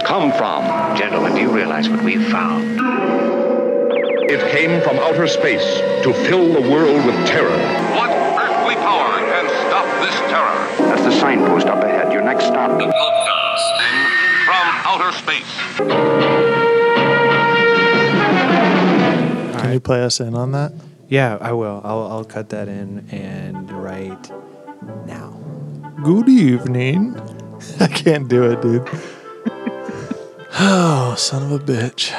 it 0.00 0.06
come 0.06 0.32
from? 0.32 0.64
Gentlemen, 0.96 1.34
do 1.34 1.40
you 1.40 1.50
realize 1.50 1.88
what 1.88 2.02
we've 2.02 2.26
found? 2.28 2.80
It 4.30 4.40
came 4.52 4.80
from 4.82 4.96
outer 4.98 5.26
space 5.26 5.80
to 6.04 6.12
fill 6.12 6.52
the 6.52 6.60
world 6.60 7.04
with 7.04 7.14
terror. 7.26 7.58
What 7.96 8.10
earthly 8.10 8.76
power 8.76 9.18
can 9.18 9.48
stop 9.66 9.86
this 10.00 10.14
terror? 10.30 10.88
That's 10.88 11.02
the 11.02 11.12
signpost 11.12 11.66
up 11.66 11.82
ahead. 11.82 12.12
Your 12.12 12.22
next 12.22 12.44
stop. 12.44 12.70
Broadcasting 12.78 13.96
from 14.46 14.66
outer 14.86 15.12
space. 15.12 15.52
Can 19.60 19.72
you 19.72 19.80
play 19.80 20.02
us 20.02 20.20
in 20.20 20.34
on 20.34 20.52
that? 20.52 20.72
Yeah, 21.08 21.38
I 21.40 21.52
will. 21.52 21.80
I'll, 21.84 22.06
I'll 22.06 22.24
cut 22.24 22.50
that 22.50 22.68
in 22.68 23.08
and 23.10 23.70
right 23.72 24.30
now. 25.06 25.30
Good 26.04 26.28
evening. 26.28 27.20
I 27.80 27.88
can't 27.88 28.28
do 28.28 28.44
it, 28.44 28.62
dude. 28.62 28.88
Oh, 30.60 31.14
son 31.18 31.42
of 31.42 31.52
a 31.52 31.58
bitch. 31.58 32.14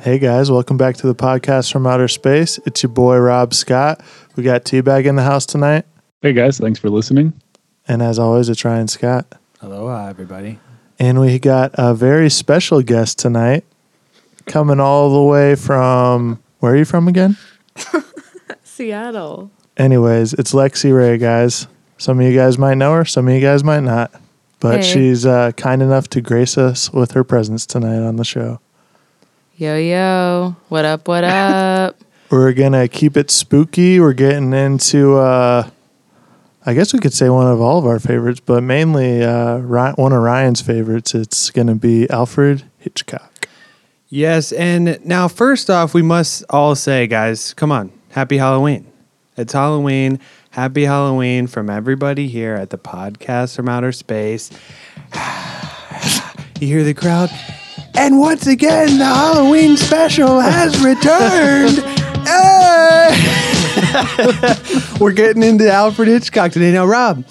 Hey 0.00 0.18
guys, 0.18 0.50
welcome 0.50 0.76
back 0.76 0.96
to 0.96 1.06
the 1.06 1.14
podcast 1.14 1.70
from 1.70 1.86
outer 1.86 2.08
space. 2.08 2.58
It's 2.66 2.82
your 2.82 2.90
boy 2.90 3.18
Rob 3.18 3.54
Scott. 3.54 4.02
We 4.34 4.42
got 4.42 4.64
Teabag 4.64 5.04
in 5.04 5.16
the 5.16 5.22
house 5.22 5.46
tonight. 5.46 5.84
Hey 6.22 6.32
guys, 6.32 6.58
thanks 6.58 6.80
for 6.80 6.90
listening. 6.90 7.34
And 7.86 8.02
as 8.02 8.18
always, 8.18 8.48
it's 8.48 8.64
Ryan 8.64 8.88
Scott. 8.88 9.26
Aloha, 9.60 10.08
everybody. 10.08 10.58
And 10.98 11.20
we 11.20 11.38
got 11.38 11.72
a 11.74 11.94
very 11.94 12.30
special 12.30 12.82
guest 12.82 13.18
tonight 13.18 13.64
coming 14.46 14.80
all 14.80 15.12
the 15.12 15.22
way 15.22 15.54
from 15.54 16.42
where 16.60 16.72
are 16.72 16.76
you 16.76 16.84
from 16.84 17.06
again? 17.06 17.36
Seattle. 18.62 19.50
Anyways, 19.76 20.32
it's 20.34 20.52
Lexi 20.52 20.96
Ray, 20.96 21.18
guys. 21.18 21.66
Some 21.98 22.18
of 22.18 22.26
you 22.26 22.34
guys 22.34 22.58
might 22.58 22.74
know 22.74 22.94
her, 22.94 23.04
some 23.04 23.28
of 23.28 23.34
you 23.34 23.40
guys 23.40 23.62
might 23.62 23.80
not. 23.80 24.12
But 24.62 24.76
Hey. 24.84 24.92
she's 24.92 25.26
uh, 25.26 25.50
kind 25.56 25.82
enough 25.82 26.06
to 26.10 26.20
grace 26.20 26.56
us 26.56 26.92
with 26.92 27.10
her 27.12 27.24
presence 27.24 27.66
tonight 27.66 27.98
on 27.98 28.14
the 28.14 28.24
show. 28.24 28.60
Yo, 29.56 29.76
yo. 29.76 30.54
What 30.68 30.84
up, 30.84 31.08
what 31.08 31.24
up? 31.24 31.96
We're 32.30 32.52
going 32.52 32.70
to 32.72 32.86
keep 32.86 33.16
it 33.16 33.30
spooky. 33.32 33.98
We're 33.98 34.12
getting 34.12 34.52
into, 34.52 35.16
uh, 35.16 35.68
I 36.64 36.74
guess 36.74 36.92
we 36.92 37.00
could 37.00 37.12
say 37.12 37.28
one 37.28 37.48
of 37.48 37.60
all 37.60 37.78
of 37.80 37.86
our 37.86 37.98
favorites, 37.98 38.38
but 38.38 38.62
mainly 38.62 39.24
uh, 39.24 39.56
Ry- 39.58 39.92
one 39.96 40.12
of 40.12 40.22
Ryan's 40.22 40.62
favorites. 40.62 41.12
It's 41.12 41.50
going 41.50 41.66
to 41.66 41.74
be 41.74 42.08
Alfred 42.08 42.62
Hitchcock. 42.78 43.48
Yes, 44.08 44.52
and 44.52 45.04
now 45.04 45.26
first 45.26 45.70
off, 45.70 45.92
we 45.92 46.02
must 46.02 46.44
all 46.50 46.74
say, 46.76 47.06
guys, 47.08 47.52
come 47.54 47.72
on, 47.72 47.90
happy 48.10 48.36
Halloween. 48.38 48.86
It's 49.36 49.54
Halloween. 49.54 50.20
Happy 50.52 50.84
Halloween 50.84 51.46
from 51.46 51.70
everybody 51.70 52.28
here 52.28 52.52
at 52.52 52.68
the 52.68 52.76
podcast 52.76 53.56
from 53.56 53.70
outer 53.70 53.90
space. 53.90 54.50
you 56.60 56.66
hear 56.66 56.84
the 56.84 56.92
crowd? 56.92 57.30
And 57.94 58.20
once 58.20 58.46
again, 58.46 58.98
the 58.98 59.06
Halloween 59.06 59.78
special 59.78 60.40
has 60.40 60.78
returned. 60.84 61.82
Hey! 62.22 63.16
We're 65.00 65.10
getting 65.10 65.42
into 65.42 65.68
Alfred 65.68 66.06
Hitchcock 66.06 66.52
today. 66.52 66.70
Now, 66.70 66.86
Rob, 66.86 67.24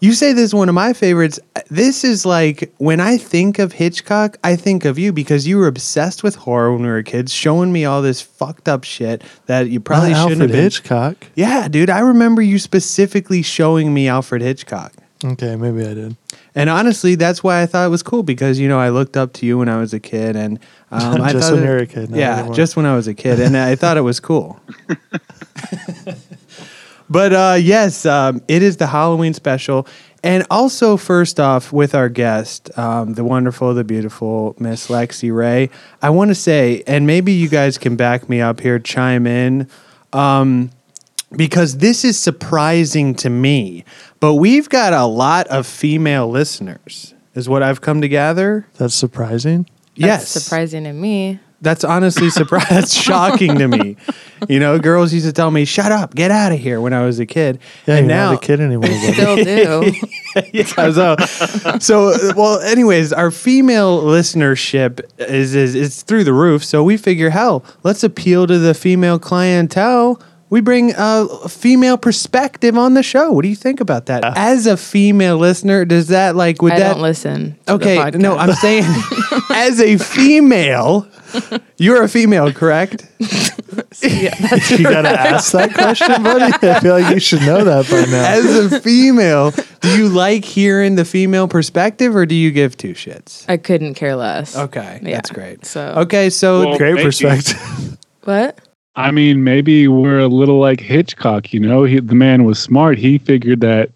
you 0.00 0.12
say 0.12 0.32
this 0.32 0.44
is 0.44 0.54
one 0.54 0.68
of 0.68 0.74
my 0.74 0.92
favorites. 0.92 1.40
This 1.70 2.04
is 2.04 2.26
like 2.26 2.72
when 2.78 3.00
I 3.00 3.16
think 3.16 3.58
of 3.58 3.72
Hitchcock, 3.72 4.36
I 4.44 4.54
think 4.56 4.84
of 4.84 4.98
you 4.98 5.12
because 5.12 5.46
you 5.46 5.56
were 5.56 5.66
obsessed 5.66 6.22
with 6.22 6.34
horror 6.36 6.72
when 6.72 6.82
we 6.82 6.88
were 6.88 7.02
kids, 7.02 7.32
showing 7.32 7.72
me 7.72 7.84
all 7.84 8.02
this 8.02 8.20
fucked 8.20 8.68
up 8.68 8.84
shit 8.84 9.22
that 9.46 9.68
you 9.70 9.80
probably 9.80 10.10
Not 10.10 10.28
shouldn't 10.28 10.42
Alfred 10.42 10.50
have 10.50 10.56
been. 10.56 10.62
Hitchcock. 10.64 11.26
Yeah, 11.34 11.68
dude, 11.68 11.90
I 11.90 12.00
remember 12.00 12.42
you 12.42 12.58
specifically 12.58 13.42
showing 13.42 13.92
me 13.94 14.06
Alfred 14.08 14.42
Hitchcock. 14.42 14.92
Okay, 15.24 15.56
maybe 15.56 15.80
I 15.88 15.94
did. 15.94 16.16
And 16.54 16.68
honestly, 16.70 17.14
that's 17.14 17.42
why 17.42 17.62
I 17.62 17.66
thought 17.66 17.86
it 17.86 17.90
was 17.90 18.02
cool 18.02 18.22
because 18.22 18.58
you 18.58 18.68
know 18.68 18.78
I 18.78 18.90
looked 18.90 19.16
up 19.16 19.32
to 19.34 19.46
you 19.46 19.56
when 19.58 19.68
I 19.68 19.78
was 19.78 19.94
a 19.94 20.00
kid, 20.00 20.36
and 20.36 20.58
um, 20.90 21.20
I 21.22 21.32
Just 21.32 21.48
thought 21.48 21.54
when 21.54 21.62
it- 21.62 21.66
you 21.66 21.72
were 21.72 21.78
a 21.78 21.86
kid, 21.86 22.10
Yeah, 22.10 22.36
anymore. 22.38 22.54
just 22.54 22.76
when 22.76 22.84
I 22.86 22.94
was 22.94 23.08
a 23.08 23.14
kid, 23.14 23.40
and 23.40 23.56
I 23.56 23.76
thought 23.76 23.96
it 23.96 24.02
was 24.02 24.20
cool. 24.20 24.60
but 27.08 27.32
uh, 27.32 27.56
yes, 27.60 28.06
um, 28.06 28.42
it 28.48 28.62
is 28.62 28.76
the 28.76 28.86
Halloween 28.86 29.34
special, 29.34 29.86
and 30.22 30.46
also 30.50 30.96
first 30.96 31.38
off 31.38 31.72
with 31.72 31.94
our 31.94 32.08
guest, 32.08 32.76
um, 32.78 33.14
the 33.14 33.24
wonderful, 33.24 33.74
the 33.74 33.84
beautiful 33.84 34.56
Miss 34.58 34.88
Lexi 34.88 35.34
Ray. 35.34 35.70
I 36.02 36.10
want 36.10 36.30
to 36.30 36.34
say, 36.34 36.82
and 36.86 37.06
maybe 37.06 37.32
you 37.32 37.48
guys 37.48 37.78
can 37.78 37.96
back 37.96 38.28
me 38.28 38.40
up 38.40 38.60
here, 38.60 38.78
chime 38.78 39.26
in. 39.26 39.68
Um, 40.12 40.70
because 41.32 41.78
this 41.78 42.04
is 42.04 42.18
surprising 42.18 43.14
to 43.16 43.30
me. 43.30 43.84
But 44.20 44.34
we've 44.34 44.68
got 44.68 44.92
a 44.92 45.04
lot 45.04 45.46
of 45.48 45.66
female 45.66 46.28
listeners, 46.28 47.14
is 47.34 47.48
what 47.48 47.62
I've 47.62 47.80
come 47.80 48.00
to 48.00 48.08
gather. 48.08 48.66
That's 48.78 48.94
surprising. 48.94 49.68
yes, 49.94 50.32
That's 50.32 50.44
surprising 50.44 50.84
to 50.84 50.92
me. 50.92 51.40
That's 51.60 51.84
honestly 51.84 52.28
surprising. 52.30 52.68
That's 52.70 52.92
shocking 52.92 53.58
to 53.58 53.68
me. 53.68 53.96
You 54.48 54.60
know, 54.60 54.78
girls 54.78 55.12
used 55.14 55.26
to 55.26 55.32
tell 55.32 55.50
me, 55.50 55.64
"Shut 55.64 55.90
up, 55.90 56.14
get 56.14 56.30
out 56.30 56.52
of 56.52 56.58
here" 56.58 56.80
when 56.80 56.92
I 56.92 57.04
was 57.04 57.18
a 57.18 57.26
kid. 57.26 57.58
Yeah, 57.86 57.96
and 57.96 58.06
you're 58.06 58.16
now, 58.16 58.32
not 58.32 58.44
a 58.44 58.46
kid 58.46 58.60
anymore. 58.60 58.82
buddy. 58.88 59.12
Still 59.12 59.36
do. 59.36 59.92
yeah, 60.52 60.90
so, 60.90 61.16
so 61.78 62.32
well. 62.36 62.60
Anyways, 62.60 63.12
our 63.12 63.30
female 63.30 64.02
listenership 64.02 65.00
is, 65.18 65.54
is 65.54 65.74
is 65.74 66.02
through 66.02 66.24
the 66.24 66.34
roof. 66.34 66.62
So 66.62 66.84
we 66.84 66.98
figure, 66.98 67.30
hell, 67.30 67.64
let's 67.82 68.04
appeal 68.04 68.46
to 68.46 68.58
the 68.58 68.74
female 68.74 69.18
clientele. 69.18 70.20
We 70.48 70.60
bring 70.60 70.92
a 70.96 71.48
female 71.48 71.96
perspective 71.98 72.78
on 72.78 72.94
the 72.94 73.02
show. 73.02 73.32
What 73.32 73.42
do 73.42 73.48
you 73.48 73.56
think 73.56 73.80
about 73.80 74.06
that? 74.06 74.24
Uh. 74.24 74.32
As 74.36 74.66
a 74.66 74.76
female 74.76 75.38
listener, 75.38 75.84
does 75.84 76.08
that 76.08 76.36
like 76.36 76.62
would 76.62 76.72
I 76.74 76.78
that 76.78 76.92
don't 76.94 77.02
listen. 77.02 77.52
to 77.52 77.58
the 77.64 77.72
Okay, 77.74 78.10
no. 78.14 78.36
I'm 78.36 78.52
saying 78.54 78.84
as 79.50 79.80
a 79.80 79.96
female, 79.96 81.08
you're 81.78 82.02
a 82.04 82.08
female, 82.08 82.52
correct? 82.52 83.08
yeah, 84.02 84.34
that's 84.40 84.70
you 84.70 84.84
got 84.84 85.02
to 85.02 85.08
ask 85.10 85.52
that 85.52 85.74
question, 85.74 86.22
buddy. 86.22 86.52
I 86.66 86.80
feel 86.80 86.92
like 86.98 87.12
you 87.12 87.20
should 87.20 87.42
know 87.42 87.64
that 87.64 87.90
by 87.90 88.08
now. 88.08 88.28
As 88.28 88.72
a 88.72 88.80
female, 88.80 89.50
do 89.80 89.98
you 89.98 90.08
like 90.08 90.44
hearing 90.44 90.94
the 90.94 91.04
female 91.04 91.48
perspective 91.48 92.14
or 92.14 92.24
do 92.24 92.36
you 92.36 92.52
give 92.52 92.76
two 92.76 92.92
shits? 92.92 93.44
I 93.48 93.56
couldn't 93.56 93.94
care 93.94 94.14
less. 94.14 94.56
Okay, 94.56 95.00
Yeah, 95.02 95.16
that's 95.16 95.30
great. 95.30 95.66
So 95.66 95.94
Okay, 95.98 96.30
so 96.30 96.60
Well, 96.68 96.78
Great 96.78 96.94
Thank 96.96 97.20
you. 97.20 97.28
perspective. 97.28 97.98
what? 98.22 98.58
I 98.96 99.10
mean, 99.10 99.44
maybe 99.44 99.88
we're 99.88 100.18
a 100.20 100.26
little 100.28 100.58
like 100.58 100.80
Hitchcock, 100.80 101.52
you 101.52 101.60
know? 101.60 101.84
He, 101.84 102.00
the 102.00 102.14
man 102.14 102.44
was 102.44 102.58
smart. 102.58 102.96
He 102.98 103.18
figured 103.18 103.60
that, 103.60 103.90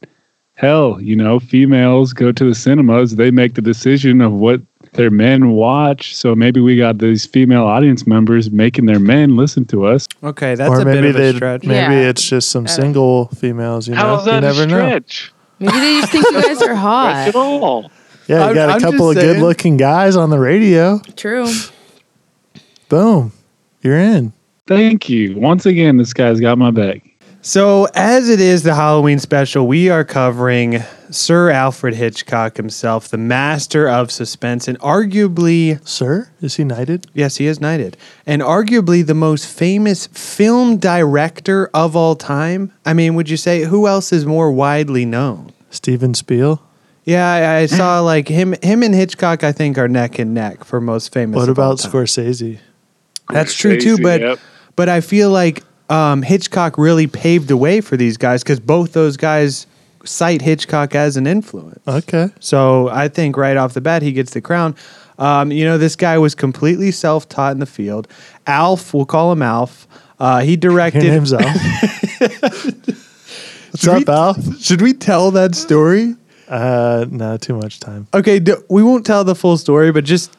hell, 0.54 1.00
you 1.00 1.16
know, 1.16 1.40
females 1.40 2.12
go 2.12 2.32
to 2.32 2.44
the 2.44 2.54
cinemas, 2.54 3.16
they 3.16 3.30
make 3.30 3.54
the 3.54 3.62
decision 3.62 4.20
of 4.20 4.32
what 4.32 4.60
their 4.92 5.08
men 5.10 5.52
watch. 5.52 6.14
So 6.14 6.34
maybe 6.34 6.60
we 6.60 6.76
got 6.76 6.98
these 6.98 7.24
female 7.24 7.64
audience 7.64 8.06
members 8.06 8.50
making 8.50 8.86
their 8.86 8.98
men 9.00 9.36
listen 9.36 9.64
to 9.66 9.86
us. 9.86 10.06
okay, 10.22 10.54
that's 10.54 10.68
or 10.70 10.80
a 10.82 10.84
bit 10.84 10.96
maybe 10.96 11.08
of 11.10 11.16
a 11.16 11.18
they 11.18 11.32
stretch. 11.34 11.62
maybe 11.64 11.94
Yeah. 11.94 12.08
it's 12.08 12.28
just 12.28 12.50
some 12.50 12.64
I 12.64 12.70
single 12.70 13.28
females. 13.28 13.88
You 13.88 13.94
know, 13.94 14.00
How's 14.00 14.26
you 14.26 14.40
never 14.40 14.64
a 14.64 14.66
know. 14.66 15.00
Maybe 15.60 15.72
they 15.78 16.00
just 16.00 16.12
think 16.12 16.24
you 16.30 16.42
guys 16.42 16.60
are 16.62 16.74
hot. 16.88 17.28
at 17.28 17.34
all. 17.36 17.90
Yeah, 18.26 18.36
you 18.38 18.42
I'm- 18.44 18.54
got 18.54 18.68
a 18.68 18.72
I'm 18.74 18.80
couple 18.80 19.08
of 19.10 19.16
good-looking 19.16 19.76
guys 19.78 20.14
on 20.16 20.28
the 20.30 20.38
radio. 20.38 20.98
True. 21.16 21.46
Boom, 22.88 23.32
you're 23.82 23.98
in. 23.98 24.32
Thank 24.70 25.08
you. 25.08 25.36
Once 25.36 25.66
again, 25.66 25.96
this 25.96 26.12
guy's 26.12 26.38
got 26.38 26.56
my 26.56 26.70
back. 26.70 27.02
So, 27.42 27.88
as 27.96 28.28
it 28.28 28.40
is 28.40 28.62
the 28.62 28.76
Halloween 28.76 29.18
special, 29.18 29.66
we 29.66 29.88
are 29.88 30.04
covering 30.04 30.84
Sir 31.10 31.50
Alfred 31.50 31.96
Hitchcock 31.96 32.56
himself, 32.56 33.08
the 33.08 33.18
master 33.18 33.88
of 33.88 34.12
suspense, 34.12 34.68
and 34.68 34.78
arguably 34.78 35.84
Sir, 35.84 36.30
is 36.40 36.54
he 36.54 36.62
knighted? 36.62 37.08
Yes, 37.14 37.38
he 37.38 37.48
is 37.48 37.60
knighted. 37.60 37.96
And 38.26 38.42
arguably 38.42 39.04
the 39.04 39.12
most 39.12 39.44
famous 39.44 40.06
film 40.06 40.76
director 40.76 41.68
of 41.74 41.96
all 41.96 42.14
time. 42.14 42.72
I 42.86 42.92
mean, 42.92 43.16
would 43.16 43.28
you 43.28 43.36
say 43.36 43.64
who 43.64 43.88
else 43.88 44.12
is 44.12 44.24
more 44.24 44.52
widely 44.52 45.04
known? 45.04 45.52
Steven 45.70 46.14
Spiel. 46.14 46.62
Yeah, 47.02 47.28
I, 47.28 47.56
I 47.62 47.66
saw 47.66 48.02
mm. 48.02 48.04
like 48.04 48.28
him 48.28 48.54
him 48.62 48.84
and 48.84 48.94
Hitchcock 48.94 49.42
I 49.42 49.50
think 49.50 49.78
are 49.78 49.88
neck 49.88 50.20
and 50.20 50.32
neck 50.32 50.62
for 50.62 50.80
most 50.80 51.12
famous. 51.12 51.38
What 51.38 51.48
about. 51.48 51.78
Scorsese? 51.78 52.60
That's 53.30 53.52
true 53.52 53.80
too, 53.80 53.98
but 53.98 54.20
yep. 54.20 54.38
But 54.76 54.88
I 54.88 55.00
feel 55.00 55.30
like 55.30 55.62
um, 55.88 56.22
Hitchcock 56.22 56.78
really 56.78 57.06
paved 57.06 57.48
the 57.48 57.56
way 57.56 57.80
for 57.80 57.96
these 57.96 58.16
guys 58.16 58.42
because 58.42 58.60
both 58.60 58.92
those 58.92 59.16
guys 59.16 59.66
cite 60.04 60.40
Hitchcock 60.40 60.94
as 60.94 61.16
an 61.16 61.26
influence. 61.26 61.80
Okay, 61.86 62.28
So 62.40 62.88
I 62.88 63.08
think 63.08 63.36
right 63.36 63.56
off 63.56 63.74
the 63.74 63.80
bat 63.80 64.02
he 64.02 64.12
gets 64.12 64.32
the 64.32 64.40
crown. 64.40 64.74
Um, 65.18 65.52
you 65.52 65.64
know, 65.66 65.76
this 65.76 65.96
guy 65.96 66.16
was 66.16 66.34
completely 66.34 66.90
self-taught 66.92 67.52
in 67.52 67.58
the 67.60 67.66
field. 67.66 68.08
Alf, 68.46 68.94
we'll 68.94 69.04
call 69.04 69.30
him 69.32 69.42
Alf. 69.42 69.86
Uh, 70.18 70.40
he 70.40 70.52
your 70.52 70.56
directed. 70.58 71.02
name's 71.04 71.32
Al. 71.34 71.40
What's 73.70 73.82
Should 73.84 74.08
up, 74.08 74.36
we- 74.36 74.52
Al? 74.52 74.56
Should 74.58 74.82
we 74.82 74.92
tell 74.94 75.30
that 75.32 75.54
story? 75.54 76.16
Uh, 76.48 77.06
no, 77.10 77.36
too 77.36 77.54
much 77.54 77.78
time. 77.78 78.08
Okay, 78.12 78.38
d- 78.40 78.54
we 78.68 78.82
won't 78.82 79.06
tell 79.06 79.22
the 79.22 79.34
full 79.36 79.56
story, 79.56 79.92
but 79.92 80.04
just 80.04 80.34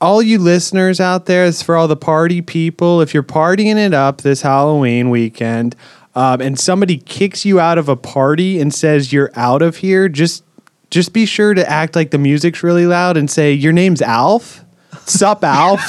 all 0.00 0.22
you 0.22 0.38
listeners 0.38 1.00
out 1.00 1.26
there, 1.26 1.46
it's 1.46 1.62
for 1.62 1.76
all 1.76 1.88
the 1.88 1.96
party 1.96 2.40
people. 2.40 3.00
If 3.00 3.14
you're 3.14 3.22
partying 3.22 3.76
it 3.76 3.92
up 3.92 4.20
this 4.20 4.42
Halloween 4.42 5.10
weekend, 5.10 5.74
um, 6.14 6.40
and 6.40 6.58
somebody 6.58 6.98
kicks 6.98 7.44
you 7.44 7.60
out 7.60 7.78
of 7.78 7.88
a 7.88 7.96
party 7.96 8.60
and 8.60 8.72
says 8.72 9.12
you're 9.12 9.30
out 9.34 9.62
of 9.62 9.76
here, 9.78 10.08
just 10.08 10.44
just 10.90 11.12
be 11.12 11.26
sure 11.26 11.52
to 11.54 11.68
act 11.68 11.94
like 11.94 12.10
the 12.10 12.18
music's 12.18 12.62
really 12.62 12.86
loud 12.86 13.16
and 13.16 13.30
say, 13.30 13.52
Your 13.52 13.72
name's 13.72 14.00
Alf? 14.00 14.64
Sup, 15.04 15.44
Alf? 15.44 15.80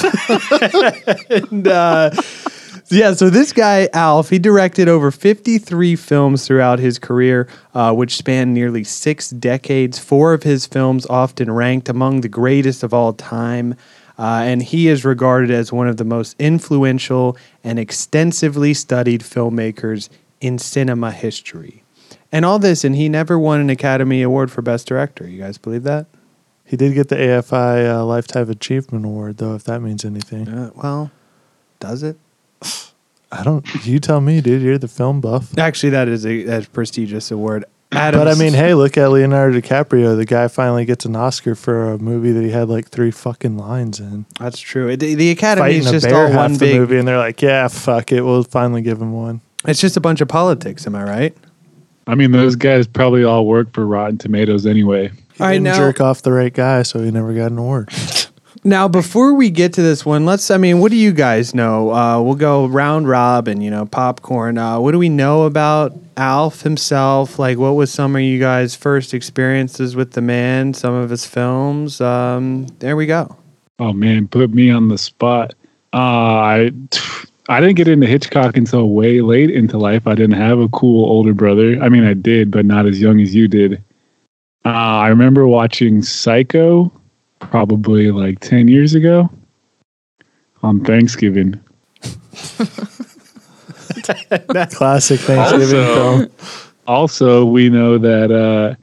and 1.30 1.66
uh, 1.66 2.10
yeah, 2.90 3.14
so 3.14 3.30
this 3.30 3.52
guy, 3.52 3.88
Alf, 3.92 4.30
he 4.30 4.38
directed 4.38 4.88
over 4.88 5.10
53 5.10 5.96
films 5.96 6.46
throughout 6.46 6.78
his 6.80 6.98
career, 6.98 7.48
uh, 7.72 7.94
which 7.94 8.16
spanned 8.16 8.52
nearly 8.52 8.84
six 8.84 9.30
decades. 9.30 9.98
Four 9.98 10.34
of 10.34 10.42
his 10.42 10.66
films 10.66 11.06
often 11.06 11.50
ranked 11.50 11.88
among 11.88 12.20
the 12.20 12.28
greatest 12.28 12.82
of 12.82 12.92
all 12.92 13.12
time. 13.12 13.76
Uh, 14.20 14.42
and 14.44 14.62
he 14.62 14.86
is 14.86 15.02
regarded 15.02 15.50
as 15.50 15.72
one 15.72 15.88
of 15.88 15.96
the 15.96 16.04
most 16.04 16.36
influential 16.38 17.38
and 17.64 17.78
extensively 17.78 18.74
studied 18.74 19.22
filmmakers 19.22 20.10
in 20.42 20.58
cinema 20.58 21.10
history. 21.10 21.82
And 22.30 22.44
all 22.44 22.58
this, 22.58 22.84
and 22.84 22.94
he 22.94 23.08
never 23.08 23.38
won 23.38 23.60
an 23.60 23.70
Academy 23.70 24.20
Award 24.20 24.52
for 24.52 24.60
Best 24.60 24.86
Director. 24.86 25.26
You 25.26 25.40
guys 25.40 25.56
believe 25.56 25.84
that? 25.84 26.06
He 26.66 26.76
did 26.76 26.92
get 26.92 27.08
the 27.08 27.16
AFI 27.16 27.90
uh, 27.90 28.04
Lifetime 28.04 28.50
Achievement 28.50 29.06
Award, 29.06 29.38
though, 29.38 29.54
if 29.54 29.64
that 29.64 29.80
means 29.80 30.04
anything. 30.04 30.48
Uh, 30.48 30.70
well, 30.76 31.10
does 31.80 32.02
it? 32.02 32.18
I 33.32 33.42
don't. 33.42 33.64
You 33.86 34.00
tell 34.00 34.20
me, 34.20 34.42
dude. 34.42 34.60
You're 34.60 34.76
the 34.76 34.86
film 34.86 35.22
buff. 35.22 35.56
Actually, 35.56 35.90
that 35.90 36.08
is 36.08 36.26
a, 36.26 36.58
a 36.58 36.62
prestigious 36.62 37.30
award. 37.30 37.64
But 37.90 38.28
I 38.28 38.34
mean, 38.34 38.52
hey, 38.52 38.74
look 38.74 38.96
at 38.96 39.10
Leonardo 39.10 39.60
DiCaprio. 39.60 40.16
The 40.16 40.24
guy 40.24 40.46
finally 40.48 40.84
gets 40.84 41.04
an 41.04 41.16
Oscar 41.16 41.54
for 41.56 41.92
a 41.92 41.98
movie 41.98 42.30
that 42.30 42.42
he 42.42 42.50
had 42.50 42.68
like 42.68 42.88
three 42.88 43.10
fucking 43.10 43.58
lines 43.58 43.98
in. 43.98 44.26
that's 44.38 44.60
true. 44.60 44.96
The, 44.96 45.14
the 45.16 45.30
Academy 45.30 45.64
Fighting 45.66 45.80
is 45.80 45.86
a 45.88 45.92
just 45.92 46.06
bear 46.08 46.26
all 46.26 46.28
half 46.28 46.36
one 46.36 46.52
the 46.52 46.58
big. 46.58 46.76
movie, 46.76 46.98
and 46.98 47.08
they're 47.08 47.18
like, 47.18 47.42
"Yeah, 47.42 47.66
fuck 47.68 48.12
it, 48.12 48.22
we'll 48.22 48.44
finally 48.44 48.80
give 48.82 49.00
him 49.02 49.12
one." 49.12 49.40
It's 49.66 49.80
just 49.80 49.96
a 49.96 50.00
bunch 50.00 50.20
of 50.20 50.28
politics. 50.28 50.86
Am 50.86 50.94
I 50.94 51.02
right? 51.02 51.36
I 52.06 52.14
mean, 52.14 52.30
those 52.32 52.56
guys 52.56 52.86
probably 52.86 53.24
all 53.24 53.44
work 53.46 53.72
for 53.72 53.84
Rotten 53.86 54.18
Tomatoes 54.18 54.66
anyway. 54.66 55.08
He 55.08 55.40
All 55.40 55.46
right, 55.48 55.52
didn't 55.54 55.64
now- 55.64 55.76
jerk 55.76 56.00
off 56.00 56.22
the 56.22 56.32
right 56.32 56.52
guy, 56.52 56.82
so 56.82 57.00
he 57.02 57.10
never 57.10 57.34
got 57.34 57.50
an 57.50 57.58
award. 57.58 57.88
Now, 58.62 58.88
before 58.88 59.32
we 59.32 59.48
get 59.48 59.72
to 59.74 59.82
this 59.82 60.04
one, 60.04 60.26
let's. 60.26 60.50
I 60.50 60.58
mean, 60.58 60.80
what 60.80 60.90
do 60.90 60.96
you 60.96 61.12
guys 61.12 61.54
know? 61.54 61.94
Uh, 61.94 62.20
we'll 62.20 62.34
go 62.34 62.66
round 62.66 63.08
robin. 63.08 63.62
You 63.62 63.70
know, 63.70 63.86
popcorn. 63.86 64.58
Uh, 64.58 64.78
what 64.78 64.92
do 64.92 64.98
we 64.98 65.08
know 65.08 65.44
about 65.44 65.96
Alf 66.18 66.60
himself? 66.60 67.38
Like, 67.38 67.56
what 67.56 67.72
was 67.72 67.90
some 67.90 68.14
of 68.14 68.20
you 68.20 68.38
guys' 68.38 68.74
first 68.74 69.14
experiences 69.14 69.96
with 69.96 70.12
the 70.12 70.20
man? 70.20 70.74
Some 70.74 70.92
of 70.92 71.08
his 71.08 71.26
films. 71.26 72.02
Um, 72.02 72.66
there 72.80 72.96
we 72.96 73.06
go. 73.06 73.34
Oh 73.78 73.94
man, 73.94 74.28
put 74.28 74.50
me 74.50 74.70
on 74.70 74.88
the 74.88 74.98
spot. 74.98 75.54
Uh, 75.94 75.96
I 75.96 76.72
I 77.48 77.60
didn't 77.60 77.76
get 77.76 77.88
into 77.88 78.06
Hitchcock 78.06 78.58
until 78.58 78.90
way 78.90 79.22
late 79.22 79.50
into 79.50 79.78
life. 79.78 80.06
I 80.06 80.14
didn't 80.14 80.36
have 80.36 80.58
a 80.58 80.68
cool 80.68 81.06
older 81.06 81.32
brother. 81.32 81.82
I 81.82 81.88
mean, 81.88 82.04
I 82.04 82.12
did, 82.12 82.50
but 82.50 82.66
not 82.66 82.84
as 82.84 83.00
young 83.00 83.20
as 83.20 83.34
you 83.34 83.48
did. 83.48 83.82
Uh, 84.66 84.68
I 84.68 85.08
remember 85.08 85.46
watching 85.46 86.02
Psycho, 86.02 86.92
probably 87.40 88.10
like 88.10 88.40
ten 88.40 88.68
years 88.68 88.94
ago, 88.94 89.28
on 90.62 90.84
Thanksgiving. 90.84 91.60
Classic 94.70 95.20
Thanksgiving 95.20 95.78
Also- 95.78 96.18
film. 96.18 96.30
Also, 96.86 97.44
we 97.44 97.68
know 97.70 97.98
that 97.98 98.32
uh, 98.32 98.74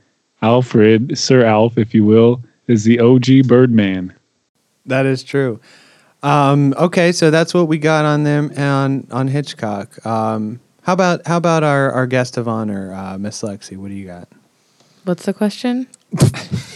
Alfred, 0.42 1.18
Sir 1.18 1.44
Alf, 1.44 1.78
if 1.78 1.94
you 1.94 2.06
will, 2.06 2.42
is 2.68 2.86
the 2.86 3.00
OG 3.02 3.48
Birdman. 3.48 4.14
That 4.86 5.06
is 5.06 5.24
true. 5.24 5.60
Um, 6.24 6.74
okay, 6.78 7.12
so 7.12 7.30
that's 7.32 7.54
what 7.54 7.68
we 7.68 7.78
got 7.78 8.06
on 8.06 8.24
them 8.24 8.52
on 8.56 9.08
on 9.12 9.28
Hitchcock. 9.28 10.06
Um, 10.06 10.62
how 10.84 10.94
about 10.94 11.28
how 11.28 11.36
about 11.38 11.64
our, 11.64 11.92
our 11.92 12.08
guest 12.08 12.38
of 12.38 12.48
honor, 12.48 12.94
uh, 12.94 13.18
Miss 13.18 13.42
Lexi? 13.42 13.76
What 13.76 13.90
do 13.90 13.94
you 13.96 14.06
got? 14.08 14.30
What's 15.04 15.26
the 15.26 15.34
question? 15.34 15.88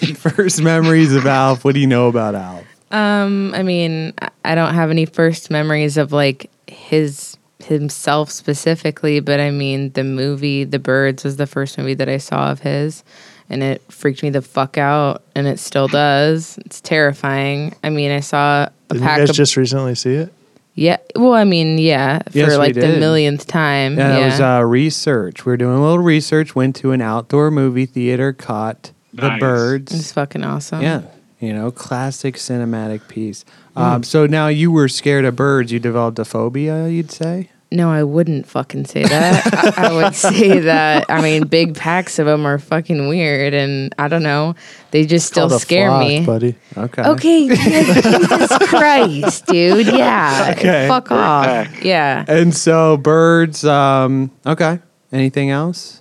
First 0.16 0.62
memories 0.62 1.14
of 1.14 1.26
Alf. 1.26 1.64
What 1.64 1.74
do 1.76 1.80
you 1.82 1.88
know 1.88 2.08
about 2.08 2.36
Alf? 2.36 2.64
Um, 2.92 3.54
I 3.56 3.64
mean, 3.64 4.14
I- 4.22 4.30
I 4.44 4.56
don't 4.56 4.74
have 4.74 4.90
any 4.90 5.06
first 5.06 5.52
memories 5.52 5.98
of 5.98 6.12
like 6.12 6.50
his 6.68 7.38
himself 7.64 8.32
specifically, 8.32 9.20
but 9.20 9.40
I 9.40 9.52
mean, 9.52 9.92
the 9.92 10.04
movie 10.04 10.64
The 10.64 10.80
Birds 10.80 11.24
was 11.24 11.38
the 11.38 11.46
first 11.46 11.78
movie 11.78 11.94
that 11.94 12.10
I 12.10 12.18
saw 12.18 12.50
of 12.52 12.60
his, 12.62 13.04
and 13.52 13.62
it 13.62 13.84
freaked 13.92 14.24
me 14.24 14.32
the 14.32 14.42
fuck 14.42 14.78
out, 14.80 15.22
and 15.36 15.46
it 15.46 15.60
still 15.60 15.88
does. 15.88 16.58
It's 16.66 16.82
terrifying. 16.82 17.76
I 17.84 17.92
mean, 17.92 18.10
I 18.12 18.20
saw 18.20 18.64
a 18.64 18.94
Did 18.94 19.02
you 19.02 19.06
pack 19.06 19.20
guys 19.20 19.30
of 19.30 19.36
just 19.36 19.56
recently 19.56 19.94
see 19.94 20.16
it? 20.16 20.34
yeah. 20.74 20.98
Well, 21.16 21.34
I 21.34 21.44
mean, 21.44 21.78
yeah, 21.78 22.20
for 22.24 22.38
Yes, 22.40 22.50
we 22.50 22.56
like 22.58 22.74
the 22.74 22.98
millionth 23.00 23.46
time. 23.46 23.98
Yeah, 23.98 24.18
Yeah, 24.18 24.24
it 24.24 24.26
was 24.26 24.40
uh, 24.42 24.64
research. 24.66 25.46
We 25.46 25.52
were 25.52 25.58
doing 25.58 25.78
a 25.78 25.82
little 25.82 26.00
research. 26.00 26.56
Went 26.56 26.76
to 26.78 26.92
an 26.94 27.02
outdoor 27.02 27.52
movie 27.52 27.86
theater. 27.86 28.34
Caught 28.34 28.92
the 29.14 29.28
Nice. 29.30 29.40
birds. 29.40 29.94
it's 29.94 30.12
fucking 30.12 30.44
awesome. 30.44 30.82
Yeah, 30.82 31.02
you 31.40 31.54
know, 31.54 31.72
classic 31.72 32.36
cinematic 32.36 33.08
piece. 33.08 33.46
Um, 33.76 34.04
so 34.04 34.26
now 34.26 34.48
you 34.48 34.72
were 34.72 34.88
scared 34.90 35.26
of 35.26 35.36
birds. 35.36 35.72
You 35.72 35.80
developed 35.80 36.20
a 36.20 36.26
phobia. 36.26 36.88
You'd 36.90 37.12
say. 37.12 37.50
No, 37.74 37.90
I 37.90 38.04
wouldn't 38.04 38.46
fucking 38.48 38.84
say 38.84 39.04
that. 39.04 39.74
I, 39.78 39.88
I 39.88 39.94
would 39.94 40.14
say 40.14 40.60
that. 40.60 41.06
I 41.08 41.22
mean, 41.22 41.48
big 41.48 41.74
packs 41.78 42.20
of 42.20 42.26
them 42.26 42.46
are 42.46 42.60
fucking 42.60 43.08
weird, 43.08 43.54
and 43.54 43.96
I 43.98 44.10
don't 44.10 44.24
know. 44.24 44.56
They 44.92 45.06
just 45.06 45.28
still 45.28 45.48
Called 45.48 45.62
a 45.62 45.64
scare 45.64 45.88
flock, 45.88 46.02
me. 46.06 46.26
buddy. 46.26 46.56
Okay. 46.76 47.02
Okay, 47.02 47.48
Jesus 47.56 48.58
Christ, 48.68 49.46
dude. 49.46 49.88
Yeah, 49.88 50.54
Okay. 50.58 50.86
fuck 50.90 51.12
off. 51.12 51.82
Yeah. 51.82 52.26
And 52.28 52.54
so 52.54 52.98
birds. 52.98 53.64
Um, 53.64 54.32
okay. 54.46 54.80
Anything 55.14 55.50
else? 55.50 56.01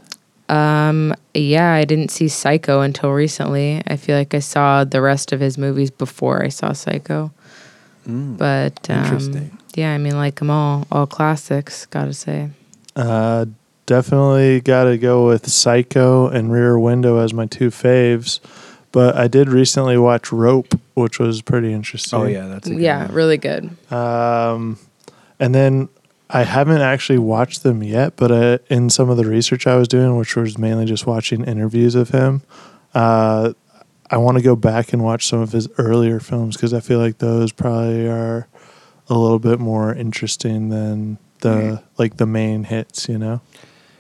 Um. 0.51 1.15
Yeah, 1.35 1.73
I 1.75 1.85
didn't 1.85 2.11
see 2.11 2.27
Psycho 2.29 2.81
until 2.81 3.11
recently. 3.13 3.83
I 3.87 3.97
feel 3.97 4.17
like 4.19 4.35
I 4.35 4.41
saw 4.41 4.83
the 4.85 5.01
rest 5.01 5.33
of 5.33 5.39
his 5.41 5.57
movies 5.57 5.91
before 5.91 6.43
I 6.43 6.49
saw 6.49 6.73
Psycho. 6.73 7.31
but 8.05 8.91
um, 8.91 8.99
interesting. 9.05 9.59
Yeah, 9.77 9.93
I 9.95 9.99
mean, 9.99 10.17
like 10.17 10.37
them 10.41 10.51
all, 10.51 10.87
all 10.91 11.07
classics. 11.07 11.87
Gotta 11.87 12.13
say. 12.15 12.49
Uh, 12.97 13.47
definitely 13.87 14.61
got 14.61 14.85
to 14.85 14.99
go 14.99 15.27
with 15.27 15.49
Psycho 15.49 16.27
and 16.27 16.51
Rear 16.53 16.77
Window 16.79 17.19
as 17.19 17.33
my 17.33 17.47
two 17.47 17.69
faves. 17.71 18.41
But 18.93 19.15
I 19.17 19.29
did 19.29 19.49
recently 19.49 19.97
watch 19.99 20.33
Rope, 20.33 20.75
which 20.95 21.21
was 21.21 21.43
pretty 21.43 21.73
interesting. 21.73 22.19
Oh 22.19 22.25
yeah, 22.27 22.47
that's 22.49 22.67
a 22.67 22.71
good 22.71 22.81
Yeah, 22.81 23.05
one. 23.07 23.15
really 23.15 23.37
good. 23.37 23.71
Um, 23.93 24.79
and 25.39 25.55
then 25.55 25.89
I 26.33 26.45
haven't 26.45 26.81
actually 26.81 27.19
watched 27.19 27.65
them 27.65 27.83
yet, 27.83 28.15
but 28.17 28.31
uh, 28.31 28.59
in 28.69 28.89
some 28.89 29.11
of 29.11 29.17
the 29.17 29.25
research 29.25 29.67
I 29.67 29.75
was 29.75 29.89
doing, 29.89 30.17
which 30.17 30.37
was 30.37 30.57
mainly 30.57 30.85
just 30.85 31.05
watching 31.07 31.45
interviews 31.45 31.97
of 31.97 32.11
him, 32.11 32.43
uh, 32.95 33.53
I 34.09 34.17
want 34.17 34.39
to 34.39 34.43
go 34.43 34.55
back 34.55 34.93
and 34.93 35.03
watch 35.03 35.27
some 35.27 35.41
of 35.41 35.53
his 35.53 35.69
earlier 35.77 36.21
films 36.21 36.57
because 36.57 36.73
I 36.73 36.81
feel 36.81 37.01
like 37.01 37.19
those 37.19 37.53
probably 37.53 38.07
are 38.09 38.47
a 39.09 39.15
little 39.15 39.41
bit 39.41 39.59
more 39.59 39.93
interesting 39.93 40.69
than 40.69 41.19
the 41.41 41.83
like 41.99 42.17
the 42.17 42.27
main 42.27 42.65
hits. 42.65 43.09
You 43.09 43.19
know, 43.19 43.41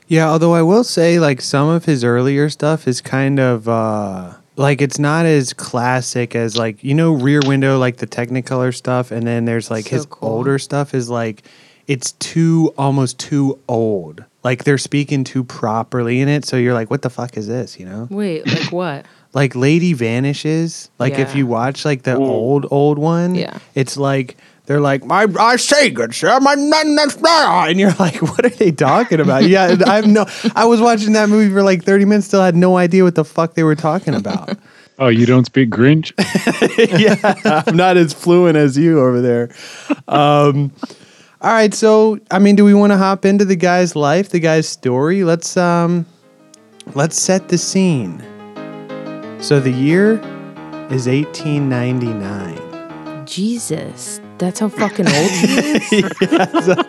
Yeah, 0.06 0.28
although 0.28 0.54
I 0.54 0.62
will 0.62 0.84
say, 0.84 1.18
like 1.18 1.40
some 1.40 1.68
of 1.68 1.84
his 1.84 2.04
earlier 2.04 2.48
stuff 2.48 2.86
is 2.88 3.00
kind 3.00 3.38
of 3.40 3.68
uh, 3.68 4.34
like 4.56 4.80
it's 4.80 4.98
not 4.98 5.26
as 5.26 5.52
classic 5.52 6.34
as 6.36 6.56
like 6.56 6.82
you 6.82 6.94
know 6.94 7.12
Rear 7.12 7.40
Window, 7.46 7.78
like 7.78 7.98
the 7.98 8.06
Technicolor 8.06 8.74
stuff, 8.74 9.10
and 9.10 9.26
then 9.26 9.44
there's 9.44 9.70
like 9.70 9.84
So 9.86 9.90
his 9.90 10.06
cool. 10.06 10.28
older 10.28 10.58
stuff 10.58 10.94
is 10.94 11.08
like 11.08 11.44
it's 11.90 12.12
too 12.12 12.72
almost 12.78 13.18
too 13.18 13.58
old. 13.68 14.24
Like 14.44 14.62
they're 14.64 14.78
speaking 14.78 15.24
too 15.24 15.42
properly 15.44 16.20
in 16.20 16.28
it, 16.28 16.44
so 16.44 16.56
you're 16.56 16.72
like, 16.72 16.88
what 16.90 17.02
the 17.02 17.10
fuck 17.10 17.36
is 17.36 17.46
this? 17.48 17.78
You 17.80 17.86
know, 17.86 18.06
Wait, 18.10 18.46
like 18.46 18.70
what? 18.80 19.06
like 19.32 19.54
Lady 19.56 19.92
Vanishes. 19.92 20.88
Like 20.98 21.18
if 21.18 21.34
you 21.34 21.46
watch 21.46 21.84
like 21.84 22.02
the 22.04 22.16
old 22.16 22.66
old 22.70 22.98
one, 22.98 23.34
Yeah. 23.34 23.58
it's 23.74 23.96
like. 23.96 24.36
They're 24.66 24.78
like, 24.78 25.04
my, 25.04 25.26
I 25.40 25.56
say, 25.56 25.90
good 25.90 26.14
sir, 26.14 26.38
my, 26.38 26.54
na- 26.54 26.82
na- 26.84 27.06
na," 27.20 27.64
and 27.64 27.80
you're 27.80 27.92
like, 27.98 28.22
what 28.22 28.44
are 28.44 28.50
they 28.50 28.70
talking 28.70 29.18
about? 29.18 29.42
yeah, 29.48 29.74
I 29.84 29.96
have 29.96 30.06
no. 30.06 30.26
I 30.54 30.64
was 30.66 30.80
watching 30.80 31.12
that 31.14 31.28
movie 31.28 31.52
for 31.52 31.64
like 31.64 31.82
30 31.82 32.04
minutes, 32.04 32.28
still 32.28 32.40
had 32.40 32.54
no 32.54 32.76
idea 32.76 33.02
what 33.02 33.16
the 33.16 33.24
fuck 33.24 33.54
they 33.54 33.64
were 33.64 33.74
talking 33.74 34.14
about. 34.14 34.56
Oh, 35.02 35.08
you 35.08 35.24
don't 35.24 35.46
speak 35.46 35.70
Grinch? 35.70 36.12
yeah, 37.00 37.62
I'm 37.66 37.74
not 37.74 37.96
as 37.96 38.12
fluent 38.12 38.58
as 38.58 38.76
you 38.76 39.00
over 39.00 39.22
there. 39.22 39.48
Um, 40.06 40.72
all 41.42 41.50
right, 41.52 41.72
so 41.72 42.18
I 42.30 42.38
mean, 42.38 42.54
do 42.56 42.64
we 42.64 42.74
want 42.74 42.92
to 42.92 42.98
hop 42.98 43.24
into 43.24 43.44
the 43.46 43.56
guy's 43.56 43.96
life, 43.96 44.28
the 44.30 44.40
guy's 44.40 44.68
story? 44.68 45.24
Let's 45.24 45.56
um, 45.56 46.04
let's 46.94 47.20
set 47.20 47.48
the 47.48 47.56
scene. 47.58 48.22
So 49.40 49.58
the 49.58 49.70
year 49.70 50.14
is 50.90 51.06
1899. 51.08 53.24
Jesus, 53.26 54.20
that's 54.38 54.60
how 54.60 54.68
fucking 54.68 55.06
old 55.06 55.30
he 55.30 55.46
is. 56.02 56.12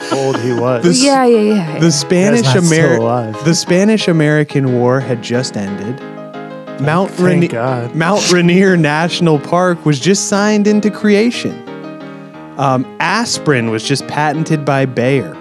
how 0.10 0.18
old 0.18 0.38
he 0.42 0.52
was. 0.52 0.84
This- 0.84 1.02
yeah, 1.04 1.24
yeah, 1.26 1.54
yeah. 1.54 1.80
The 1.80 1.92
Spanish 1.92 2.44
not 2.44 2.58
American 2.58 3.44
the 3.46 3.56
Spanish 3.56 4.08
American 4.10 4.74
War 4.74 5.00
had 5.00 5.22
just 5.22 5.56
ended. 5.56 5.98
Mount 6.82 7.12
Thank 7.12 7.26
Rainier 7.26 7.50
God. 7.50 7.96
Mount 7.96 8.30
Rainier 8.32 8.76
National 8.76 9.40
Park 9.40 9.86
was 9.86 10.00
just 10.00 10.28
signed 10.28 10.68
into 10.68 10.90
creation. 10.90 11.64
Um, 12.62 12.86
aspirin 13.00 13.72
was 13.72 13.84
just 13.84 14.08
patented 14.08 14.64
by 14.66 14.86
Bayer. 14.86 15.34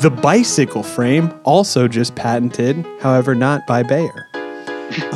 The 0.00 0.10
bicycle 0.10 0.82
frame 0.82 1.32
also 1.44 1.88
just 1.88 2.14
patented, 2.16 2.84
however, 3.00 3.34
not 3.34 3.66
by 3.66 3.82
Bayer. 3.82 4.26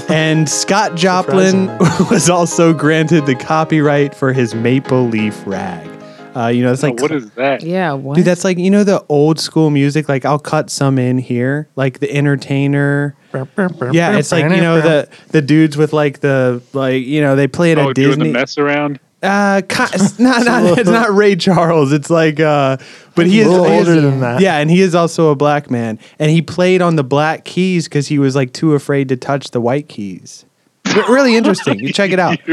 and 0.09 0.49
Scott 0.49 0.95
Joplin 0.97 1.67
was 2.11 2.31
also 2.31 2.73
granted 2.73 3.27
the 3.27 3.35
copyright 3.35 4.15
for 4.15 4.33
his 4.33 4.55
Maple 4.55 5.07
Leaf 5.07 5.43
Rag. 5.47 5.89
Uh, 6.35 6.47
you 6.47 6.63
know, 6.63 6.73
it's 6.73 6.83
like 6.83 6.95
Oh, 6.99 7.03
what 7.03 7.13
is 7.13 7.31
that? 7.33 7.63
Yeah, 7.63 7.93
what? 7.93 8.17
Dude, 8.17 8.25
that's 8.25 8.43
like 8.43 8.57
you 8.57 8.71
know 8.71 8.85
the 8.85 9.05
old 9.11 9.39
school 9.39 9.69
music. 9.69 10.09
Like 10.09 10.25
I'll 10.25 10.39
cut 10.39 10.71
some 10.71 10.99
in 10.99 11.19
here, 11.19 11.69
like 11.77 11.99
the 11.99 12.11
Entertainer. 12.11 13.15
Yeah, 13.35 14.17
it's 14.17 14.33
like 14.33 14.45
you 14.51 14.63
know 14.63 14.81
the 14.81 15.11
the 15.29 15.43
dudes 15.43 15.77
with 15.77 15.93
like 15.93 16.21
the 16.21 16.63
like 16.73 17.05
you 17.05 17.21
know 17.21 17.37
they 17.37 17.49
play 17.49 17.73
it 17.73 17.77
Oh, 17.79 17.91
at 17.91 17.95
doing 17.97 18.13
the 18.13 18.17
Disney. 18.17 18.33
mess 18.33 18.57
around. 18.57 18.99
Uh, 19.23 19.63
not, 20.19 20.45
not 20.45 20.79
it's 20.79 20.91
not 20.91 21.15
Ray 21.15 21.37
Charles. 21.37 21.93
It's 21.93 22.11
like 22.11 22.41
uh, 22.41 22.77
but 23.15 23.27
he 23.27 23.41
is 23.41 23.47
little 23.49 23.67
he 23.67 23.75
is- 23.77 23.89
older 23.89 24.01
than 24.01 24.21
that. 24.21 24.41
Yeah, 24.41 24.59
and 24.59 24.69
he 24.71 24.81
is 24.81 24.95
also 24.95 25.31
a 25.31 25.37
black 25.37 25.71
man, 25.71 25.99
and 26.19 26.31
he 26.31 26.43
played 26.43 26.83
on 26.83 26.97
the 26.97 27.05
black 27.05 27.45
keys 27.45 27.85
because 27.85 28.09
he 28.09 28.19
was 28.19 28.35
like 28.35 28.53
too 28.53 28.75
afraid 28.75 29.09
to 29.11 29.17
touch 29.17 29.53
the 29.53 29.61
white 29.61 29.89
keys. 29.89 30.45
Re- 30.87 31.05
really 31.09 31.37
interesting. 31.37 31.79
You 31.79 31.93
check 31.93 32.11
it 32.11 32.19
out. 32.19 32.39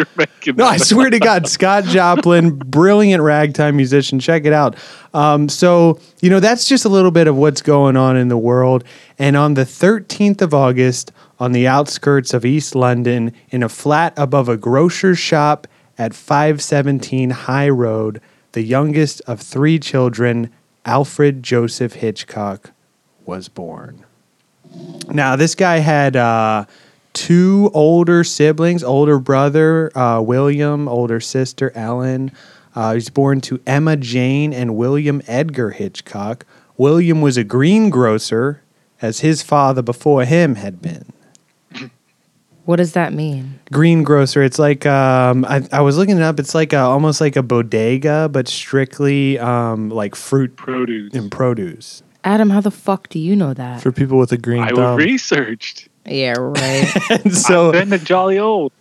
No, 0.56 0.66
I 0.66 0.78
swear 0.78 1.10
to 1.10 1.20
God, 1.20 1.48
Scott 1.48 1.84
Joplin, 1.84 2.56
brilliant 2.66 3.22
ragtime 3.22 3.76
musician. 3.76 4.20
Check 4.20 4.46
it 4.46 4.54
out. 4.54 4.78
Um, 5.14 5.50
so, 5.50 6.00
you 6.22 6.30
know, 6.30 6.40
that's 6.40 6.66
just 6.66 6.86
a 6.86 6.90
little 6.90 7.12
bit 7.12 7.28
of 7.28 7.36
what's 7.36 7.62
going 7.62 7.98
on 7.98 8.16
in 8.16 8.30
the 8.30 8.38
world. 8.38 8.86
And 9.20 9.36
on 9.36 9.56
the 9.56 9.64
13th 9.66 10.42
of 10.42 10.54
August, 10.54 11.12
on 11.40 11.52
the 11.52 11.68
outskirts 11.68 12.34
of 12.34 12.46
East 12.46 12.74
London, 12.74 13.34
in 13.50 13.62
a 13.64 13.70
flat 13.70 14.14
above 14.16 14.48
a 14.48 14.56
grocer's 14.56 15.20
shop 15.20 15.68
at 16.00 16.14
517 16.14 17.32
High 17.32 17.70
Road, 17.70 18.22
the 18.54 18.64
youngest 18.64 19.22
of 19.28 19.42
three 19.42 19.78
children, 19.78 20.50
Alfred 20.86 21.44
Joseph 21.44 21.96
Hitchcock, 21.96 22.72
was 23.26 23.50
born. 23.50 24.06
Now, 25.10 25.36
this 25.36 25.56
guy 25.56 25.80
had 25.80 26.16
uh, 26.16 26.66
two 27.14 27.70
older 27.74 28.24
siblings, 28.24 28.84
older 28.84 29.20
brother 29.20 29.96
uh, 29.96 30.22
William, 30.22 30.88
older 30.88 31.20
sister 31.20 31.72
Ellen. 31.76 32.32
Uh, 32.74 32.92
he 32.92 32.96
was 32.96 33.10
born 33.10 33.42
to 33.42 33.60
Emma 33.68 33.98
Jane 33.98 34.54
and 34.54 34.78
William 34.78 35.22
Edgar 35.28 35.72
Hitchcock. 35.72 36.46
William 36.78 37.20
was 37.22 37.36
a 37.36 37.44
greengrocer, 37.44 38.62
as 39.02 39.20
his 39.20 39.42
father 39.42 39.82
before 39.82 40.24
him 40.24 40.56
had 40.56 40.82
been. 40.82 41.12
What 42.70 42.76
does 42.76 42.94
that 42.94 43.14
mean? 43.14 43.60
Greengrocer, 43.72 44.44
it's 44.44 44.60
like 44.60 44.86
um, 44.86 45.44
I, 45.46 45.68
I 45.72 45.82
was 45.82 45.98
looking 45.98 46.18
it 46.18 46.22
up. 46.22 46.40
It's 46.40 46.54
like 46.54 46.72
a, 46.72 46.78
almost 46.78 47.20
like 47.20 47.36
a 47.36 47.42
bodega, 47.42 48.30
but 48.32 48.48
strictly 48.48 49.40
um, 49.40 49.90
like 49.90 50.14
fruit 50.14 50.56
produce. 50.56 51.16
and 51.16 51.32
produce. 51.32 52.04
Adam, 52.24 52.52
how 52.52 52.62
the 52.62 52.70
fuck 52.70 53.10
do 53.10 53.18
you 53.18 53.36
know 53.36 53.56
that? 53.56 53.82
for 53.82 53.92
people 53.92 54.20
with 54.20 54.32
a 54.34 54.38
green 54.38 54.62
I 54.62 54.70
thumb. 54.70 54.98
researched. 54.98 55.90
yeah, 56.06 56.36
right. 56.38 56.94
And 57.10 57.36
so 57.36 57.70
I've 57.70 57.90
been 57.90 57.90
to 57.90 58.06
jolly 58.06 58.38
old. 58.38 58.72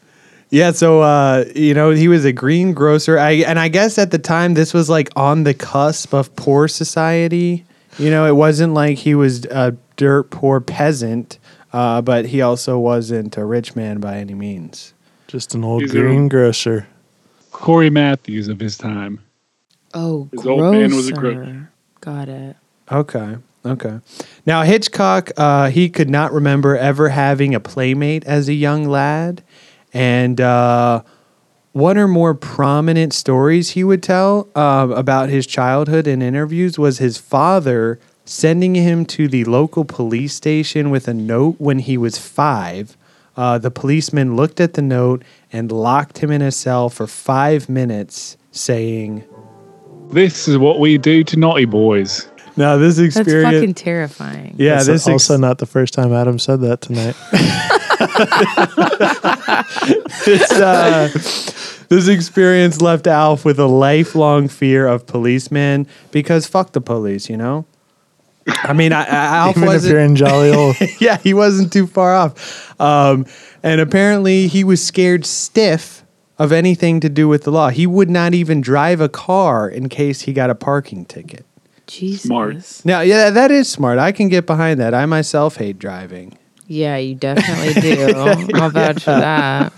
Yeah, 0.50 0.72
so 0.72 1.00
uh, 1.00 1.46
you 1.56 1.72
know, 1.72 1.88
he 1.88 2.08
was 2.08 2.26
a 2.26 2.32
greengrocer. 2.32 3.18
I 3.18 3.36
and 3.36 3.58
I 3.58 3.68
guess 3.68 3.96
at 3.96 4.10
the 4.10 4.18
time 4.18 4.52
this 4.52 4.74
was 4.74 4.90
like 4.90 5.08
on 5.16 5.44
the 5.44 5.54
cusp 5.54 6.12
of 6.12 6.36
poor 6.36 6.68
society. 6.68 7.64
You 7.98 8.10
know, 8.10 8.26
it 8.26 8.36
wasn't 8.36 8.74
like 8.74 8.98
he 8.98 9.14
was 9.14 9.46
a 9.46 9.74
dirt 9.96 10.24
poor 10.30 10.60
peasant, 10.60 11.38
uh, 11.78 12.02
but 12.02 12.26
he 12.26 12.42
also 12.42 12.78
wasn't 12.78 13.36
a 13.36 13.44
rich 13.44 13.76
man 13.76 14.00
by 14.00 14.16
any 14.18 14.34
means. 14.34 14.94
Just 15.28 15.54
an 15.54 15.62
old 15.64 15.82
He's 15.82 15.94
a- 15.94 16.00
greengrocer. 16.00 16.86
Cory 17.52 17.90
Matthews 17.90 18.48
of 18.48 18.58
his 18.60 18.76
time. 18.76 19.20
Oh, 19.94 20.28
His 20.32 20.46
old 20.46 20.72
man 20.72 20.94
was 20.94 21.08
a 21.08 21.12
grocer. 21.12 21.34
grocer. 21.44 21.72
Got 22.00 22.28
it. 22.28 22.56
Okay. 22.90 23.36
Okay. 23.64 24.00
Now 24.46 24.62
Hitchcock, 24.62 25.30
uh, 25.36 25.70
he 25.70 25.88
could 25.88 26.08
not 26.10 26.32
remember 26.32 26.76
ever 26.76 27.08
having 27.10 27.54
a 27.54 27.60
playmate 27.60 28.24
as 28.24 28.48
a 28.48 28.54
young 28.54 28.84
lad, 28.88 29.42
and 29.92 30.40
uh, 30.40 31.02
one 31.72 31.98
or 31.98 32.08
more 32.08 32.34
prominent 32.34 33.12
stories 33.12 33.70
he 33.70 33.84
would 33.84 34.02
tell 34.02 34.48
uh, 34.54 34.88
about 34.94 35.28
his 35.28 35.46
childhood 35.46 36.06
in 36.06 36.22
interviews 36.22 36.78
was 36.78 36.98
his 36.98 37.18
father 37.18 37.98
sending 38.28 38.74
him 38.74 39.06
to 39.06 39.26
the 39.26 39.42
local 39.44 39.84
police 39.86 40.34
station 40.34 40.90
with 40.90 41.08
a 41.08 41.14
note 41.14 41.56
when 41.58 41.78
he 41.78 41.96
was 41.96 42.18
five. 42.18 42.94
Uh, 43.36 43.56
the 43.56 43.70
policeman 43.70 44.36
looked 44.36 44.60
at 44.60 44.74
the 44.74 44.82
note 44.82 45.22
and 45.50 45.72
locked 45.72 46.18
him 46.18 46.30
in 46.30 46.42
a 46.42 46.52
cell 46.52 46.90
for 46.90 47.06
five 47.06 47.68
minutes, 47.70 48.36
saying, 48.52 49.24
This 50.10 50.46
is 50.46 50.58
what 50.58 50.78
we 50.78 50.98
do 50.98 51.24
to 51.24 51.36
naughty 51.38 51.64
boys. 51.64 52.28
"Now 52.56 52.76
this 52.76 52.98
experience. 52.98 53.14
That's 53.14 53.28
experience." 53.28 53.54
fucking 53.54 53.74
terrifying. 53.74 54.54
yeah, 54.58 54.74
That's 54.74 54.86
this 54.86 55.02
ex- 55.06 55.12
also 55.12 55.36
not 55.38 55.58
the 55.58 55.66
first 55.66 55.94
time 55.94 56.12
Adam 56.12 56.38
said 56.38 56.60
that 56.60 56.80
tonight. 56.82 57.14
this, 60.26 60.50
uh, 60.52 61.08
this 61.88 62.08
experience 62.08 62.80
left 62.82 63.06
Alf 63.06 63.44
with 63.44 63.58
a 63.58 63.66
lifelong 63.66 64.48
fear 64.48 64.86
of 64.86 65.06
policemen 65.06 65.86
because 66.10 66.46
fuck 66.46 66.72
the 66.72 66.80
police, 66.80 67.30
you 67.30 67.36
know. 67.36 67.64
I 68.48 68.72
mean, 68.72 68.92
I, 68.92 69.04
I, 69.04 69.36
Alf 69.38 69.56
Even 69.56 69.62
if 69.64 69.68
wasn't. 69.68 69.92
you're 69.92 70.00
in 70.00 70.16
jolly 70.16 70.52
old. 70.52 70.76
yeah, 71.00 71.18
he 71.18 71.34
wasn't 71.34 71.72
too 71.72 71.86
far 71.86 72.14
off. 72.14 72.80
Um, 72.80 73.26
and 73.62 73.80
apparently, 73.80 74.46
he 74.46 74.64
was 74.64 74.84
scared 74.84 75.26
stiff 75.26 76.04
of 76.38 76.52
anything 76.52 77.00
to 77.00 77.08
do 77.08 77.28
with 77.28 77.44
the 77.44 77.50
law. 77.50 77.68
He 77.68 77.86
would 77.86 78.08
not 78.08 78.34
even 78.34 78.60
drive 78.60 79.00
a 79.00 79.08
car 79.08 79.68
in 79.68 79.88
case 79.88 80.22
he 80.22 80.32
got 80.32 80.50
a 80.50 80.54
parking 80.54 81.04
ticket. 81.04 81.44
Jesus. 81.86 82.22
Smart. 82.22 82.82
Now, 82.84 83.00
yeah, 83.00 83.30
that 83.30 83.50
is 83.50 83.68
smart. 83.68 83.98
I 83.98 84.12
can 84.12 84.28
get 84.28 84.46
behind 84.46 84.78
that. 84.80 84.94
I 84.94 85.06
myself 85.06 85.56
hate 85.56 85.78
driving. 85.78 86.38
Yeah, 86.66 86.98
you 86.98 87.14
definitely 87.14 87.80
do. 87.80 88.12
I'll 88.54 88.68
vouch 88.68 89.02
for 89.02 89.10
that. 89.12 89.72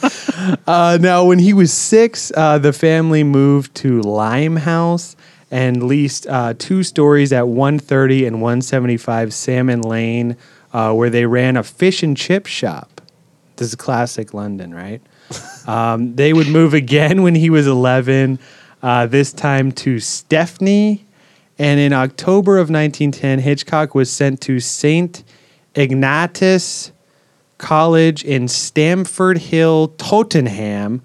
Uh, 0.67 0.99
now, 1.01 1.25
when 1.25 1.39
he 1.39 1.53
was 1.53 1.73
six, 1.73 2.33
uh, 2.37 2.59
the 2.59 2.73
family 2.73 3.23
moved 3.23 3.77
to 3.77 4.01
Limehouse 4.03 5.15
and 5.51 5.83
leased 5.83 6.27
uh, 6.27 6.55
two 6.57 6.83
stories 6.83 7.33
at 7.33 7.49
130 7.49 8.27
and 8.27 8.41
175 8.41 9.35
Salmon 9.35 9.83
Lane, 9.83 10.37
uh, 10.73 10.93
where 10.93 11.11
they 11.11 11.27
ran 11.27 11.57
a 11.57 11.63
fish 11.63 12.03
and 12.03 12.17
chip 12.17 12.47
shop. 12.47 13.01
This 13.57 13.69
is 13.69 13.75
classic 13.75 14.33
London, 14.35 14.75
right? 14.75 15.03
Um, 15.67 16.17
they 16.17 16.33
would 16.33 16.49
move 16.49 16.75
again 16.75 17.23
when 17.23 17.37
he 17.37 17.51
was 17.51 17.67
11, 17.69 18.41
uh, 18.83 19.07
this 19.07 19.33
time 19.33 19.71
to 19.73 20.01
Stepney. 20.01 21.05
And 21.59 21.79
in 21.79 21.93
October 21.93 22.57
of 22.57 22.71
1910, 22.71 23.41
Hitchcock 23.41 23.95
was 23.95 24.11
sent 24.11 24.41
to 24.41 24.59
St. 24.59 25.23
Ignatius 25.75 26.91
College 27.59 28.25
in 28.25 28.49
Stamford 28.49 29.39
Hill, 29.39 29.89
Tottenham. 29.99 31.03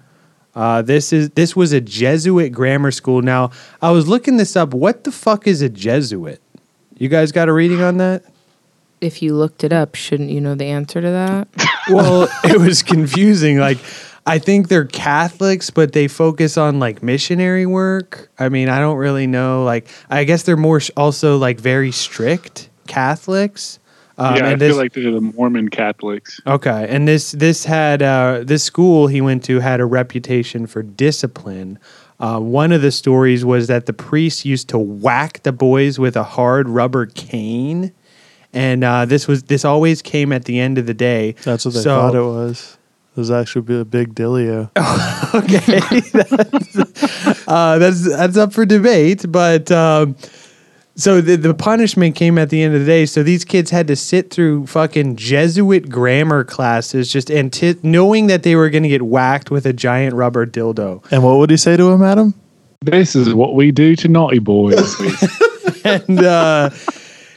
Uh, 0.56 0.82
this 0.82 1.12
is 1.12 1.32
this 1.32 1.56
was 1.56 1.74
a 1.74 1.82
Jesuit 1.82 2.52
grammar 2.54 2.92
school. 2.92 3.22
Now 3.22 3.52
I 3.82 3.92
was 3.92 4.08
looking 4.08 4.38
this 4.38 4.56
up. 4.56 4.74
What 4.74 5.04
the 5.04 5.12
fuck 5.12 5.48
is 5.48 5.62
a 5.62 5.70
Jesuit? 5.70 6.42
You 6.98 7.10
guys 7.10 7.32
got 7.32 7.50
a 7.50 7.54
reading 7.54 7.82
on 7.82 7.98
that? 7.98 8.24
If 9.02 9.22
you 9.22 9.36
looked 9.36 9.64
it 9.64 9.74
up, 9.74 9.96
shouldn't 9.96 10.30
you 10.30 10.40
know 10.40 10.56
the 10.56 10.66
answer 10.66 11.02
to 11.02 11.10
that? 11.10 11.48
Well, 11.88 12.28
it 12.44 12.60
was 12.60 12.82
confusing. 12.82 13.60
Like, 13.60 13.78
I 14.26 14.40
think 14.40 14.70
they're 14.70 14.86
Catholics, 14.86 15.70
but 15.70 15.94
they 15.94 16.08
focus 16.08 16.58
on 16.58 16.80
like 16.80 17.04
missionary 17.04 17.68
work. 17.68 18.32
I 18.40 18.50
mean, 18.50 18.70
I 18.70 18.80
don't 18.80 18.98
really 18.98 19.28
know. 19.28 19.64
Like, 19.64 19.88
I 20.10 20.24
guess 20.24 20.42
they're 20.42 20.58
more 20.58 20.82
also 20.98 21.38
like 21.38 21.60
very 21.60 21.92
strict 21.92 22.70
Catholics. 22.88 23.78
Um, 24.18 24.36
yeah, 24.36 24.46
I 24.46 24.52
and 24.52 24.62
feel 24.62 24.78
like 24.78 24.94
they're 24.94 25.12
the 25.12 25.20
Mormon 25.22 25.70
Catholics. 25.70 26.40
Okay, 26.48 26.86
and 26.90 27.08
this 27.08 27.32
this 27.34 27.66
had 27.66 28.02
uh, 28.02 28.42
this 28.44 28.64
school 28.64 29.08
he 29.08 29.20
went 29.22 29.44
to 29.46 29.60
had 29.60 29.80
a 29.80 29.86
reputation 29.86 30.68
for 30.68 30.82
discipline. 30.84 31.80
Uh, 32.18 32.40
one 32.40 32.72
of 32.72 32.82
the 32.82 32.92
stories 32.92 33.44
was 33.44 33.68
that 33.68 33.88
the 33.88 33.94
priests 33.94 34.46
used 34.46 34.70
to 34.70 34.78
whack 34.80 35.44
the 35.44 35.52
boys 35.52 36.00
with 36.00 36.16
a 36.16 36.24
hard 36.24 36.70
rubber 36.70 37.08
cane, 37.08 37.92
and 38.54 38.86
uh, 38.86 39.04
this 39.06 39.28
was 39.28 39.44
this 39.44 39.66
always 39.66 40.02
came 40.02 40.32
at 40.32 40.46
the 40.46 40.60
end 40.60 40.78
of 40.78 40.86
the 40.86 40.94
day. 40.94 41.34
That's 41.44 41.66
what 41.66 41.74
they 41.74 41.82
So- 41.82 42.00
thought 42.00 42.16
it 42.16 42.22
was. 42.22 42.78
It 43.16 43.20
was 43.20 43.32
actually 43.32 43.80
a 43.80 43.86
big 43.86 44.14
dealio. 44.14 44.70
okay, 45.36 45.80
that's, 46.12 47.48
uh, 47.48 47.78
that's 47.78 48.10
that's 48.10 48.36
up 48.36 48.52
for 48.52 48.66
debate. 48.66 49.26
But 49.30 49.72
um, 49.72 50.18
so 50.96 51.20
the, 51.20 51.36
the 51.36 51.54
punishment 51.54 52.16
came 52.16 52.38
at 52.38 52.50
the 52.50 52.64
end 52.64 52.74
of 52.74 52.80
the 52.80 52.86
day. 52.86 53.06
So 53.06 53.22
these 53.22 53.44
kids 53.44 53.70
had 53.70 53.88
to 53.88 53.96
sit 53.96 54.32
through 54.32 54.68
fucking 54.68 55.18
Jesuit 55.18 55.90
grammar 55.90 56.44
classes, 56.44 57.12
just 57.12 57.30
anti- 57.30 57.76
knowing 57.84 58.28
that 58.28 58.44
they 58.44 58.56
were 58.56 58.70
going 58.70 58.84
to 58.84 58.90
get 58.90 59.02
whacked 59.02 59.52
with 59.52 59.66
a 59.66 59.74
giant 59.74 60.16
rubber 60.16 60.46
dildo. 60.46 61.04
And 61.12 61.24
what 61.24 61.38
would 61.38 61.50
he 61.50 61.58
say 61.58 61.76
to 61.76 61.92
him, 61.92 62.02
Adam? 62.02 62.34
This 62.82 63.16
is 63.16 63.34
what 63.34 63.56
we 63.56 63.72
do 63.72 63.96
to 63.98 64.08
naughty 64.08 64.40
boys. 64.40 64.96
and 65.84 66.24
uh, 66.24 66.70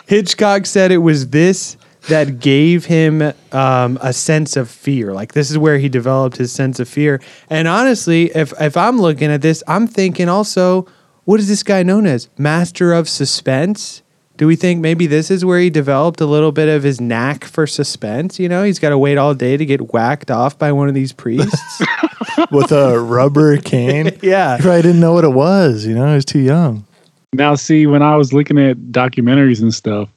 Hitchcock 0.06 0.66
said 0.66 0.92
it 0.92 0.98
was 0.98 1.30
this 1.30 1.76
that 2.08 2.38
gave 2.38 2.84
him 2.84 3.32
um, 3.52 3.98
a 4.00 4.12
sense 4.12 4.56
of 4.56 4.70
fear. 4.70 5.12
Like 5.12 5.32
this 5.32 5.50
is 5.50 5.58
where 5.58 5.78
he 5.78 5.88
developed 5.88 6.36
his 6.36 6.52
sense 6.52 6.80
of 6.80 6.88
fear. 6.88 7.20
And 7.50 7.66
honestly, 7.66 8.30
if 8.34 8.52
if 8.60 8.76
I'm 8.76 9.00
looking 9.00 9.30
at 9.30 9.42
this, 9.42 9.62
I'm 9.66 9.86
thinking 9.86 10.28
also, 10.28 10.86
what 11.28 11.40
is 11.40 11.46
this 11.46 11.62
guy 11.62 11.82
known 11.82 12.06
as? 12.06 12.30
Master 12.38 12.94
of 12.94 13.06
suspense. 13.06 14.00
Do 14.38 14.46
we 14.46 14.56
think 14.56 14.80
maybe 14.80 15.06
this 15.06 15.30
is 15.30 15.44
where 15.44 15.60
he 15.60 15.68
developed 15.68 16.22
a 16.22 16.24
little 16.24 16.52
bit 16.52 16.70
of 16.70 16.82
his 16.82 17.02
knack 17.02 17.44
for 17.44 17.66
suspense? 17.66 18.40
You 18.40 18.48
know, 18.48 18.62
he's 18.62 18.78
got 18.78 18.88
to 18.88 18.96
wait 18.96 19.18
all 19.18 19.34
day 19.34 19.58
to 19.58 19.66
get 19.66 19.92
whacked 19.92 20.30
off 20.30 20.58
by 20.58 20.72
one 20.72 20.88
of 20.88 20.94
these 20.94 21.12
priests. 21.12 21.82
with 22.50 22.72
a 22.72 22.98
rubber 22.98 23.58
cane. 23.58 24.16
yeah. 24.22 24.56
He 24.56 24.62
probably 24.62 24.80
didn't 24.80 25.02
know 25.02 25.12
what 25.12 25.24
it 25.24 25.34
was. 25.34 25.84
You 25.84 25.94
know, 25.94 26.08
he 26.08 26.14
was 26.14 26.24
too 26.24 26.38
young. 26.38 26.86
Now, 27.34 27.56
see, 27.56 27.86
when 27.86 28.00
I 28.00 28.16
was 28.16 28.32
looking 28.32 28.58
at 28.58 28.78
documentaries 28.90 29.60
and 29.60 29.74
stuff, 29.74 30.08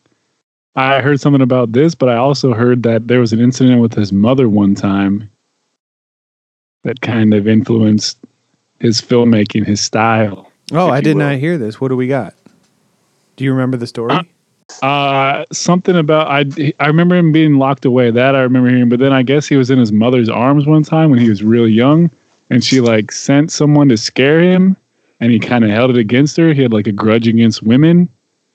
I 0.77 1.01
heard 1.01 1.19
something 1.19 1.41
about 1.41 1.73
this, 1.73 1.93
but 1.93 2.07
I 2.07 2.15
also 2.15 2.53
heard 2.53 2.83
that 2.83 3.09
there 3.09 3.19
was 3.19 3.33
an 3.33 3.41
incident 3.41 3.81
with 3.81 3.95
his 3.95 4.13
mother 4.13 4.47
one 4.47 4.75
time 4.75 5.29
that 6.83 7.01
kind 7.01 7.33
of 7.33 7.49
influenced 7.49 8.17
his 8.79 9.01
filmmaking, 9.01 9.65
his 9.65 9.81
style. 9.81 10.50
Oh, 10.71 10.89
I 10.89 11.01
did 11.01 11.15
will. 11.15 11.25
not 11.25 11.35
hear 11.35 11.57
this. 11.57 11.79
What 11.81 11.89
do 11.89 11.95
we 11.95 12.07
got? 12.07 12.33
Do 13.35 13.43
you 13.43 13.51
remember 13.51 13.77
the 13.77 13.87
story? 13.87 14.15
Uh, 14.81 15.43
something 15.51 15.97
about 15.97 16.27
I 16.27 16.73
I 16.79 16.87
remember 16.87 17.15
him 17.15 17.31
being 17.31 17.55
locked 17.57 17.83
away. 17.85 18.09
That 18.11 18.35
I 18.35 18.41
remember 18.41 18.69
hearing. 18.69 18.89
But 18.89 18.99
then 18.99 19.11
I 19.13 19.21
guess 19.23 19.47
he 19.47 19.55
was 19.57 19.69
in 19.69 19.77
his 19.79 19.91
mother's 19.91 20.29
arms 20.29 20.65
one 20.65 20.83
time 20.83 21.09
when 21.09 21.19
he 21.19 21.29
was 21.29 21.43
really 21.43 21.71
young, 21.71 22.09
and 22.49 22.63
she 22.63 22.79
like 22.81 23.11
sent 23.11 23.51
someone 23.51 23.89
to 23.89 23.97
scare 23.97 24.39
him, 24.41 24.77
and 25.19 25.31
he 25.31 25.39
kind 25.39 25.63
of 25.65 25.71
held 25.71 25.91
it 25.91 25.97
against 25.97 26.37
her. 26.37 26.53
He 26.53 26.61
had 26.61 26.71
like 26.71 26.87
a 26.87 26.91
grudge 26.93 27.27
against 27.27 27.63
women. 27.63 28.07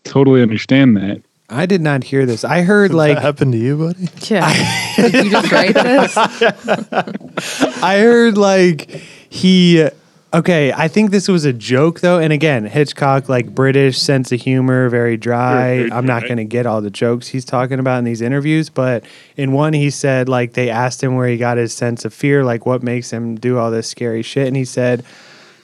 Totally 0.05 0.41
understand 0.41 0.97
that. 0.97 1.21
I 1.49 1.67
did 1.67 1.81
not 1.81 2.03
hear 2.03 2.27
this. 2.27 2.43
I 2.45 2.63
heard 2.63 2.91
Did 2.93 2.97
like 2.97 3.15
that 3.17 3.23
happened 3.23 3.53
to 3.53 3.59
you, 3.59 3.77
buddy? 3.77 4.09
Yeah. 4.29 4.53
Did 4.97 5.27
you 5.27 5.31
just 5.31 5.53
write 5.53 5.75
this? 5.75 6.17
I 7.83 7.99
heard 7.99 8.37
like 8.39 8.91
he 9.29 9.89
okay, 10.37 10.73
I 10.73 10.89
think 10.89 11.11
this 11.11 11.29
was 11.29 11.45
a 11.45 11.53
joke 11.53 12.01
though. 12.01 12.19
And 12.19 12.33
again, 12.33 12.65
Hitchcock 12.65 13.29
like 13.29 13.55
British 13.55 13.99
sense 13.99 14.31
of 14.33 14.41
humor, 14.41 14.89
very 14.89 15.17
dry. 15.17 15.79
Very 15.79 15.93
I'm 15.93 16.07
not 16.07 16.23
going 16.23 16.37
to 16.37 16.45
get 16.45 16.67
all 16.67 16.81
the 16.81 16.91
jokes 16.91 17.29
he's 17.29 17.45
talking 17.45 17.79
about 17.79 17.99
in 17.99 18.05
these 18.05 18.21
interviews, 18.21 18.69
but 18.69 19.05
in 19.37 19.53
one 19.53 19.73
he 19.73 19.91
said 19.91 20.29
like 20.29 20.53
they 20.53 20.71
asked 20.71 21.03
him 21.03 21.17
where 21.17 21.29
he 21.29 21.37
got 21.37 21.57
his 21.57 21.73
sense 21.73 22.05
of 22.05 22.13
fear, 22.13 22.45
like 22.45 22.67
what 22.67 22.83
makes 22.83 23.11
him 23.11 23.37
do 23.37 23.59
all 23.59 23.71
this 23.71 23.89
scary 23.89 24.23
shit 24.23 24.47
and 24.47 24.57
he 24.57 24.65
said 24.65 25.05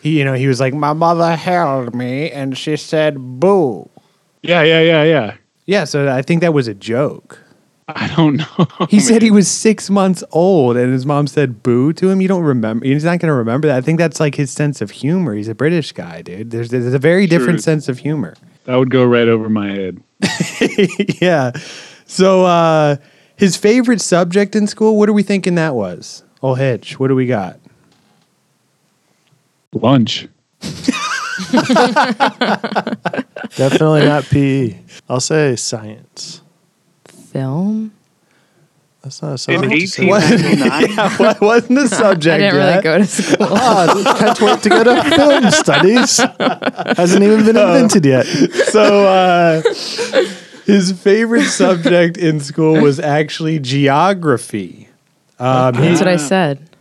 he 0.03 0.19
you 0.19 0.25
know, 0.25 0.35
he 0.35 0.47
was 0.47 0.61
like 0.61 0.75
my 0.75 0.93
mother 0.93 1.37
held 1.37 1.95
me 1.95 2.31
and 2.31 2.57
she 2.57 2.77
said 2.77 3.17
boo. 3.19 3.89
Yeah, 4.43 4.63
yeah, 4.63 4.81
yeah, 4.81 5.05
yeah. 5.05 5.35
Yeah, 5.65 5.85
so 5.85 6.13
I 6.13 6.23
think 6.23 6.41
that 6.41 6.53
was 6.53 6.67
a 6.67 6.75
joke. 6.75 7.42
I 7.97 8.13
don't 8.15 8.37
know. 8.37 8.87
He 8.89 9.01
said 9.01 9.23
he 9.23 9.31
was 9.31 9.49
six 9.51 9.89
months 9.89 10.23
old, 10.33 10.77
and 10.77 10.93
his 10.93 11.07
mom 11.07 11.27
said 11.27 11.63
"boo" 11.63 11.93
to 11.95 12.11
him. 12.11 12.21
You 12.21 12.29
don't 12.29 12.43
remember? 12.43 12.85
He's 12.85 13.05
not 13.05 13.19
going 13.21 13.29
to 13.29 13.35
remember 13.35 13.69
that. 13.69 13.77
I 13.77 13.81
think 13.81 13.99
that's 13.99 14.21
like 14.21 14.35
his 14.35 14.51
sense 14.51 14.81
of 14.81 14.91
humor. 14.91 15.35
He's 15.35 15.49
a 15.49 15.55
British 15.55 15.93
guy, 15.93 16.23
dude. 16.23 16.51
There's, 16.51 16.71
there's 16.71 16.93
a 16.95 16.99
very 16.99 17.27
different 17.27 17.63
sense 17.63 17.89
of 17.89 17.99
humor. 17.99 18.35
that 18.65 18.77
would 18.77 18.91
go 18.91 19.05
right 19.05 19.29
over 19.29 19.49
my 19.49 19.71
head. 19.71 20.03
yeah. 21.21 21.53
So 22.07 22.45
uh, 22.45 22.97
his 23.37 23.57
favorite 23.57 24.01
subject 24.01 24.55
in 24.55 24.67
school. 24.67 24.99
What 24.99 25.09
are 25.09 25.13
we 25.15 25.23
thinking 25.23 25.55
that 25.55 25.75
was? 25.75 26.23
Oh, 26.43 26.55
Hitch. 26.55 26.99
What 27.01 27.09
do 27.09 27.15
we 27.15 27.27
got? 27.27 27.59
Lunch. 29.73 30.29
Definitely 33.57 34.05
not 34.05 34.25
PE. 34.25 34.79
I'll 35.09 35.21
say 35.21 35.57
science. 35.57 36.42
Film? 37.33 37.93
That's 39.03 39.21
not 39.23 39.33
a 39.33 39.39
subject. 39.39 39.73
to 39.73 39.87
say. 39.89 40.07
1899, 40.07 40.91
yeah, 40.97 41.17
what 41.17 41.41
wasn't 41.41 41.79
the 41.81 41.89
subject? 41.89 42.35
I 42.35 42.39
didn't 42.39 42.55
yet? 42.55 42.71
really 42.71 42.83
go 42.83 42.99
to 42.99 43.07
school. 43.07 43.37
Oh, 43.41 44.15
can't 44.19 44.41
wait 44.41 44.63
to 44.63 44.69
go 44.69 44.85
to 44.85 45.03
film 45.17 45.51
studies. 45.51 46.19
Hasn't 46.97 47.23
even 47.23 47.45
been 47.45 47.57
invented 47.57 48.05
yet. 48.05 48.27
so 48.27 49.07
uh, 49.07 49.63
his 50.67 50.93
favorite 50.93 51.47
subject 51.47 52.17
in 52.17 52.39
school 52.39 52.81
was 52.81 53.01
actually 53.01 53.59
geography. 53.59 54.89
Um, 55.43 55.75
he- 55.75 55.81
That's 55.89 56.01
what 56.01 56.09
I 56.09 56.17
said. 56.17 56.69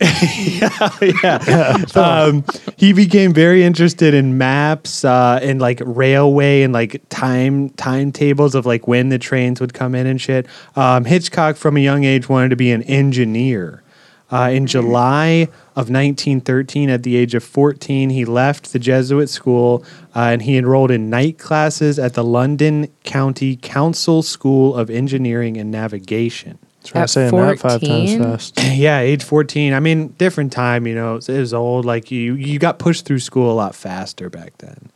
yeah. 1.00 1.84
Um, 1.94 2.44
he 2.76 2.92
became 2.92 3.32
very 3.32 3.62
interested 3.64 4.14
in 4.14 4.38
maps 4.38 5.04
uh, 5.04 5.40
and 5.42 5.60
like 5.60 5.80
railway 5.84 6.62
and 6.62 6.72
like 6.72 7.02
time 7.08 7.70
timetables 7.70 8.54
of 8.54 8.64
like 8.66 8.86
when 8.86 9.08
the 9.08 9.18
trains 9.18 9.60
would 9.60 9.74
come 9.74 9.94
in 9.94 10.06
and 10.06 10.20
shit. 10.20 10.46
Um, 10.76 11.04
Hitchcock, 11.04 11.56
from 11.56 11.76
a 11.76 11.80
young 11.80 12.04
age, 12.04 12.28
wanted 12.28 12.50
to 12.50 12.56
be 12.56 12.70
an 12.70 12.82
engineer. 12.84 13.82
Uh, 14.30 14.48
in 14.50 14.66
July 14.66 15.48
of 15.76 15.90
1913, 15.90 16.88
at 16.88 17.02
the 17.02 17.16
age 17.16 17.34
of 17.34 17.44
14, 17.44 18.08
he 18.10 18.24
left 18.24 18.72
the 18.72 18.78
Jesuit 18.78 19.28
school 19.28 19.84
uh, 20.16 20.20
and 20.20 20.42
he 20.42 20.56
enrolled 20.56 20.90
in 20.90 21.10
night 21.10 21.38
classes 21.38 21.98
at 21.98 22.14
the 22.14 22.24
London 22.24 22.88
County 23.04 23.56
Council 23.56 24.22
School 24.22 24.74
of 24.74 24.88
Engineering 24.88 25.58
and 25.58 25.70
Navigation. 25.70 26.58
Try 26.84 27.02
At 27.02 27.10
saying 27.10 27.30
that 27.36 27.58
five 27.60 27.80
times 27.80 28.16
fast. 28.16 28.60
Yeah, 28.62 29.00
age 29.00 29.24
14. 29.24 29.72
I 29.72 29.80
mean, 29.80 30.08
different 30.18 30.52
time, 30.52 30.86
you 30.86 30.94
know. 30.94 31.16
It 31.16 31.28
was 31.28 31.54
old. 31.54 31.84
Like 31.84 32.10
you, 32.10 32.34
you 32.34 32.58
got 32.58 32.78
pushed 32.78 33.06
through 33.06 33.20
school 33.20 33.52
a 33.52 33.54
lot 33.54 33.74
faster 33.74 34.30
back 34.30 34.58
then. 34.58 34.90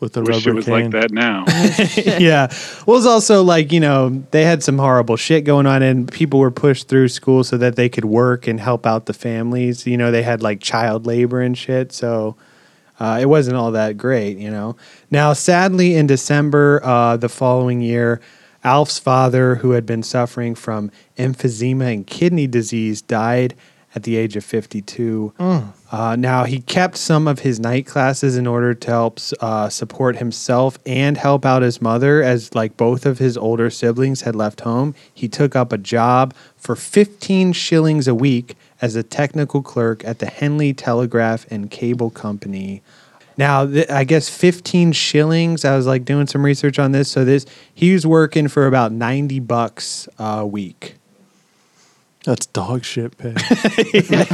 With 0.00 0.14
the 0.14 0.22
wish 0.22 0.46
it 0.46 0.54
was 0.54 0.64
cane. 0.64 0.90
like 0.90 0.92
that 0.92 1.10
now. 1.10 1.44
yeah. 2.18 2.52
Well, 2.86 2.96
it's 2.96 3.06
also 3.06 3.42
like, 3.42 3.70
you 3.70 3.80
know, 3.80 4.24
they 4.30 4.44
had 4.44 4.62
some 4.62 4.78
horrible 4.78 5.16
shit 5.16 5.44
going 5.44 5.66
on 5.66 5.82
and 5.82 6.10
people 6.10 6.40
were 6.40 6.50
pushed 6.50 6.88
through 6.88 7.08
school 7.08 7.44
so 7.44 7.58
that 7.58 7.76
they 7.76 7.90
could 7.90 8.06
work 8.06 8.46
and 8.46 8.58
help 8.58 8.86
out 8.86 9.06
the 9.06 9.12
families. 9.12 9.86
You 9.86 9.98
know, 9.98 10.10
they 10.10 10.22
had 10.22 10.42
like 10.42 10.60
child 10.60 11.06
labor 11.06 11.42
and 11.42 11.56
shit. 11.56 11.92
So 11.92 12.36
uh, 12.98 13.18
it 13.20 13.26
wasn't 13.26 13.58
all 13.58 13.72
that 13.72 13.98
great, 13.98 14.38
you 14.38 14.50
know. 14.50 14.76
Now, 15.10 15.34
sadly, 15.34 15.96
in 15.96 16.06
December 16.06 16.80
uh, 16.82 17.18
the 17.18 17.28
following 17.28 17.82
year, 17.82 18.22
Alf's 18.62 18.98
father, 18.98 19.56
who 19.56 19.72
had 19.72 19.86
been 19.86 20.02
suffering 20.02 20.54
from 20.54 20.90
emphysema 21.16 21.92
and 21.92 22.06
kidney 22.06 22.46
disease, 22.46 23.00
died 23.02 23.54
at 23.94 24.04
the 24.04 24.16
age 24.16 24.36
of 24.36 24.44
52. 24.44 25.34
Uh, 25.90 26.14
now, 26.16 26.44
he 26.44 26.60
kept 26.60 26.96
some 26.96 27.26
of 27.26 27.40
his 27.40 27.58
night 27.58 27.86
classes 27.86 28.36
in 28.36 28.46
order 28.46 28.72
to 28.72 28.88
help 28.88 29.18
uh, 29.40 29.68
support 29.68 30.16
himself 30.16 30.78
and 30.86 31.16
help 31.16 31.44
out 31.44 31.62
his 31.62 31.82
mother, 31.82 32.22
as 32.22 32.54
like 32.54 32.76
both 32.76 33.04
of 33.04 33.18
his 33.18 33.36
older 33.36 33.68
siblings 33.68 34.20
had 34.20 34.36
left 34.36 34.60
home. 34.60 34.94
He 35.12 35.26
took 35.26 35.56
up 35.56 35.72
a 35.72 35.78
job 35.78 36.34
for 36.56 36.76
15 36.76 37.52
shillings 37.52 38.06
a 38.06 38.14
week 38.14 38.54
as 38.80 38.94
a 38.94 39.02
technical 39.02 39.62
clerk 39.62 40.04
at 40.04 40.20
the 40.20 40.26
Henley 40.26 40.72
Telegraph 40.72 41.44
and 41.50 41.70
Cable 41.70 42.10
Company. 42.10 42.82
Now, 43.40 43.64
th- 43.64 43.88
I 43.88 44.04
guess 44.04 44.28
15 44.28 44.92
shillings. 44.92 45.64
I 45.64 45.74
was 45.74 45.86
like 45.86 46.04
doing 46.04 46.26
some 46.26 46.44
research 46.44 46.78
on 46.78 46.92
this. 46.92 47.10
So 47.10 47.24
this 47.24 47.46
he 47.72 47.94
was 47.94 48.06
working 48.06 48.48
for 48.48 48.66
about 48.66 48.92
90 48.92 49.40
bucks 49.40 50.06
a 50.18 50.46
week. 50.46 50.96
That's 52.24 52.44
dog 52.44 52.84
shit 52.84 53.16
pay. 53.16 53.34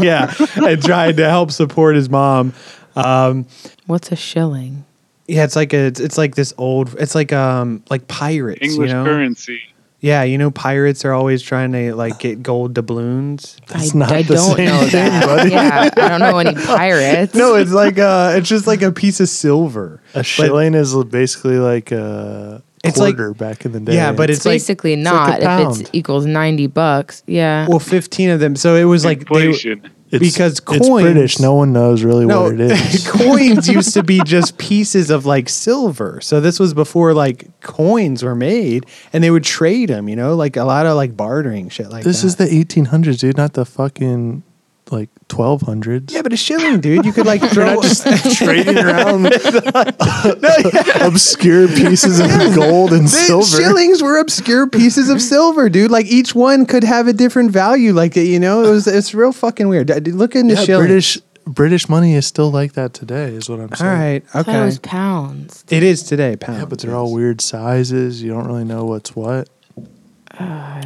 yeah, 0.03 0.35
and 0.57 0.83
trying 0.83 1.15
to 1.19 1.31
help 1.31 1.53
support 1.53 1.95
his 1.95 2.11
mom. 2.11 2.53
Um, 2.97 3.47
What's 3.87 4.11
a 4.11 4.17
shilling? 4.17 4.85
yeah, 5.29 5.45
it's 5.45 5.55
like 5.55 5.73
a, 5.73 5.87
it's, 5.87 6.01
it's 6.01 6.19
like 6.19 6.35
this 6.35 6.53
old. 6.59 6.97
It's 6.99 7.15
like 7.15 7.33
um 7.33 7.85
like 7.89 8.09
pirates. 8.09 8.61
English 8.61 8.91
you 8.91 8.97
know? 8.97 9.05
currency. 9.05 9.61
Yeah, 10.01 10.23
you 10.25 10.37
know, 10.37 10.51
pirates 10.51 11.05
are 11.05 11.13
always 11.13 11.41
trying 11.43 11.73
to 11.73 11.95
like 11.95 12.19
get 12.19 12.43
gold 12.43 12.75
doubloons. 12.75 13.57
That's 13.67 13.95
I, 13.95 13.99
not 13.99 14.13
I 14.13 14.23
the 14.23 14.35
don't 14.35 14.57
same 14.57 14.67
know 14.67 14.81
thing, 14.83 14.91
that. 15.11 15.25
buddy. 15.27 15.51
Yeah, 15.53 15.91
I 15.97 16.09
don't 16.09 16.21
know 16.21 16.39
any 16.39 16.55
pirates. 16.67 17.35
No, 17.35 17.55
it's 17.55 17.73
like 17.73 17.99
uh, 17.99 18.35
it's 18.37 18.49
just 18.49 18.67
like 18.67 18.83
a 18.83 18.93
piece 18.93 19.21
of 19.21 19.29
silver. 19.29 20.03
A 20.15 20.23
shilling 20.23 20.75
is 20.75 20.95
basically 21.07 21.59
like 21.59 21.93
a 21.93 22.63
It's 22.85 22.99
like- 22.99 23.17
quarter 23.17 23.33
back 23.35 23.65
in 23.65 23.73
the 23.73 23.81
day. 23.81 23.95
Yeah, 23.95 24.13
but 24.13 24.29
it's, 24.29 24.41
it's 24.41 24.47
like- 24.47 24.55
basically 24.55 24.93
it's 24.93 25.05
like 25.11 25.41
not 25.41 25.63
a 25.67 25.71
if 25.71 25.81
it's 25.81 25.91
equals 25.95 26.27
ninety 26.27 26.67
bucks. 26.67 27.23
Yeah. 27.27 27.67
Well, 27.67 27.79
fifteen 27.81 28.29
of 28.31 28.39
them. 28.39 28.55
So 28.55 28.75
it 28.77 28.85
was 28.85 29.05
like 29.05 29.21
they, 29.29 29.47
Inflation. 29.47 29.91
It's- 30.11 30.33
because 30.33 30.53
it's 30.53 30.61
coins- 30.61 31.03
British. 31.03 31.39
No 31.41 31.55
one 31.55 31.73
knows 31.73 32.05
really 32.05 32.27
no 32.27 32.45
what 32.45 32.55
it 32.55 32.61
is. 32.61 33.09
coins 33.11 33.69
used 33.69 33.93
to 33.95 34.03
be 34.03 34.21
just 34.25 34.57
pieces 34.59 35.11
of 35.11 35.27
like 35.27 35.49
silver. 35.49 36.21
So 36.21 36.41
this 36.41 36.61
was 36.61 36.75
before 36.75 37.13
like 37.13 37.61
coins 37.61 38.23
were 38.23 38.35
made, 38.37 38.87
and 39.13 39.23
they 39.25 39.31
would 39.31 39.45
trade 39.45 39.89
them. 39.89 40.09
You 40.09 40.17
know, 40.17 40.35
like 40.37 40.57
a 40.57 40.65
lot 40.65 40.87
of 40.87 40.97
like 40.97 41.17
bartering 41.17 41.69
shit 41.71 41.91
like 41.91 42.05
this 42.05 42.21
that. 42.23 42.27
is 42.29 42.37
the 42.37 42.45
1800s, 42.47 43.19
dude, 43.19 43.37
not 43.37 43.55
the 43.55 43.65
fucking 43.65 44.43
like 44.91 45.11
1200s. 45.29 46.13
yeah, 46.13 46.23
but 46.23 46.33
a 46.33 46.37
shilling, 46.37 46.81
dude. 46.81 47.05
You 47.05 47.13
could 47.13 47.27
like 47.27 47.43
throw. 47.51 47.81
trading 48.35 48.79
around 48.79 49.27
obscure 51.01 51.69
pieces 51.69 52.21
of 52.21 52.29
gold 52.55 52.93
and 52.93 53.05
The 53.05 53.09
silver. 53.09 53.47
Shillings 53.47 54.03
were 54.03 54.19
obscure 54.19 54.69
pieces 54.69 55.11
of 55.11 55.21
silver, 55.21 55.69
dude. 55.69 55.91
Like 55.91 56.07
each 56.07 56.35
one 56.35 56.67
could 56.67 56.85
have 56.85 57.09
a 57.09 57.13
different 57.13 57.51
value. 57.51 57.93
Like 57.93 58.17
you 58.17 58.39
know, 58.41 58.65
it 58.65 58.71
was 58.71 58.87
it's 58.87 59.15
real 59.15 59.33
fucking 59.33 59.69
weird. 59.69 59.89
Look 60.09 60.35
into 60.37 60.55
Yeah, 60.55 60.65
shillings. 60.65 60.87
British 60.87 61.19
British 61.47 61.89
money 61.89 62.15
is 62.15 62.27
still 62.27 62.51
like 62.51 62.73
that 62.73 62.93
today, 62.93 63.27
is 63.33 63.49
what 63.49 63.61
I'm 63.61 63.73
saying. 63.75 63.93
right, 63.93 64.25
I 64.35 64.41
it 64.41 64.49
okay. 64.49 64.65
was 64.65 64.79
pounds. 64.81 65.65
It 65.71 65.83
is 65.85 66.03
today, 66.03 66.37
pounds. 66.37 66.59
Yeah, 66.59 66.65
but 66.65 66.81
they're 66.81 66.95
all 66.95 67.13
weird 67.13 67.41
sizes. 67.41 68.23
You 68.23 68.33
don't 68.33 68.47
really 68.47 68.65
know 68.65 68.85
what's 68.85 69.15
what. 69.15 69.49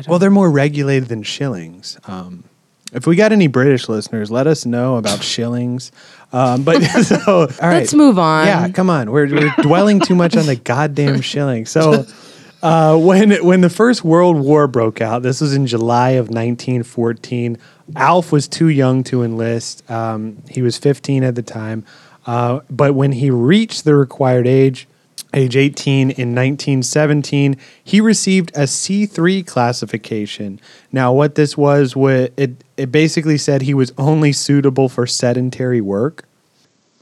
Well, 0.06 0.18
they're 0.18 0.30
more 0.30 0.50
regulated 0.50 1.08
than 1.08 1.22
shillings. 1.22 1.98
Um, 2.06 2.44
if 2.92 3.06
we 3.06 3.16
got 3.16 3.32
any 3.32 3.46
British 3.46 3.88
listeners, 3.88 4.30
let 4.30 4.46
us 4.46 4.66
know 4.66 4.96
about 4.96 5.22
shillings. 5.22 5.92
Um, 6.32 6.62
but 6.62 6.80
so, 7.04 7.18
all 7.26 7.46
right. 7.46 7.78
Let's 7.78 7.94
move 7.94 8.18
on. 8.18 8.46
Yeah, 8.46 8.68
come 8.68 8.90
on. 8.90 9.10
We're, 9.10 9.28
we're 9.28 9.54
dwelling 9.62 10.00
too 10.00 10.14
much 10.14 10.36
on 10.36 10.46
the 10.46 10.56
goddamn 10.64 11.20
shilling. 11.20 11.66
So, 11.66 12.06
uh, 12.62 12.96
when 12.98 13.32
when 13.44 13.62
the 13.62 13.70
First 13.70 14.04
World 14.04 14.38
War 14.38 14.66
broke 14.66 15.00
out, 15.00 15.22
this 15.22 15.40
was 15.40 15.54
in 15.54 15.66
July 15.66 16.10
of 16.10 16.28
1914. 16.28 17.56
Alf 17.96 18.32
was 18.32 18.46
too 18.46 18.68
young 18.68 19.02
to 19.04 19.22
enlist. 19.22 19.88
Um, 19.90 20.42
he 20.48 20.62
was 20.62 20.76
15 20.76 21.24
at 21.24 21.34
the 21.34 21.42
time. 21.42 21.84
Uh, 22.26 22.60
but 22.70 22.94
when 22.94 23.12
he 23.12 23.30
reached 23.30 23.84
the 23.84 23.94
required 23.94 24.46
age, 24.46 24.86
age 25.32 25.56
18 25.56 26.10
in 26.10 26.34
1917, 26.34 27.56
he 27.82 28.00
received 28.00 28.50
a 28.54 28.64
C3 28.64 29.46
classification. 29.46 30.60
Now, 30.92 31.12
what 31.12 31.34
this 31.34 31.56
was, 31.56 31.96
what 31.96 32.32
it 32.36 32.62
it 32.80 32.90
basically 32.90 33.36
said 33.36 33.62
he 33.62 33.74
was 33.74 33.92
only 33.98 34.32
suitable 34.32 34.88
for 34.88 35.06
sedentary 35.06 35.80
work. 35.80 36.24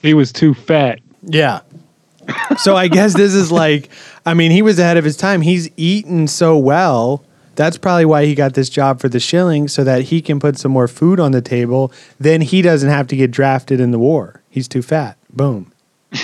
He 0.03 0.13
was 0.13 0.33
too 0.33 0.55
fat. 0.55 0.99
Yeah. 1.23 1.61
so 2.59 2.77
I 2.77 2.89
guess 2.89 3.15
this 3.15 3.33
is 3.33 3.53
like, 3.53 3.89
I 4.27 4.35
mean, 4.35 4.51
he 4.51 4.61
was 4.61 4.79
ahead 4.79 4.97
of 4.97 5.05
his 5.05 5.17
time. 5.17 5.41
He's 5.41 5.71
eaten 5.77 6.27
so 6.27 6.59
well. 6.59 7.25
That's 7.55 7.79
probably 7.79 8.05
why 8.05 8.25
he 8.25 8.35
got 8.35 8.55
this 8.55 8.69
job 8.69 9.01
for 9.01 9.09
the 9.09 9.19
shilling, 9.19 9.67
so 9.69 9.83
that 9.85 10.03
he 10.03 10.21
can 10.21 10.39
put 10.39 10.59
some 10.59 10.71
more 10.71 10.87
food 10.87 11.19
on 11.19 11.33
the 11.33 11.41
table. 11.41 11.93
Then 12.19 12.41
he 12.41 12.63
doesn't 12.63 12.89
have 12.89 13.07
to 13.09 13.17
get 13.17 13.31
drafted 13.31 13.81
in 13.81 13.91
the 13.91 13.99
war. 13.99 14.43
He's 14.51 14.69
too 14.69 14.83
fat. 14.83 15.17
Boom. 15.31 15.73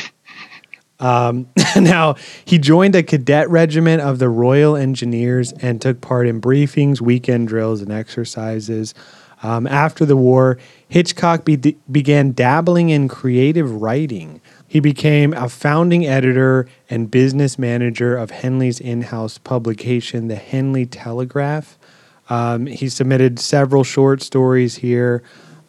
Um, 1.00 1.48
now, 1.76 2.14
he 2.44 2.56
joined 2.56 2.94
a 2.94 3.02
cadet 3.02 3.50
regiment 3.50 4.00
of 4.00 4.18
the 4.20 4.28
Royal 4.28 4.76
Engineers 4.76 5.52
and 5.52 5.82
took 5.82 6.00
part 6.00 6.26
in 6.26 6.40
briefings, 6.40 7.00
weekend 7.00 7.48
drills, 7.48 7.82
and 7.82 7.92
exercises. 7.92 8.94
Um, 9.44 9.66
after 9.66 10.06
the 10.06 10.16
war, 10.16 10.56
Hitchcock 10.88 11.44
be- 11.44 11.76
began 11.92 12.32
dabbling 12.32 12.88
in 12.88 13.08
creative 13.08 13.82
writing. 13.82 14.40
He 14.66 14.80
became 14.80 15.34
a 15.34 15.50
founding 15.50 16.06
editor 16.06 16.66
and 16.88 17.10
business 17.10 17.58
manager 17.58 18.16
of 18.16 18.30
Henley's 18.30 18.80
in 18.80 19.02
house 19.02 19.36
publication, 19.36 20.28
the 20.28 20.36
Henley 20.36 20.86
Telegraph. 20.86 21.78
Um, 22.30 22.64
he 22.64 22.88
submitted 22.88 23.38
several 23.38 23.84
short 23.84 24.22
stories 24.22 24.76
here. 24.76 25.22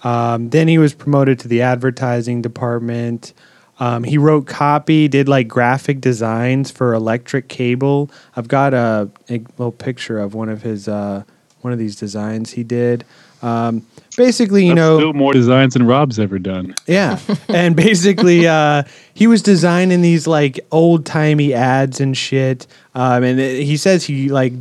Um, 0.06 0.52
then 0.52 0.70
he 0.70 0.78
was 0.78 0.94
promoted 0.94 1.38
to 1.40 1.50
the 1.50 1.62
advertising 1.62 2.42
department. 2.42 3.34
Um, 3.78 4.06
he 4.06 4.18
wrote 4.18 4.48
copy, 4.48 5.10
did 5.10 5.28
like 5.28 5.50
graphic 5.50 6.00
designs 6.00 6.72
for 6.72 6.94
electric 6.94 7.50
cable. 7.50 8.10
I've 8.38 8.48
got 8.48 8.74
a, 8.74 9.10
a 9.30 9.40
little 9.58 9.74
picture 9.74 10.18
of 10.18 10.34
one 10.34 10.48
of 10.48 10.62
his 10.62 10.88
uh, 10.88 11.24
one 11.60 11.74
of 11.74 11.80
these 11.80 11.98
designs 11.98 12.52
he 12.52 12.64
did. 12.64 13.04
Um, 13.46 13.86
basically, 14.18 14.64
you 14.64 14.70
That's 14.70 14.78
know, 14.78 14.98
still 14.98 15.14
more 15.14 15.32
designs 15.32 15.76
than 15.76 15.86
Rob's 15.86 16.20
ever 16.20 16.40
done. 16.40 16.74
yeah. 16.88 17.20
and 17.48 17.76
basically, 17.76 18.48
uh, 18.48 18.84
he 19.14 19.28
was 19.28 19.42
designing 19.44 20.02
these 20.02 20.26
like 20.26 20.60
old 20.72 21.06
timey 21.06 21.54
ads 21.54 22.02
and 22.02 22.18
shit. 22.18 22.66
Um, 22.96 23.24
and 23.24 23.40
it, 23.40 23.64
he 23.64 23.78
says 23.78 24.04
he 24.06 24.30
like 24.30 24.54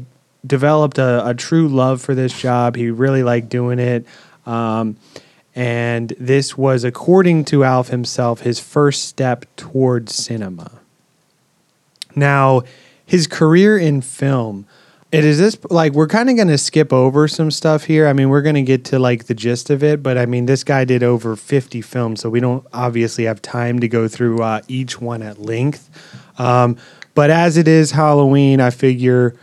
developed 0.47 0.99
a, 0.99 1.27
a 1.27 1.35
true 1.35 1.69
love 1.69 2.03
for 2.03 2.15
this 2.15 2.39
job. 2.39 2.77
He 2.77 2.91
really 2.91 3.23
liked 3.23 3.49
doing 3.49 3.79
it. 3.79 4.07
Um, 4.45 4.97
and 5.55 6.13
this 6.19 6.59
was, 6.59 6.85
according 6.85 7.47
to 7.47 7.65
Alf 7.65 7.89
himself, 7.89 8.41
his 8.41 8.61
first 8.61 9.05
step 9.05 9.47
towards 9.57 10.15
cinema. 10.15 10.71
Now, 12.15 12.63
his 13.07 13.27
career 13.27 13.79
in 13.79 14.03
film, 14.03 14.67
it 15.15 15.25
is 15.25 15.39
this 15.39 15.57
like 15.71 15.93
we're 15.93 16.09
kind 16.09 16.29
of 16.29 16.37
going 16.37 16.49
to 16.49 16.59
skip 16.59 16.93
over 16.93 17.29
some 17.29 17.51
stuff 17.51 17.85
here. 17.85 18.07
I 18.07 18.13
mean, 18.13 18.29
we're 18.29 18.43
going 18.43 18.57
to 18.57 18.63
get 18.63 18.85
to 18.87 18.99
like 18.99 19.25
the 19.25 19.35
gist 19.35 19.71
of 19.71 19.83
it, 19.83 20.03
but 20.03 20.19
I 20.19 20.27
mean, 20.27 20.47
this 20.47 20.65
guy 20.65 20.85
did 20.85 21.03
over 21.03 21.37
50 21.37 21.81
films, 21.83 22.21
so 22.21 22.29
we 22.29 22.41
don't 22.41 22.67
obviously 22.73 23.25
have 23.25 23.41
time 23.41 23.79
to 23.81 23.89
go 23.89 24.09
through 24.09 24.43
uh, 24.43 24.63
each 24.69 25.01
one 25.01 25.23
at 25.23 25.39
length. 25.39 25.89
Um, 26.39 26.77
but 27.15 27.31
as 27.31 27.57
it 27.57 27.69
is 27.69 27.93
Halloween, 27.93 28.61
I 28.61 28.71
figure 28.71 29.37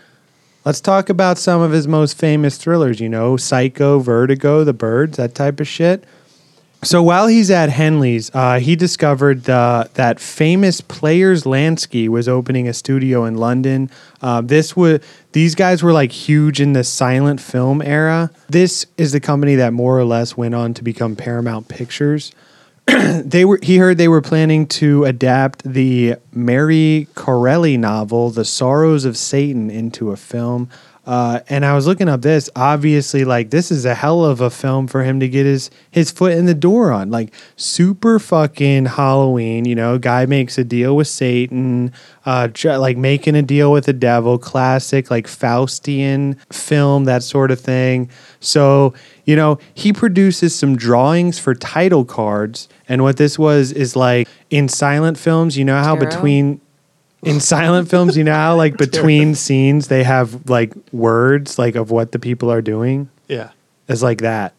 let's 0.65 0.81
talk 0.81 1.09
about 1.09 1.37
some 1.37 1.61
of 1.61 1.71
his 1.71 1.87
most 1.87 2.17
famous 2.17 2.57
thrillers, 2.57 2.99
you 2.99 3.09
know, 3.09 3.37
Psycho, 3.37 3.99
Vertigo, 3.99 4.63
The 4.63 4.73
Birds, 4.73 5.17
that 5.17 5.35
type 5.35 5.59
of 5.59 5.67
shit. 5.67 6.03
So 6.83 7.03
while 7.03 7.27
he's 7.27 7.51
at 7.51 7.69
Henley's, 7.69 8.31
uh, 8.33 8.59
he 8.59 8.75
discovered 8.75 9.43
that 9.43 10.19
famous 10.19 10.81
Players 10.81 11.45
Lasky 11.45 12.09
was 12.09 12.27
opening 12.27 12.67
a 12.67 12.73
studio 12.73 13.25
in 13.25 13.35
London. 13.35 13.91
Uh, 14.19 14.41
this 14.41 14.75
was 14.75 14.99
these 15.31 15.53
guys 15.53 15.83
were 15.83 15.93
like 15.93 16.11
huge 16.11 16.59
in 16.59 16.73
the 16.73 16.83
silent 16.83 17.39
film 17.39 17.83
era. 17.83 18.31
This 18.49 18.87
is 18.97 19.11
the 19.11 19.19
company 19.19 19.55
that 19.55 19.73
more 19.73 19.99
or 19.99 20.05
less 20.05 20.35
went 20.35 20.55
on 20.55 20.73
to 20.73 20.83
become 20.83 21.15
Paramount 21.15 21.67
Pictures. 21.67 22.31
they 22.87 23.45
were 23.45 23.59
he 23.61 23.77
heard 23.77 23.99
they 23.99 24.07
were 24.07 24.21
planning 24.21 24.65
to 24.65 25.05
adapt 25.05 25.63
the 25.63 26.15
Mary 26.33 27.07
Corelli 27.13 27.77
novel 27.77 28.31
The 28.31 28.43
Sorrows 28.43 29.05
of 29.05 29.17
Satan 29.17 29.69
into 29.69 30.09
a 30.09 30.17
film. 30.17 30.67
Uh, 31.03 31.39
and 31.49 31.65
I 31.65 31.73
was 31.73 31.87
looking 31.87 32.07
up 32.07 32.21
this. 32.21 32.47
Obviously, 32.55 33.25
like 33.25 33.49
this 33.49 33.71
is 33.71 33.85
a 33.85 33.95
hell 33.95 34.23
of 34.23 34.39
a 34.39 34.51
film 34.51 34.87
for 34.87 35.03
him 35.03 35.19
to 35.19 35.27
get 35.27 35.47
his 35.47 35.71
his 35.89 36.11
foot 36.11 36.33
in 36.33 36.45
the 36.45 36.53
door 36.53 36.91
on. 36.91 37.09
Like 37.09 37.33
super 37.55 38.19
fucking 38.19 38.85
Halloween. 38.85 39.65
You 39.65 39.73
know, 39.73 39.97
guy 39.97 40.27
makes 40.27 40.59
a 40.59 40.63
deal 40.63 40.95
with 40.95 41.07
Satan. 41.07 41.91
Uh, 42.23 42.49
like 42.63 42.97
making 42.97 43.35
a 43.35 43.41
deal 43.41 43.71
with 43.71 43.85
the 43.85 43.93
devil. 43.93 44.37
Classic 44.37 45.09
like 45.09 45.25
Faustian 45.25 46.37
film, 46.53 47.05
that 47.05 47.23
sort 47.23 47.49
of 47.49 47.59
thing. 47.59 48.09
So 48.39 48.93
you 49.25 49.35
know, 49.35 49.57
he 49.73 49.93
produces 49.93 50.53
some 50.53 50.75
drawings 50.75 51.39
for 51.39 51.55
title 51.55 52.05
cards. 52.05 52.69
And 52.87 53.01
what 53.01 53.17
this 53.17 53.39
was 53.39 53.71
is 53.71 53.95
like 53.95 54.27
in 54.51 54.67
silent 54.67 55.17
films. 55.17 55.57
You 55.57 55.65
know 55.65 55.81
how 55.81 55.95
Tarot? 55.95 56.09
between 56.09 56.61
in 57.23 57.39
silent 57.39 57.89
films, 57.89 58.17
you 58.17 58.23
know 58.23 58.33
how 58.33 58.55
like 58.55 58.77
between 58.87 59.35
scenes 59.35 59.87
they 59.87 60.03
have 60.03 60.49
like 60.49 60.73
words 60.91 61.59
like 61.59 61.75
of 61.75 61.91
what 61.91 62.11
the 62.11 62.19
people 62.19 62.51
are 62.51 62.61
doing. 62.61 63.09
Yeah. 63.27 63.51
It's 63.87 64.01
like 64.01 64.21
that. 64.21 64.53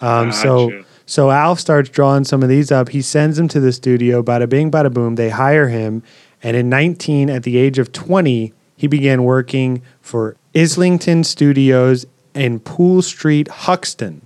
Um, 0.00 0.32
so 0.32 0.70
Gotcha. 0.70 0.84
so 1.06 1.30
Alf 1.30 1.58
starts 1.60 1.90
drawing 1.90 2.24
some 2.24 2.42
of 2.42 2.48
these 2.48 2.70
up. 2.70 2.90
He 2.90 3.02
sends 3.02 3.36
them 3.36 3.48
to 3.48 3.60
the 3.60 3.72
studio. 3.72 4.22
Bada 4.22 4.48
bing, 4.48 4.70
bada 4.70 4.92
boom. 4.92 5.16
They 5.16 5.30
hire 5.30 5.68
him, 5.68 6.02
and 6.42 6.56
in 6.56 6.68
19, 6.68 7.28
at 7.30 7.42
the 7.42 7.56
age 7.56 7.78
of 7.80 7.92
20, 7.92 8.52
he 8.76 8.86
began 8.86 9.24
working 9.24 9.82
for 10.00 10.36
Islington 10.54 11.24
Studios 11.24 12.06
in 12.34 12.60
Poole 12.60 13.02
Street, 13.02 13.48
Hoxton. 13.48 14.22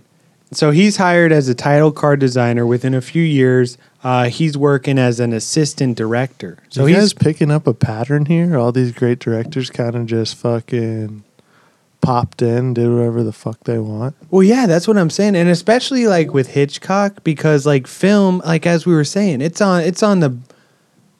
So 0.53 0.71
he's 0.71 0.97
hired 0.97 1.33
as 1.33 1.49
a 1.49 1.55
title 1.55 1.93
card 1.93 2.21
designer. 2.21 2.67
Within 2.67 2.95
a 2.95 3.01
few 3.01 3.23
years, 3.23 3.79
uh, 4.05 4.29
he's 4.29 4.57
working 4.57 4.99
as 4.99 5.21
an 5.21 5.33
assistant 5.33 5.97
director. 5.97 6.59
So 6.69 6.87
you 6.87 6.95
he's 6.95 7.12
guys 7.12 7.15
picking 7.15 7.51
up 7.51 7.67
a 7.67 7.75
pattern 7.75 8.27
here? 8.27 8.57
All 8.57 8.73
these 8.73 8.93
great 8.93 9.19
directors 9.19 9.71
kind 9.71 9.97
of 9.97 10.07
just 10.07 10.37
fucking 10.37 11.25
popped 12.01 12.43
in, 12.43 12.75
did 12.75 12.91
whatever 12.91 13.23
the 13.23 13.33
fuck 13.33 13.65
they 13.65 13.79
want. 13.79 14.15
Well, 14.31 14.43
yeah, 14.43 14.67
that's 14.67 14.87
what 14.87 14.99
I'm 14.99 15.09
saying, 15.09 15.37
and 15.37 15.49
especially 15.49 16.07
like 16.07 16.35
with 16.35 16.49
Hitchcock, 16.49 17.25
because 17.25 17.65
like 17.65 17.87
film, 17.87 18.43
like 18.45 18.67
as 18.67 18.85
we 18.85 18.93
were 18.93 19.05
saying, 19.05 19.41
it's 19.41 19.61
on 19.61 19.83
it's 19.83 20.03
on 20.03 20.21
the 20.21 20.37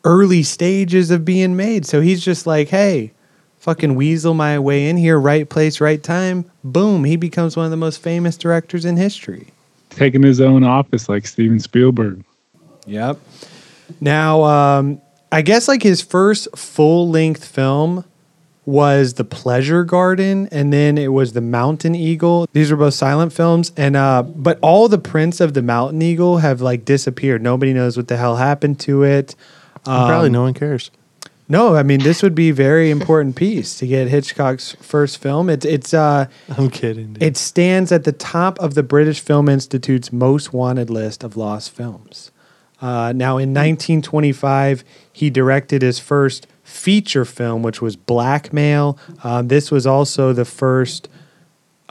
early 0.05 0.43
stages 0.43 1.11
of 1.11 1.25
being 1.25 1.57
made. 1.57 1.87
So 1.87 2.01
he's 2.01 2.23
just 2.23 2.47
like, 2.47 2.69
hey, 2.69 3.13
fucking 3.63 3.95
weasel 3.95 4.35
my 4.35 4.59
way 4.59 4.89
in 4.89 4.97
here, 4.97 5.21
right 5.21 5.49
place, 5.49 5.81
right 5.81 6.03
time. 6.03 6.45
Boom, 6.65 7.05
he 7.05 7.15
becomes 7.15 7.57
one 7.57 7.65
of 7.65 7.71
the 7.71 7.77
most 7.77 8.03
famous 8.03 8.37
directors 8.37 8.85
in 8.85 8.97
history. 8.97 9.47
Taking 9.91 10.25
his 10.25 10.41
own 10.41 10.65
office 10.65 11.09
like 11.09 11.29
Steven 11.29 11.61
Spielberg. 11.61 12.25
Yep. 12.87 13.19
Now, 14.01 14.43
um, 14.43 15.01
I 15.31 15.43
guess 15.43 15.69
like 15.69 15.85
his 15.85 16.03
first 16.03 16.49
full 16.57 17.09
length 17.09 17.45
film 17.45 18.05
was 18.67 19.15
The 19.15 19.25
Pleasure 19.25 19.85
Garden, 19.85 20.49
and 20.51 20.73
then 20.73 20.99
it 20.99 21.13
was 21.13 21.33
The 21.33 21.41
Mountain 21.41 21.95
Eagle. 21.95 22.49
These 22.53 22.73
were 22.73 22.77
both 22.77 22.95
silent 22.95 23.33
films, 23.33 23.71
and 23.77 23.95
uh, 23.95 24.23
but 24.25 24.59
all 24.61 24.89
the 24.89 24.99
prints 24.99 25.41
of 25.41 25.55
the 25.55 25.63
Mountain 25.63 26.03
Eagle 26.03 26.39
have 26.39 26.61
like 26.61 26.85
disappeared. 26.85 27.43
Nobody 27.43 27.73
knows 27.73 27.97
what 27.97 28.09
the 28.09 28.17
hell 28.17 28.37
happened 28.37 28.81
to 28.81 29.05
it. 29.05 29.37
And 29.87 30.09
probably 30.09 30.29
Um, 30.29 30.33
no 30.33 30.43
one 30.43 30.55
cares. 30.55 30.91
No, 31.53 31.77
I 31.77 31.83
mean 31.83 32.01
this 32.01 32.23
would 32.23 32.35
be 32.35 32.49
a 32.49 32.55
very 32.55 32.91
important 32.91 33.37
piece 33.37 33.79
to 33.79 33.87
get 33.87 34.09
Hitchcock's 34.09 34.75
first 34.81 35.19
film. 35.19 35.51
It's 35.51 35.67
it's 35.67 35.93
uh 35.93 36.25
I'm 36.57 36.71
kidding. 36.71 37.13
Dude. 37.13 37.23
it 37.23 37.37
stands 37.37 37.93
at 37.93 38.05
the 38.05 38.13
top 38.13 38.59
of 38.59 38.73
the 38.73 38.83
British 38.83 39.21
Film 39.21 39.51
Institute's 39.51 40.11
most 40.11 40.55
wanted 40.55 40.89
list 40.89 41.23
of 41.23 41.37
lost 41.37 41.71
films. 41.71 42.31
Uh, 42.81 43.13
now, 43.15 43.37
in 43.37 43.51
1925, 43.51 44.83
he 45.13 45.29
directed 45.29 45.83
his 45.83 45.99
first 45.99 46.47
feature 46.65 47.27
film, 47.27 47.63
which 47.63 47.83
was 47.83 47.97
Blackmail. 47.97 48.99
Um, 49.23 49.49
this 49.49 49.71
was 49.71 49.87
also 49.87 50.33
the 50.33 50.47
first, 50.47 51.09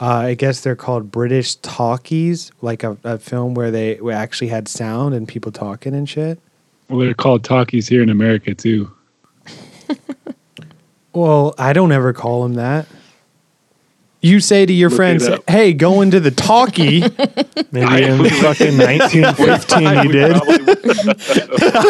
uh, 0.00 0.06
I 0.06 0.34
guess 0.34 0.60
they're 0.60 0.74
called 0.74 1.12
British 1.12 1.54
talkies, 1.54 2.50
like 2.62 2.82
a, 2.82 2.98
a 3.04 3.16
film 3.16 3.54
where 3.54 3.70
they 3.70 3.98
actually 4.10 4.48
had 4.48 4.66
sound 4.66 5.14
and 5.14 5.26
people 5.28 5.52
talking 5.52 5.94
and 5.94 6.08
shit. 6.08 6.40
Well, 6.88 6.98
they're 6.98 7.14
called 7.14 7.44
talkies 7.44 7.86
here 7.86 8.02
in 8.02 8.10
America 8.10 8.56
too. 8.56 8.90
Well, 11.14 11.54
I 11.58 11.74
don't 11.74 11.92
ever 11.92 12.14
call 12.14 12.42
him 12.46 12.54
that. 12.54 12.86
You 14.22 14.40
say 14.40 14.64
to 14.64 14.72
your 14.72 14.88
Look 14.88 14.96
friends, 14.96 15.28
"Hey, 15.48 15.74
go 15.74 16.00
into 16.00 16.20
the 16.20 16.30
talkie." 16.30 17.00
Maybe 17.72 18.04
in 18.04 18.24
fucking 18.40 18.78
1915 18.78 20.04
you 20.04 20.12
did. 20.12 20.32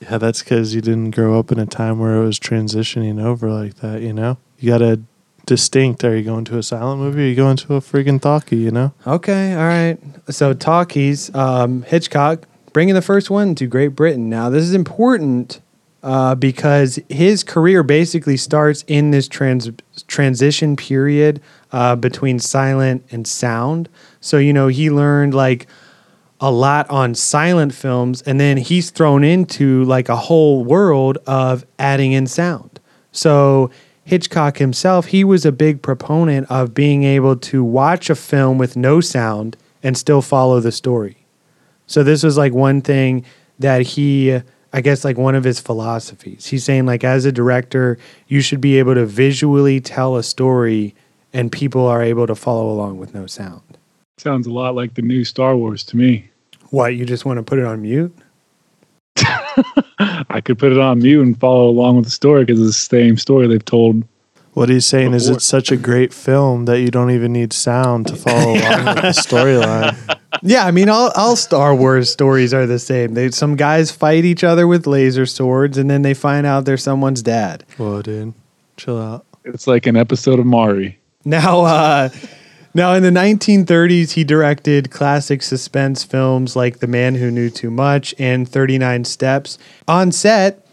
Yeah, 0.00 0.18
that's 0.18 0.42
because 0.42 0.74
you 0.74 0.80
didn't 0.80 1.10
grow 1.10 1.38
up 1.38 1.50
in 1.50 1.58
a 1.58 1.66
time 1.66 1.98
where 1.98 2.16
it 2.16 2.24
was 2.24 2.38
transitioning 2.38 3.22
over 3.22 3.50
like 3.50 3.76
that. 3.76 4.00
You 4.00 4.12
know, 4.12 4.38
you 4.58 4.70
got 4.70 4.80
a 4.80 5.00
distinct. 5.44 6.04
Are 6.04 6.16
you 6.16 6.22
going 6.22 6.44
to 6.46 6.58
a 6.58 6.62
silent 6.62 7.00
movie? 7.00 7.20
Or 7.20 7.24
are 7.24 7.28
you 7.28 7.34
going 7.34 7.56
to 7.58 7.74
a 7.74 7.80
friggin' 7.80 8.22
talkie? 8.22 8.56
You 8.56 8.70
know. 8.70 8.94
Okay, 9.06 9.52
all 9.54 9.66
right. 9.66 9.98
So 10.30 10.54
talkies, 10.54 11.34
um, 11.34 11.82
Hitchcock 11.82 12.46
bringing 12.76 12.94
the 12.94 13.00
first 13.00 13.30
one 13.30 13.54
to 13.54 13.66
Great 13.66 13.96
Britain. 13.96 14.28
Now 14.28 14.50
this 14.50 14.62
is 14.62 14.74
important 14.74 15.62
uh, 16.02 16.34
because 16.34 17.00
his 17.08 17.42
career 17.42 17.82
basically 17.82 18.36
starts 18.36 18.84
in 18.86 19.12
this 19.12 19.28
trans- 19.28 19.70
transition 20.08 20.76
period 20.76 21.40
uh, 21.72 21.96
between 21.96 22.38
silent 22.38 23.02
and 23.10 23.26
sound. 23.26 23.88
So 24.20 24.36
you 24.36 24.52
know 24.52 24.68
he 24.68 24.90
learned 24.90 25.32
like 25.32 25.66
a 26.38 26.50
lot 26.50 26.86
on 26.90 27.14
silent 27.14 27.72
films 27.72 28.20
and 28.20 28.38
then 28.38 28.58
he's 28.58 28.90
thrown 28.90 29.24
into 29.24 29.82
like 29.84 30.10
a 30.10 30.16
whole 30.16 30.62
world 30.62 31.16
of 31.26 31.64
adding 31.78 32.12
in 32.12 32.26
sound. 32.26 32.78
So 33.10 33.70
Hitchcock 34.04 34.58
himself, 34.58 35.06
he 35.06 35.24
was 35.24 35.46
a 35.46 35.50
big 35.50 35.80
proponent 35.80 36.50
of 36.50 36.74
being 36.74 37.04
able 37.04 37.36
to 37.36 37.64
watch 37.64 38.10
a 38.10 38.14
film 38.14 38.58
with 38.58 38.76
no 38.76 39.00
sound 39.00 39.56
and 39.82 39.96
still 39.96 40.20
follow 40.20 40.60
the 40.60 40.72
story. 40.72 41.25
So 41.86 42.02
this 42.02 42.22
was 42.22 42.36
like 42.36 42.52
one 42.52 42.80
thing 42.80 43.24
that 43.58 43.82
he 43.82 44.40
I 44.72 44.80
guess 44.82 45.04
like 45.04 45.16
one 45.16 45.34
of 45.34 45.44
his 45.44 45.58
philosophies. 45.58 46.46
He's 46.46 46.64
saying 46.64 46.86
like 46.86 47.02
as 47.02 47.24
a 47.24 47.32
director, 47.32 47.98
you 48.28 48.40
should 48.40 48.60
be 48.60 48.78
able 48.78 48.94
to 48.94 49.06
visually 49.06 49.80
tell 49.80 50.16
a 50.16 50.22
story 50.22 50.94
and 51.32 51.50
people 51.50 51.86
are 51.86 52.02
able 52.02 52.26
to 52.26 52.34
follow 52.34 52.70
along 52.70 52.98
with 52.98 53.14
no 53.14 53.26
sound. 53.26 53.62
Sounds 54.18 54.46
a 54.46 54.52
lot 54.52 54.74
like 54.74 54.94
the 54.94 55.02
new 55.02 55.24
Star 55.24 55.56
Wars 55.56 55.82
to 55.84 55.96
me. 55.96 56.28
What, 56.70 56.96
you 56.96 57.04
just 57.04 57.24
want 57.24 57.38
to 57.38 57.42
put 57.42 57.58
it 57.58 57.64
on 57.64 57.82
mute? 57.82 58.14
I 59.18 60.40
could 60.44 60.58
put 60.58 60.72
it 60.72 60.78
on 60.78 60.98
mute 60.98 61.22
and 61.22 61.38
follow 61.38 61.68
along 61.68 61.96
with 61.96 62.04
the 62.04 62.10
story 62.10 62.44
because 62.44 62.60
it's 62.60 62.76
the 62.76 62.96
same 62.96 63.16
story 63.16 63.46
they've 63.46 63.64
told. 63.64 64.04
What 64.56 64.70
he's 64.70 64.86
saying 64.86 65.12
is 65.12 65.28
it's 65.28 65.44
such 65.44 65.70
a 65.70 65.76
great 65.76 66.14
film 66.14 66.64
that 66.64 66.80
you 66.80 66.90
don't 66.90 67.10
even 67.10 67.34
need 67.34 67.52
sound 67.52 68.06
to 68.06 68.16
follow 68.16 68.52
along 68.52 68.86
with 68.86 69.02
the 69.02 69.12
storyline. 69.12 70.18
Yeah, 70.42 70.66
I 70.66 70.70
mean, 70.70 70.90
all, 70.90 71.10
all 71.16 71.34
Star 71.34 71.74
Wars 71.74 72.12
stories 72.12 72.52
are 72.52 72.66
the 72.66 72.78
same. 72.78 73.14
They, 73.14 73.30
some 73.30 73.56
guys 73.56 73.90
fight 73.90 74.26
each 74.26 74.44
other 74.44 74.66
with 74.66 74.86
laser 74.86 75.24
swords, 75.24 75.78
and 75.78 75.88
then 75.88 76.02
they 76.02 76.12
find 76.12 76.46
out 76.46 76.66
they're 76.66 76.76
someone's 76.76 77.22
dad. 77.22 77.64
Whoa, 77.78 78.02
dude, 78.02 78.34
chill 78.76 79.00
out. 79.00 79.24
It's 79.44 79.66
like 79.66 79.86
an 79.86 79.96
episode 79.96 80.38
of 80.38 80.44
Mari. 80.44 80.98
Now, 81.24 81.62
uh, 81.62 82.10
now 82.74 82.92
in 82.92 83.02
the 83.02 83.10
1930s, 83.10 84.10
he 84.12 84.24
directed 84.24 84.90
classic 84.90 85.42
suspense 85.42 86.04
films 86.04 86.54
like 86.54 86.80
The 86.80 86.86
Man 86.86 87.14
Who 87.14 87.30
Knew 87.30 87.48
Too 87.48 87.70
Much 87.70 88.14
and 88.18 88.46
39 88.46 89.04
Steps. 89.04 89.58
On 89.88 90.12
set, 90.12 90.66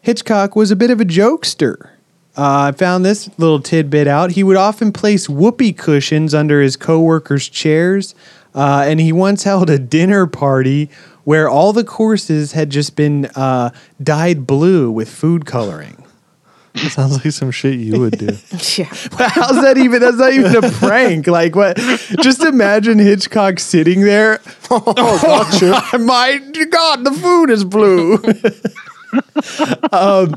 Hitchcock 0.00 0.56
was 0.56 0.70
a 0.70 0.76
bit 0.76 0.90
of 0.90 1.02
a 1.02 1.04
jokester. 1.04 1.90
Uh, 2.36 2.70
I 2.70 2.72
found 2.72 3.04
this 3.04 3.28
little 3.38 3.60
tidbit 3.60 4.06
out. 4.06 4.32
He 4.32 4.42
would 4.42 4.56
often 4.56 4.92
place 4.92 5.28
whoopee 5.28 5.72
cushions 5.74 6.34
under 6.34 6.62
his 6.62 6.76
coworkers' 6.76 7.48
chairs, 7.48 8.14
uh, 8.54 8.84
and 8.86 9.00
he 9.00 9.12
once 9.12 9.42
held 9.44 9.68
a 9.68 9.78
dinner 9.78 10.26
party 10.26 10.88
where 11.24 11.48
all 11.48 11.72
the 11.72 11.84
courses 11.84 12.52
had 12.52 12.70
just 12.70 12.96
been 12.96 13.26
uh, 13.36 13.70
dyed 14.02 14.46
blue 14.46 14.90
with 14.90 15.08
food 15.10 15.44
coloring. 15.46 15.98
Sounds 16.74 17.22
like 17.22 17.34
some 17.34 17.50
shit 17.50 17.78
you 17.78 18.00
would 18.00 18.18
do. 18.18 18.28
Yeah. 18.78 18.84
How's 18.86 19.60
that 19.62 19.76
even? 19.76 20.00
That's 20.00 20.16
not 20.16 20.32
even 20.32 20.56
a 20.56 20.70
prank. 20.78 21.26
Like 21.26 21.54
what? 21.54 21.76
Just 22.22 22.42
imagine 22.42 22.98
Hitchcock 22.98 23.60
sitting 23.60 24.00
there. 24.02 24.40
Oh, 24.74 25.98
my 26.00 26.38
God, 26.70 27.04
the 27.04 27.10
food 27.10 27.50
is 27.50 27.62
blue. 27.62 28.16
Um, 29.92 30.34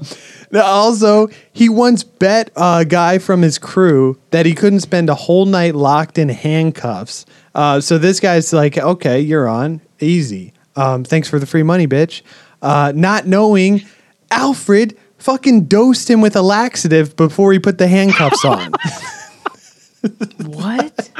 also, 0.53 1.27
he 1.53 1.69
once 1.69 2.03
bet 2.03 2.51
a 2.55 2.85
guy 2.85 3.17
from 3.17 3.41
his 3.41 3.57
crew 3.57 4.17
that 4.31 4.45
he 4.45 4.53
couldn't 4.53 4.81
spend 4.81 5.09
a 5.09 5.15
whole 5.15 5.45
night 5.45 5.75
locked 5.75 6.17
in 6.17 6.29
handcuffs. 6.29 7.25
Uh, 7.53 7.79
so 7.79 7.97
this 7.97 8.19
guy's 8.19 8.51
like, 8.53 8.77
"Okay, 8.77 9.19
you're 9.19 9.47
on, 9.47 9.81
easy. 9.99 10.53
Um, 10.75 11.03
thanks 11.03 11.27
for 11.29 11.39
the 11.39 11.45
free 11.45 11.63
money, 11.63 11.87
bitch." 11.87 12.21
Uh, 12.61 12.91
not 12.95 13.27
knowing, 13.27 13.85
Alfred 14.31 14.97
fucking 15.17 15.65
dosed 15.65 16.09
him 16.09 16.21
with 16.21 16.35
a 16.35 16.41
laxative 16.41 17.15
before 17.15 17.53
he 17.53 17.59
put 17.59 17.77
the 17.77 17.87
handcuffs 17.87 18.45
on. 18.45 18.71
What? 20.45 21.11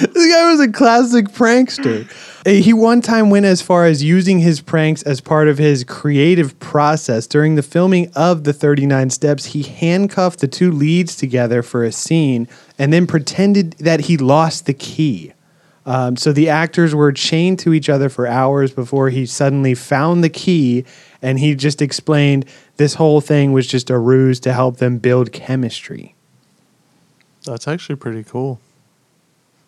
This 0.00 0.32
guy 0.32 0.50
was 0.50 0.60
a 0.60 0.72
classic 0.72 1.26
prankster. 1.26 2.10
He 2.46 2.72
one 2.72 3.02
time 3.02 3.30
went 3.30 3.44
as 3.46 3.60
far 3.60 3.84
as 3.84 4.02
using 4.02 4.40
his 4.40 4.60
pranks 4.60 5.02
as 5.02 5.20
part 5.20 5.48
of 5.48 5.58
his 5.58 5.84
creative 5.84 6.58
process. 6.58 7.26
During 7.26 7.54
the 7.54 7.62
filming 7.62 8.10
of 8.16 8.44
the 8.44 8.52
39 8.52 9.10
Steps, 9.10 9.46
he 9.46 9.62
handcuffed 9.62 10.40
the 10.40 10.48
two 10.48 10.72
leads 10.72 11.14
together 11.16 11.62
for 11.62 11.84
a 11.84 11.92
scene 11.92 12.48
and 12.78 12.92
then 12.92 13.06
pretended 13.06 13.72
that 13.74 14.00
he 14.00 14.16
lost 14.16 14.66
the 14.66 14.74
key. 14.74 15.32
Um, 15.86 16.16
so 16.16 16.32
the 16.32 16.48
actors 16.48 16.94
were 16.94 17.12
chained 17.12 17.58
to 17.60 17.74
each 17.74 17.88
other 17.88 18.08
for 18.08 18.26
hours 18.26 18.72
before 18.72 19.10
he 19.10 19.26
suddenly 19.26 19.74
found 19.74 20.24
the 20.24 20.28
key 20.28 20.84
and 21.22 21.38
he 21.38 21.54
just 21.54 21.82
explained 21.82 22.46
this 22.76 22.94
whole 22.94 23.20
thing 23.20 23.52
was 23.52 23.66
just 23.66 23.90
a 23.90 23.98
ruse 23.98 24.40
to 24.40 24.52
help 24.52 24.78
them 24.78 24.98
build 24.98 25.32
chemistry. 25.32 26.14
That's 27.44 27.66
actually 27.68 27.96
pretty 27.96 28.24
cool. 28.24 28.60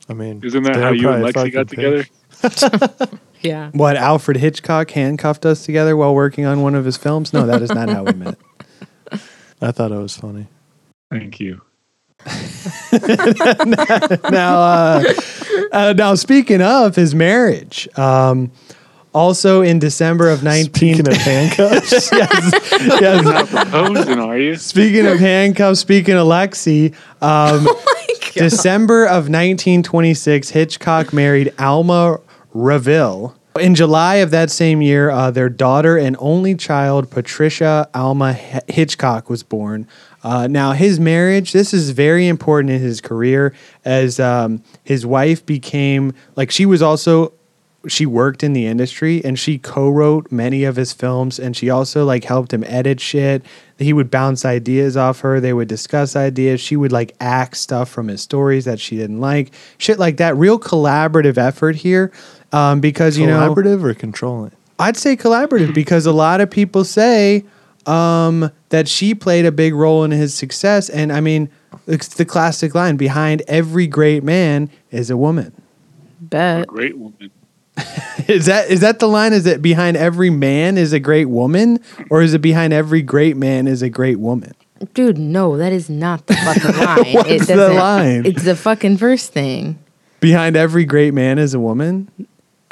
I 0.09 0.15
mean, 0.15 0.43
Isn't 0.45 0.65
that 0.65 0.77
how 0.77 0.91
you 0.93 1.09
and 1.11 1.25
Lexi 1.25 1.53
got 1.53 1.69
together? 1.69 2.05
Yeah. 3.43 3.71
What 3.73 3.97
Alfred 3.97 4.37
Hitchcock 4.37 4.91
handcuffed 4.93 5.45
us 5.45 5.65
together 5.65 5.97
while 5.97 6.15
working 6.15 6.47
on 6.47 6.63
one 6.63 6.75
of 6.75 6.85
his 6.85 6.97
films? 6.97 7.33
No, 7.33 7.45
that 7.47 7.61
is 7.61 7.71
not 7.71 7.89
how 7.89 8.05
we 8.05 8.13
met. 8.13 8.39
I 9.61 9.73
thought 9.73 9.91
it 9.93 9.97
was 9.97 10.17
funny. 10.17 10.47
Thank 11.11 11.41
you. 11.41 11.61
now, 14.31 14.61
uh, 14.61 15.05
uh, 15.73 15.95
now 15.97 16.15
speaking 16.15 16.63
of 16.63 16.95
his 16.95 17.15
marriage, 17.15 17.89
um, 17.99 18.53
also 19.15 19.63
in 19.63 19.79
December 19.79 20.31
of 20.31 20.43
nineteen. 20.43 20.95
Speaking 20.97 21.13
of 21.13 21.19
handcuffs, 21.19 21.93
yes, 22.13 22.53
yes. 22.71 23.51
Proposing, 23.51 24.19
are 24.19 24.39
you? 24.39 24.57
Speaking 24.57 25.07
of 25.07 25.19
handcuffs, 25.19 25.81
speaking 25.81 26.15
of 26.15 26.27
Lexi, 26.27 26.95
um, 27.21 27.67
December 28.35 29.05
of 29.05 29.29
1926, 29.29 30.51
Hitchcock 30.51 31.13
married 31.13 31.53
Alma 31.59 32.19
Reville. 32.55 33.37
In 33.61 33.75
July 33.75 34.17
of 34.17 34.31
that 34.31 34.51
same 34.51 34.81
year, 34.81 35.11
uh, 35.11 35.31
their 35.31 35.51
daughter 35.51 35.99
and 35.99 36.17
only 36.19 36.55
child, 36.55 37.11
Patricia 37.11 37.87
Alma 37.93 38.39
H- 38.41 38.63
Hitchcock, 38.69 39.29
was 39.29 39.43
born. 39.43 39.87
Uh, 40.25 40.47
now, 40.47 40.73
his 40.73 40.99
marriage, 40.99 41.53
this 41.53 41.75
is 41.75 41.91
very 41.91 42.27
important 42.29 42.71
in 42.71 42.81
his 42.81 43.03
career 43.03 43.53
as 43.85 44.19
um, 44.19 44.63
his 44.85 45.05
wife 45.05 45.45
became, 45.45 46.15
like, 46.35 46.51
she 46.51 46.65
was 46.65 46.81
also 46.81 47.35
she 47.89 48.07
worked 48.07 48.43
in 48.43 48.53
the 48.53 48.67
industry 48.67 49.25
and 49.25 49.39
she 49.39 49.59
co-wrote 49.59 50.31
many 50.31 50.65
of 50.65 50.77
his 50.77 50.93
films 50.93 51.39
and 51.39 51.57
she 51.57 51.69
also 51.69 52.05
like 52.05 52.25
helped 52.25 52.53
him 52.53 52.63
edit 52.65 53.01
shit 53.01 53.43
he 53.79 53.93
would 53.93 54.11
bounce 54.11 54.45
ideas 54.45 54.97
off 54.97 55.21
her 55.21 55.41
they 55.41 55.53
would 55.53 55.67
discuss 55.67 56.15
ideas 56.15 56.61
she 56.61 56.77
would 56.77 56.93
like 56.93 57.15
act 57.21 57.57
stuff 57.57 57.89
from 57.89 58.09
his 58.09 58.23
stories 58.23 58.65
that 58.65 58.79
she 58.79 58.97
didn't 58.97 59.21
like 59.21 59.51
shit 59.79 59.99
like 59.99 60.17
that 60.19 60.37
real 60.37 60.59
collaborative 60.59 61.37
effort 61.37 61.75
here 61.75 62.13
um, 62.53 62.81
because 62.81 63.17
you 63.17 63.27
know 63.27 63.55
collaborative 63.55 63.83
or 63.83 63.95
controlling? 63.95 64.53
I'd 64.79 64.97
say 64.97 65.17
collaborative 65.17 65.75
because 65.75 66.07
a 66.07 66.13
lot 66.13 66.41
of 66.41 66.51
people 66.51 66.85
say 66.85 67.45
um, 67.87 68.51
that 68.69 68.89
she 68.89 69.15
played 69.15 69.47
a 69.47 69.53
big 69.53 69.75
role 69.75 70.05
in 70.05 70.11
his 70.11 70.35
success. 70.35 70.89
And 70.89 71.13
I 71.13 71.21
mean, 71.21 71.51
it's 71.87 72.09
the 72.09 72.25
classic 72.25 72.75
line 72.75 72.97
behind 72.97 73.43
every 73.49 73.87
great 73.87 74.23
man 74.23 74.71
is 74.91 75.11
a 75.11 75.17
woman. 75.17 75.53
Bet. 76.21 76.67
Great 76.67 76.97
woman. 76.99 77.31
Is 78.29 78.47
that 78.47 78.71
is 78.71 78.81
that 78.81 78.99
the 79.01 79.09
line? 79.09 79.33
Is 79.33 79.47
it 79.47 79.63
behind 79.63 79.97
every 79.97 80.31
man 80.31 80.79
is 80.79 80.93
a 80.93 81.01
great 81.01 81.25
woman, 81.25 81.81
or 82.09 82.23
is 82.23 82.35
it 82.35 82.39
behind 82.41 82.73
every 82.73 83.03
great 83.03 83.37
man 83.37 83.67
is 83.67 83.83
a 83.83 83.91
great 83.91 84.21
woman? 84.21 84.53
Dude, 84.95 85.19
no, 85.19 85.57
that 85.57 85.73
is 85.73 85.91
not 85.91 86.27
the 86.27 86.35
fucking 86.35 86.77
line. 87.05 87.15
What's 87.15 87.47
the 87.47 87.69
line? 87.71 88.25
It's 88.25 88.45
the 88.45 88.55
fucking 88.55 88.99
first 88.99 89.33
thing. 89.33 89.79
Behind 90.21 90.57
every 90.57 90.85
great 90.85 91.15
man 91.15 91.39
is 91.39 91.53
a 91.53 91.61
woman. 91.61 92.11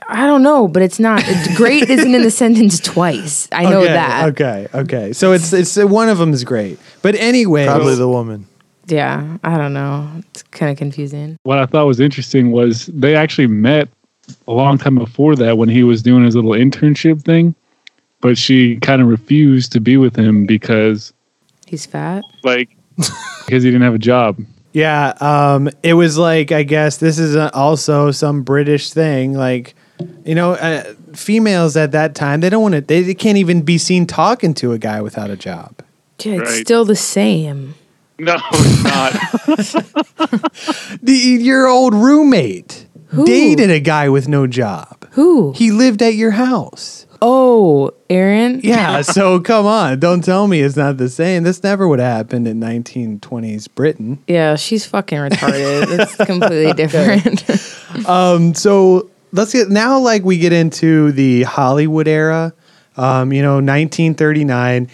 I 0.09 0.27
don't 0.27 0.43
know, 0.43 0.69
but 0.69 0.83
it's 0.83 0.99
not. 0.99 1.23
It's 1.25 1.57
great 1.57 1.89
isn't 1.89 2.15
in 2.15 2.23
the 2.23 2.31
sentence 2.31 2.79
twice. 2.79 3.49
I 3.53 3.65
know 3.65 3.81
okay, 3.81 3.93
that. 3.93 4.29
Okay, 4.31 4.69
okay. 4.75 5.13
So 5.13 5.33
it's 5.33 5.53
it's 5.53 5.77
one 5.77 6.09
of 6.09 6.19
them 6.19 6.33
is 6.33 6.45
great, 6.45 6.79
but 7.03 7.15
anyway, 7.17 7.67
Probably 7.67 7.95
the 7.95 8.09
woman. 8.09 8.47
Yeah, 8.87 9.39
I 9.45 9.57
don't 9.57 9.73
know. 9.73 10.11
It's 10.31 10.43
kind 10.45 10.71
of 10.73 10.79
confusing. 10.79 11.37
What 11.45 11.59
I 11.59 11.67
thought 11.67 11.87
was 11.87 12.01
interesting 12.01 12.51
was 12.51 12.87
they 12.87 13.15
actually 13.15 13.47
met 13.47 13.89
a 14.49 14.53
long 14.53 14.79
time 14.79 14.95
before 14.97 15.37
that 15.37 15.59
when 15.59 15.69
he 15.69 15.83
was 15.85 16.03
doing 16.03 16.25
his 16.25 16.35
little 16.35 16.53
internship 16.53 17.23
thing, 17.23 17.55
but 18.21 18.37
she 18.39 18.77
kind 18.77 19.01
of 19.03 19.09
refused 19.09 19.73
to 19.73 19.81
be 19.81 19.97
with 19.97 20.17
him 20.17 20.47
because 20.47 21.13
He's 21.67 21.87
fat. 21.87 22.23
Like 22.43 22.71
because 22.97 23.63
he 23.63 23.71
didn't 23.71 23.83
have 23.83 23.95
a 23.95 23.99
job. 23.99 24.39
Yeah, 24.73 25.15
um, 25.21 25.69
it 25.83 25.95
was 25.95 26.17
like 26.19 26.53
I 26.53 26.63
guess 26.63 26.99
this 26.99 27.19
is 27.19 27.35
also 27.37 28.11
some 28.11 28.43
British 28.43 28.93
thing. 28.93 29.35
Like, 29.35 29.75
you 30.25 30.35
know, 30.35 30.53
uh, 30.53 30.95
females 31.15 31.77
at 31.77 31.93
that 31.93 32.15
time 32.15 32.41
they 32.41 32.51
don't 32.51 32.63
want 32.63 32.75
to. 32.75 32.81
They, 32.81 33.03
they 33.03 33.15
can't 33.15 33.39
even 33.39 33.63
be 33.63 33.79
seen 33.79 34.07
talking 34.07 34.55
to 34.55 34.73
a 34.73 34.79
guy 34.79 35.01
without 35.01 35.31
a 35.31 35.37
job. 35.37 35.75
Yeah, 36.23 36.35
it's 36.35 36.51
Right. 36.51 36.61
still 36.67 36.85
the 36.85 36.95
same. 36.97 37.75
No, 38.19 38.37
it's 38.53 38.85
not. 38.85 40.51
The, 41.03 41.13
your 41.15 41.67
old 41.67 41.95
roommate 41.95 42.87
Who? 43.11 43.27
dated 43.27 43.71
a 43.71 43.81
guy 43.81 44.09
with 44.09 44.29
no 44.29 44.47
job. 44.47 45.07
Who? 45.13 45.53
He 45.53 45.71
lived 45.71 46.01
at 46.03 46.15
your 46.15 46.31
house. 46.33 47.07
oh, 47.23 47.91
Aaron. 48.09 48.61
Yeah, 48.63 49.03
so 49.17 49.41
come 49.41 49.67
on, 49.67 49.99
don't 50.01 50.23
tell 50.25 50.47
me 50.47 50.61
it's 50.61 50.77
not 50.77 50.97
the 50.97 51.09
same. 51.09 51.43
This 51.43 51.63
never 51.63 51.87
would 51.89 51.99
have 52.01 52.17
happened 52.17 52.47
in 52.49 52.61
1920s 52.61 53.69
Britain. 53.75 54.19
Yeah, 54.27 54.57
she's 54.57 54.87
fucking 54.87 55.19
retarded. 55.19 55.99
it's 55.99 56.17
completely 56.27 56.73
different. 56.73 57.45
Um, 58.09 58.55
so 58.55 59.11
let's 59.33 59.53
get 59.53 59.69
now 59.69 59.99
like 59.99 60.23
we 60.23 60.39
get 60.39 60.53
into 60.53 61.11
the 61.11 61.43
Hollywood 61.43 62.07
era. 62.07 62.53
Um, 62.97 63.33
you 63.33 63.43
know, 63.43 63.55
1939. 63.55 64.89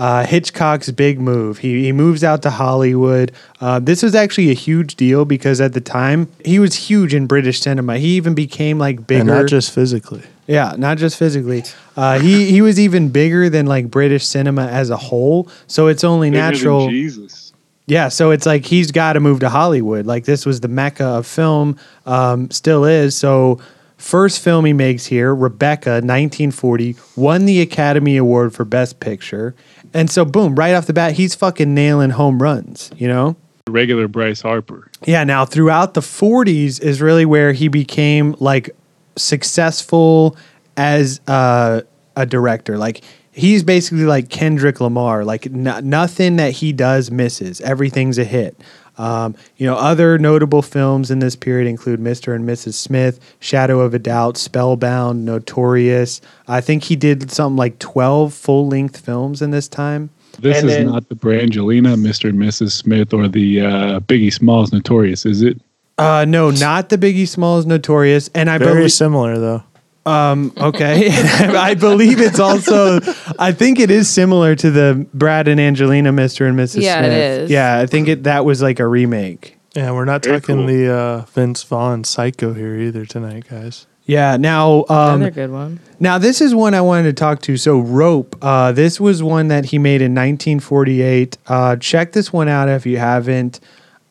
Uh, 0.00 0.24
Hitchcock's 0.24 0.90
big 0.90 1.20
move. 1.20 1.58
He, 1.58 1.84
he 1.84 1.92
moves 1.92 2.24
out 2.24 2.40
to 2.44 2.50
Hollywood. 2.50 3.32
Uh, 3.60 3.80
this 3.80 4.02
was 4.02 4.14
actually 4.14 4.50
a 4.50 4.54
huge 4.54 4.96
deal 4.96 5.26
because 5.26 5.60
at 5.60 5.74
the 5.74 5.80
time 5.82 6.32
he 6.42 6.58
was 6.58 6.74
huge 6.74 7.12
in 7.12 7.26
British 7.26 7.60
cinema. 7.60 7.98
He 7.98 8.16
even 8.16 8.34
became 8.34 8.78
like 8.78 9.06
bigger. 9.06 9.20
And 9.20 9.28
not 9.28 9.46
just 9.46 9.72
physically. 9.72 10.22
Yeah, 10.46 10.74
not 10.78 10.96
just 10.96 11.18
physically. 11.18 11.64
Uh, 11.98 12.18
he 12.18 12.50
he 12.50 12.62
was 12.62 12.80
even 12.80 13.10
bigger 13.10 13.50
than 13.50 13.66
like 13.66 13.90
British 13.90 14.24
cinema 14.24 14.68
as 14.68 14.88
a 14.88 14.96
whole. 14.96 15.50
So 15.66 15.88
it's 15.88 16.02
only 16.02 16.30
Bigger 16.30 16.44
than 16.44 16.52
natural. 16.52 16.88
Jesus. 16.88 17.52
Yeah, 17.84 18.08
so 18.08 18.30
it's 18.30 18.46
like 18.46 18.64
he's 18.64 18.92
got 18.92 19.12
to 19.12 19.20
move 19.20 19.40
to 19.40 19.50
Hollywood. 19.50 20.06
Like 20.06 20.24
this 20.24 20.46
was 20.46 20.60
the 20.60 20.68
mecca 20.68 21.04
of 21.04 21.26
film, 21.26 21.76
um, 22.06 22.50
still 22.50 22.86
is. 22.86 23.16
So 23.18 23.60
first 23.98 24.42
film 24.42 24.64
he 24.64 24.72
makes 24.72 25.04
here, 25.06 25.34
Rebecca, 25.34 25.90
1940, 25.90 26.96
won 27.16 27.44
the 27.44 27.60
Academy 27.60 28.16
Award 28.16 28.54
for 28.54 28.64
Best 28.64 28.98
Picture, 28.98 29.54
and 29.94 30.10
so 30.10 30.24
boom, 30.24 30.54
right 30.54 30.74
off 30.74 30.86
the 30.86 30.92
bat, 30.92 31.12
he's 31.12 31.34
fucking 31.34 31.74
nailing 31.74 32.10
home 32.10 32.42
runs. 32.42 32.90
You 32.96 33.08
know. 33.08 33.36
Regular 33.68 34.08
Bryce 34.08 34.40
Harper. 34.40 34.90
Yeah, 35.06 35.22
now 35.24 35.44
throughout 35.44 35.94
the 35.94 36.00
40s 36.00 36.80
is 36.82 37.00
really 37.00 37.24
where 37.24 37.52
he 37.52 37.68
became 37.68 38.34
like 38.40 38.70
successful 39.16 40.36
as 40.76 41.20
uh, 41.28 41.82
a 42.16 42.26
director. 42.26 42.78
Like 42.78 43.04
he's 43.32 43.62
basically 43.62 44.04
like 44.04 44.28
Kendrick 44.28 44.80
Lamar. 44.80 45.24
Like 45.24 45.46
n- 45.46 45.88
nothing 45.88 46.36
that 46.36 46.52
he 46.52 46.72
does 46.72 47.10
misses. 47.10 47.60
Everything's 47.60 48.18
a 48.18 48.24
hit. 48.24 48.56
Um, 48.98 49.34
you 49.56 49.66
know, 49.66 49.76
other 49.76 50.18
notable 50.18 50.62
films 50.62 51.10
in 51.10 51.20
this 51.20 51.34
period 51.36 51.68
include 51.68 52.00
Mr. 52.00 52.34
and 52.34 52.46
Mrs. 52.48 52.74
Smith, 52.74 53.18
Shadow 53.40 53.80
of 53.80 53.94
a 53.94 53.98
Doubt, 53.98 54.36
Spellbound, 54.36 55.24
Notorious. 55.24 56.20
I 56.48 56.60
think 56.60 56.84
he 56.84 56.96
did 56.96 57.30
something 57.30 57.56
like 57.56 57.78
12 57.78 58.34
full 58.34 58.68
length 58.68 58.98
films 58.98 59.40
in 59.42 59.50
this 59.50 59.68
time. 59.68 60.10
This 60.38 60.58
And 60.60 60.68
is 60.70 60.76
then- 60.76 60.86
not 60.86 61.08
the 61.08 61.14
Brangelina, 61.16 61.96
Mr. 61.96 62.28
and 62.30 62.38
Mrs. 62.38 62.72
Smith, 62.72 63.12
or 63.12 63.28
the 63.28 63.60
uh, 63.60 64.00
Biggie 64.00 64.32
Smalls 64.32 64.72
Notorious, 64.72 65.26
is 65.26 65.42
it? 65.42 65.60
Uh, 65.98 66.24
no, 66.26 66.50
not 66.50 66.88
the 66.88 66.96
Biggie 66.96 67.28
Smalls 67.28 67.66
Notorious. 67.66 68.30
And 68.34 68.48
I 68.48 68.56
Very 68.58 68.74
believe 68.74 68.92
similar 68.92 69.38
though. 69.38 69.62
Okay. 70.06 71.08
I 71.12 71.74
believe 71.74 72.20
it's 72.20 72.38
also, 72.40 73.00
I 73.38 73.52
think 73.52 73.78
it 73.78 73.90
is 73.90 74.08
similar 74.08 74.54
to 74.56 74.70
the 74.70 75.06
Brad 75.14 75.48
and 75.48 75.60
Angelina, 75.60 76.12
Mr. 76.12 76.48
and 76.48 76.58
Mrs. 76.58 76.82
Yeah, 76.82 77.00
it 77.02 77.04
Smith. 77.06 77.40
is. 77.42 77.50
Yeah, 77.50 77.78
I 77.78 77.86
think 77.86 78.08
it 78.08 78.24
that 78.24 78.44
was 78.44 78.62
like 78.62 78.80
a 78.80 78.86
remake. 78.86 79.56
Yeah, 79.74 79.92
we're 79.92 80.04
not 80.04 80.24
Very 80.24 80.40
talking 80.40 80.56
cool. 80.56 80.66
the 80.66 80.92
uh, 80.92 81.20
Vince 81.26 81.62
Vaughn 81.62 82.02
Psycho 82.04 82.52
here 82.54 82.74
either 82.76 83.06
tonight, 83.06 83.44
guys. 83.48 83.86
Yeah. 84.04 84.36
Now, 84.36 84.84
um, 84.88 85.16
Another 85.22 85.30
good 85.30 85.50
one. 85.52 85.78
now 86.00 86.18
this 86.18 86.40
is 86.40 86.52
one 86.52 86.74
I 86.74 86.80
wanted 86.80 87.04
to 87.04 87.12
talk 87.12 87.42
to. 87.42 87.56
So, 87.56 87.78
Rope. 87.78 88.36
Uh, 88.42 88.72
this 88.72 88.98
was 88.98 89.22
one 89.22 89.46
that 89.48 89.66
he 89.66 89.78
made 89.78 90.00
in 90.02 90.12
1948. 90.12 91.38
Uh, 91.46 91.76
check 91.76 92.10
this 92.12 92.32
one 92.32 92.48
out 92.48 92.68
if 92.68 92.84
you 92.86 92.98
haven't. 92.98 93.60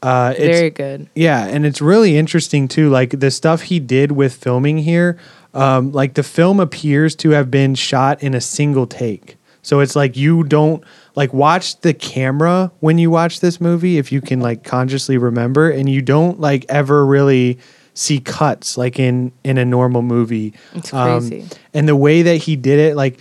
Uh, 0.02 0.34
it's, 0.38 0.58
Very 0.58 0.70
good. 0.70 1.10
Yeah, 1.14 1.46
and 1.46 1.66
it's 1.66 1.82
really 1.82 2.16
interesting 2.18 2.70
too. 2.70 2.90
Like 2.90 3.20
the 3.20 3.30
stuff 3.30 3.64
he 3.64 3.82
did 3.82 4.14
with 4.14 4.34
filming 4.34 4.78
here, 4.78 5.18
um, 5.54 5.92
like 5.92 6.14
the 6.14 6.24
film 6.24 6.60
appears 6.60 7.16
to 7.18 7.32
have 7.32 7.50
been 7.50 7.76
shot 7.76 8.22
in 8.24 8.34
a 8.34 8.42
single 8.42 8.86
take. 8.88 9.36
So 9.62 9.82
it's 9.82 9.96
like 9.96 10.16
you 10.16 10.44
don't 10.44 10.84
like 11.16 11.34
watch 11.34 11.80
the 11.82 11.94
camera 11.94 12.72
when 12.80 12.98
you 12.98 13.12
watch 13.12 13.40
this 13.42 13.60
movie 13.60 13.98
if 13.98 14.12
you 14.12 14.22
can 14.22 14.40
like 14.40 14.64
consciously 14.64 15.18
remember, 15.18 15.70
and 15.70 15.90
you 15.90 16.02
don't 16.02 16.40
like 16.40 16.66
ever 16.70 17.06
really 17.06 17.60
see 17.94 18.20
cuts 18.20 18.78
like 18.78 18.98
in 19.00 19.32
in 19.44 19.58
a 19.58 19.66
normal 19.66 20.02
movie. 20.02 20.54
It's 20.76 20.94
Um, 20.94 21.20
crazy. 21.30 21.46
and 21.74 21.88
the 21.88 21.96
way 21.96 22.22
that 22.22 22.38
he 22.38 22.56
did 22.56 22.80
it, 22.80 22.96
like 22.96 23.20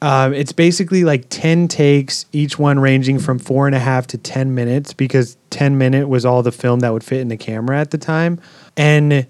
um, 0.00 0.32
it's 0.32 0.52
basically 0.52 1.02
like 1.02 1.24
10 1.28 1.66
takes, 1.66 2.24
each 2.32 2.56
one 2.56 2.78
ranging 2.78 3.18
from 3.18 3.40
four 3.40 3.66
and 3.66 3.74
a 3.74 3.80
half 3.80 4.06
to 4.08 4.16
10 4.18 4.54
minutes 4.54 4.92
because 4.92 5.36
10 5.50 5.76
minute 5.76 6.08
was 6.08 6.24
all 6.24 6.44
the 6.44 6.52
film 6.52 6.78
that 6.80 6.92
would 6.92 7.02
fit 7.02 7.18
in 7.20 7.26
the 7.26 7.36
camera 7.36 7.80
at 7.80 7.90
the 7.90 7.98
time. 7.98 8.40
And 8.76 9.26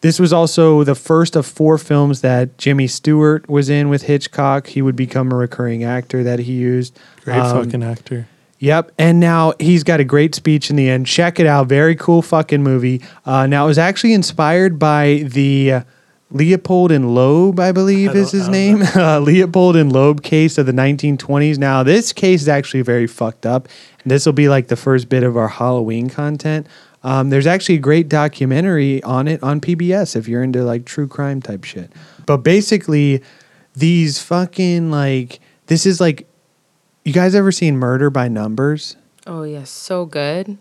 this 0.00 0.18
was 0.18 0.32
also 0.32 0.82
the 0.84 0.94
first 0.94 1.36
of 1.36 1.44
four 1.46 1.76
films 1.78 2.22
that 2.22 2.56
Jimmy 2.58 2.86
Stewart 2.86 3.48
was 3.48 3.68
in 3.68 3.88
with 3.88 4.02
Hitchcock. 4.02 4.68
He 4.68 4.80
would 4.82 4.96
become 4.96 5.30
a 5.30 5.36
recurring 5.36 5.84
actor 5.84 6.22
that 6.22 6.38
he 6.40 6.52
used. 6.52 6.98
Great 7.24 7.38
Um, 7.38 7.64
fucking 7.64 7.82
actor. 7.82 8.26
Yep. 8.60 8.92
And 8.98 9.20
now 9.20 9.54
he's 9.58 9.84
got 9.84 10.00
a 10.00 10.04
great 10.04 10.34
speech 10.34 10.68
in 10.68 10.76
the 10.76 10.88
end. 10.88 11.06
Check 11.06 11.40
it 11.40 11.46
out. 11.46 11.66
Very 11.66 11.96
cool 11.96 12.20
fucking 12.20 12.62
movie. 12.62 13.00
Uh, 13.24 13.46
now, 13.46 13.64
it 13.64 13.68
was 13.68 13.78
actually 13.78 14.12
inspired 14.12 14.78
by 14.78 15.24
the 15.26 15.72
uh, 15.72 15.80
Leopold 16.30 16.92
and 16.92 17.14
Loeb, 17.14 17.58
I 17.58 17.72
believe 17.72 18.10
I 18.10 18.18
is 18.18 18.30
his 18.32 18.48
name. 18.48 18.82
Uh, 18.94 19.18
Leopold 19.18 19.76
and 19.76 19.90
Loeb 19.90 20.22
case 20.22 20.58
of 20.58 20.66
the 20.66 20.72
1920s. 20.72 21.58
Now, 21.58 21.82
this 21.82 22.12
case 22.12 22.42
is 22.42 22.48
actually 22.48 22.82
very 22.82 23.06
fucked 23.06 23.46
up. 23.46 23.66
And 24.02 24.10
this 24.10 24.26
will 24.26 24.34
be 24.34 24.48
like 24.48 24.68
the 24.68 24.76
first 24.76 25.08
bit 25.08 25.22
of 25.22 25.36
our 25.36 25.48
Halloween 25.48 26.10
content. 26.10 26.66
Um, 27.02 27.30
there's 27.30 27.46
actually 27.46 27.76
a 27.76 27.80
great 27.80 28.08
documentary 28.08 29.02
on 29.02 29.26
it 29.26 29.42
on 29.42 29.60
PBS 29.60 30.16
if 30.16 30.28
you're 30.28 30.42
into 30.42 30.62
like 30.62 30.84
true 30.84 31.08
crime 31.08 31.40
type 31.40 31.64
shit. 31.64 31.92
But 32.26 32.38
basically, 32.38 33.22
these 33.74 34.22
fucking 34.22 34.90
like, 34.90 35.40
this 35.66 35.86
is 35.86 36.00
like, 36.00 36.28
you 37.04 37.12
guys 37.12 37.34
ever 37.34 37.52
seen 37.52 37.76
Murder 37.78 38.10
by 38.10 38.28
Numbers? 38.28 38.96
Oh 39.26 39.44
yeah, 39.44 39.64
so 39.64 40.04
good. 40.04 40.58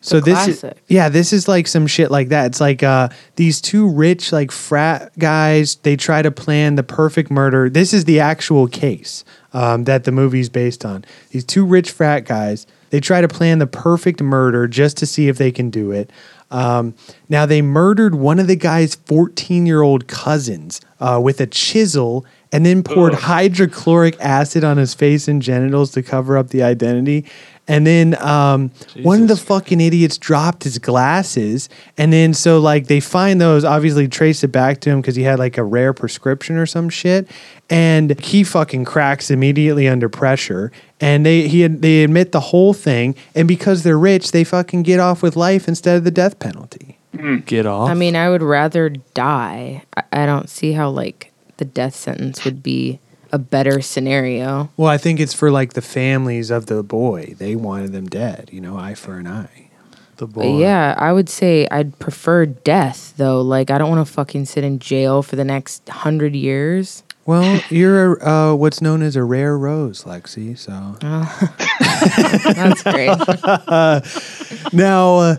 So 0.00 0.18
a 0.18 0.20
this 0.20 0.46
is, 0.46 0.64
yeah, 0.86 1.08
this 1.08 1.32
is 1.32 1.48
like 1.48 1.66
some 1.66 1.86
shit 1.86 2.10
like 2.10 2.28
that. 2.28 2.46
It's 2.46 2.60
like 2.60 2.82
uh 2.82 3.08
these 3.36 3.60
two 3.60 3.88
rich 3.88 4.32
like 4.32 4.52
frat 4.52 5.16
guys, 5.18 5.76
they 5.76 5.96
try 5.96 6.22
to 6.22 6.30
plan 6.30 6.76
the 6.76 6.82
perfect 6.82 7.30
murder. 7.30 7.68
This 7.68 7.92
is 7.92 8.04
the 8.04 8.20
actual 8.20 8.68
case 8.68 9.24
um, 9.52 9.84
that 9.84 10.04
the 10.04 10.12
movie's 10.12 10.48
based 10.48 10.84
on. 10.84 11.04
These 11.30 11.44
two 11.44 11.64
rich 11.64 11.90
frat 11.90 12.24
guys, 12.26 12.66
they 12.90 13.00
try 13.00 13.20
to 13.20 13.28
plan 13.28 13.58
the 13.58 13.66
perfect 13.66 14.22
murder 14.22 14.66
just 14.66 14.96
to 14.98 15.06
see 15.06 15.28
if 15.28 15.38
they 15.38 15.50
can 15.50 15.70
do 15.70 15.92
it. 15.92 16.10
Um, 16.50 16.94
now 17.28 17.44
they 17.44 17.60
murdered 17.60 18.14
one 18.14 18.38
of 18.38 18.46
the 18.46 18.56
guy's 18.56 18.94
14 18.94 19.66
year 19.66 19.82
old 19.82 20.08
cousins 20.08 20.80
uh, 21.00 21.20
with 21.22 21.40
a 21.40 21.46
chisel 21.46 22.24
and 22.52 22.64
then 22.64 22.82
poured 22.82 23.14
hydrochloric 23.14 24.16
acid 24.20 24.64
on 24.64 24.78
his 24.78 24.94
face 24.94 25.28
and 25.28 25.42
genitals 25.42 25.90
to 25.92 26.02
cover 26.02 26.38
up 26.38 26.48
the 26.48 26.62
identity. 26.62 27.26
And 27.68 27.86
then 27.86 28.20
um, 28.22 28.70
one 29.02 29.22
of 29.22 29.28
the 29.28 29.36
fucking 29.36 29.80
idiots 29.80 30.16
dropped 30.16 30.64
his 30.64 30.78
glasses. 30.78 31.68
And 31.98 32.12
then 32.12 32.32
so 32.32 32.58
like 32.58 32.86
they 32.86 32.98
find 32.98 33.40
those, 33.40 33.62
obviously 33.62 34.08
trace 34.08 34.42
it 34.42 34.48
back 34.48 34.80
to 34.80 34.90
him 34.90 35.02
because 35.02 35.16
he 35.16 35.22
had 35.22 35.38
like 35.38 35.58
a 35.58 35.62
rare 35.62 35.92
prescription 35.92 36.56
or 36.56 36.64
some 36.64 36.88
shit. 36.88 37.28
And 37.68 38.18
he 38.18 38.42
fucking 38.42 38.86
cracks 38.86 39.30
immediately 39.30 39.86
under 39.86 40.08
pressure. 40.08 40.72
And 41.00 41.26
they 41.26 41.46
he 41.46 41.66
they 41.66 42.02
admit 42.02 42.32
the 42.32 42.40
whole 42.40 42.72
thing. 42.72 43.14
And 43.34 43.46
because 43.46 43.82
they're 43.82 43.98
rich, 43.98 44.32
they 44.32 44.44
fucking 44.44 44.82
get 44.82 44.98
off 44.98 45.22
with 45.22 45.36
life 45.36 45.68
instead 45.68 45.98
of 45.98 46.04
the 46.04 46.10
death 46.10 46.38
penalty. 46.38 46.98
Get 47.44 47.66
off. 47.66 47.90
I 47.90 47.94
mean, 47.94 48.16
I 48.16 48.30
would 48.30 48.42
rather 48.42 48.88
die. 48.88 49.82
I, 49.96 50.02
I 50.12 50.26
don't 50.26 50.48
see 50.48 50.72
how 50.72 50.88
like 50.90 51.32
the 51.58 51.64
death 51.64 51.94
sentence 51.94 52.44
would 52.44 52.62
be 52.62 53.00
a 53.32 53.38
better 53.38 53.80
scenario. 53.80 54.70
Well, 54.76 54.88
I 54.90 54.98
think 54.98 55.20
it's 55.20 55.34
for 55.34 55.50
like 55.50 55.74
the 55.74 55.82
families 55.82 56.50
of 56.50 56.66
the 56.66 56.82
boy. 56.82 57.34
They 57.38 57.54
wanted 57.56 57.92
them 57.92 58.06
dead, 58.08 58.50
you 58.52 58.60
know, 58.60 58.76
eye 58.78 58.94
for 58.94 59.18
an 59.18 59.26
eye. 59.26 59.70
the 60.16 60.26
But 60.26 60.42
boy. 60.42 60.58
yeah, 60.58 60.94
I 60.98 61.12
would 61.12 61.28
say 61.28 61.68
I'd 61.70 61.98
prefer 61.98 62.46
death 62.46 63.14
though. 63.16 63.40
Like 63.42 63.70
I 63.70 63.78
don't 63.78 63.90
want 63.90 64.06
to 64.06 64.12
fucking 64.12 64.46
sit 64.46 64.64
in 64.64 64.78
jail 64.78 65.22
for 65.22 65.36
the 65.36 65.44
next 65.44 65.88
hundred 65.88 66.34
years. 66.34 67.02
Well, 67.26 67.60
you're 67.68 68.26
uh, 68.26 68.54
what's 68.54 68.80
known 68.80 69.02
as 69.02 69.14
a 69.14 69.22
rare 69.22 69.58
rose, 69.58 70.04
Lexi. 70.04 70.56
So 70.56 70.96
That's 72.54 72.82
great. 72.82 74.72
now, 74.72 75.16
uh, 75.18 75.36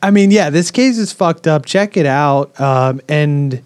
I 0.00 0.10
mean, 0.12 0.30
yeah, 0.30 0.50
this 0.50 0.70
case 0.70 0.96
is 0.96 1.12
fucked 1.12 1.48
up. 1.48 1.66
Check 1.66 1.96
it 1.96 2.06
out. 2.06 2.58
Um, 2.60 3.00
and 3.08 3.62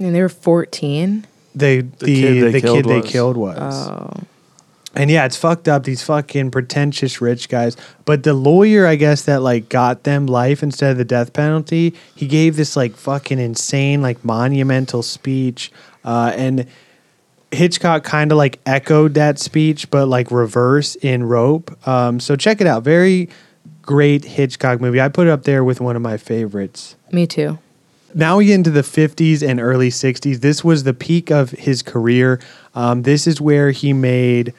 and 0.00 0.14
they 0.14 0.20
were 0.20 0.28
fourteen. 0.28 1.26
The 1.56 1.80
the 1.80 2.06
kid 2.06 2.42
they 2.44 2.52
the 2.52 2.60
killed 2.60 2.76
kid 2.76 2.84
they 2.90 3.00
was. 3.00 3.10
killed 3.10 3.36
was. 3.36 3.88
Oh, 3.88 4.12
And 4.94 5.10
yeah, 5.10 5.24
it's 5.26 5.36
fucked 5.36 5.68
up. 5.68 5.84
These 5.84 6.02
fucking 6.04 6.50
pretentious 6.50 7.20
rich 7.20 7.48
guys. 7.48 7.76
But 8.04 8.22
the 8.22 8.32
lawyer, 8.34 8.86
I 8.86 8.96
guess, 8.96 9.22
that 9.22 9.42
like 9.42 9.68
got 9.68 10.04
them 10.04 10.26
life 10.26 10.62
instead 10.62 10.92
of 10.92 10.98
the 10.98 11.04
death 11.04 11.32
penalty, 11.32 11.94
he 12.14 12.26
gave 12.26 12.56
this 12.56 12.76
like 12.76 12.94
fucking 12.94 13.38
insane, 13.38 14.02
like 14.02 14.24
monumental 14.24 15.02
speech. 15.02 15.72
Uh, 16.04 16.32
and 16.36 16.66
Hitchcock 17.50 18.04
kind 18.04 18.32
of 18.32 18.38
like 18.38 18.60
echoed 18.66 19.14
that 19.14 19.38
speech, 19.38 19.90
but 19.90 20.06
like 20.06 20.30
reverse 20.30 20.94
in 20.96 21.24
Rope. 21.24 21.76
Um, 21.88 22.20
so 22.20 22.36
check 22.36 22.60
it 22.60 22.66
out. 22.66 22.82
Very 22.82 23.28
great 23.82 24.24
Hitchcock 24.24 24.80
movie. 24.80 25.00
I 25.00 25.08
put 25.08 25.26
it 25.26 25.30
up 25.30 25.44
there 25.44 25.62
with 25.64 25.80
one 25.80 25.96
of 25.96 26.02
my 26.02 26.16
favorites. 26.16 26.96
Me 27.12 27.26
too. 27.26 27.58
Now 28.16 28.38
we 28.38 28.46
get 28.46 28.54
into 28.54 28.70
the 28.70 28.80
50s 28.80 29.46
and 29.46 29.60
early 29.60 29.90
60s. 29.90 30.40
This 30.40 30.64
was 30.64 30.84
the 30.84 30.94
peak 30.94 31.30
of 31.30 31.50
his 31.50 31.82
career. 31.82 32.40
Um, 32.74 33.02
this 33.02 33.26
is 33.26 33.42
where 33.42 33.72
he 33.72 33.92
made 33.92 34.54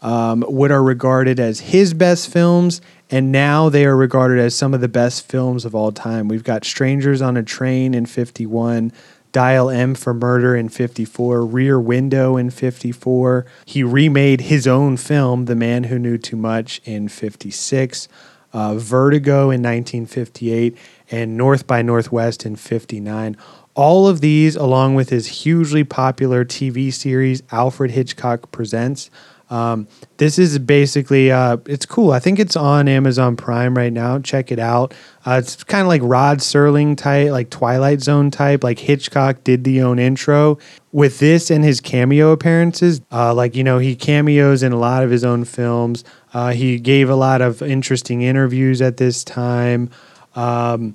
um, 0.00 0.40
what 0.44 0.70
are 0.70 0.82
regarded 0.82 1.38
as 1.38 1.60
his 1.60 1.92
best 1.92 2.32
films, 2.32 2.80
and 3.10 3.30
now 3.30 3.68
they 3.68 3.84
are 3.84 3.94
regarded 3.94 4.38
as 4.38 4.54
some 4.54 4.72
of 4.72 4.80
the 4.80 4.88
best 4.88 5.28
films 5.28 5.66
of 5.66 5.74
all 5.74 5.92
time. 5.92 6.26
We've 6.26 6.42
got 6.42 6.64
Strangers 6.64 7.20
on 7.20 7.36
a 7.36 7.42
Train 7.42 7.92
in 7.92 8.06
51, 8.06 8.92
Dial 9.30 9.68
M 9.68 9.94
for 9.94 10.14
Murder 10.14 10.56
in 10.56 10.70
54, 10.70 11.44
Rear 11.44 11.78
Window 11.78 12.38
in 12.38 12.48
54. 12.48 13.44
He 13.66 13.82
remade 13.82 14.40
his 14.42 14.66
own 14.66 14.96
film, 14.96 15.44
The 15.44 15.54
Man 15.54 15.84
Who 15.84 15.98
Knew 15.98 16.16
Too 16.16 16.36
Much, 16.36 16.80
in 16.86 17.08
56, 17.08 18.08
uh, 18.54 18.76
Vertigo 18.76 19.50
in 19.50 19.60
1958, 19.62 20.78
and 21.10 21.36
North 21.36 21.66
by 21.66 21.82
Northwest 21.82 22.46
in 22.46 22.56
59. 22.56 23.36
All 23.74 24.08
of 24.08 24.20
these, 24.20 24.56
along 24.56 24.94
with 24.94 25.10
his 25.10 25.26
hugely 25.26 25.84
popular 25.84 26.44
TV 26.44 26.92
series, 26.92 27.42
Alfred 27.50 27.90
Hitchcock 27.90 28.50
Presents. 28.50 29.10
Um, 29.48 29.86
this 30.16 30.38
is 30.38 30.58
basically 30.58 31.30
uh, 31.30 31.58
it's 31.66 31.86
cool. 31.86 32.10
I 32.10 32.18
think 32.18 32.38
it's 32.38 32.56
on 32.56 32.88
Amazon 32.88 33.36
Prime 33.36 33.76
right 33.76 33.92
now. 33.92 34.18
Check 34.18 34.50
it 34.50 34.58
out. 34.58 34.92
Uh, 35.24 35.40
it's 35.42 35.62
kind 35.62 35.82
of 35.82 35.88
like 35.88 36.00
Rod 36.02 36.38
Serling 36.38 36.96
type, 36.96 37.30
like 37.30 37.50
Twilight 37.50 38.00
Zone 38.00 38.30
type. 38.30 38.64
Like 38.64 38.78
Hitchcock 38.78 39.44
did 39.44 39.62
the 39.62 39.82
own 39.82 39.98
intro 39.98 40.58
with 40.90 41.20
this 41.20 41.50
and 41.50 41.62
his 41.62 41.80
cameo 41.80 42.32
appearances. 42.32 43.00
Uh, 43.12 43.32
like 43.34 43.54
you 43.54 43.62
know, 43.62 43.78
he 43.78 43.94
cameos 43.94 44.62
in 44.62 44.72
a 44.72 44.78
lot 44.78 45.04
of 45.04 45.10
his 45.10 45.24
own 45.24 45.44
films. 45.44 46.02
Uh, 46.34 46.50
he 46.50 46.80
gave 46.80 47.08
a 47.08 47.16
lot 47.16 47.40
of 47.40 47.62
interesting 47.62 48.22
interviews 48.22 48.82
at 48.82 48.96
this 48.96 49.22
time. 49.22 49.90
Um, 50.36 50.94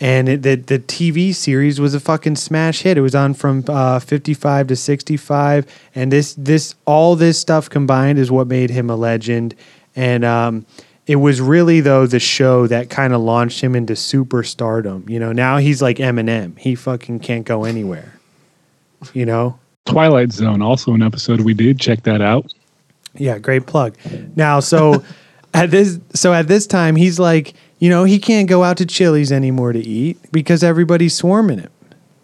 and 0.00 0.28
it, 0.28 0.42
the 0.42 0.54
the 0.54 0.78
TV 0.78 1.34
series 1.34 1.80
was 1.80 1.94
a 1.94 2.00
fucking 2.00 2.36
smash 2.36 2.82
hit. 2.82 2.96
It 2.96 3.00
was 3.00 3.14
on 3.14 3.34
from 3.34 3.64
uh, 3.68 3.98
55 3.98 4.68
to 4.68 4.76
65, 4.76 5.66
and 5.94 6.12
this 6.12 6.34
this 6.34 6.74
all 6.84 7.16
this 7.16 7.38
stuff 7.38 7.68
combined 7.68 8.18
is 8.18 8.30
what 8.30 8.46
made 8.46 8.70
him 8.70 8.90
a 8.90 8.96
legend. 8.96 9.54
And 9.96 10.24
um, 10.24 10.66
it 11.06 11.16
was 11.16 11.40
really 11.40 11.80
though 11.80 12.06
the 12.06 12.20
show 12.20 12.68
that 12.68 12.90
kind 12.90 13.12
of 13.12 13.20
launched 13.20 13.60
him 13.60 13.74
into 13.74 13.94
superstardom. 13.94 15.08
You 15.10 15.18
know, 15.18 15.32
now 15.32 15.56
he's 15.56 15.82
like 15.82 15.96
Eminem. 15.96 16.56
He 16.58 16.76
fucking 16.76 17.20
can't 17.20 17.44
go 17.44 17.64
anywhere. 17.64 18.14
You 19.12 19.26
know. 19.26 19.58
Twilight 19.84 20.32
Zone, 20.32 20.60
also 20.60 20.92
an 20.92 21.02
episode 21.02 21.40
we 21.40 21.54
did. 21.54 21.80
Check 21.80 22.02
that 22.02 22.20
out. 22.20 22.52
Yeah, 23.14 23.38
great 23.38 23.66
plug. 23.66 23.96
Now, 24.36 24.60
so 24.60 25.02
at 25.54 25.70
this 25.70 25.98
so 26.14 26.32
at 26.32 26.46
this 26.46 26.66
time 26.68 26.94
he's 26.94 27.18
like, 27.18 27.54
you 27.78 27.88
know, 27.88 28.04
he 28.04 28.18
can't 28.18 28.48
go 28.48 28.64
out 28.64 28.76
to 28.78 28.86
Chili's 28.86 29.30
anymore 29.30 29.72
to 29.72 29.78
eat 29.78 30.18
because 30.32 30.64
everybody's 30.64 31.14
swarming 31.14 31.58
him. 31.58 31.70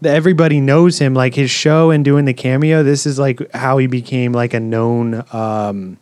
Everybody 0.05 0.61
knows 0.61 0.99
him, 0.99 1.15
like 1.15 1.35
his 1.35 1.51
show 1.51 1.91
and 1.91 2.05
doing 2.05 2.25
the 2.25 2.35
cameo. 2.35 2.83
This 2.83 3.07
is 3.07 3.19
like 3.19 3.51
how 3.53 3.79
he 3.79 3.87
became 3.87 4.33
like 4.33 4.53
a 4.53 4.61
known, 4.61 5.25
um, 5.33 5.97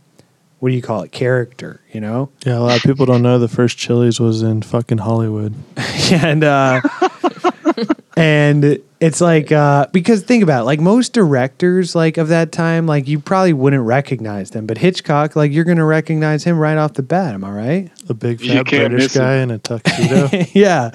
what 0.59 0.71
do 0.71 0.75
you 0.75 0.83
call 0.83 1.03
it, 1.03 1.13
character. 1.13 1.81
You 1.93 2.01
know? 2.01 2.31
Yeah, 2.45 2.59
a 2.59 2.61
lot 2.61 2.77
of 2.77 2.83
people 2.83 3.07
don't 3.07 3.23
know 3.23 3.39
the 3.39 3.49
first 3.49 3.79
Chili's 3.79 4.19
was 4.19 4.43
in 4.43 4.63
fucking 4.63 4.99
Hollywood. 4.99 5.55
and 6.11 6.43
uh, 6.43 6.81
and 8.17 8.79
it's 9.01 9.21
like 9.21 9.51
uh, 9.51 9.87
because 9.93 10.23
think 10.23 10.43
about 10.43 10.63
it, 10.63 10.65
like 10.65 10.81
most 10.81 11.13
directors 11.13 11.95
like 11.95 12.19
of 12.19 12.29
that 12.29 12.53
time, 12.53 12.87
like 12.87 13.09
you 13.09 13.19
probably 13.19 13.53
wouldn't 13.53 13.83
recognize 13.85 14.51
them, 14.53 14.67
but 14.67 14.79
Hitchcock, 14.79 15.35
like 15.37 15.53
you're 15.53 15.65
gonna 15.65 15.85
recognize 15.85 16.45
him 16.45 16.59
right 16.59 16.77
off 16.79 16.95
the 16.95 17.03
bat. 17.03 17.35
Am 17.35 17.45
I 17.45 17.51
right? 17.51 17.91
A 18.09 18.15
big 18.15 18.41
You 18.41 18.55
fat 18.55 18.67
British 18.67 19.03
miss 19.03 19.17
him. 19.17 19.23
guy 19.23 19.37
in 19.39 19.51
a 19.51 19.59
tuxedo. 19.59 20.29
yeah, 20.53 20.91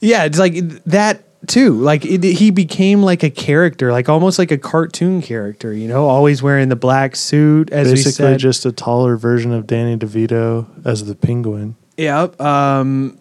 yeah. 0.00 0.24
It's 0.24 0.38
like 0.38 0.54
that 0.84 1.24
too. 1.46 1.74
Like 1.74 2.04
it, 2.04 2.22
he 2.22 2.50
became 2.50 3.02
like 3.02 3.22
a 3.22 3.30
character, 3.30 3.92
like 3.92 4.08
almost 4.08 4.38
like 4.38 4.50
a 4.50 4.58
cartoon 4.58 5.22
character. 5.22 5.72
You 5.72 5.88
know, 5.88 6.06
always 6.06 6.42
wearing 6.42 6.68
the 6.68 6.76
black 6.76 7.16
suit. 7.16 7.70
As 7.70 7.86
we 7.86 7.92
Basically, 7.94 8.12
said, 8.12 8.38
just 8.40 8.66
a 8.66 8.72
taller 8.72 9.16
version 9.16 9.52
of 9.52 9.66
Danny 9.66 9.96
DeVito 9.96 10.66
as 10.84 11.04
the 11.06 11.14
penguin. 11.14 11.76
Yep. 11.96 12.40
Um, 12.40 13.18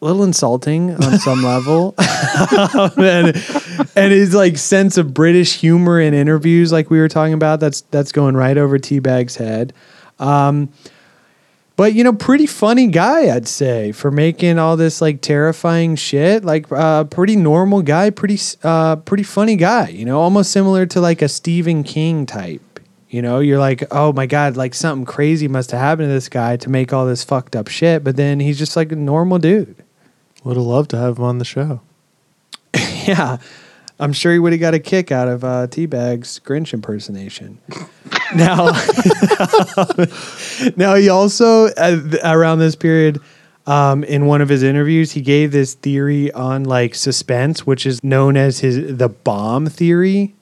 a 0.00 0.04
little 0.04 0.24
insulting 0.24 0.92
on 0.92 1.18
some 1.18 1.42
level. 1.44 1.94
and, 2.98 3.36
and 3.96 4.12
his 4.12 4.34
like 4.34 4.58
sense 4.58 4.98
of 4.98 5.14
British 5.14 5.58
humor 5.58 6.00
in 6.00 6.14
interviews, 6.14 6.72
like 6.72 6.90
we 6.90 6.98
were 6.98 7.08
talking 7.08 7.34
about, 7.34 7.60
that's 7.60 7.82
that's 7.82 8.12
going 8.12 8.36
right 8.36 8.58
over 8.58 8.78
Teabag's 8.78 9.36
head. 9.36 9.72
Um, 10.18 10.70
but 11.76 11.92
you 11.92 12.04
know, 12.04 12.14
pretty 12.14 12.46
funny 12.46 12.86
guy, 12.86 13.34
I'd 13.34 13.46
say, 13.46 13.92
for 13.92 14.10
making 14.10 14.58
all 14.58 14.78
this 14.78 15.02
like 15.02 15.20
terrifying 15.20 15.94
shit. 15.94 16.42
Like, 16.42 16.72
uh, 16.72 17.04
pretty 17.04 17.36
normal 17.36 17.82
guy, 17.82 18.08
pretty 18.08 18.38
uh, 18.62 18.96
pretty 18.96 19.22
funny 19.22 19.56
guy. 19.56 19.88
You 19.88 20.06
know, 20.06 20.18
almost 20.18 20.50
similar 20.52 20.86
to 20.86 21.00
like 21.02 21.20
a 21.20 21.28
Stephen 21.28 21.84
King 21.84 22.24
type. 22.24 22.62
You 23.10 23.22
know, 23.22 23.40
you're 23.40 23.58
like, 23.58 23.84
oh 23.90 24.12
my 24.12 24.26
god, 24.26 24.56
like 24.56 24.74
something 24.74 25.04
crazy 25.04 25.48
must 25.48 25.70
have 25.70 25.80
happened 25.80 26.08
to 26.08 26.12
this 26.12 26.30
guy 26.30 26.56
to 26.56 26.70
make 26.70 26.92
all 26.92 27.06
this 27.06 27.22
fucked 27.22 27.54
up 27.54 27.68
shit. 27.68 28.02
But 28.02 28.16
then 28.16 28.40
he's 28.40 28.58
just 28.58 28.74
like 28.74 28.90
a 28.90 28.96
normal 28.96 29.38
dude. 29.38 29.84
Would 30.46 30.56
have 30.56 30.64
loved 30.64 30.90
to 30.90 30.96
have 30.96 31.18
him 31.18 31.24
on 31.24 31.38
the 31.38 31.44
show. 31.44 31.80
Yeah, 33.06 33.38
I'm 34.00 34.12
sure 34.12 34.32
he 34.32 34.40
would 34.40 34.52
have 34.52 34.60
got 34.60 34.74
a 34.74 34.80
kick 34.80 35.12
out 35.12 35.28
of 35.28 35.44
uh, 35.44 35.68
Teabag's 35.68 36.40
Grinch 36.40 36.74
impersonation. 36.74 37.58
now, 38.34 38.72
now 40.76 40.96
he 40.96 41.08
also 41.08 41.66
uh, 41.66 42.00
around 42.24 42.58
this 42.58 42.74
period. 42.74 43.20
Um, 43.66 44.02
in 44.02 44.26
one 44.26 44.40
of 44.40 44.48
his 44.48 44.64
interviews, 44.64 45.12
he 45.12 45.20
gave 45.20 45.52
this 45.52 45.74
theory 45.74 46.32
on 46.32 46.64
like 46.64 46.96
suspense, 46.96 47.64
which 47.64 47.86
is 47.86 48.02
known 48.02 48.36
as 48.36 48.58
his 48.58 48.96
the 48.98 49.08
bomb 49.08 49.66
theory. 49.66 50.34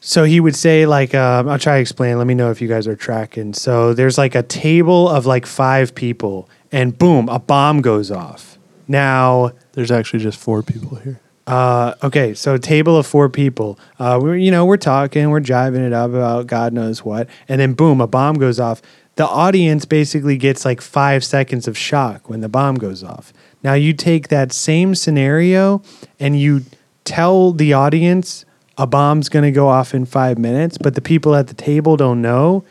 So 0.00 0.24
he 0.24 0.40
would 0.40 0.56
say 0.56 0.86
like, 0.86 1.14
um, 1.14 1.48
I'll 1.48 1.58
try 1.58 1.76
to 1.76 1.80
explain. 1.80 2.18
Let 2.18 2.26
me 2.26 2.34
know 2.34 2.50
if 2.50 2.60
you 2.60 2.68
guys 2.68 2.88
are 2.88 2.96
tracking. 2.96 3.54
So 3.54 3.94
there's 3.94 4.18
like 4.18 4.34
a 4.34 4.42
table 4.42 5.08
of 5.08 5.24
like 5.24 5.46
five 5.46 5.94
people, 5.94 6.48
and 6.72 6.96
boom, 6.98 7.28
a 7.28 7.38
bomb 7.38 7.80
goes 7.80 8.10
off. 8.10 8.58
Now 8.88 9.52
There's 9.72 9.90
actually 9.90 10.20
just 10.20 10.38
four 10.38 10.62
people 10.62 10.96
here. 10.96 11.20
uh, 11.46 11.94
okay, 12.02 12.34
so 12.34 12.54
a 12.54 12.58
table 12.58 12.96
of 12.96 13.06
four 13.06 13.28
people. 13.28 13.78
Uh, 13.98 14.18
we're 14.22 14.36
you 14.36 14.50
know 14.50 14.64
we're 14.64 14.76
talking, 14.76 15.30
we're 15.30 15.40
jiving 15.40 15.86
it 15.86 15.92
up 15.92 16.10
about 16.10 16.46
God 16.46 16.72
knows 16.72 17.04
what, 17.04 17.28
and 17.48 17.60
then 17.60 17.74
boom, 17.74 18.00
a 18.00 18.06
bomb 18.06 18.36
goes 18.36 18.60
off. 18.60 18.82
The 19.16 19.26
audience 19.26 19.84
basically 19.84 20.38
gets 20.38 20.64
like 20.64 20.80
five 20.80 21.22
seconds 21.22 21.68
of 21.68 21.76
shock 21.76 22.30
when 22.30 22.40
the 22.40 22.48
bomb 22.48 22.76
goes 22.76 23.04
off. 23.04 23.32
Now 23.62 23.74
you 23.74 23.92
take 23.92 24.28
that 24.28 24.52
same 24.52 24.94
scenario 24.94 25.82
and 26.18 26.40
you 26.40 26.64
tell 27.04 27.52
the 27.52 27.74
audience 27.74 28.44
a 28.78 28.86
bomb's 28.86 29.28
going 29.28 29.44
to 29.44 29.50
go 29.50 29.68
off 29.68 29.92
in 29.94 30.06
five 30.06 30.38
minutes, 30.38 30.78
but 30.78 30.94
the 30.94 31.02
people 31.02 31.34
at 31.34 31.48
the 31.48 31.54
table 31.54 31.96
don't 31.96 32.22
know. 32.22 32.64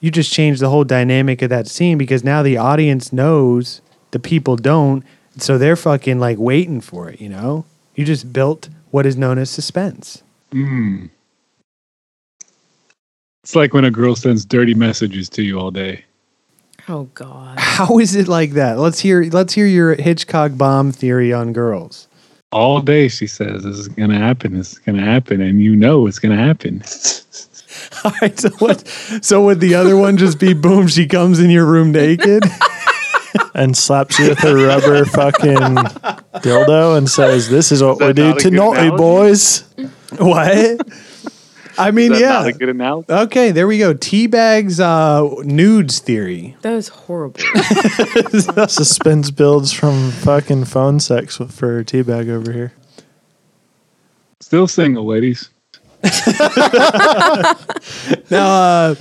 You 0.00 0.10
just 0.10 0.32
change 0.32 0.58
the 0.58 0.70
whole 0.70 0.84
dynamic 0.84 1.42
of 1.42 1.50
that 1.50 1.66
scene 1.66 1.98
because 1.98 2.24
now 2.24 2.42
the 2.42 2.56
audience 2.56 3.12
knows, 3.12 3.82
the 4.12 4.18
people 4.18 4.56
don't, 4.56 5.04
so 5.42 5.58
they're 5.58 5.76
fucking 5.76 6.18
like 6.18 6.38
waiting 6.38 6.80
for 6.80 7.08
it. 7.08 7.20
You 7.20 7.28
know, 7.28 7.64
you 7.94 8.04
just 8.04 8.32
built 8.32 8.68
what 8.90 9.06
is 9.06 9.16
known 9.16 9.38
as 9.38 9.50
suspense. 9.50 10.22
Mm. 10.52 11.10
It's 13.42 13.56
like 13.56 13.72
when 13.72 13.84
a 13.84 13.90
girl 13.90 14.14
sends 14.14 14.44
dirty 14.44 14.74
messages 14.74 15.28
to 15.30 15.42
you 15.42 15.58
all 15.58 15.70
day. 15.70 16.04
Oh 16.88 17.04
God. 17.14 17.58
How 17.58 17.98
is 17.98 18.14
it 18.14 18.28
like 18.28 18.52
that? 18.52 18.78
Let's 18.78 19.00
hear. 19.00 19.24
Let's 19.24 19.52
hear 19.52 19.66
your 19.66 19.94
Hitchcock 19.94 20.52
bomb 20.56 20.92
theory 20.92 21.32
on 21.32 21.52
girls. 21.52 22.08
All 22.50 22.80
day 22.80 23.08
she 23.08 23.26
says 23.26 23.62
this 23.64 23.76
is 23.76 23.88
gonna 23.88 24.18
happen, 24.18 24.56
this 24.56 24.72
is 24.72 24.78
gonna 24.78 25.04
happen, 25.04 25.42
and 25.42 25.60
you 25.60 25.76
know 25.76 26.06
it's 26.06 26.18
gonna 26.18 26.36
happen. 26.36 26.82
All 28.04 28.12
right. 28.22 28.38
So 28.38 28.50
what? 28.58 28.86
So 29.22 29.44
would 29.44 29.60
the 29.60 29.74
other 29.74 29.96
one 29.96 30.16
just 30.16 30.38
be 30.38 30.54
boom? 30.54 30.88
She 30.88 31.06
comes 31.06 31.40
in 31.40 31.50
your 31.50 31.66
room 31.66 31.92
naked. 31.92 32.44
and 33.58 33.76
slaps 33.76 34.18
you 34.18 34.28
with 34.30 34.42
a 34.44 34.54
rubber 34.54 35.04
fucking 35.18 35.76
dildo 36.42 36.96
and 36.96 37.08
says, 37.10 37.48
"This 37.48 37.72
is 37.72 37.82
what 37.82 37.98
we 37.98 38.06
that 38.06 38.16
do 38.16 38.22
not 38.24 38.30
a 38.30 38.34
good 38.34 38.50
tonight, 38.50 38.78
analogy? 38.78 38.96
boys." 38.96 39.64
what? 40.18 40.80
I 41.80 41.92
mean, 41.92 42.12
Is 42.12 42.18
that 42.18 42.28
not 42.28 42.42
yeah. 42.42 42.48
a 42.48 42.52
good 42.52 42.68
analogy? 42.70 43.12
Okay, 43.12 43.50
there 43.52 43.68
we 43.68 43.78
go. 43.78 43.94
Teabag's 43.94 44.80
uh, 44.80 45.28
nudes 45.44 46.00
theory. 46.00 46.56
That 46.62 46.72
was 46.72 46.88
horrible. 46.88 47.38
Suspense 48.68 49.30
builds 49.30 49.72
from 49.72 50.10
fucking 50.10 50.64
phone 50.64 50.98
sex 50.98 51.36
for 51.36 51.84
teabag 51.84 52.30
over 52.30 52.52
here. 52.52 52.72
Still 54.40 54.66
single, 54.66 55.06
ladies. 55.06 55.50
Now, 58.30 58.48
uh, 58.50 58.94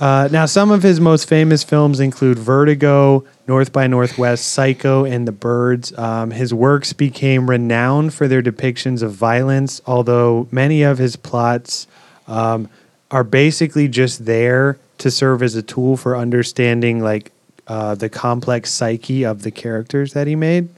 Uh, 0.00 0.28
now, 0.32 0.46
some 0.46 0.70
of 0.70 0.82
his 0.82 0.98
most 0.98 1.28
famous 1.28 1.62
films 1.62 2.00
include 2.00 2.38
Vertigo, 2.38 3.22
North 3.50 3.72
by 3.72 3.88
Northwest, 3.88 4.48
Psycho, 4.48 5.04
and 5.04 5.26
The 5.26 5.32
Birds. 5.32 5.92
Um, 5.98 6.30
his 6.30 6.54
works 6.54 6.92
became 6.92 7.50
renowned 7.50 8.14
for 8.14 8.28
their 8.28 8.40
depictions 8.40 9.02
of 9.02 9.10
violence, 9.10 9.82
although 9.86 10.46
many 10.52 10.84
of 10.84 10.98
his 10.98 11.16
plots 11.16 11.88
um, 12.28 12.68
are 13.10 13.24
basically 13.24 13.88
just 13.88 14.24
there 14.24 14.78
to 14.98 15.10
serve 15.10 15.42
as 15.42 15.56
a 15.56 15.62
tool 15.62 15.96
for 15.96 16.16
understanding 16.16 17.02
like 17.02 17.32
uh, 17.66 17.96
the 17.96 18.08
complex 18.08 18.70
psyche 18.70 19.24
of 19.24 19.42
the 19.42 19.50
characters 19.50 20.12
that 20.12 20.28
he 20.28 20.36
made. 20.36 20.68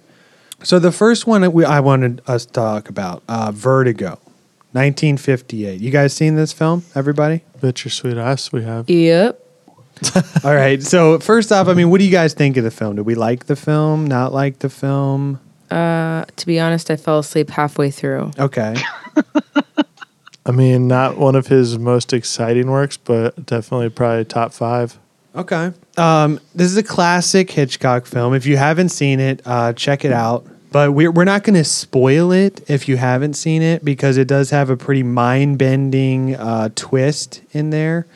So 0.63 0.79
the 0.79 0.93
first 0.93 1.27
one 1.27 1.43
that 1.43 1.51
we, 1.51 1.67
I 1.67 1.81
wanted 1.81 2.23
us 2.27 2.47
to 2.47 2.53
talk 2.55 2.89
about, 2.89 3.23
uh, 3.29 3.53
Vertigo, 3.53 4.19
1958. 4.73 5.79
You 5.79 5.91
guys 5.91 6.15
seen 6.15 6.37
this 6.37 6.55
film? 6.55 6.85
Everybody? 6.95 7.43
Bet 7.61 7.85
your 7.85 7.91
sweet 7.91 8.17
ass 8.17 8.51
we 8.51 8.63
have. 8.63 8.89
Yep. 8.89 9.42
All 10.45 10.55
right. 10.55 10.83
So 10.83 11.19
first 11.19 11.53
off, 11.53 11.69
I 11.69 11.75
mean, 11.75 11.91
what 11.91 11.99
do 11.99 12.05
you 12.05 12.11
guys 12.11 12.35
think 12.35 12.57
of 12.57 12.65
the 12.65 12.71
film? 12.71 12.97
Did 12.97 13.07
we 13.07 13.15
like 13.15 13.47
the 13.47 13.57
film? 13.57 14.07
Not 14.07 14.33
like 14.33 14.59
the 14.61 14.69
film? 14.69 15.41
Uh, 15.71 16.25
to 16.37 16.47
be 16.47 16.61
honest, 16.61 16.91
I 16.91 16.97
fell 16.97 17.21
asleep 17.21 17.51
halfway 17.51 17.91
through. 17.91 18.31
Okay. 18.39 18.77
I 20.45 20.51
mean, 20.51 20.89
not 20.89 21.19
one 21.19 21.37
of 21.37 21.47
his 21.47 21.79
most 21.79 22.13
exciting 22.13 22.71
works, 22.71 22.97
but 22.97 23.47
definitely 23.47 23.91
probably 23.91 24.25
top 24.25 24.53
five. 24.53 24.99
Okay. 25.35 25.73
Um, 25.97 26.41
this 26.55 26.71
is 26.71 26.77
a 26.77 26.83
classic 26.83 27.51
Hitchcock 27.51 28.07
film. 28.07 28.35
If 28.35 28.45
you 28.45 28.57
haven't 28.57 28.91
seen 28.91 29.21
it, 29.21 29.41
uh, 29.47 29.73
check 29.73 30.05
it 30.05 30.13
out. 30.13 30.47
But 30.73 30.93
we're, 30.93 31.13
we're 31.13 31.25
not 31.25 31.45
going 31.45 31.55
to 31.55 31.65
spoil 31.65 32.33
it 32.33 32.69
if 32.69 32.89
you 32.89 32.97
haven't 32.97 33.35
seen 33.35 33.61
it 33.63 33.85
because 33.85 34.17
it 34.17 34.27
does 34.27 34.51
have 34.51 34.71
a 34.71 34.77
pretty 34.77 35.03
mind 35.03 35.59
bending 35.59 36.35
uh, 36.35 36.71
twist 36.75 37.43
in 37.53 37.71
there. 37.71 38.07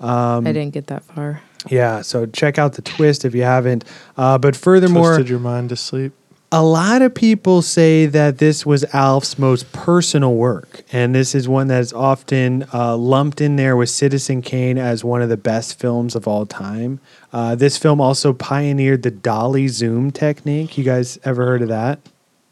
I 0.00 0.40
didn't 0.52 0.70
get 0.70 0.86
that 0.88 1.04
far. 1.04 1.42
Yeah. 1.68 2.02
So 2.02 2.26
check 2.26 2.58
out 2.58 2.74
the 2.74 2.82
twist 2.82 3.24
if 3.24 3.34
you 3.34 3.42
haven't. 3.42 3.84
Uh, 4.16 4.38
but 4.38 4.56
furthermore, 4.56 5.10
Twisted 5.14 5.28
your 5.28 5.40
mind 5.40 5.68
to 5.68 5.76
sleep. 5.76 6.12
a 6.52 6.62
lot 6.64 7.02
of 7.02 7.14
people 7.14 7.60
say 7.62 8.06
that 8.06 8.38
this 8.38 8.64
was 8.64 8.82
Alf's 8.94 9.38
most 9.38 9.70
personal 9.72 10.34
work, 10.34 10.82
and 10.90 11.14
this 11.14 11.34
is 11.34 11.48
one 11.48 11.68
that 11.68 11.80
is 11.80 11.92
often 11.92 12.64
uh, 12.72 12.96
lumped 12.96 13.40
in 13.42 13.56
there 13.56 13.76
with 13.76 13.90
Citizen 13.90 14.40
Kane 14.42 14.78
as 14.78 15.04
one 15.04 15.20
of 15.22 15.28
the 15.28 15.36
best 15.36 15.78
films 15.78 16.16
of 16.16 16.26
all 16.26 16.46
time. 16.46 16.98
Uh, 17.32 17.54
this 17.54 17.76
film 17.76 18.00
also 18.00 18.32
pioneered 18.32 19.02
the 19.02 19.10
dolly 19.10 19.68
zoom 19.68 20.10
technique. 20.10 20.78
You 20.78 20.84
guys 20.84 21.18
ever 21.24 21.44
heard 21.44 21.62
of 21.62 21.68
that? 21.68 22.00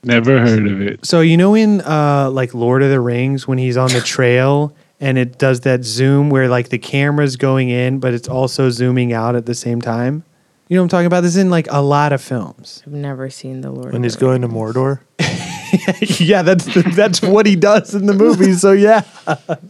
Never 0.04 0.38
heard 0.38 0.66
of 0.66 0.80
it. 0.80 1.04
So 1.04 1.22
you 1.22 1.36
know 1.36 1.54
in 1.56 1.80
uh, 1.80 2.30
like 2.30 2.54
Lord 2.54 2.82
of 2.82 2.90
the 2.90 3.00
Rings 3.00 3.48
when 3.48 3.58
he's 3.58 3.76
on 3.76 3.90
the 3.90 4.00
trail 4.00 4.72
and 5.00 5.18
it 5.18 5.38
does 5.38 5.60
that 5.60 5.84
zoom 5.84 6.30
where 6.30 6.48
like 6.48 6.70
the 6.70 6.78
camera's 6.78 7.36
going 7.36 7.68
in, 7.70 7.98
but 8.00 8.14
it's 8.14 8.28
also 8.28 8.70
zooming 8.70 9.12
out 9.12 9.36
at 9.36 9.46
the 9.46 9.54
same 9.54 9.80
time. 9.80 10.24
You 10.68 10.76
know 10.76 10.82
what 10.82 10.86
I'm 10.86 10.88
talking 10.90 11.06
about? 11.06 11.22
This 11.22 11.36
is 11.36 11.42
in 11.42 11.50
like 11.50 11.66
a 11.70 11.80
lot 11.80 12.12
of 12.12 12.20
films. 12.20 12.82
I've 12.86 12.92
never 12.92 13.30
seen 13.30 13.62
the 13.62 13.70
Lord. 13.70 13.92
When 13.92 14.02
of 14.02 14.04
he's 14.04 14.16
going 14.16 14.42
to 14.42 14.48
Mordor. 14.48 15.00
yeah, 16.20 16.42
that's 16.42 16.66
that's 16.94 17.22
what 17.22 17.46
he 17.46 17.56
does 17.56 17.94
in 17.94 18.06
the 18.06 18.12
movie. 18.12 18.52
So 18.52 18.72
yeah, 18.72 19.02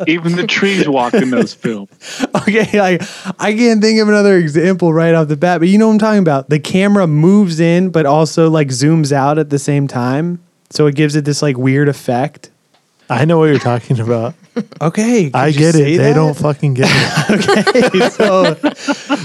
Even 0.06 0.34
the 0.34 0.46
trees 0.46 0.88
walk 0.88 1.14
in 1.14 1.30
those 1.30 1.54
films. 1.54 1.90
okay. 2.34 2.78
Like 2.78 3.02
I 3.38 3.54
can't 3.54 3.80
think 3.80 4.00
of 4.00 4.08
another 4.08 4.36
example 4.36 4.92
right 4.92 5.14
off 5.14 5.28
the 5.28 5.36
bat, 5.36 5.60
but 5.60 5.68
you 5.68 5.78
know 5.78 5.86
what 5.86 5.94
I'm 5.94 5.98
talking 6.00 6.20
about. 6.20 6.48
The 6.48 6.58
camera 6.58 7.06
moves 7.06 7.60
in, 7.60 7.90
but 7.90 8.06
also 8.06 8.50
like 8.50 8.68
zooms 8.68 9.12
out 9.12 9.38
at 9.38 9.50
the 9.50 9.58
same 9.58 9.86
time, 9.86 10.42
so 10.70 10.86
it 10.86 10.96
gives 10.96 11.14
it 11.14 11.24
this 11.24 11.42
like 11.42 11.56
weird 11.56 11.88
effect. 11.88 12.50
I 13.10 13.24
know 13.24 13.38
what 13.38 13.46
you're 13.46 13.58
talking 13.58 14.00
about. 14.00 14.34
Okay, 14.80 15.30
I 15.34 15.50
get 15.50 15.74
it. 15.74 15.84
They 15.84 15.96
that? 15.96 16.14
don't 16.14 16.36
fucking 16.36 16.74
get 16.74 16.88
it. 16.90 17.88
Okay, 17.88 18.08
so, 18.10 18.54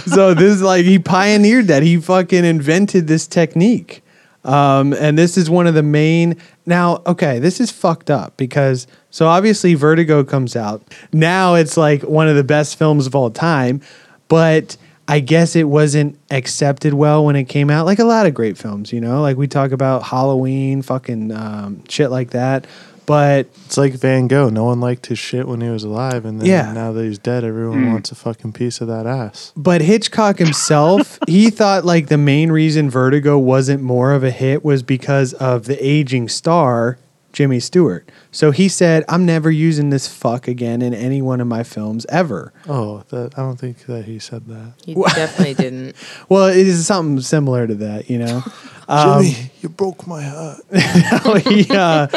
so 0.06 0.34
this 0.34 0.56
is 0.56 0.62
like 0.62 0.86
he 0.86 1.00
pioneered 1.00 1.68
that. 1.68 1.84
He 1.84 1.98
fucking 1.98 2.44
invented 2.46 3.08
this 3.08 3.28
technique. 3.28 4.04
Um, 4.44 4.94
and 4.94 5.18
this 5.18 5.38
is 5.38 5.50
one 5.50 5.68
of 5.68 5.74
the 5.74 5.84
main. 5.84 6.38
Now, 6.66 7.02
okay, 7.06 7.40
this 7.40 7.60
is 7.60 7.72
fucked 7.72 8.10
up 8.10 8.36
because 8.38 8.88
so 9.10 9.28
obviously 9.28 9.74
Vertigo 9.74 10.24
comes 10.24 10.56
out. 10.56 10.84
Now 11.14 11.56
it's 11.56 11.78
like 11.78 12.04
one 12.04 12.28
of 12.28 12.36
the 12.36 12.44
best 12.44 12.78
films 12.78 13.08
of 13.08 13.16
all 13.16 13.30
time, 13.30 13.82
but 14.28 14.76
I 15.08 15.20
guess 15.20 15.56
it 15.56 15.66
wasn't 15.66 16.18
accepted 16.32 16.94
well 16.94 17.26
when 17.26 17.36
it 17.36 17.46
came 17.46 17.70
out. 17.70 17.86
Like 17.86 18.00
a 18.00 18.06
lot 18.06 18.26
of 18.26 18.34
great 18.34 18.58
films, 18.58 18.94
you 18.94 19.02
know, 19.02 19.22
like 19.22 19.38
we 19.38 19.48
talk 19.48 19.72
about 19.72 20.04
Halloween, 20.04 20.82
fucking 20.82 21.32
um, 21.32 21.84
shit 21.88 22.10
like 22.10 22.32
that. 22.32 22.66
But 23.06 23.48
It's 23.66 23.78
like 23.78 23.94
Van 23.94 24.28
Gogh. 24.28 24.50
No 24.50 24.66
one 24.66 24.80
liked 24.80 25.08
his 25.08 25.20
shit 25.20 25.48
when 25.48 25.62
he 25.62 25.70
was 25.70 25.84
alive, 25.84 26.26
and 26.26 26.40
then 26.40 26.48
Yeah. 26.48 26.72
now 26.74 26.92
that 26.92 27.04
he's 27.04 27.18
dead, 27.18 27.44
everyone 27.44 27.84
hmm. 27.84 27.92
wants 27.92 28.12
a 28.12 28.16
fucking 28.16 28.54
piece 28.54 28.82
of 28.82 28.88
that 28.88 29.06
ass. 29.06 29.52
But 29.58 29.82
Hitchcock 29.82 30.38
himself, 30.40 31.20
he 31.28 31.50
thought 31.50 31.86
like 31.86 32.08
the 32.08 32.18
main 32.18 32.52
reason 32.52 32.90
Vertigo 32.90 33.38
wasn't 33.38 33.82
more 33.82 34.14
of 34.14 34.24
a 34.24 34.32
hit 34.32 34.64
was 34.64 34.84
because 34.84 35.34
of 35.34 35.66
the 35.66 35.78
aging 35.86 36.30
star, 36.30 36.98
Jimmy 37.32 37.60
Stewart. 37.60 38.08
So 38.34 38.52
he 38.52 38.68
said, 38.68 39.06
I'm 39.08 39.26
never 39.26 39.50
using 39.50 39.92
this 39.92 40.08
fuck 40.08 40.48
again 40.48 40.82
in 40.82 40.94
any 40.94 41.22
one 41.22 41.40
of 41.40 41.48
my 41.48 41.64
films 41.64 42.06
ever. 42.10 42.52
Oh, 42.68 43.04
that, 43.10 43.38
I 43.38 43.42
don't 43.42 43.58
think 43.58 43.86
that 43.86 44.06
he 44.06 44.20
said 44.20 44.48
that. 44.48 44.74
He 44.84 44.96
definitely 44.96 45.54
didn't. 45.54 45.96
Well, 46.30 46.48
it 46.48 46.66
is 46.68 46.86
something 46.88 47.22
similar 47.22 47.68
to 47.68 47.76
that, 47.76 48.10
you 48.10 48.18
know? 48.18 48.44
Um, 48.90 49.24
Jimmy, 49.24 49.52
you 49.62 49.70
broke 49.70 50.06
my 50.06 50.24
heart. 50.24 50.62
he, 51.48 51.66
uh, 51.70 52.08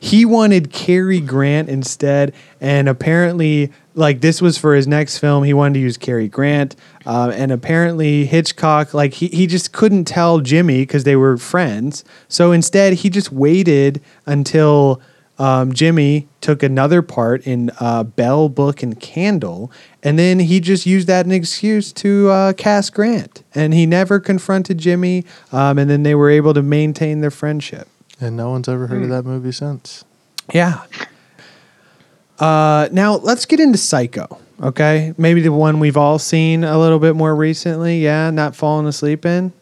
he 0.00 0.24
wanted 0.24 0.72
Cary 0.72 1.20
Grant 1.20 1.68
instead, 1.68 2.34
and 2.60 2.88
apparently, 2.88 3.72
like 3.94 4.20
this 4.20 4.42
was 4.42 4.58
for 4.58 4.74
his 4.74 4.88
next 4.88 5.18
film, 5.18 5.44
he 5.44 5.54
wanted 5.54 5.74
to 5.74 5.80
use 5.80 5.96
Cary 5.96 6.26
Grant, 6.26 6.74
uh, 7.06 7.30
and 7.32 7.52
apparently 7.52 8.26
Hitchcock, 8.26 8.92
like 8.92 9.14
he 9.14 9.28
he 9.28 9.46
just 9.46 9.72
couldn't 9.72 10.04
tell 10.06 10.40
Jimmy 10.40 10.82
because 10.82 11.04
they 11.04 11.14
were 11.14 11.36
friends, 11.36 12.02
so 12.26 12.50
instead 12.50 12.94
he 12.94 13.08
just 13.08 13.30
waited 13.30 14.00
until. 14.26 15.00
Um, 15.40 15.72
Jimmy 15.72 16.28
took 16.42 16.62
another 16.62 17.00
part 17.00 17.46
in 17.46 17.70
uh, 17.80 18.04
Bell, 18.04 18.50
Book, 18.50 18.82
and 18.82 19.00
Candle, 19.00 19.72
and 20.02 20.18
then 20.18 20.38
he 20.38 20.60
just 20.60 20.84
used 20.84 21.06
that 21.08 21.20
as 21.20 21.26
an 21.26 21.32
excuse 21.32 21.92
to 21.94 22.28
uh, 22.28 22.52
cast 22.52 22.92
Grant. 22.92 23.42
And 23.54 23.72
he 23.72 23.86
never 23.86 24.20
confronted 24.20 24.76
Jimmy, 24.76 25.24
um, 25.50 25.78
and 25.78 25.88
then 25.88 26.02
they 26.02 26.14
were 26.14 26.28
able 26.28 26.52
to 26.52 26.62
maintain 26.62 27.22
their 27.22 27.30
friendship. 27.30 27.88
And 28.20 28.36
no 28.36 28.50
one's 28.50 28.68
ever 28.68 28.86
heard 28.86 29.02
of 29.02 29.08
that 29.08 29.24
movie 29.24 29.52
since. 29.52 30.04
Yeah. 30.52 30.82
Uh, 32.38 32.88
now 32.92 33.16
let's 33.16 33.46
get 33.46 33.60
into 33.60 33.78
Psycho. 33.78 34.38
Okay, 34.62 35.14
maybe 35.16 35.40
the 35.40 35.52
one 35.52 35.80
we've 35.80 35.96
all 35.96 36.18
seen 36.18 36.64
a 36.64 36.78
little 36.78 36.98
bit 36.98 37.16
more 37.16 37.34
recently. 37.34 38.00
Yeah, 38.00 38.28
not 38.28 38.54
falling 38.54 38.86
asleep 38.86 39.24
in. 39.24 39.54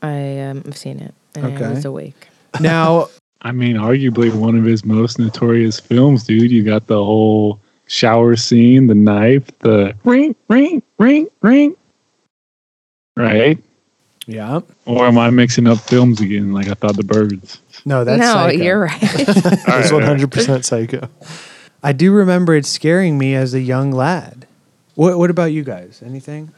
I 0.00 0.38
um, 0.42 0.62
have 0.62 0.76
seen 0.76 1.00
it 1.00 1.12
and 1.34 1.46
Okay. 1.46 1.64
I 1.64 1.70
was 1.70 1.84
awake. 1.84 2.28
Now, 2.60 3.08
I 3.44 3.52
mean, 3.52 3.76
arguably 3.76 4.34
one 4.34 4.56
of 4.56 4.64
his 4.64 4.84
most 4.84 5.18
notorious 5.18 5.78
films, 5.78 6.24
dude. 6.24 6.50
You 6.50 6.64
got 6.64 6.86
the 6.86 7.02
whole 7.04 7.60
shower 7.86 8.36
scene, 8.36 8.86
the 8.86 8.94
knife, 8.94 9.46
the 9.58 9.94
ring, 10.04 10.34
ring, 10.48 10.82
ring, 10.98 11.28
ring. 11.42 11.76
Right? 13.16 13.58
yeah, 14.26 14.60
Or 14.86 15.06
am 15.06 15.18
I 15.18 15.28
mixing 15.30 15.66
up 15.68 15.78
films 15.78 16.20
again? 16.20 16.52
Like 16.54 16.68
I 16.68 16.74
thought 16.74 16.96
the 16.96 17.04
birds. 17.04 17.60
no, 17.84 18.02
that's 18.04 18.18
no, 18.20 18.32
Psycho. 18.32 18.62
you're 18.62 18.80
right. 18.80 18.98
It's 19.02 19.90
100% 19.92 20.64
psycho. 20.64 21.08
I 21.82 21.92
do 21.92 22.10
remember 22.12 22.54
it 22.56 22.64
scaring 22.64 23.18
me 23.18 23.34
as 23.34 23.52
a 23.52 23.60
young 23.60 23.92
lad. 23.92 24.46
What 24.94 25.18
What 25.18 25.28
about 25.30 25.52
you 25.52 25.62
guys? 25.62 26.02
Anything? 26.04 26.52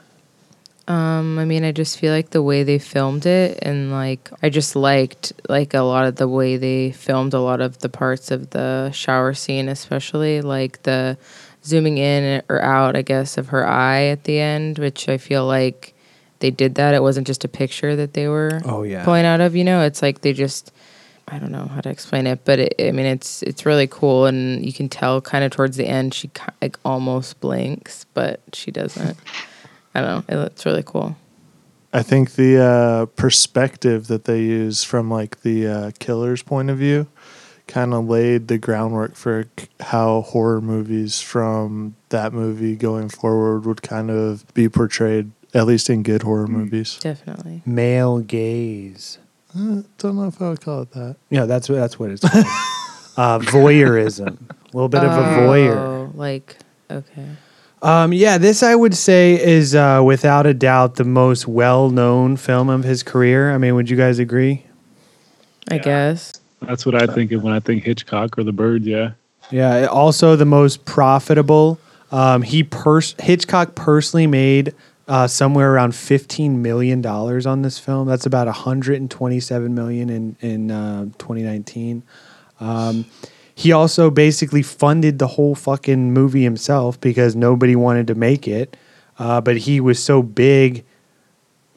Um, 0.88 1.38
I 1.38 1.44
mean, 1.44 1.64
I 1.64 1.72
just 1.72 1.98
feel 1.98 2.12
like 2.12 2.30
the 2.30 2.42
way 2.42 2.62
they 2.62 2.78
filmed 2.78 3.26
it, 3.26 3.58
and 3.62 3.90
like 3.90 4.30
I 4.42 4.48
just 4.50 4.76
liked 4.76 5.32
like 5.48 5.74
a 5.74 5.80
lot 5.80 6.06
of 6.06 6.14
the 6.16 6.28
way 6.28 6.56
they 6.56 6.92
filmed 6.92 7.34
a 7.34 7.40
lot 7.40 7.60
of 7.60 7.78
the 7.80 7.88
parts 7.88 8.30
of 8.30 8.50
the 8.50 8.92
shower 8.92 9.34
scene, 9.34 9.68
especially 9.68 10.42
like 10.42 10.82
the 10.84 11.18
zooming 11.64 11.98
in 11.98 12.40
or 12.48 12.62
out, 12.62 12.94
I 12.94 13.02
guess, 13.02 13.36
of 13.36 13.48
her 13.48 13.66
eye 13.66 14.04
at 14.04 14.24
the 14.24 14.38
end, 14.38 14.78
which 14.78 15.08
I 15.08 15.18
feel 15.18 15.44
like 15.44 15.92
they 16.38 16.52
did 16.52 16.76
that. 16.76 16.94
It 16.94 17.02
wasn't 17.02 17.26
just 17.26 17.44
a 17.44 17.48
picture 17.48 17.96
that 17.96 18.12
they 18.14 18.28
were 18.28 18.60
Oh, 18.64 18.84
yeah. 18.84 19.04
pulling 19.04 19.24
out 19.26 19.40
of. 19.40 19.56
You 19.56 19.64
know, 19.64 19.82
it's 19.82 20.02
like 20.02 20.20
they 20.20 20.32
just. 20.32 20.72
I 21.28 21.40
don't 21.40 21.50
know 21.50 21.66
how 21.66 21.80
to 21.80 21.88
explain 21.90 22.28
it, 22.28 22.44
but 22.44 22.60
it, 22.60 22.74
I 22.78 22.92
mean, 22.92 23.06
it's 23.06 23.42
it's 23.42 23.66
really 23.66 23.88
cool, 23.88 24.26
and 24.26 24.64
you 24.64 24.72
can 24.72 24.88
tell 24.88 25.20
kind 25.20 25.42
of 25.42 25.50
towards 25.50 25.76
the 25.76 25.84
end 25.84 26.14
she 26.14 26.30
like 26.62 26.78
almost 26.84 27.40
blinks, 27.40 28.06
but 28.14 28.38
she 28.52 28.70
doesn't. 28.70 29.16
I 29.96 30.02
don't 30.02 30.28
know. 30.28 30.42
It's 30.42 30.66
really 30.66 30.82
cool. 30.84 31.16
I 31.92 32.02
think 32.02 32.32
the 32.34 32.62
uh, 32.62 33.06
perspective 33.06 34.08
that 34.08 34.24
they 34.26 34.42
use 34.42 34.84
from 34.84 35.10
like 35.10 35.40
the 35.40 35.66
uh, 35.66 35.90
killer's 35.98 36.42
point 36.42 36.68
of 36.68 36.76
view 36.76 37.06
kind 37.66 37.94
of 37.94 38.06
laid 38.06 38.48
the 38.48 38.58
groundwork 38.58 39.14
for 39.16 39.46
how 39.80 40.20
horror 40.20 40.60
movies 40.60 41.22
from 41.22 41.96
that 42.10 42.34
movie 42.34 42.76
going 42.76 43.08
forward 43.08 43.64
would 43.64 43.80
kind 43.80 44.10
of 44.10 44.44
be 44.52 44.68
portrayed, 44.68 45.32
at 45.54 45.64
least 45.64 45.88
in 45.88 46.02
good 46.02 46.22
horror 46.22 46.46
movies. 46.46 46.98
Definitely. 47.00 47.62
Male 47.64 48.18
gaze. 48.20 49.18
Uh, 49.56 49.80
don't 49.96 50.16
know 50.16 50.26
if 50.26 50.42
I 50.42 50.50
would 50.50 50.60
call 50.60 50.82
it 50.82 50.90
that. 50.92 51.16
Yeah, 51.30 51.46
that's 51.46 51.70
what 51.70 51.76
that's 51.76 51.98
what 51.98 52.10
it's 52.10 52.20
called. 52.20 52.44
uh, 53.16 53.38
voyeurism. 53.38 54.38
A 54.50 54.76
little 54.76 54.90
bit 54.90 55.02
of 55.02 55.10
a 55.12 55.40
voyeur. 55.40 55.76
Oh, 55.76 56.12
like 56.14 56.58
okay. 56.90 57.28
Um, 57.86 58.12
yeah, 58.12 58.36
this 58.36 58.64
I 58.64 58.74
would 58.74 58.96
say 58.96 59.40
is 59.40 59.72
uh, 59.72 60.02
without 60.04 60.44
a 60.44 60.52
doubt 60.52 60.96
the 60.96 61.04
most 61.04 61.46
well-known 61.46 62.36
film 62.36 62.68
of 62.68 62.82
his 62.82 63.04
career. 63.04 63.54
I 63.54 63.58
mean, 63.58 63.76
would 63.76 63.88
you 63.88 63.96
guys 63.96 64.18
agree? 64.18 64.64
I 65.70 65.78
guess. 65.78 66.32
That's 66.62 66.84
what 66.84 67.00
I 67.00 67.06
think 67.06 67.30
of 67.30 67.44
when 67.44 67.52
I 67.52 67.60
think 67.60 67.84
Hitchcock 67.84 68.36
or 68.36 68.42
The 68.42 68.50
Bird. 68.52 68.82
Yeah. 68.82 69.12
Yeah. 69.52 69.86
Also, 69.86 70.34
the 70.34 70.44
most 70.44 70.84
profitable. 70.84 71.78
Um, 72.10 72.42
he 72.42 72.64
pers- 72.64 73.14
Hitchcock 73.20 73.76
personally 73.76 74.26
made 74.26 74.74
uh, 75.06 75.28
somewhere 75.28 75.72
around 75.72 75.94
fifteen 75.94 76.62
million 76.62 77.00
dollars 77.00 77.46
on 77.46 77.62
this 77.62 77.78
film. 77.78 78.08
That's 78.08 78.26
about 78.26 78.48
hundred 78.48 79.00
and 79.00 79.08
twenty-seven 79.08 79.72
million 79.76 80.10
in 80.10 80.36
in 80.40 80.70
uh, 80.72 81.06
twenty 81.18 81.42
nineteen. 81.42 82.02
Um, 82.58 83.04
he 83.58 83.72
also 83.72 84.10
basically 84.10 84.60
funded 84.60 85.18
the 85.18 85.28
whole 85.28 85.54
fucking 85.54 86.12
movie 86.12 86.42
himself 86.42 87.00
because 87.00 87.34
nobody 87.34 87.74
wanted 87.74 88.06
to 88.06 88.14
make 88.14 88.46
it. 88.46 88.76
Uh, 89.18 89.40
but 89.40 89.56
he 89.56 89.80
was 89.80 89.98
so 89.98 90.22
big, 90.22 90.84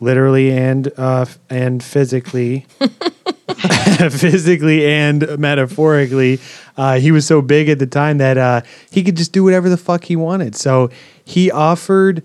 literally 0.01 0.51
and 0.51 0.91
uh, 0.97 1.25
and 1.49 1.81
physically, 1.81 2.67
physically 4.09 4.85
and 4.85 5.39
metaphorically, 5.39 6.41
uh, 6.75 6.99
he 6.99 7.11
was 7.11 7.25
so 7.25 7.41
big 7.41 7.69
at 7.69 7.79
the 7.79 7.87
time 7.87 8.17
that 8.17 8.37
uh, 8.37 8.61
he 8.91 9.01
could 9.01 9.15
just 9.15 9.31
do 9.31 9.45
whatever 9.45 9.69
the 9.69 9.77
fuck 9.77 10.03
he 10.03 10.17
wanted. 10.17 10.57
So 10.57 10.89
he 11.23 11.49
offered 11.49 12.23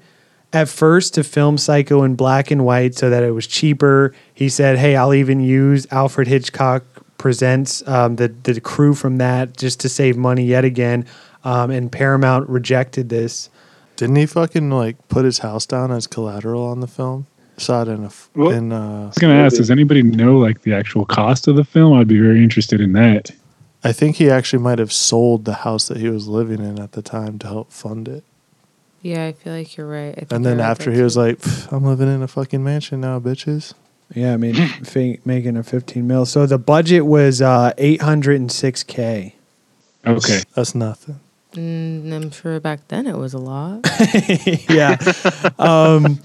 at 0.52 0.68
first 0.68 1.14
to 1.14 1.22
film 1.22 1.58
Psycho 1.58 2.02
in 2.02 2.16
black 2.16 2.50
and 2.50 2.64
white 2.64 2.96
so 2.96 3.08
that 3.08 3.22
it 3.22 3.30
was 3.30 3.46
cheaper. 3.46 4.12
He 4.34 4.48
said, 4.48 4.78
"Hey, 4.78 4.96
I'll 4.96 5.14
even 5.14 5.38
use 5.38 5.86
Alfred 5.92 6.26
Hitchcock 6.26 6.82
presents 7.24 7.82
um, 7.88 8.16
the 8.16 8.28
the 8.28 8.60
crew 8.60 8.92
from 8.92 9.16
that 9.16 9.56
just 9.56 9.80
to 9.80 9.88
save 9.88 10.14
money 10.18 10.44
yet 10.44 10.62
again." 10.62 11.06
Um, 11.42 11.70
and 11.70 11.90
Paramount 11.90 12.48
rejected 12.50 13.08
this. 13.08 13.48
Didn't 13.96 14.16
he 14.16 14.26
fucking 14.26 14.68
like 14.70 14.96
put 15.08 15.24
his 15.24 15.38
house 15.38 15.64
down 15.64 15.90
as 15.90 16.06
collateral 16.06 16.62
on 16.64 16.80
the 16.80 16.86
film? 16.86 17.26
Saw 17.56 17.80
it 17.82 17.88
in 17.88 18.02
a 18.02 18.06
f- 18.06 18.28
Well, 18.34 18.50
in 18.50 18.72
uh 18.72 19.04
I 19.04 19.06
was 19.06 19.18
gonna 19.18 19.34
ask, 19.46 19.56
does 19.56 19.70
anybody 19.70 20.02
know 20.02 20.36
like 20.36 20.60
the 20.62 20.74
actual 20.74 21.06
cost 21.06 21.48
of 21.48 21.56
the 21.56 21.64
film? 21.64 21.94
I'd 21.98 22.08
be 22.08 22.20
very 22.20 22.42
interested 22.42 22.78
in 22.80 22.92
that. 22.92 23.30
I 23.82 23.92
think 23.92 24.16
he 24.16 24.28
actually 24.28 24.62
might 24.62 24.78
have 24.78 24.92
sold 24.92 25.46
the 25.46 25.54
house 25.66 25.88
that 25.88 25.96
he 25.96 26.10
was 26.10 26.28
living 26.28 26.60
in 26.60 26.78
at 26.78 26.92
the 26.92 27.02
time 27.02 27.38
to 27.38 27.46
help 27.46 27.72
fund 27.72 28.06
it. 28.08 28.24
Yeah, 29.00 29.24
I 29.26 29.32
feel 29.32 29.52
like 29.54 29.76
you're 29.76 29.86
right. 29.88 30.12
I 30.12 30.20
think 30.24 30.32
And 30.32 30.44
then 30.44 30.60
after 30.60 30.90
that 30.90 30.96
he 30.96 31.02
was 31.02 31.16
like, 31.16 31.38
"I'm 31.72 31.84
living 31.84 32.08
in 32.14 32.22
a 32.22 32.28
fucking 32.28 32.62
mansion 32.62 33.00
now, 33.00 33.18
bitches." 33.20 33.72
Yeah, 34.12 34.34
I 34.34 34.36
mean, 34.36 34.54
fa- 34.84 35.16
making 35.24 35.56
a 35.56 35.62
15 35.62 36.06
mil. 36.06 36.26
So 36.26 36.46
the 36.46 36.58
budget 36.58 37.06
was 37.06 37.40
uh, 37.40 37.72
806k. 37.78 39.32
Okay. 40.06 40.42
That's 40.54 40.74
nothing. 40.74 41.20
Mm, 41.52 42.12
I'm 42.12 42.30
sure 42.30 42.58
back 42.60 42.86
then 42.88 43.06
it 43.06 43.16
was 43.16 43.32
a 43.32 43.38
lot. 43.38 43.88
yeah. 44.68 44.96
um, 45.58 46.18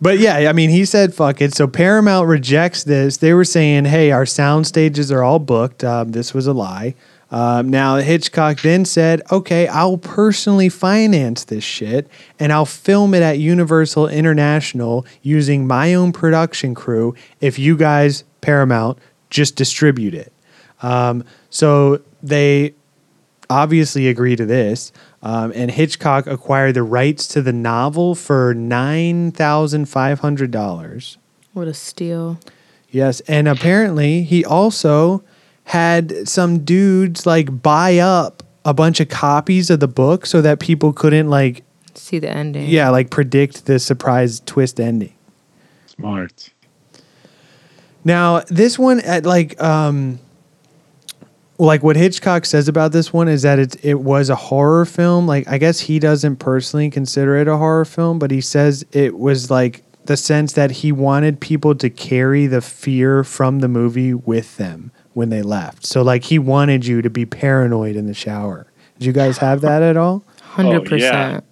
but 0.00 0.18
yeah, 0.18 0.48
I 0.48 0.52
mean, 0.52 0.70
he 0.70 0.84
said, 0.84 1.12
fuck 1.12 1.40
it. 1.40 1.54
So 1.54 1.66
Paramount 1.66 2.28
rejects 2.28 2.84
this. 2.84 3.18
They 3.18 3.34
were 3.34 3.44
saying, 3.44 3.86
hey, 3.86 4.10
our 4.12 4.24
sound 4.24 4.66
stages 4.66 5.12
are 5.12 5.22
all 5.22 5.38
booked. 5.38 5.84
Um, 5.84 6.12
this 6.12 6.32
was 6.32 6.46
a 6.46 6.52
lie. 6.52 6.94
Um, 7.30 7.68
now, 7.68 7.96
Hitchcock 7.96 8.60
then 8.60 8.84
said, 8.84 9.22
okay, 9.30 9.68
I'll 9.68 9.98
personally 9.98 10.68
finance 10.68 11.44
this 11.44 11.62
shit 11.62 12.08
and 12.40 12.52
I'll 12.52 12.66
film 12.66 13.14
it 13.14 13.22
at 13.22 13.38
Universal 13.38 14.08
International 14.08 15.06
using 15.22 15.66
my 15.66 15.94
own 15.94 16.12
production 16.12 16.74
crew 16.74 17.14
if 17.40 17.58
you 17.58 17.76
guys, 17.76 18.24
Paramount, 18.40 18.98
just 19.30 19.54
distribute 19.54 20.12
it. 20.14 20.32
Um, 20.82 21.24
so 21.50 22.00
they 22.20 22.74
obviously 23.48 24.08
agree 24.08 24.34
to 24.34 24.46
this. 24.46 24.92
Um, 25.22 25.52
and 25.54 25.70
Hitchcock 25.70 26.26
acquired 26.26 26.74
the 26.74 26.82
rights 26.82 27.28
to 27.28 27.42
the 27.42 27.52
novel 27.52 28.14
for 28.14 28.54
nine 28.54 29.30
thousand 29.32 29.86
five 29.86 30.20
hundred 30.20 30.50
dollars. 30.50 31.18
what 31.52 31.68
a 31.68 31.74
steal. 31.74 32.40
Yes, 32.90 33.20
and 33.28 33.46
apparently 33.46 34.22
he 34.22 34.44
also 34.44 35.22
had 35.70 36.26
some 36.28 36.64
dudes 36.64 37.26
like 37.26 37.62
buy 37.62 37.98
up 37.98 38.42
a 38.64 38.74
bunch 38.74 38.98
of 38.98 39.08
copies 39.08 39.70
of 39.70 39.78
the 39.78 39.86
book 39.86 40.26
so 40.26 40.42
that 40.42 40.58
people 40.58 40.92
couldn't 40.92 41.30
like 41.30 41.62
See 41.94 42.18
the 42.18 42.28
ending. 42.28 42.68
yeah 42.68 42.90
like 42.90 43.10
predict 43.10 43.66
the 43.66 43.78
surprise 43.78 44.40
twist 44.40 44.80
ending. 44.80 45.14
Smart. 45.86 46.50
Now, 48.04 48.40
this 48.48 48.80
one 48.80 48.98
at 49.02 49.24
like 49.24 49.62
um 49.62 50.18
like 51.56 51.84
what 51.84 51.94
Hitchcock 51.94 52.46
says 52.46 52.66
about 52.66 52.90
this 52.90 53.12
one 53.12 53.28
is 53.28 53.42
that 53.42 53.60
it 53.60 53.84
it 53.84 54.00
was 54.00 54.28
a 54.28 54.34
horror 54.36 54.84
film. 54.84 55.28
Like 55.28 55.46
I 55.46 55.58
guess 55.58 55.78
he 55.78 56.00
doesn't 56.00 56.36
personally 56.36 56.90
consider 56.90 57.36
it 57.36 57.46
a 57.46 57.56
horror 57.56 57.84
film, 57.84 58.18
but 58.18 58.32
he 58.32 58.40
says 58.40 58.84
it 58.90 59.16
was 59.16 59.52
like 59.52 59.84
the 60.06 60.16
sense 60.16 60.54
that 60.54 60.72
he 60.72 60.90
wanted 60.90 61.40
people 61.40 61.76
to 61.76 61.88
carry 61.90 62.48
the 62.48 62.60
fear 62.60 63.22
from 63.22 63.60
the 63.60 63.68
movie 63.68 64.14
with 64.14 64.56
them 64.56 64.90
when 65.14 65.30
they 65.30 65.42
left. 65.42 65.84
So 65.86 66.02
like 66.02 66.24
he 66.24 66.38
wanted 66.38 66.86
you 66.86 67.02
to 67.02 67.10
be 67.10 67.26
paranoid 67.26 67.96
in 67.96 68.06
the 68.06 68.14
shower. 68.14 68.66
Did 68.98 69.06
you 69.06 69.12
guys 69.12 69.38
have 69.38 69.60
that 69.62 69.82
at 69.82 69.96
all? 69.96 70.24
Hundred 70.42 70.82
Oh, 70.82 70.84
percent. 70.88 71.44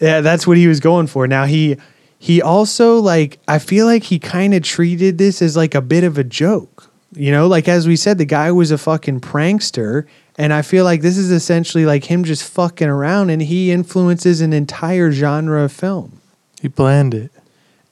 Yeah, 0.00 0.20
that's 0.20 0.46
what 0.46 0.56
he 0.56 0.66
was 0.66 0.80
going 0.80 1.06
for. 1.06 1.26
Now 1.26 1.44
he 1.44 1.76
he 2.18 2.42
also 2.42 2.98
like 3.00 3.38
I 3.48 3.58
feel 3.58 3.86
like 3.86 4.04
he 4.04 4.18
kind 4.18 4.54
of 4.54 4.62
treated 4.62 5.18
this 5.18 5.40
as 5.42 5.56
like 5.56 5.74
a 5.74 5.80
bit 5.80 6.04
of 6.04 6.18
a 6.18 6.24
joke. 6.24 6.90
You 7.16 7.30
know, 7.30 7.46
like 7.46 7.68
as 7.68 7.86
we 7.86 7.94
said, 7.96 8.18
the 8.18 8.24
guy 8.24 8.50
was 8.50 8.72
a 8.72 8.78
fucking 8.78 9.20
prankster, 9.20 10.04
and 10.36 10.52
I 10.52 10.62
feel 10.62 10.84
like 10.84 11.00
this 11.00 11.16
is 11.16 11.30
essentially 11.30 11.86
like 11.86 12.04
him 12.04 12.24
just 12.24 12.42
fucking 12.48 12.88
around, 12.88 13.30
and 13.30 13.40
he 13.40 13.70
influences 13.70 14.40
an 14.40 14.52
entire 14.52 15.12
genre 15.12 15.62
of 15.62 15.72
film. 15.72 16.20
He 16.60 16.68
planned 16.68 17.14
it. 17.14 17.30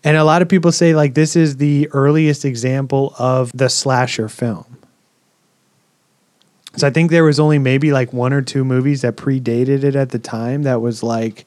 And 0.02 0.16
a 0.16 0.24
lot 0.24 0.42
of 0.42 0.48
people 0.48 0.72
say 0.72 0.94
like 0.96 1.14
this 1.14 1.36
is 1.36 1.58
the 1.58 1.88
earliest 1.92 2.44
example 2.44 3.14
of 3.16 3.52
the 3.54 3.68
slasher 3.68 4.28
film. 4.28 4.71
So 6.76 6.86
I 6.86 6.90
think 6.90 7.10
there 7.10 7.24
was 7.24 7.38
only 7.38 7.58
maybe 7.58 7.92
like 7.92 8.12
one 8.12 8.32
or 8.32 8.42
two 8.42 8.64
movies 8.64 9.02
that 9.02 9.16
predated 9.16 9.84
it 9.84 9.94
at 9.94 10.10
the 10.10 10.18
time 10.18 10.62
that 10.62 10.80
was 10.80 11.02
like 11.02 11.44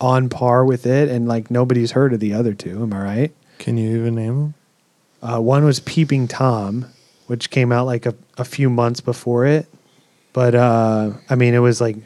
on 0.00 0.28
par 0.28 0.64
with 0.64 0.86
it, 0.86 1.08
and 1.08 1.28
like 1.28 1.50
nobody's 1.50 1.92
heard 1.92 2.12
of 2.12 2.20
the 2.20 2.32
other 2.32 2.54
two. 2.54 2.82
Am 2.82 2.92
I 2.92 3.02
right? 3.02 3.32
Can 3.58 3.76
you 3.76 3.98
even 3.98 4.14
name 4.14 4.34
him? 4.34 4.54
Uh, 5.22 5.40
one 5.40 5.64
was 5.64 5.80
Peeping 5.80 6.28
Tom, 6.28 6.86
which 7.26 7.50
came 7.50 7.72
out 7.72 7.84
like 7.84 8.06
a, 8.06 8.14
a 8.38 8.44
few 8.44 8.70
months 8.70 9.00
before 9.00 9.44
it. 9.44 9.66
But 10.32 10.54
uh, 10.54 11.12
I 11.28 11.34
mean, 11.34 11.54
it 11.54 11.58
was 11.58 11.80
like 11.80 11.96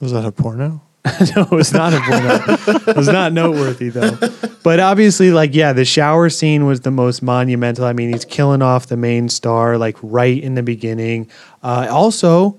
Was 0.00 0.12
that 0.12 0.24
a 0.24 0.32
porno? 0.32 0.82
no, 1.34 1.42
it 1.42 1.50
was 1.50 1.72
not 1.72 1.94
a 1.94 2.00
porno. 2.00 2.56
it 2.90 2.96
was 2.96 3.08
not 3.08 3.32
noteworthy 3.32 3.88
though. 3.88 4.18
But 4.62 4.80
obviously, 4.80 5.30
like, 5.30 5.54
yeah, 5.54 5.72
the 5.72 5.86
shower 5.86 6.28
scene 6.28 6.66
was 6.66 6.82
the 6.82 6.90
most 6.90 7.22
monumental. 7.22 7.86
I 7.86 7.94
mean, 7.94 8.12
he's 8.12 8.26
killing 8.26 8.60
off 8.60 8.86
the 8.86 8.98
main 8.98 9.30
star 9.30 9.78
like 9.78 9.96
right 10.02 10.42
in 10.42 10.56
the 10.56 10.62
beginning. 10.62 11.30
Uh, 11.62 11.88
also, 11.90 12.58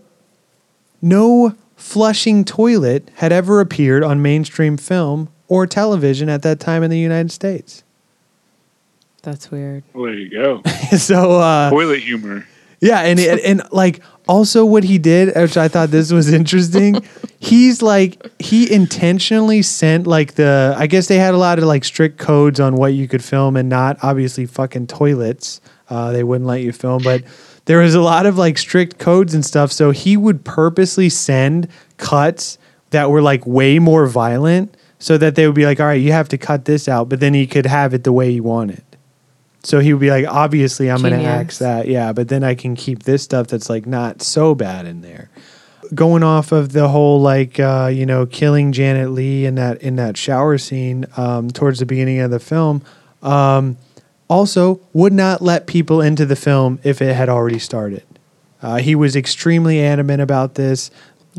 no 1.04 1.56
flushing 1.76 2.44
toilet 2.44 3.10
had 3.16 3.32
ever 3.32 3.60
appeared 3.60 4.04
on 4.04 4.22
mainstream 4.22 4.78
film 4.78 5.30
or 5.48 5.68
television 5.68 6.30
at 6.30 6.42
that 6.42 6.60
time 6.60 6.82
in 6.82 6.90
the 6.90 7.00
United 7.00 7.32
States. 7.32 7.84
That's 9.24 9.52
weird. 9.52 9.84
Well, 9.94 10.06
there 10.06 10.14
you 10.16 10.30
go. 10.30 10.64
so, 10.98 11.40
uh, 11.40 11.70
Toilet 11.70 12.00
humor. 12.00 12.48
Yeah, 12.82 13.02
and 13.02 13.20
and, 13.20 13.40
and 13.42 13.62
like 13.72 14.02
also 14.28 14.66
what 14.66 14.84
he 14.84 14.98
did, 14.98 15.36
which 15.36 15.56
I 15.56 15.68
thought 15.68 15.92
this 15.92 16.12
was 16.12 16.34
interesting. 16.34 16.96
he's 17.40 17.84
like 17.84 18.42
he 18.42 18.72
intentionally 18.72 19.62
sent 19.62 20.08
like 20.08 20.34
the 20.34 20.74
I 20.76 20.88
guess 20.88 21.08
they 21.08 21.18
had 21.18 21.36
a 21.36 21.38
lot 21.38 21.60
of 21.60 21.66
like 21.66 21.84
strict 21.84 22.18
codes 22.18 22.60
on 22.60 22.76
what 22.76 22.94
you 22.94 23.08
could 23.08 23.24
film 23.24 23.56
and 23.56 23.70
not. 23.70 23.98
Obviously, 24.02 24.48
fucking 24.48 24.88
toilets. 24.88 25.62
Uh, 25.90 26.12
they 26.12 26.24
wouldn't 26.24 26.48
let 26.48 26.62
you 26.62 26.72
film, 26.72 27.04
but 27.04 27.22
there 27.66 27.80
was 27.80 27.94
a 27.94 28.02
lot 28.02 28.26
of 28.26 28.38
like 28.38 28.58
strict 28.58 28.98
codes 28.98 29.36
and 29.36 29.46
stuff. 29.46 29.72
So 29.72 29.92
he 29.92 30.18
would 30.18 30.44
purposely 30.44 31.10
send 31.10 31.68
cuts 31.98 32.58
that 32.90 33.12
were 33.12 33.22
like 33.22 33.46
way 33.46 33.78
more 33.78 34.08
violent, 34.08 34.76
so 34.98 35.20
that 35.20 35.36
they 35.36 35.46
would 35.46 35.56
be 35.56 35.66
like, 35.66 35.80
"All 35.80 35.86
right, 35.86 36.02
you 36.02 36.14
have 36.14 36.30
to 36.30 36.38
cut 36.40 36.66
this 36.66 36.88
out," 36.88 37.10
but 37.10 37.20
then 37.20 37.36
he 37.36 37.46
could 37.46 37.68
have 37.68 37.94
it 37.94 38.04
the 38.04 38.12
way 38.12 38.32
he 38.32 38.42
wanted. 38.42 38.84
So 39.64 39.80
he 39.80 39.94
would 39.94 40.00
be 40.00 40.10
like, 40.10 40.26
obviously, 40.28 40.90
I'm 40.90 41.02
going 41.02 41.20
to 41.20 41.26
axe 41.26 41.60
that. 41.60 41.88
Yeah. 41.88 42.14
But 42.14 42.30
then 42.30 42.44
I 42.44 42.56
can 42.56 42.76
keep 42.76 43.04
this 43.04 43.22
stuff 43.22 43.48
that's 43.48 43.70
like 43.70 43.86
not 43.86 44.22
so 44.22 44.56
bad 44.56 44.86
in 44.86 45.02
there. 45.02 45.30
Going 45.94 46.24
off 46.24 46.52
of 46.52 46.72
the 46.72 46.88
whole 46.88 47.22
like, 47.22 47.60
uh, 47.60 47.92
you 47.94 48.06
know, 48.06 48.26
killing 48.26 48.72
Janet 48.72 49.12
Leigh 49.12 49.46
in 49.46 49.56
that, 49.56 49.82
in 49.82 49.98
that 49.98 50.18
shower 50.18 50.58
scene 50.58 51.06
um, 51.18 51.52
towards 51.52 51.80
the 51.80 51.86
beginning 51.86 52.20
of 52.20 52.32
the 52.32 52.40
film, 52.40 52.82
um, 53.22 53.78
also 54.28 54.80
would 54.94 55.14
not 55.14 55.42
let 55.42 55.68
people 55.68 56.02
into 56.02 56.26
the 56.26 56.36
film 56.36 56.80
if 56.84 57.02
it 57.02 57.14
had 57.14 57.30
already 57.30 57.60
started. 57.60 58.04
Uh, 58.62 58.78
he 58.78 58.96
was 58.96 59.16
extremely 59.16 59.84
adamant 59.84 60.22
about 60.22 60.56
this. 60.56 60.90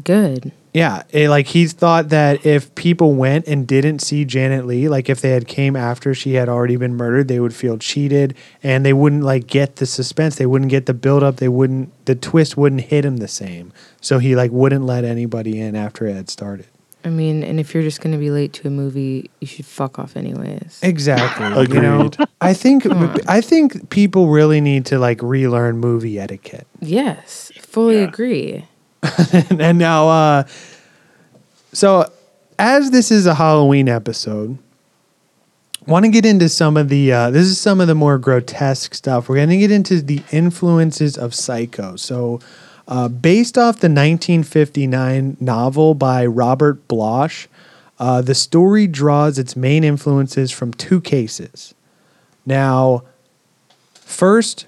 Good. 0.05 0.53
Yeah, 0.73 1.03
it, 1.11 1.29
like 1.29 1.49
he 1.49 1.67
thought 1.67 2.09
that 2.09 2.47
if 2.47 2.75
people 2.75 3.13
went 3.15 3.47
and 3.47 3.67
didn't 3.67 3.99
see 3.99 4.25
Janet 4.25 4.67
Leigh, 4.67 4.89
like 4.89 5.11
if 5.11 5.21
they 5.21 5.31
had 5.31 5.47
came 5.47 5.77
after 5.77 6.15
she 6.15 6.35
had 6.35 6.49
already 6.49 6.77
been 6.77 6.95
murdered, 6.95 7.29
they 7.29 7.41
would 7.41 7.55
feel 7.55 7.77
cheated 7.77 8.35
and 8.63 8.85
they 8.85 8.95
wouldn't 8.95 9.23
like 9.23 9.47
get 9.47 9.77
the 9.77 9.87
suspense. 9.87 10.37
They 10.37 10.47
wouldn't 10.47 10.71
get 10.71 10.87
the 10.87 10.95
build 10.95 11.23
up. 11.23 11.37
They 11.37 11.49
wouldn't 11.49 11.93
the 12.07 12.15
twist 12.15 12.57
wouldn't 12.57 12.83
hit 12.83 13.05
him 13.05 13.19
the 13.19 13.29
same. 13.29 13.73
So 14.01 14.19
he 14.19 14.35
like 14.35 14.51
wouldn't 14.51 14.85
let 14.85 15.05
anybody 15.05 15.61
in 15.61 15.77
after 15.77 16.07
it 16.07 16.15
had 16.15 16.31
started. 16.31 16.67
I 17.05 17.11
mean, 17.11 17.43
and 17.43 17.59
if 17.59 17.75
you're 17.75 17.83
just 17.83 18.01
going 18.01 18.13
to 18.13 18.19
be 18.19 18.31
late 18.31 18.53
to 18.55 18.69
a 18.69 18.71
movie, 18.71 19.29
you 19.41 19.47
should 19.49 19.67
fuck 19.67 19.99
off 19.99 20.17
anyways. 20.17 20.79
Exactly. 20.83 21.47
You 21.75 21.83
know, 21.83 22.07
Agreed. 22.07 22.29
I 22.41 22.55
think 22.55 22.87
I 23.29 23.41
think 23.41 23.91
people 23.91 24.29
really 24.29 24.61
need 24.61 24.87
to 24.87 24.99
like 24.99 25.21
relearn 25.21 25.79
movie 25.79 26.19
etiquette. 26.19 26.67
Yes, 26.81 27.51
fully 27.61 27.99
agree. 28.03 28.67
and 29.51 29.79
now 29.79 30.09
uh 30.09 30.45
so 31.73 32.11
as 32.59 32.91
this 32.91 33.11
is 33.11 33.27
a 33.27 33.35
Halloween 33.35 33.89
episode, 33.89 34.59
want 35.87 36.05
to 36.05 36.11
get 36.11 36.25
into 36.25 36.49
some 36.49 36.77
of 36.77 36.89
the 36.89 37.13
uh 37.13 37.31
this 37.31 37.47
is 37.47 37.61
some 37.61 37.81
of 37.81 37.89
the 37.89 37.95
more 37.95 38.19
grotesque 38.19 38.95
stuff. 38.95 39.29
We're 39.29 39.37
going 39.37 39.49
to 39.49 39.59
get 39.59 39.71
into 39.71 40.01
the 40.01 40.23
influences 40.31 41.19
of 41.19 41.35
Psycho. 41.35 41.97
So 41.97 42.41
uh, 42.89 43.09
based 43.09 43.57
off 43.57 43.77
the 43.77 43.89
1959 43.89 45.37
novel 45.41 45.95
by 45.95 46.27
Robert 46.27 46.87
Bloch, 46.89 47.49
uh, 47.99 48.21
the 48.21 48.35
story 48.35 48.87
draws 48.87 49.39
its 49.39 49.55
main 49.55 49.85
influences 49.85 50.51
from 50.51 50.73
two 50.73 51.01
cases. 51.01 51.75
Now, 52.45 53.05
first 53.95 54.67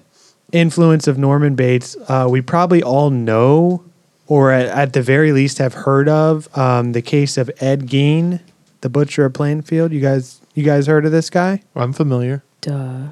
influence 0.51 1.07
of 1.07 1.17
Norman 1.17 1.55
Bates, 1.55 1.97
uh, 2.07 2.27
we 2.29 2.41
probably 2.41 2.81
all 2.81 3.09
know, 3.09 3.83
or 4.27 4.51
at, 4.51 4.67
at 4.67 4.93
the 4.93 5.01
very 5.01 5.31
least 5.31 5.57
have 5.59 5.73
heard 5.73 6.09
of, 6.09 6.55
um, 6.57 6.93
the 6.93 7.01
case 7.01 7.37
of 7.37 7.49
Ed 7.59 7.87
Gein, 7.87 8.41
the 8.81 8.89
butcher 8.89 9.25
of 9.25 9.33
Plainfield. 9.33 9.91
You 9.91 10.01
guys, 10.01 10.41
you 10.53 10.63
guys 10.63 10.87
heard 10.87 11.05
of 11.05 11.11
this 11.11 11.29
guy? 11.29 11.61
I'm 11.75 11.93
familiar. 11.93 12.43
Duh. 12.61 13.09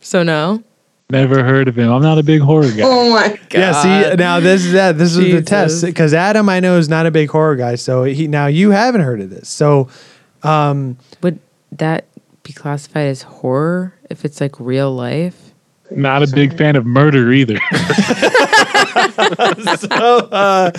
So 0.00 0.22
no. 0.22 0.62
Never 1.08 1.44
heard 1.44 1.68
of 1.68 1.78
him. 1.78 1.90
I'm 1.90 2.02
not 2.02 2.18
a 2.18 2.22
big 2.22 2.40
horror 2.40 2.70
guy. 2.70 2.82
Oh 2.82 3.12
my 3.12 3.28
god. 3.48 3.52
Yeah. 3.52 4.10
See, 4.10 4.16
now 4.16 4.40
this 4.40 4.64
is 4.64 4.72
that. 4.72 4.98
This 4.98 5.16
is 5.16 5.18
the 5.18 5.42
test 5.42 5.84
because 5.84 6.12
Adam, 6.12 6.48
I 6.48 6.58
know, 6.58 6.78
is 6.78 6.88
not 6.88 7.06
a 7.06 7.12
big 7.12 7.30
horror 7.30 7.54
guy. 7.54 7.76
So 7.76 8.02
he 8.02 8.26
now 8.26 8.46
you 8.46 8.70
haven't 8.70 9.02
heard 9.02 9.20
of 9.20 9.30
this. 9.30 9.48
So 9.48 9.88
would 10.42 11.38
that 11.70 12.06
be 12.42 12.52
classified 12.52 13.06
as 13.06 13.22
horror 13.22 13.94
if 14.10 14.24
it's 14.24 14.40
like 14.40 14.58
real 14.58 14.92
life? 14.92 15.45
Not 15.90 16.22
a 16.22 16.26
big 16.26 16.56
fan 16.56 16.76
of 16.76 16.84
murder 16.84 17.32
either. 17.32 17.58
so 19.78 20.16
uh, 20.30 20.72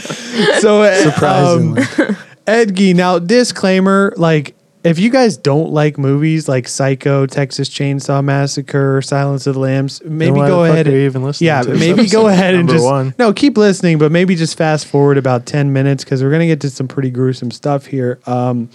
so 0.60 0.93
Surprisingly. 1.03 1.82
um, 1.82 2.18
Ed 2.45 2.76
Gein. 2.76 2.95
Now, 2.95 3.20
disclaimer: 3.20 4.14
like, 4.18 4.55
if 4.84 4.99
you 4.99 5.10
guys 5.10 5.38
don't 5.38 5.72
like 5.72 5.97
movies 5.97 6.47
like 6.47 6.68
Psycho, 6.68 7.26
Texas 7.26 7.70
Chainsaw 7.70 8.24
Massacre, 8.24 9.01
Silence 9.01 9.47
of 9.47 9.55
the 9.55 9.60
Lambs, 9.60 10.01
maybe 10.03 10.32
why 10.38 10.47
go 10.47 10.64
the 10.64 10.68
fuck 10.70 10.74
ahead. 10.74 10.88
are 10.88 10.91
you 10.91 10.97
and- 10.97 11.05
even 11.05 11.24
listening 11.24 11.47
yeah, 11.47 11.62
to 11.62 11.70
this 11.72 11.80
maybe 11.80 12.08
go 12.10 12.28
ahead 12.28 12.53
and 12.55 12.70
just 12.70 12.84
one. 12.84 13.14
no, 13.18 13.34
keep 13.34 13.58
listening, 13.58 13.97
but 13.97 14.12
maybe 14.12 14.36
just 14.36 14.58
fast 14.58 14.88
forward 14.88 15.18
about 15.18 15.45
ten 15.45 15.74
minutes 15.74 16.03
because 16.03 16.22
we're 16.24 16.32
gonna 16.32 16.47
get 16.47 16.62
to 16.62 16.70
some 16.70 16.88
pretty 16.88 17.10
gruesome 17.10 17.51
stuff 17.51 17.86
here. 17.86 18.20
Um, 18.26 18.70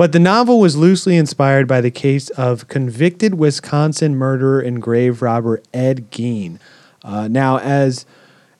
but 0.00 0.12
the 0.12 0.18
novel 0.18 0.58
was 0.60 0.78
loosely 0.78 1.18
inspired 1.18 1.68
by 1.68 1.82
the 1.82 1.90
case 1.90 2.30
of 2.30 2.68
convicted 2.68 3.34
Wisconsin 3.34 4.16
murderer 4.16 4.58
and 4.58 4.80
grave 4.80 5.20
robber 5.20 5.62
Ed 5.74 6.10
Gein. 6.10 6.58
Uh, 7.04 7.28
now, 7.28 7.58
as 7.58 8.06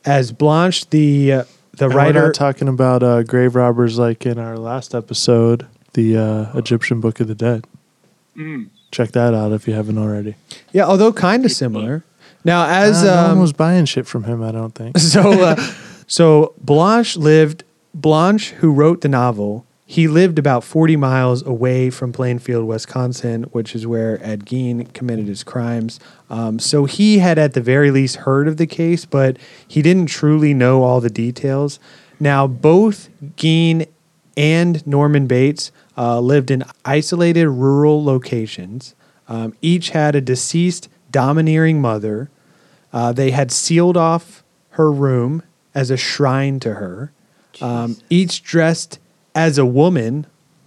as 0.04 0.32
Blanche, 0.32 0.90
the 0.90 1.32
uh, 1.32 1.44
the 1.72 1.86
And 1.86 1.94
writer, 1.94 2.20
We're 2.20 2.26
not 2.26 2.34
talking 2.34 2.68
about 2.68 3.02
uh, 3.02 3.22
grave 3.22 3.54
robbers 3.54 3.98
like 3.98 4.26
in 4.26 4.38
our 4.38 4.58
last 4.58 4.94
episode, 4.94 5.66
the 5.94 6.18
uh, 6.18 6.58
Egyptian 6.58 7.00
Book 7.00 7.20
of 7.20 7.26
the 7.26 7.34
Dead. 7.34 7.64
Check 8.90 9.12
that 9.12 9.32
out 9.32 9.52
if 9.52 9.66
you 9.66 9.72
haven't 9.72 9.96
already. 9.96 10.34
yeah, 10.72 10.84
although 10.84 11.10
kind 11.10 11.46
of 11.46 11.52
similar. 11.52 12.04
Now, 12.44 12.66
as 12.68 13.02
Uh, 13.02 13.06
no 13.06 13.22
one 13.22 13.30
um, 13.30 13.40
was 13.40 13.54
buying 13.54 13.86
shit 13.86 14.06
from 14.06 14.24
him, 14.24 14.42
I 14.42 14.52
don't 14.52 14.74
think. 14.74 14.98
so 15.14 15.22
uh, 15.22 15.56
so 16.06 16.52
Blanche 16.60 17.16
lived 17.16 17.64
Blanche 17.94 18.50
who 18.50 18.70
wrote 18.70 19.00
the 19.00 19.08
novel 19.08 19.64
he 19.90 20.06
lived 20.06 20.38
about 20.38 20.62
40 20.62 20.94
miles 20.94 21.44
away 21.44 21.90
from 21.90 22.12
Plainfield, 22.12 22.64
Wisconsin, 22.64 23.42
which 23.50 23.74
is 23.74 23.88
where 23.88 24.24
Ed 24.24 24.46
Gein 24.46 24.94
committed 24.94 25.26
his 25.26 25.42
crimes. 25.42 25.98
Um, 26.30 26.60
so 26.60 26.84
he 26.84 27.18
had 27.18 27.40
at 27.40 27.54
the 27.54 27.60
very 27.60 27.90
least 27.90 28.18
heard 28.18 28.46
of 28.46 28.56
the 28.56 28.68
case, 28.68 29.04
but 29.04 29.36
he 29.66 29.82
didn't 29.82 30.06
truly 30.06 30.54
know 30.54 30.84
all 30.84 31.00
the 31.00 31.10
details. 31.10 31.80
Now, 32.20 32.46
both 32.46 33.10
Gein 33.34 33.88
and 34.36 34.86
Norman 34.86 35.26
Bates 35.26 35.72
uh, 35.98 36.20
lived 36.20 36.52
in 36.52 36.62
isolated 36.84 37.48
rural 37.48 38.04
locations. 38.04 38.94
Um, 39.26 39.56
each 39.60 39.90
had 39.90 40.14
a 40.14 40.20
deceased 40.20 40.88
domineering 41.10 41.80
mother. 41.80 42.30
Uh, 42.92 43.10
they 43.10 43.32
had 43.32 43.50
sealed 43.50 43.96
off 43.96 44.44
her 44.70 44.92
room 44.92 45.42
as 45.74 45.90
a 45.90 45.96
shrine 45.96 46.60
to 46.60 46.74
her. 46.74 47.12
Um, 47.60 47.96
each 48.08 48.44
dressed 48.44 49.00
as 49.34 49.58
a 49.58 49.66
woman, 49.66 50.26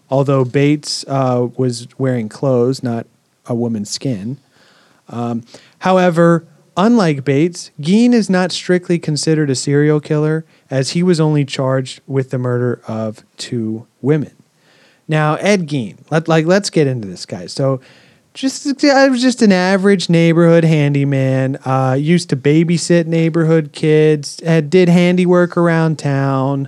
although 0.10 0.46
Bates 0.46 1.06
uh, 1.08 1.48
was 1.58 1.88
wearing 1.98 2.30
clothes, 2.30 2.84
not 2.84 3.08
a 3.46 3.56
woman's 3.56 3.90
skin. 3.90 4.38
Um, 5.10 5.44
however, 5.80 6.46
unlike 6.78 7.24
Bates, 7.24 7.72
Gein 7.80 8.14
is 8.14 8.30
not 8.30 8.52
strictly 8.52 9.00
considered 9.00 9.50
a 9.50 9.56
serial 9.56 10.00
killer, 10.00 10.46
as 10.70 10.92
he 10.92 11.04
was 11.04 11.20
only 11.20 11.46
charged 11.46 12.02
with 12.08 12.30
the 12.30 12.38
murder 12.38 12.82
of 12.88 13.24
two 13.38 13.88
women. 14.02 14.36
Now, 15.08 15.36
Ed 15.36 15.68
Gein, 15.68 15.98
let, 16.10 16.28
like, 16.28 16.46
let's 16.46 16.70
get 16.70 16.88
into 16.88 17.08
this 17.08 17.26
guy. 17.26 17.48
So, 17.48 17.82
just 18.34 18.84
I 18.84 19.10
was 19.10 19.22
just 19.22 19.44
an 19.44 19.52
average 19.52 20.10
neighborhood 20.10 20.64
handyman. 20.64 21.58
Uh, 21.58 21.96
used 22.00 22.30
to 22.30 22.36
babysit 22.36 23.06
neighborhood 23.06 23.72
kids. 23.74 24.42
Had, 24.44 24.72
did 24.72 24.90
handiwork 24.90 25.56
around 25.56 26.00
town. 26.00 26.68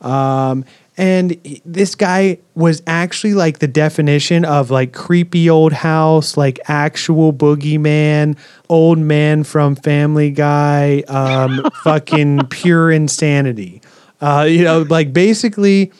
Um, 0.00 0.64
and 0.96 1.40
this 1.64 1.94
guy 1.94 2.38
was 2.54 2.82
actually 2.86 3.32
like 3.34 3.60
the 3.60 3.66
definition 3.66 4.44
of 4.44 4.70
like 4.70 4.92
creepy 4.92 5.48
old 5.48 5.72
house, 5.72 6.36
like 6.36 6.60
actual 6.66 7.32
boogeyman, 7.32 8.36
old 8.68 8.98
man 8.98 9.42
from 9.44 9.74
Family 9.74 10.30
Guy, 10.30 11.02
um, 11.08 11.64
fucking 11.84 12.46
pure 12.48 12.90
insanity. 12.90 13.80
Uh, 14.20 14.46
you 14.48 14.64
know, 14.64 14.82
like 14.82 15.12
basically, 15.14 15.92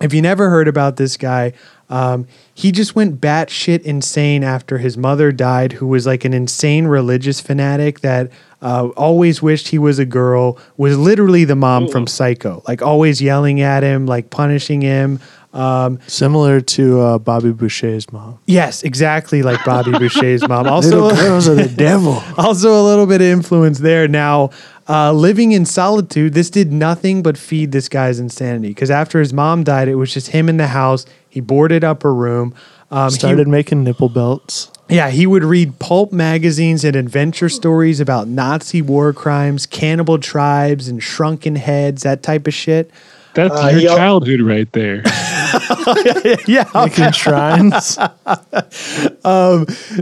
if 0.00 0.14
you 0.14 0.22
never 0.22 0.48
heard 0.48 0.68
about 0.68 0.96
this 0.96 1.16
guy, 1.16 1.52
um, 1.88 2.26
he 2.54 2.72
just 2.72 2.94
went 2.96 3.20
batshit 3.20 3.82
insane 3.82 4.42
after 4.42 4.78
his 4.78 4.96
mother 4.96 5.30
died, 5.32 5.72
who 5.72 5.86
was 5.86 6.06
like 6.06 6.24
an 6.24 6.34
insane 6.34 6.86
religious 6.86 7.40
fanatic 7.40 8.00
that 8.00 8.30
uh, 8.62 8.88
always 8.96 9.40
wished 9.42 9.68
he 9.68 9.78
was 9.78 9.98
a 9.98 10.04
girl, 10.06 10.58
was 10.76 10.98
literally 10.98 11.44
the 11.44 11.54
mom 11.54 11.88
from 11.88 12.06
Psycho, 12.06 12.62
like 12.66 12.82
always 12.82 13.20
yelling 13.22 13.60
at 13.60 13.82
him, 13.82 14.06
like 14.06 14.30
punishing 14.30 14.80
him. 14.80 15.20
Um, 15.52 16.00
Similar 16.06 16.60
to 16.60 17.00
uh, 17.00 17.18
Bobby 17.18 17.50
Boucher's 17.52 18.12
mom. 18.12 18.38
yes, 18.46 18.82
exactly 18.82 19.42
like 19.42 19.64
Bobby 19.64 19.90
Boucher's 19.98 20.46
mom. 20.46 20.66
Also, 20.66 21.02
Little 21.04 21.16
girls 21.16 21.48
are 21.48 21.54
the 21.54 21.68
devil. 21.68 22.22
also 22.38 22.78
a 22.78 22.84
little 22.84 23.06
bit 23.06 23.22
of 23.22 23.26
influence 23.28 23.78
there. 23.78 24.06
Now, 24.06 24.50
uh, 24.88 25.12
living 25.12 25.52
in 25.52 25.64
solitude, 25.64 26.32
this 26.34 26.50
did 26.50 26.72
nothing 26.72 27.22
but 27.22 27.36
feed 27.36 27.72
this 27.72 27.88
guy's 27.88 28.18
insanity. 28.20 28.68
Because 28.68 28.90
after 28.90 29.18
his 29.20 29.32
mom 29.32 29.64
died, 29.64 29.88
it 29.88 29.96
was 29.96 30.12
just 30.12 30.28
him 30.28 30.48
in 30.48 30.56
the 30.56 30.68
house. 30.68 31.06
He 31.28 31.40
boarded 31.40 31.82
up 31.84 32.04
a 32.04 32.10
room. 32.10 32.54
Um, 32.90 33.10
he- 33.10 33.16
Started 33.18 33.48
making 33.48 33.82
nipple 33.84 34.08
belts. 34.08 34.70
yeah, 34.88 35.10
he 35.10 35.26
would 35.26 35.42
read 35.42 35.78
pulp 35.80 36.12
magazines 36.12 36.84
and 36.84 36.94
adventure 36.94 37.48
stories 37.48 37.98
about 37.98 38.28
Nazi 38.28 38.80
war 38.80 39.12
crimes, 39.12 39.66
cannibal 39.66 40.18
tribes, 40.18 40.86
and 40.86 41.02
shrunken 41.02 41.56
heads, 41.56 42.02
that 42.04 42.22
type 42.22 42.46
of 42.46 42.54
shit. 42.54 42.90
That's 43.34 43.52
Uh, 43.60 43.68
your 43.68 43.80
he 43.80 43.86
childhood 43.86 44.40
right 44.40 44.70
there. 44.72 45.02
yeah. 46.46 46.68
Making 46.74 47.12
shrines. 47.12 47.98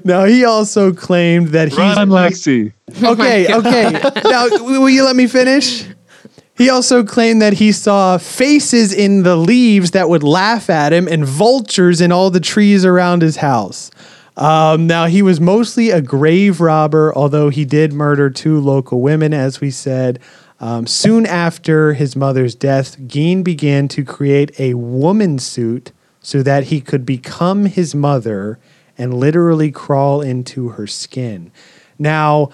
Now, 0.04 0.24
he 0.24 0.44
also 0.44 0.92
claimed 0.92 1.48
that 1.48 1.68
he's. 1.68 1.78
Run, 1.78 2.08
Lexi. 2.08 2.72
okay, 3.02 3.52
okay. 3.54 4.00
Now, 4.24 4.48
will 4.50 4.90
you 4.90 5.04
let 5.04 5.16
me 5.16 5.26
finish? 5.26 5.86
He 6.56 6.70
also 6.70 7.02
claimed 7.02 7.42
that 7.42 7.54
he 7.54 7.72
saw 7.72 8.16
faces 8.16 8.92
in 8.92 9.24
the 9.24 9.36
leaves 9.36 9.90
that 9.90 10.08
would 10.08 10.22
laugh 10.22 10.70
at 10.70 10.92
him 10.92 11.08
and 11.08 11.24
vultures 11.24 12.00
in 12.00 12.12
all 12.12 12.30
the 12.30 12.40
trees 12.40 12.84
around 12.84 13.22
his 13.22 13.36
house. 13.36 13.90
Um, 14.36 14.86
now, 14.86 15.06
he 15.06 15.22
was 15.22 15.40
mostly 15.40 15.90
a 15.90 16.00
grave 16.00 16.60
robber, 16.60 17.12
although 17.14 17.50
he 17.50 17.64
did 17.64 17.92
murder 17.92 18.30
two 18.30 18.60
local 18.60 19.00
women, 19.00 19.32
as 19.32 19.60
we 19.60 19.70
said. 19.70 20.20
Um, 20.64 20.86
soon 20.86 21.26
after 21.26 21.92
his 21.92 22.16
mother's 22.16 22.54
death, 22.54 22.98
Gein 23.00 23.44
began 23.44 23.86
to 23.88 24.02
create 24.02 24.58
a 24.58 24.72
woman 24.72 25.38
suit 25.38 25.92
so 26.20 26.42
that 26.42 26.64
he 26.64 26.80
could 26.80 27.04
become 27.04 27.66
his 27.66 27.94
mother 27.94 28.58
and 28.96 29.12
literally 29.12 29.70
crawl 29.70 30.22
into 30.22 30.70
her 30.70 30.86
skin. 30.86 31.52
Now, 31.98 32.46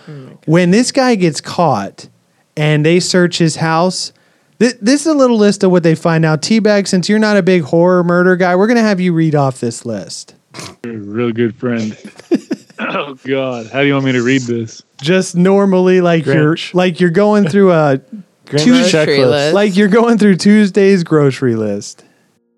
when 0.45 0.73
this 0.73 0.91
guy 0.91 1.15
gets 1.15 1.41
caught 1.41 2.09
and 2.57 2.85
they 2.85 2.99
search 2.99 3.39
his 3.39 3.57
house, 3.57 4.13
th- 4.59 4.79
this 4.83 5.03
is 5.03 5.07
a 5.07 5.15
little 5.15 5.39
list 5.39 5.63
of 5.63 5.71
what 5.71 5.85
they 5.85 5.95
find 5.95 6.25
out. 6.25 6.43
Teabag, 6.43 6.89
since 6.89 7.09
you're 7.09 7.21
not 7.21 7.37
a 7.37 7.43
big 7.45 7.63
horror 7.63 8.03
murder 8.03 8.35
guy, 8.35 8.57
we're 8.57 8.67
going 8.67 8.77
to 8.77 8.83
have 8.83 8.99
you 8.99 9.13
read 9.13 9.37
off 9.37 9.61
this 9.61 9.87
list. 9.87 10.35
You're 10.83 10.95
a 10.95 10.99
real 10.99 11.31
good 11.31 11.55
friend. 11.55 11.97
oh 12.91 13.15
God, 13.25 13.67
how 13.69 13.81
do 13.81 13.87
you 13.87 13.93
want 13.95 14.05
me 14.07 14.13
to 14.13 14.23
read 14.23 14.43
this? 14.43 14.83
Just 15.01 15.35
normally, 15.37 16.01
like 16.01 16.25
Grinch. 16.25 16.73
you're 16.73 16.79
like 16.79 17.01
you're 17.01 17.11
going 17.11 17.49
through 17.49 17.73
a 17.73 17.99
Grand 17.99 18.67
Grocery 18.67 18.73
checklist. 18.83 19.31
list. 19.31 19.55
Like 19.55 19.77
you're 19.77 19.89
going 19.89 20.19
through 20.19 20.37
Tuesday's 20.37 21.05
grocery 21.05 21.55
list. 21.57 22.05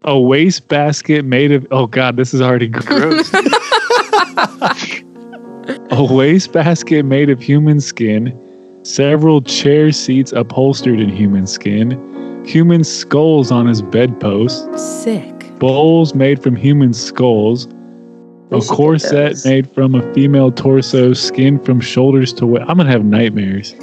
A 0.05 0.18
waste 0.18 0.66
basket 0.68 1.24
made 1.24 1.53
of 1.53 1.66
oh 1.70 1.87
god, 1.87 2.16
this 2.16 2.35
is 2.35 2.41
already 2.41 2.68
gross. 2.68 3.30
a 5.91 6.05
waste 6.12 6.53
basket 6.53 7.05
made 7.05 7.30
of 7.30 7.41
human 7.41 7.80
skin, 7.80 8.37
several 8.83 9.43
chair 9.43 9.93
seats 9.93 10.33
upholstered 10.33 10.99
in 10.99 11.09
human 11.09 11.47
skin, 11.47 12.45
human 12.45 12.83
skulls 12.83 13.53
on 13.53 13.66
his 13.66 13.83
bedpost, 13.83 14.66
Sick. 14.78 15.59
bowls 15.59 16.14
made 16.14 16.43
from 16.43 16.57
human 16.57 16.93
skulls, 16.93 17.68
We 18.53 18.59
a 18.59 18.62
corset 18.62 19.38
made 19.46 19.70
from 19.70 19.94
a 19.94 20.12
female 20.12 20.53
torso, 20.53 21.14
skin 21.14 21.59
from 21.59 21.80
shoulders 21.80 22.34
to 22.34 22.46
waist. 22.46 22.66
I'm 22.68 22.76
gonna 22.76 22.90
have 22.90 23.03
nightmares. 23.05 23.74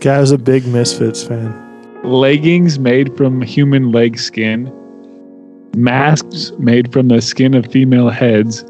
Guy 0.00 0.18
was 0.18 0.32
a 0.32 0.38
big 0.38 0.66
Misfits 0.66 1.22
fan. 1.22 1.54
leggings 2.02 2.78
made 2.80 3.16
from 3.16 3.40
human 3.40 3.92
leg 3.92 4.18
skin, 4.18 4.72
masks 5.76 6.50
made 6.58 6.92
from 6.92 7.06
the 7.06 7.20
skin 7.20 7.54
of 7.54 7.66
female 7.66 8.08
heads, 8.08 8.64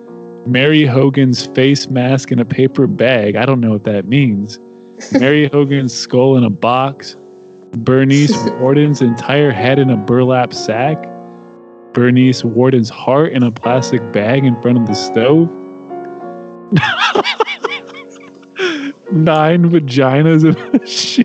Mary 0.47 0.84
Hogan's 0.84 1.47
face 1.47 1.88
mask 1.88 2.30
in 2.30 2.38
a 2.38 2.45
paper 2.45 2.86
bag. 2.86 3.36
I 3.36 3.47
don't 3.47 3.61
know 3.61 3.72
what 3.72 3.84
that 3.84 4.07
means. 4.07 4.59
Mary 5.12 5.49
Hogan's 5.49 5.95
skull 5.95 6.36
in 6.36 6.45
a 6.45 6.51
box, 6.51 7.16
Bernice 7.78 8.36
Worden's 8.61 9.01
entire 9.01 9.53
head 9.53 9.78
in 9.78 9.88
a 9.88 9.97
burlap 9.97 10.53
sack, 10.53 10.99
Bernice 11.93 12.45
Worden's 12.45 12.88
heart 12.91 13.32
in 13.32 13.43
a 13.43 13.51
plastic 13.51 14.01
bag 14.12 14.45
in 14.45 14.61
front 14.62 14.78
of 14.78 14.86
the 14.86 14.95
stove. 14.95 15.51
Nine 19.12 19.64
vaginas 19.70 20.45
in 20.45 20.57
a 20.80 20.86
shoe 21.01 21.24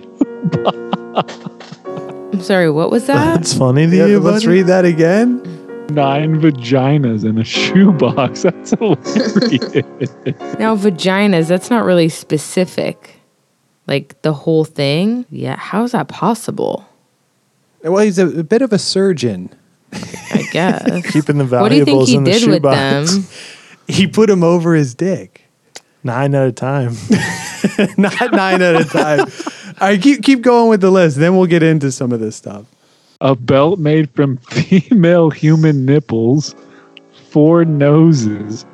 I'm 2.32 2.40
sorry, 2.40 2.70
what 2.70 2.90
was 2.90 3.06
that? 3.06 3.36
That's 3.36 3.54
funny 3.56 3.86
to 3.86 3.96
Yeah, 3.96 4.06
you, 4.06 4.20
let's 4.20 4.44
buddy? 4.44 4.58
read 4.58 4.66
that 4.66 4.84
again. 4.84 5.42
nine 5.90 6.40
vaginas 6.40 7.24
in 7.24 7.38
a 7.38 7.44
shoebox. 7.44 8.42
That's 8.42 8.70
hilarious. 8.70 10.10
now, 10.58 10.74
vaginas, 10.76 11.48
that's 11.48 11.70
not 11.70 11.84
really 11.84 12.08
specific. 12.08 13.20
Like 13.86 14.20
the 14.22 14.32
whole 14.32 14.64
thing? 14.64 15.24
Yeah, 15.30 15.56
how 15.56 15.84
is 15.84 15.92
that 15.92 16.08
possible? 16.08 16.84
Well, 17.84 18.02
he's 18.04 18.18
a, 18.18 18.40
a 18.40 18.42
bit 18.42 18.62
of 18.62 18.72
a 18.72 18.78
surgeon. 18.78 19.50
I 20.32 20.48
guess. 20.52 21.12
Keeping 21.12 21.38
the 21.38 21.44
what 21.46 21.68
do 21.70 21.76
you 21.76 21.84
think 21.84 21.98
valuables 22.06 22.08
he 22.08 22.16
in 22.16 22.24
the 22.24 22.30
did 22.32 22.46
with 22.46 22.56
shoebox. 22.56 23.12
them? 23.14 23.24
He 23.88 24.06
put 24.06 24.28
him 24.30 24.42
over 24.42 24.74
his 24.74 24.94
dick. 24.94 25.42
Nine 26.04 26.34
at 26.34 26.46
a 26.46 26.52
time. 26.52 26.94
Not 27.98 28.32
nine 28.32 28.62
at 28.62 28.76
a 28.80 28.84
time. 28.84 29.20
All 29.80 29.88
right, 29.88 30.00
keep 30.00 30.22
keep 30.22 30.40
going 30.42 30.68
with 30.70 30.80
the 30.80 30.90
list. 30.90 31.16
Then 31.16 31.36
we'll 31.36 31.46
get 31.46 31.62
into 31.62 31.90
some 31.92 32.12
of 32.12 32.20
this 32.20 32.36
stuff. 32.36 32.64
a 33.20 33.34
belt 33.34 33.78
made 33.78 34.10
from 34.10 34.36
female 34.50 35.30
human 35.30 35.84
nipples, 35.84 36.54
four 37.30 37.64
noses, 37.64 38.64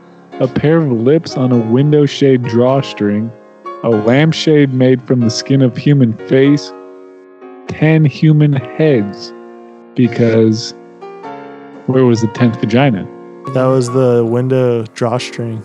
a 0.40 0.48
pair 0.48 0.78
of 0.78 0.90
lips 0.92 1.36
on 1.36 1.52
a 1.52 1.58
window 1.58 2.06
shade 2.06 2.42
drawstring, 2.42 3.30
a 3.82 3.88
lampshade 3.90 4.72
made 4.74 5.02
from 5.06 5.20
the 5.20 5.30
skin 5.30 5.62
of 5.62 5.76
human 5.76 6.12
face, 6.28 6.72
ten 7.68 8.04
human 8.04 8.52
heads, 8.52 9.32
because 9.94 10.74
where 11.86 12.04
was 12.04 12.20
the 12.20 12.28
tenth 12.28 12.60
vagina? 12.60 13.04
That 13.54 13.66
was 13.66 13.92
the 13.92 14.24
window 14.24 14.84
drawstring. 14.94 15.60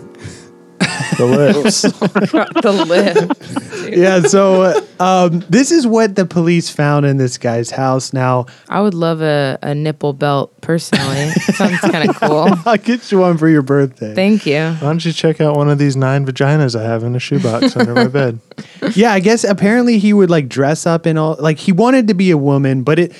The 1.16 1.26
lips. 1.26 1.82
the 2.62 2.84
lip. 2.86 3.96
Yeah, 3.96 4.20
so 4.22 4.86
um, 5.00 5.40
this 5.48 5.72
is 5.72 5.86
what 5.86 6.14
the 6.14 6.26
police 6.26 6.70
found 6.70 7.06
in 7.06 7.16
this 7.16 7.38
guy's 7.38 7.70
house. 7.70 8.12
Now, 8.12 8.46
I 8.68 8.80
would 8.80 8.94
love 8.94 9.22
a, 9.22 9.58
a 9.62 9.74
nipple 9.74 10.12
belt 10.12 10.60
personally. 10.60 11.30
Sounds 11.30 11.80
kind 11.80 12.08
of 12.08 12.16
cool. 12.16 12.48
I'll 12.66 12.76
get 12.76 13.10
you 13.10 13.20
one 13.20 13.38
for 13.38 13.48
your 13.48 13.62
birthday. 13.62 14.14
Thank 14.14 14.46
you. 14.46 14.58
Why 14.58 14.80
don't 14.80 15.04
you 15.04 15.12
check 15.12 15.40
out 15.40 15.56
one 15.56 15.70
of 15.70 15.78
these 15.78 15.96
nine 15.96 16.26
vaginas 16.26 16.78
I 16.78 16.82
have 16.82 17.04
in 17.04 17.16
a 17.16 17.20
shoebox 17.20 17.76
under 17.76 17.94
my 17.94 18.08
bed? 18.08 18.40
yeah, 18.94 19.12
I 19.12 19.20
guess 19.20 19.44
apparently 19.44 19.98
he 19.98 20.12
would 20.12 20.30
like 20.30 20.48
dress 20.48 20.86
up 20.86 21.06
in 21.06 21.16
all 21.16 21.36
like 21.38 21.58
he 21.58 21.72
wanted 21.72 22.08
to 22.08 22.14
be 22.14 22.30
a 22.30 22.38
woman, 22.38 22.82
but 22.82 22.98
it 22.98 23.12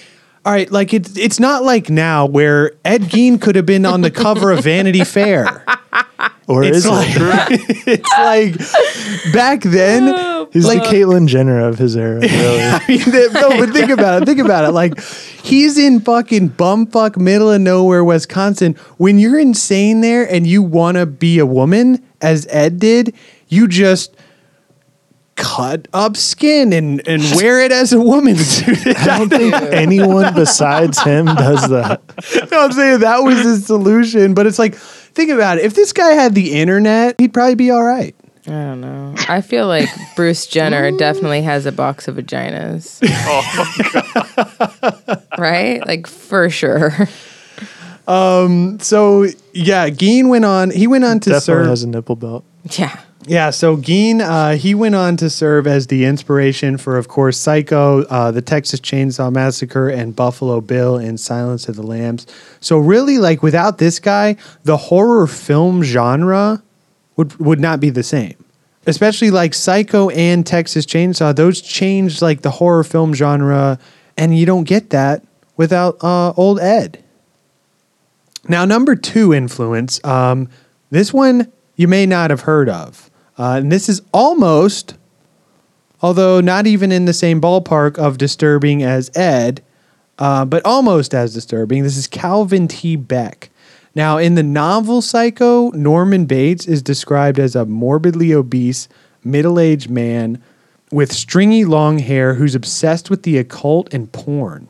all 0.48 0.54
right, 0.54 0.70
like 0.72 0.94
it's 0.94 1.14
it's 1.18 1.38
not 1.38 1.62
like 1.62 1.90
now 1.90 2.24
where 2.24 2.72
Ed 2.82 3.02
Gein 3.02 3.38
could 3.38 3.54
have 3.54 3.66
been 3.66 3.84
on 3.84 4.00
the 4.00 4.10
cover 4.10 4.50
of 4.50 4.64
Vanity 4.64 5.04
Fair. 5.04 5.62
Or 6.46 6.64
It's 6.64 6.78
is 6.78 6.88
like 6.88 7.08
it? 7.10 7.60
it's 7.86 9.24
like 9.26 9.34
back 9.34 9.60
then. 9.60 10.08
Oh. 10.08 10.48
He's 10.50 10.64
like- 10.64 10.84
the 10.84 10.88
Caitlyn 10.88 11.28
Jenner 11.28 11.60
of 11.60 11.76
his 11.78 11.94
era, 11.98 12.20
really. 12.20 12.60
I 12.62 12.82
mean, 12.88 13.00
th- 13.00 13.32
no, 13.34 13.50
but 13.50 13.74
think 13.74 13.90
about 13.90 14.22
it. 14.22 14.24
Think 14.24 14.40
about 14.40 14.64
it. 14.64 14.70
Like, 14.70 14.98
he's 15.02 15.76
in 15.76 16.00
fucking 16.00 16.48
bumfuck 16.52 17.18
middle 17.18 17.50
of 17.52 17.60
nowhere, 17.60 18.02
Wisconsin. 18.02 18.72
When 18.96 19.18
you're 19.18 19.38
insane 19.38 20.00
there 20.00 20.24
and 20.26 20.46
you 20.46 20.62
want 20.62 20.96
to 20.96 21.04
be 21.04 21.38
a 21.38 21.44
woman, 21.44 22.02
as 22.22 22.46
Ed 22.48 22.78
did, 22.80 23.14
you 23.48 23.68
just 23.68 24.16
cut 25.38 25.88
up 25.94 26.16
skin 26.16 26.72
and, 26.74 27.06
and 27.08 27.22
wear 27.36 27.60
it 27.60 27.72
as 27.72 27.92
a 27.94 28.00
woman. 28.00 28.36
I 28.38 29.04
don't 29.06 29.30
think 29.30 29.54
anyone 29.54 30.34
besides 30.34 31.00
him 31.02 31.24
does 31.26 31.68
that. 31.70 32.02
no, 32.50 32.64
I'm 32.64 32.72
saying 32.72 33.00
that 33.00 33.20
was 33.20 33.38
his 33.40 33.64
solution. 33.64 34.34
But 34.34 34.46
it's 34.46 34.58
like, 34.58 34.74
think 34.74 35.30
about 35.30 35.56
it. 35.58 35.64
If 35.64 35.74
this 35.74 35.92
guy 35.94 36.10
had 36.12 36.34
the 36.34 36.60
internet, 36.60 37.14
he'd 37.18 37.32
probably 37.32 37.54
be 37.54 37.70
all 37.70 37.84
right. 37.84 38.14
I 38.46 38.50
don't 38.50 38.80
know. 38.80 39.14
I 39.28 39.40
feel 39.40 39.66
like 39.66 39.88
Bruce 40.16 40.46
Jenner 40.46 40.90
definitely 40.98 41.42
has 41.42 41.66
a 41.66 41.72
box 41.72 42.08
of 42.08 42.16
vaginas. 42.16 42.98
Oh, 43.26 45.22
right? 45.38 45.86
Like 45.86 46.06
for 46.06 46.48
sure. 46.50 47.08
Um. 48.06 48.78
So 48.80 49.26
yeah, 49.52 49.90
Gein 49.90 50.28
went 50.30 50.46
on. 50.46 50.70
He 50.70 50.86
went 50.86 51.04
on 51.04 51.20
to 51.20 51.30
Definitely 51.30 51.40
serve. 51.44 51.66
has 51.66 51.82
a 51.82 51.88
nipple 51.88 52.16
belt. 52.16 52.42
Yeah. 52.70 52.98
Yeah, 53.26 53.50
so 53.50 53.76
Gein, 53.76 54.20
uh, 54.20 54.56
he 54.56 54.74
went 54.74 54.94
on 54.94 55.16
to 55.18 55.28
serve 55.28 55.66
as 55.66 55.88
the 55.88 56.04
inspiration 56.04 56.78
for, 56.78 56.96
of 56.96 57.08
course, 57.08 57.36
Psycho, 57.36 58.04
uh, 58.04 58.30
the 58.30 58.40
Texas 58.40 58.80
Chainsaw 58.80 59.32
Massacre, 59.32 59.88
and 59.88 60.14
Buffalo 60.14 60.60
Bill 60.60 60.96
in 60.96 61.18
Silence 61.18 61.68
of 61.68 61.76
the 61.76 61.82
Lambs. 61.82 62.26
So 62.60 62.78
really, 62.78 63.18
like 63.18 63.42
without 63.42 63.78
this 63.78 63.98
guy, 63.98 64.36
the 64.62 64.76
horror 64.76 65.26
film 65.26 65.82
genre 65.82 66.62
would 67.16 67.38
would 67.40 67.60
not 67.60 67.80
be 67.80 67.90
the 67.90 68.04
same. 68.04 68.36
Especially 68.86 69.30
like 69.30 69.52
Psycho 69.52 70.08
and 70.10 70.46
Texas 70.46 70.86
Chainsaw, 70.86 71.34
those 71.34 71.60
changed 71.60 72.22
like 72.22 72.40
the 72.42 72.52
horror 72.52 72.84
film 72.84 73.12
genre, 73.12 73.78
and 74.16 74.38
you 74.38 74.46
don't 74.46 74.64
get 74.64 74.90
that 74.90 75.22
without 75.56 76.02
uh, 76.02 76.32
old 76.36 76.60
Ed. 76.60 77.02
Now, 78.48 78.64
number 78.64 78.96
two 78.96 79.34
influence. 79.34 80.02
Um, 80.04 80.48
this 80.90 81.12
one 81.12 81.52
you 81.78 81.88
may 81.88 82.04
not 82.04 82.28
have 82.28 82.42
heard 82.42 82.68
of. 82.68 83.10
Uh, 83.38 83.54
and 83.62 83.72
this 83.72 83.88
is 83.88 84.02
almost, 84.12 84.96
although 86.02 86.40
not 86.40 86.66
even 86.66 86.92
in 86.92 87.06
the 87.06 87.14
same 87.14 87.40
ballpark 87.40 87.96
of 87.96 88.18
disturbing 88.18 88.82
as 88.82 89.16
Ed, 89.16 89.62
uh, 90.18 90.44
but 90.44 90.60
almost 90.66 91.14
as 91.14 91.32
disturbing. 91.32 91.84
This 91.84 91.96
is 91.96 92.08
Calvin 92.08 92.66
T. 92.66 92.96
Beck. 92.96 93.48
Now, 93.94 94.18
in 94.18 94.34
the 94.34 94.42
novel 94.42 95.00
Psycho, 95.00 95.70
Norman 95.70 96.26
Bates 96.26 96.66
is 96.66 96.82
described 96.82 97.38
as 97.38 97.54
a 97.54 97.64
morbidly 97.64 98.34
obese, 98.34 98.88
middle 99.22 99.60
aged 99.60 99.88
man 99.88 100.42
with 100.90 101.12
stringy 101.12 101.64
long 101.64 102.00
hair 102.00 102.34
who's 102.34 102.56
obsessed 102.56 103.08
with 103.08 103.22
the 103.22 103.38
occult 103.38 103.94
and 103.94 104.10
porn. 104.10 104.68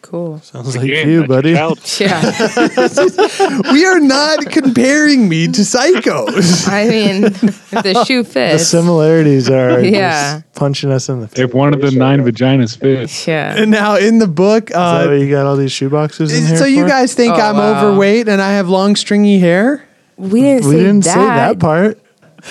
Cool. 0.00 0.40
Sounds 0.40 0.74
like 0.76 0.84
Again, 0.86 1.10
you, 1.10 1.26
buddy. 1.26 1.50
Yeah. 1.50 1.72
we 3.72 3.84
are 3.84 4.00
not 4.00 4.46
comparing 4.46 5.28
me 5.28 5.46
to 5.48 5.60
psychos. 5.60 6.68
I 6.78 6.88
mean, 6.88 7.20
the 7.22 8.04
shoe 8.06 8.24
fits. 8.24 8.62
The 8.62 8.80
similarities 8.80 9.50
are 9.50 9.80
Yeah. 9.80 10.40
just 10.40 10.52
punching 10.54 10.90
us 10.90 11.08
in 11.08 11.20
the 11.20 11.28
face. 11.28 11.40
If 11.40 11.54
one 11.54 11.74
of 11.74 11.80
the 11.82 11.90
nine 11.90 12.22
vaginas 12.24 12.78
fits, 12.78 13.26
yeah. 13.26 13.56
And 13.56 13.70
now 13.70 13.96
in 13.96 14.18
the 14.18 14.28
book, 14.28 14.70
uh, 14.74 15.04
what 15.06 15.12
you 15.14 15.30
got 15.30 15.46
all 15.46 15.56
these 15.56 15.72
shoeboxes 15.72 16.36
in 16.36 16.46
here 16.46 16.56
so 16.56 16.64
you 16.64 16.82
for? 16.84 16.88
guys 16.88 17.14
think 17.14 17.34
Oh, 17.34 17.40
I'm 17.40 17.56
wow. 17.56 17.86
overweight 17.88 18.28
and 18.28 18.40
I 18.40 18.52
have 18.52 18.68
long 18.68 18.96
stringy 18.96 19.38
hair? 19.38 19.84
We 20.16 20.40
didn't 20.40 20.64
we 20.66 20.72
say 20.72 20.78
didn't 20.78 21.04
that. 21.04 21.14
say 21.14 21.20
that 21.20 21.58
part. 21.58 22.00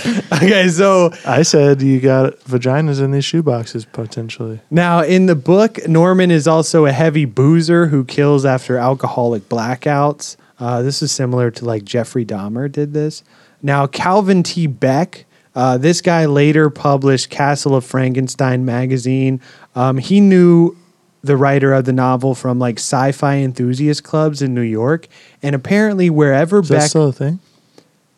Okay, 0.34 0.68
so 0.70 1.12
I 1.26 1.42
said 1.42 1.82
you 1.82 2.00
got 2.00 2.40
vaginas 2.42 3.02
in 3.02 3.12
these 3.12 3.24
shoeboxes 3.24 3.86
potentially. 3.92 4.60
now 4.70 5.02
in 5.02 5.26
the 5.26 5.36
book, 5.36 5.88
Norman 5.88 6.32
is 6.32 6.48
also 6.48 6.86
a 6.86 6.92
heavy 6.92 7.26
boozer 7.26 7.88
who 7.88 8.04
kills 8.06 8.46
after 8.46 8.78
alcoholic 8.78 9.50
blackouts. 9.50 10.36
Uh, 10.60 10.82
this 10.82 11.02
is 11.02 11.12
similar 11.12 11.50
to 11.52 11.66
like 11.66 11.84
Jeffrey 11.86 12.26
Dahmer 12.26 12.72
did 12.72 12.94
this. 12.94 13.24
Now 13.62 13.88
Calvin 13.88 14.44
T. 14.44 14.68
Beck, 14.68 15.26
uh, 15.56 15.78
this 15.78 16.02
guy 16.02 16.26
later 16.26 16.70
published 16.70 17.30
Castle 17.30 17.76
of 17.76 17.84
Frankenstein 17.84 18.64
magazine. 18.66 19.42
Um, 19.76 19.98
he 19.98 20.22
knew 20.22 20.78
the 21.24 21.38
writer 21.38 21.74
of 21.74 21.86
the 21.86 21.94
novel 21.94 22.36
from 22.36 22.60
like 22.60 22.78
sci-fi 22.78 23.38
enthusiast 23.38 24.04
clubs 24.04 24.42
in 24.42 24.54
New 24.54 24.62
York, 24.62 25.08
and 25.42 25.56
apparently 25.56 26.10
wherever 26.10 26.60
Is 26.60 26.70
Beck 26.70 26.90
still 26.90 27.08
a 27.08 27.14
thing? 27.14 27.40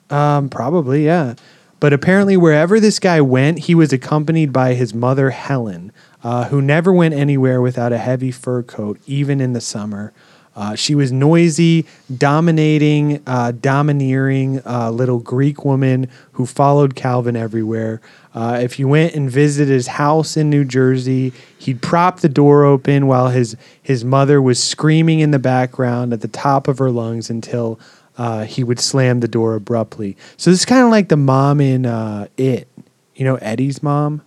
Um, 0.10 0.50
probably, 0.50 1.06
yeah. 1.06 1.36
But 1.80 1.94
apparently, 1.94 2.36
wherever 2.36 2.80
this 2.80 3.00
guy 3.00 3.22
went, 3.22 3.60
he 3.60 3.76
was 3.76 3.94
accompanied 3.94 4.52
by 4.52 4.74
his 4.74 4.94
mother, 4.94 5.30
Helen. 5.30 5.92
uh, 6.24 6.46
who 6.50 6.62
never 6.62 6.92
went 6.92 7.14
anywhere 7.14 7.62
without 7.62 7.94
a 7.94 7.98
heavy 7.98 8.32
fur 8.32 8.62
coat, 8.64 9.00
even 9.08 9.40
in 9.40 9.54
the 9.54 9.62
summer. 9.62 10.12
Uh, 10.56 10.76
she 10.76 10.94
was 10.94 11.12
noisy, 11.12 11.86
dominating, 12.18 13.24
uh, 13.26 13.52
domineering 13.52 14.62
uh, 14.66 14.92
little 14.92 15.20
Greek 15.20 15.64
woman 15.64 16.08
who 16.34 16.46
followed 16.46 16.96
Calvin 16.96 17.38
everywhere. 17.38 18.02
Uh, 18.40 18.58
if 18.64 18.80
you 18.80 18.88
went 18.88 19.14
and 19.16 19.30
visited 19.30 19.70
his 19.70 19.88
house 19.88 20.38
in 20.38 20.50
New 20.50 20.64
Jersey, 20.64 21.34
he'd 21.58 21.82
prop 21.82 22.22
the 22.22 22.30
door 22.30 22.64
open 22.64 23.06
while 23.06 23.28
his 23.28 23.58
his 23.84 24.06
mother 24.06 24.42
was 24.42 24.64
screaming 24.64 25.20
in 25.20 25.32
the 25.32 25.40
background 25.40 26.14
at 26.14 26.22
the 26.22 26.30
top 26.30 26.70
of 26.70 26.78
her 26.78 26.90
lungs 26.90 27.30
until 27.30 27.78
uh, 28.18 28.46
he 28.46 28.64
would 28.64 28.80
slam 28.80 29.20
the 29.20 29.28
door 29.28 29.56
abruptly. 29.56 30.16
So 30.38 30.52
this 30.52 30.62
is 30.62 30.66
kind 30.66 30.86
of 30.86 30.90
like 30.90 31.10
the 31.10 31.18
mom 31.18 31.60
in 31.60 31.86
uh, 31.86 32.28
It. 32.38 32.70
You 33.14 33.26
know 33.26 33.36
Eddie's 33.36 33.84
mom 33.84 34.22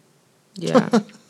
Yeah. 0.56 0.90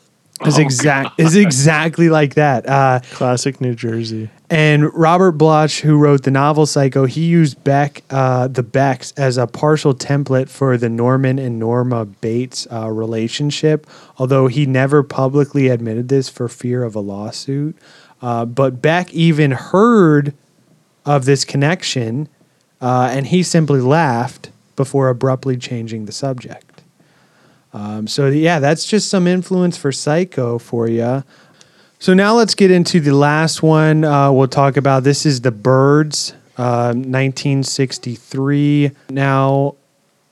is 0.47 0.57
exact 0.57 1.19
is 1.19 1.35
exactly 1.35 2.09
like 2.09 2.35
that. 2.35 2.67
Uh, 2.67 2.99
Classic 3.11 3.59
New 3.61 3.75
Jersey. 3.75 4.29
and 4.49 4.93
Robert 4.93 5.33
Bloch, 5.33 5.71
who 5.71 5.97
wrote 5.97 6.23
the 6.23 6.31
novel 6.31 6.65
Psycho, 6.65 7.05
he 7.05 7.25
used 7.25 7.63
Beck, 7.63 8.03
uh, 8.09 8.47
the 8.47 8.63
Becks, 8.63 9.11
as 9.13 9.37
a 9.37 9.47
partial 9.47 9.93
template 9.93 10.49
for 10.49 10.77
the 10.77 10.89
Norman 10.89 11.39
and 11.39 11.57
Norma 11.59 12.05
Bates 12.05 12.67
uh, 12.71 12.89
relationship, 12.89 13.87
although 14.17 14.47
he 14.47 14.65
never 14.65 15.03
publicly 15.03 15.67
admitted 15.69 16.09
this 16.09 16.29
for 16.29 16.47
fear 16.47 16.83
of 16.83 16.95
a 16.95 16.99
lawsuit. 16.99 17.75
Uh, 18.21 18.45
but 18.45 18.81
Beck 18.81 19.13
even 19.13 19.51
heard 19.51 20.33
of 21.05 21.25
this 21.25 21.43
connection, 21.43 22.29
uh, 22.81 23.09
and 23.11 23.27
he 23.27 23.43
simply 23.43 23.81
laughed 23.81 24.51
before 24.75 25.09
abruptly 25.09 25.57
changing 25.57 26.05
the 26.05 26.11
subject. 26.11 26.72
Um, 27.73 28.07
so, 28.07 28.27
yeah, 28.27 28.59
that's 28.59 28.85
just 28.85 29.09
some 29.09 29.25
influence 29.27 29.77
for 29.77 29.91
Psycho 29.91 30.59
for 30.59 30.87
you. 30.87 31.23
So 31.99 32.13
now 32.13 32.35
let's 32.35 32.53
get 32.53 32.69
into 32.69 32.99
the 32.99 33.15
last 33.15 33.63
one 33.63 34.03
uh, 34.03 34.31
we'll 34.31 34.47
talk 34.49 34.75
about. 34.77 35.03
This 35.03 35.25
is 35.25 35.41
The 35.41 35.51
Birds, 35.51 36.33
uh, 36.57 36.93
1963. 36.93 38.91
Now, 39.09 39.75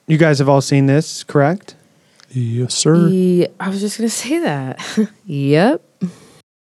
you 0.06 0.18
guys 0.18 0.40
have 0.40 0.50
all 0.50 0.62
seen 0.62 0.86
this, 0.88 1.24
correct? 1.24 1.76
Yes, 2.30 2.74
sir. 2.76 3.08
Ye- 3.08 3.48
I 3.60 3.70
was 3.70 3.80
just 3.82 3.98
gonna 3.98 4.10
say 4.10 4.40
that. 4.40 4.80
yep. 5.26 5.82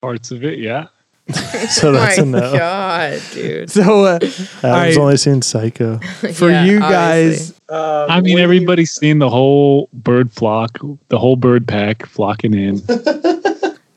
Parts 0.02 0.30
of 0.30 0.44
it, 0.44 0.58
yeah. 0.58 0.88
So 1.70 1.92
that's 1.92 2.18
a 2.18 2.22
Oh 2.22 2.24
My 2.26 2.40
no. 2.40 2.52
God, 2.58 3.22
dude. 3.32 3.70
So, 3.70 4.04
uh, 4.04 4.18
I've 4.22 4.62
right. 4.62 4.96
only 4.96 5.16
seen 5.16 5.42
Psycho. 5.42 5.98
for 6.34 6.50
Yeah, 6.50 6.64
you 6.64 6.80
obviously. 6.82 7.56
Guys, 7.70 7.76
uh, 7.78 8.06
I 8.08 8.14
mean, 8.16 8.22
what 8.22 8.24
do 8.24 8.30
you- 8.32 8.38
everybody's 8.40 8.90
seen 8.92 9.18
the 9.20 9.30
whole 9.30 9.88
bird 9.92 10.30
flock, 10.32 10.78
the 11.08 11.18
whole 11.18 11.36
bird 11.36 11.66
pack 11.68 12.06
flocking 12.06 12.54
in. 12.54 12.82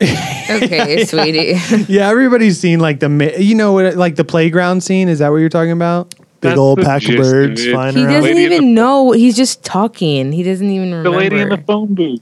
Okay, 0.00 1.04
sweetie. 1.06 1.58
yeah, 1.92 2.08
everybody's 2.10 2.58
seen 2.60 2.78
like 2.80 3.00
the, 3.00 3.34
you 3.38 3.54
know, 3.54 3.72
what, 3.72 3.96
like 3.96 4.16
the 4.16 4.24
playground 4.24 4.82
scene. 4.82 5.08
Is 5.08 5.20
that 5.20 5.30
what 5.30 5.38
you're 5.38 5.48
talking 5.48 5.70
about? 5.72 6.10
Big 6.10 6.50
That's 6.50 6.58
old 6.58 6.82
pack 6.82 7.08
of 7.08 7.16
birds 7.16 7.64
it. 7.64 7.72
flying 7.72 7.94
he 7.94 8.02
around. 8.04 8.12
doesn't 8.12 8.34
Lady 8.34 8.48
the- 8.48 8.54
even 8.56 8.74
know. 8.74 9.12
He's 9.12 9.34
just 9.36 9.64
talking. 9.64 10.32
He 10.32 10.42
doesn't 10.42 10.68
even 10.68 11.02
The 11.02 11.10
lady 11.10 11.38
in 11.40 11.48
the 11.48 11.56
phone 11.56 11.94
booth. 11.94 12.20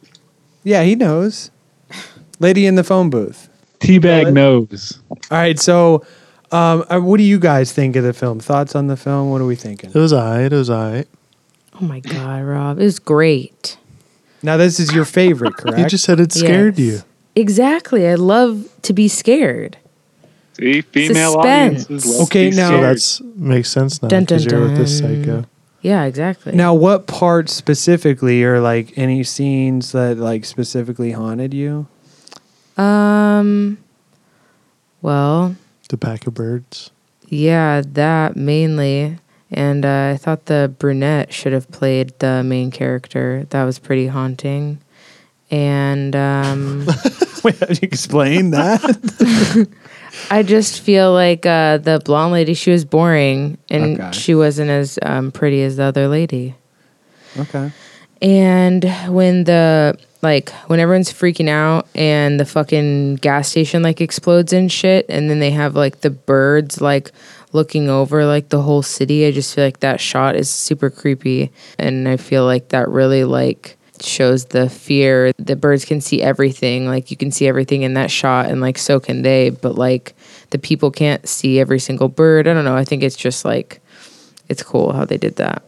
Yeah, 0.63 0.85
he 0.85 0.95
knows. 0.95 1.51
Lady 2.39 2.67
in 2.67 2.77
the 2.77 2.85
phone 2.85 3.11
booth. 3.11 3.49
Teabag 3.81 4.33
knows. 4.33 5.01
All 5.11 5.19
right, 5.33 5.59
so 5.59 6.05
um, 6.53 6.85
uh, 6.89 7.01
what 7.01 7.17
do 7.17 7.25
you 7.25 7.41
guys 7.41 7.73
think 7.73 7.97
of 7.97 8.05
the 8.05 8.13
film? 8.13 8.39
Thoughts 8.39 8.77
on 8.77 8.87
the 8.87 8.97
film? 8.97 9.31
What 9.33 9.41
are 9.41 9.47
we 9.47 9.57
thinking? 9.57 9.91
It 9.91 9.97
was 9.99 10.13
alright. 10.13 10.53
It 10.53 10.57
was 10.57 10.71
alright. 10.71 11.09
Oh 11.83 11.85
my 11.87 12.01
God, 12.01 12.45
Rob. 12.45 12.79
It 12.79 12.85
was 12.85 12.99
great. 12.99 13.77
Now, 14.43 14.57
this 14.57 14.79
is 14.81 14.93
your 14.95 15.05
favorite, 15.05 15.55
correct? 15.57 15.79
You 15.81 15.87
just 15.87 16.05
said 16.05 16.21
it 16.21 16.33
scared 16.33 16.79
Yes. 16.79 16.87
you. 16.87 17.03
Exactly. 17.35 18.07
I 18.09 18.15
love 18.15 18.69
to 18.83 18.93
be 18.93 19.09
scared. 19.09 19.77
See, 20.59 20.83
female 20.83 21.33
Suspense. 21.33 21.85
audiences. 21.85 22.07
love 22.13 22.23
Okay, 22.29 22.45
to 22.47 22.51
be 22.51 22.57
now- 22.57 22.69
So 22.69 22.77
scared. 22.77 22.85
that's 22.85 23.21
makes 23.37 23.71
sense 23.71 24.03
now 24.03 24.09
Dun, 24.09 24.25
because 24.25 24.45
dun, 24.45 24.59
you're 24.59 24.69
with 24.69 24.77
this 24.79 24.99
psycho. 24.99 25.45
Yeah, 25.81 26.05
exactly. 26.05 26.53
Now, 26.53 26.75
what 26.75 27.07
parts 27.09 27.53
specifically, 27.53 28.45
or 28.45 28.61
like 28.61 28.93
any 28.97 29.25
scenes 29.25 29.91
that 29.93 30.17
like 30.19 30.45
specifically 30.45 31.13
haunted 31.13 31.53
you? 31.55 31.87
Um. 32.77 33.79
Well, 35.01 35.57
The 35.89 35.97
pack 35.97 36.27
of 36.29 36.35
birds. 36.35 36.91
yeah, 37.29 37.83
that 37.85 38.37
mainly. 38.37 39.19
And 39.53 39.85
uh, 39.85 40.13
I 40.15 40.17
thought 40.17 40.47
the 40.47 40.75
brunette 40.79 41.33
should 41.33 41.53
have 41.53 41.71
played 41.71 42.19
the 42.21 42.43
main 42.43 42.71
character. 42.71 43.47
That 43.51 43.65
was 43.65 43.79
pretty 43.79 44.07
haunting. 44.07 44.81
And 45.51 46.17
um, 46.17 46.87
Wait, 47.45 47.59
how 47.59 47.67
do 47.67 47.75
you 47.75 47.79
explain 47.83 48.51
that? 48.53 49.69
I 50.31 50.43
just 50.43 50.81
feel 50.81 51.13
like 51.13 51.45
uh, 51.45 51.79
the 51.79 52.01
blonde 52.05 52.33
lady, 52.33 52.55
she 52.55 52.71
was 52.71 52.85
boring 52.85 53.59
and 53.71 54.01
Okay. 54.01 54.13
she 54.13 54.35
wasn't 54.35 54.71
as 54.71 54.99
um, 55.03 55.31
pretty 55.33 55.63
as 55.63 55.77
the 55.77 55.85
other 55.85 56.09
lady. 56.09 56.55
okay. 57.39 57.71
And 58.23 58.85
when 59.09 59.45
the 59.45 59.99
like 60.23 60.51
when 60.69 60.79
everyone's 60.79 61.13
freaking 61.13 61.49
out 61.49 61.89
and 61.97 62.39
the 62.39 62.45
fucking 62.45 63.17
gas 63.17 63.49
station 63.49 63.83
like 63.83 64.01
explodes 64.01 64.53
and 64.53 64.71
shit, 64.71 65.07
and 65.09 65.29
then 65.29 65.41
they 65.41 65.51
have 65.51 65.75
like 65.75 66.03
the 66.03 66.11
birds 66.11 66.81
like 66.81 67.11
looking 67.53 67.89
over 67.89 68.25
like 68.27 68.49
the 68.49 68.63
whole 68.63 68.83
city, 68.83 69.27
I 69.27 69.31
just 69.31 69.55
feel 69.55 69.65
like 69.65 69.81
that 69.81 70.01
shot 70.01 70.37
is 70.37 70.51
super 70.51 70.91
creepy, 70.91 71.53
and 71.79 72.09
I 72.09 72.17
feel 72.17 72.45
like 72.45 72.69
that 72.71 72.89
really 72.89 73.25
like 73.25 73.77
shows 74.01 74.47
the 74.47 74.69
fear. 74.69 75.33
The 75.39 75.57
birds 75.57 75.85
can 75.85 76.01
see 76.01 76.23
everything, 76.23 76.87
like 76.87 77.11
you 77.11 77.17
can 77.17 77.31
see 77.31 77.47
everything 77.47 77.83
in 77.83 77.95
that 77.95 78.11
shot, 78.11 78.47
and 78.47 78.61
like 78.61 78.79
so 78.79 79.01
can 79.01 79.23
they, 79.23 79.51
but 79.51 79.77
like 79.77 80.15
the 80.51 80.59
people 80.59 80.91
can't 80.91 81.29
see 81.29 81.61
every 81.61 81.79
single 81.79 82.09
bird. 82.09 82.49
I 82.49 82.55
don't 82.55 82.65
know. 82.65 82.77
I 82.77 82.85
think 82.85 83.03
it's 83.03 83.17
just 83.17 83.45
like 83.45 83.81
it's 84.49 84.63
cool 84.63 84.93
how 84.93 85.05
they 85.05 85.19
did 85.19 85.37
that. 85.37 85.63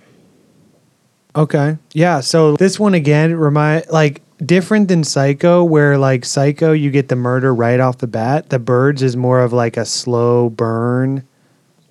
Okay. 1.36 1.78
Yeah. 1.92 2.20
So 2.20 2.56
this 2.56 2.78
one 2.78 2.94
again 2.94 3.34
remind 3.34 3.86
like 3.90 4.22
different 4.44 4.88
than 4.88 5.02
Psycho, 5.04 5.64
where 5.64 5.98
like 5.98 6.24
Psycho 6.24 6.72
you 6.72 6.90
get 6.90 7.08
the 7.08 7.16
murder 7.16 7.54
right 7.54 7.80
off 7.80 7.98
the 7.98 8.06
bat. 8.06 8.50
The 8.50 8.58
Birds 8.58 9.02
is 9.02 9.16
more 9.16 9.40
of 9.40 9.52
like 9.52 9.76
a 9.76 9.84
slow 9.84 10.50
burn, 10.50 11.26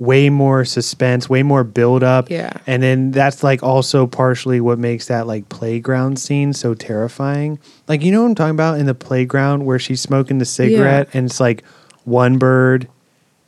way 0.03 0.29
more 0.29 0.65
suspense, 0.65 1.29
way 1.29 1.43
more 1.43 1.63
build 1.63 2.03
up. 2.03 2.29
Yeah. 2.29 2.51
And 2.67 2.83
then 2.83 3.11
that's 3.11 3.41
like 3.43 3.63
also 3.63 4.05
partially 4.05 4.59
what 4.59 4.77
makes 4.77 5.07
that 5.07 5.27
like 5.27 5.47
playground 5.49 6.19
scene 6.19 6.51
so 6.51 6.73
terrifying. 6.73 7.57
Like 7.87 8.03
you 8.03 8.11
know 8.11 8.21
what 8.23 8.29
I'm 8.29 8.35
talking 8.35 8.51
about 8.55 8.79
in 8.79 8.85
the 8.85 8.95
playground 8.95 9.65
where 9.65 9.79
she's 9.79 10.01
smoking 10.01 10.39
the 10.39 10.45
cigarette 10.45 11.09
and 11.13 11.27
it's 11.27 11.39
like 11.39 11.63
one 12.03 12.37
bird 12.37 12.87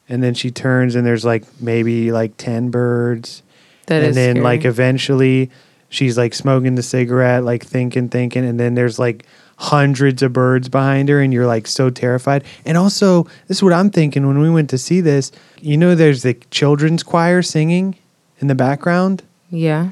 and 0.07 0.23
then 0.23 0.33
she 0.33 0.49
turns 0.49 0.95
and 0.95 1.05
there's 1.05 1.25
like 1.25 1.43
maybe 1.59 2.11
like 2.11 2.37
10 2.37 2.69
birds 2.71 3.43
That 3.87 4.03
and 4.03 4.13
then 4.15 4.35
scary. 4.35 4.43
like 4.43 4.63
eventually 4.65 5.51
she's 5.89 6.17
like 6.17 6.33
smoking 6.33 6.75
the 6.75 6.83
cigarette 6.83 7.43
like 7.43 7.65
thinking 7.65 8.07
thinking 8.07 8.45
and 8.45 8.57
then 8.59 8.75
there's 8.75 8.97
like 8.97 9.25
hundreds 9.57 10.21
of 10.21 10.33
birds 10.33 10.67
behind 10.69 11.07
her 11.09 11.21
and 11.21 11.33
you're 11.33 11.47
like 11.47 11.65
so 11.67 11.89
terrified. 11.89 12.43
And 12.65 12.77
also 12.77 13.23
this 13.47 13.57
is 13.57 13.63
what 13.63 13.73
i'm 13.73 13.89
thinking 13.89 14.27
when 14.27 14.39
we 14.39 14.49
went 14.49 14.69
to 14.69 14.77
see 14.77 15.01
this 15.01 15.31
you 15.61 15.77
know 15.77 15.95
there's 15.95 16.23
the 16.23 16.33
children's 16.51 17.03
choir 17.03 17.41
singing 17.41 17.95
in 18.39 18.47
the 18.47 18.55
background? 18.55 19.23
Yeah. 19.49 19.91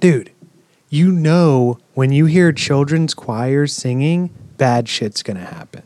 dude 0.00 0.30
you 0.90 1.12
know 1.12 1.78
when 1.94 2.10
you 2.12 2.26
hear 2.26 2.52
children's 2.52 3.14
choirs 3.14 3.72
singing 3.72 4.30
bad 4.56 4.88
shit's 4.88 5.22
gonna 5.22 5.44
happen. 5.44 5.82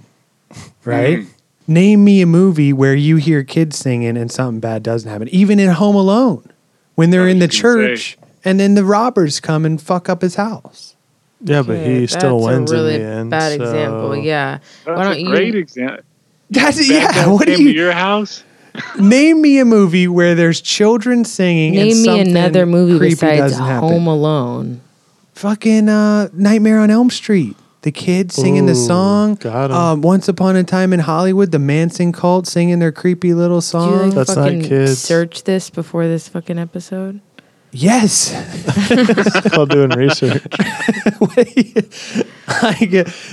Right? 0.84 1.26
Name 1.68 2.02
me 2.02 2.22
a 2.22 2.26
movie 2.26 2.72
where 2.72 2.94
you 2.96 3.16
hear 3.16 3.44
kids 3.44 3.78
singing 3.78 4.16
and 4.16 4.32
something 4.32 4.58
bad 4.58 4.82
doesn't 4.82 5.08
happen 5.08 5.28
even 5.28 5.60
in 5.60 5.70
home 5.70 5.94
alone 5.94 6.50
when 6.96 7.10
they're 7.10 7.28
in 7.28 7.38
the 7.38 7.46
was 7.46 7.60
gonna 7.60 7.86
say. 7.86 7.88
church 7.94 8.18
and 8.44 8.58
then 8.58 8.74
the 8.74 8.84
robbers 8.84 9.38
come 9.38 9.64
and 9.64 9.80
fuck 9.80 10.08
up 10.08 10.22
his 10.22 10.34
house 10.34 10.91
Yeah, 11.44 11.62
but 11.62 11.78
he 11.84 12.06
still 12.06 12.38
that's 12.40 12.46
wins 12.56 12.70
a 12.70 12.74
really 12.74 12.94
in 12.96 13.02
the 13.02 13.06
end. 13.08 13.30
Bad 13.30 13.56
so- 13.58 13.64
example. 13.64 14.16
Yeah. 14.16 14.58
That's 14.84 14.96
Why 14.96 15.04
don't 15.04 15.16
a 15.16 15.44
you? 15.46 15.58
example. 15.58 16.04
that's 16.50 16.88
yeah 16.88 17.26
what 17.28 17.46
do 17.46 17.62
you 17.62 17.70
your 17.70 17.92
house? 17.92 18.44
name 18.98 19.40
me 19.42 19.58
a 19.58 19.64
movie 19.64 20.08
where 20.08 20.34
there's 20.34 20.60
children 20.60 21.24
singing 21.24 21.76
and 21.76 21.88
Name 21.88 22.02
me 22.02 22.20
another 22.20 22.64
movie 22.66 22.98
creepy 22.98 23.14
besides 23.14 23.38
doesn't 23.52 23.64
happen. 23.66 23.88
Home 23.88 24.06
Alone. 24.06 24.80
fucking 25.34 25.88
uh, 25.88 26.28
Nightmare 26.32 26.78
on 26.78 26.90
Elm 26.90 27.10
Street. 27.10 27.56
The 27.82 27.90
kids 27.90 28.36
singing 28.36 28.66
the 28.66 28.76
song. 28.76 29.34
got 29.34 29.70
'em. 29.72 29.76
Um, 29.76 30.02
Once 30.02 30.28
upon 30.28 30.54
a 30.54 30.62
time 30.62 30.92
in 30.92 31.00
Hollywood, 31.00 31.50
the 31.50 31.58
Manson 31.58 32.12
cult 32.12 32.46
singing 32.46 32.78
their 32.78 32.92
creepy 32.92 33.34
little 33.34 33.58
Did 33.58 33.66
you 33.66 33.70
song. 33.70 34.06
like 34.06 34.14
That's 34.14 34.36
not 34.36 34.50
kids. 34.52 34.98
search 35.00 35.42
this 35.42 35.68
before 35.68 36.06
this 36.06 36.28
fucking 36.28 36.58
episode? 36.60 37.20
Yes. 37.72 38.32
It's 38.94 39.48
called 39.50 39.70
doing 39.70 39.90
research. 39.90 40.42
like, 42.62 42.90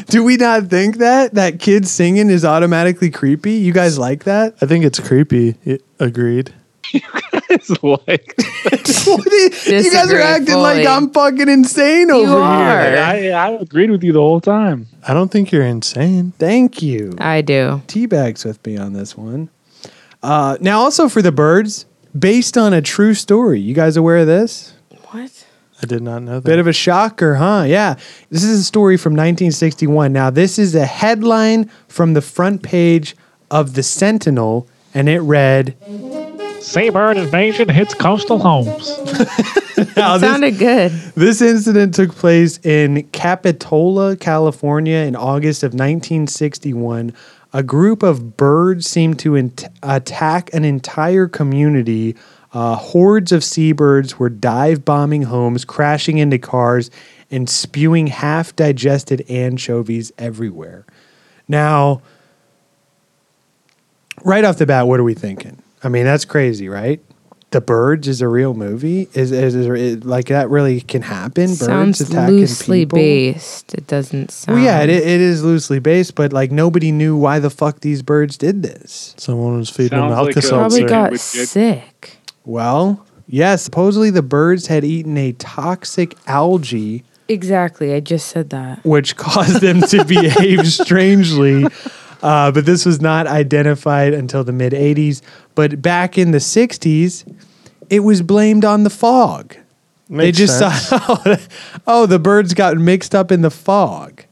do 0.08 0.24
we 0.24 0.38
not 0.38 0.68
think 0.68 0.98
that 0.98 1.34
that 1.34 1.60
kid 1.60 1.88
singing 1.88 2.30
is 2.30 2.46
automatically 2.46 3.10
creepy? 3.10 3.54
You 3.54 3.74
guys 3.74 3.98
like 3.98 4.24
that? 4.24 4.56
I 4.62 4.66
think 4.66 4.86
it's 4.86 5.00
creepy. 5.00 5.56
It, 5.66 5.84
agreed. 6.00 6.54
like 7.82 8.36
you 9.68 9.92
guys 9.92 10.12
are 10.12 10.20
acting 10.20 10.56
like. 10.56 10.88
I'm 10.88 11.12
fucking 11.12 11.50
insane 11.50 12.10
over 12.10 12.38
are. 12.38 12.82
here. 12.82 12.98
I, 12.98 13.30
I 13.30 13.50
agreed 13.52 13.92
with 13.92 14.04
you 14.04 14.14
the 14.14 14.20
whole 14.20 14.42
time. 14.42 14.88
I 15.08 15.14
don't 15.14 15.32
think 15.32 15.52
you're 15.52 15.66
insane. 15.66 16.32
Thank 16.40 16.82
you. 16.82 17.14
I 17.20 17.42
do. 17.42 17.82
Teabags 17.88 18.46
with 18.46 18.66
me 18.66 18.78
on 18.78 18.94
this 18.94 19.16
one. 19.16 19.50
Uh, 20.22 20.58
now, 20.60 20.80
also 20.80 21.08
for 21.08 21.22
the 21.22 21.32
birds, 21.32 21.86
based 22.18 22.58
on 22.58 22.74
a 22.74 22.82
true 22.82 23.14
story. 23.14 23.60
You 23.60 23.74
guys 23.74 23.98
aware 23.98 24.18
of 24.18 24.28
this? 24.28 24.74
What? 25.12 25.46
I 25.82 25.86
did 25.86 26.02
not 26.02 26.24
know 26.24 26.40
that. 26.40 26.44
Bit 26.44 26.60
of 26.60 26.68
a 26.68 26.74
shocker, 26.74 27.36
huh? 27.36 27.64
Yeah. 27.68 27.96
This 28.30 28.44
is 28.44 28.60
a 28.60 28.64
story 28.64 28.98
from 28.98 29.14
1961. 29.14 30.12
Now, 30.12 30.30
this 30.30 30.60
is 30.60 30.76
a 30.76 30.86
headline 30.86 31.70
from 31.88 32.14
the 32.14 32.22
front 32.22 32.64
page 32.64 33.16
of 33.50 33.74
the 33.76 33.84
Sentinel, 33.84 34.68
and 34.94 35.08
it 35.08 35.20
read, 35.22 35.76
Seabird 36.62 37.18
invasion 37.18 37.70
hits 37.70 37.94
coastal 37.94 38.40
homes. 38.40 38.92
Now, 39.96 40.18
this- 40.18 40.30
Sounded 40.30 40.58
good. 40.60 40.92
This 41.16 41.42
incident 41.42 41.96
took 41.96 42.14
place 42.14 42.58
in 42.66 43.04
Capitola, 43.14 44.18
California 44.18 44.98
in 44.98 45.16
August 45.16 45.64
of 45.64 45.70
1961. 45.72 47.14
A 47.52 47.64
group 47.64 48.04
of 48.04 48.38
birds 48.38 48.88
seemed 48.88 49.18
to 49.20 49.36
attack 49.82 50.54
an 50.54 50.64
entire 50.64 51.28
community. 51.28 52.16
Uh, 52.54 52.76
hordes 52.76 53.32
of 53.32 53.44
seabirds 53.44 54.20
were 54.20 54.30
dive 54.30 54.86
bombing 54.86 55.24
homes, 55.24 55.66
crashing 55.66 56.20
into 56.20 56.38
cars, 56.38 56.92
and 57.32 57.50
spewing 57.50 58.08
half 58.08 58.56
digested 58.56 59.26
anchovies 59.30 60.12
everywhere. 60.18 60.86
Now, 61.48 62.02
right 64.24 64.44
off 64.46 64.58
the 64.58 64.68
bat, 64.68 64.88
what 64.88 65.00
are 65.00 65.04
we 65.04 65.16
thinking? 65.16 65.62
I 65.84 65.90
mean, 65.90 66.06
that's 66.06 66.26
crazy, 66.26 66.70
right? 66.70 67.02
The 67.52 67.62
Birds 67.62 68.08
is 68.08 68.22
a 68.22 68.28
real 68.28 68.54
movie. 68.54 69.10
Is 69.16 69.32
is, 69.32 69.56
is 69.56 69.66
it, 69.68 70.06
like 70.06 70.28
that 70.28 70.50
really 70.52 70.82
can 70.82 71.02
happen? 71.02 71.48
Birds 71.48 71.60
Sounds 71.60 72.00
attacking 72.02 72.36
loosely 72.38 72.82
people. 72.86 72.98
based. 72.98 73.74
It 73.74 73.88
doesn't 73.88 74.30
sound. 74.30 74.58
Well, 74.58 74.66
yeah, 74.66 74.82
it, 74.84 74.90
it 74.92 75.04
is 75.22 75.44
loosely 75.44 75.80
based, 75.80 76.14
but 76.14 76.32
like 76.32 76.52
nobody 76.52 76.92
knew 76.92 77.18
why 77.18 77.40
the 77.40 77.50
fuck 77.50 77.80
these 77.80 78.04
birds 78.04 78.38
did 78.38 78.62
this. 78.62 79.16
Someone 79.18 79.58
was 79.58 79.70
feeding 79.70 79.98
them 79.98 80.10
Sounds 80.12 80.36
like 80.36 80.44
a- 80.44 80.48
Probably 80.48 80.82
Alka-Seltzer. 80.84 80.88
got 80.88 81.12
Would 81.12 81.18
get- 81.20 81.48
sick. 81.50 82.18
Well, 82.46 83.06
yes, 83.28 83.64
supposedly 83.64 84.12
the 84.12 84.22
birds 84.22 84.68
had 84.68 84.84
eaten 84.84 85.18
a 85.18 85.32
toxic 85.34 86.16
algae, 86.28 87.04
Exactly. 87.28 87.94
I 87.94 88.00
just 88.00 88.28
said 88.28 88.50
that. 88.50 88.84
which 88.84 89.16
caused 89.16 89.62
them 89.62 89.82
to 89.82 90.04
behave 90.04 90.68
strangely. 90.72 91.66
Uh, 92.22 92.52
but 92.52 92.66
this 92.66 92.86
was 92.86 93.00
not 93.00 93.28
identified 93.28 94.14
until 94.14 94.44
the 94.44 94.52
mid 94.52 94.74
80s. 94.74 95.22
But 95.56 95.82
back 95.82 96.18
in 96.18 96.32
the 96.32 96.40
60s, 96.40 97.38
it 97.90 98.02
was 98.02 98.22
blamed 98.22 98.66
on 98.66 98.84
the 98.84 98.90
fog. 98.90 99.56
they 100.10 100.32
just 100.32 100.60
sense. 100.60 100.88
saw, 100.88 101.38
oh, 101.88 102.06
the 102.06 102.20
birds 102.20 102.54
got 102.54 102.78
mixed 102.78 103.16
up 103.16 103.32
in 103.32 103.42
the 103.42 103.52
fog. 103.52 104.24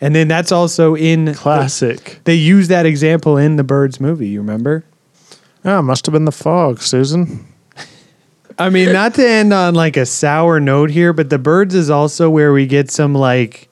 And 0.00 0.14
then 0.14 0.28
that's 0.28 0.52
also 0.52 0.94
in 0.94 1.34
Classic. 1.34 2.20
They 2.24 2.34
use 2.34 2.68
that 2.68 2.86
example 2.86 3.36
in 3.36 3.56
the 3.56 3.64
Birds 3.64 4.00
movie, 4.00 4.28
you 4.28 4.40
remember? 4.40 4.84
Oh, 5.64 5.82
must 5.82 6.06
have 6.06 6.12
been 6.12 6.24
the 6.24 6.32
fog, 6.32 6.80
Susan. 6.80 7.46
I 8.60 8.70
mean, 8.70 8.92
not 8.92 9.14
to 9.14 9.28
end 9.28 9.52
on 9.52 9.74
like 9.74 9.96
a 9.96 10.06
sour 10.06 10.60
note 10.60 10.90
here, 10.90 11.12
but 11.12 11.30
the 11.30 11.38
Birds 11.38 11.74
is 11.74 11.90
also 11.90 12.30
where 12.30 12.52
we 12.52 12.66
get 12.66 12.90
some 12.90 13.14
like 13.14 13.67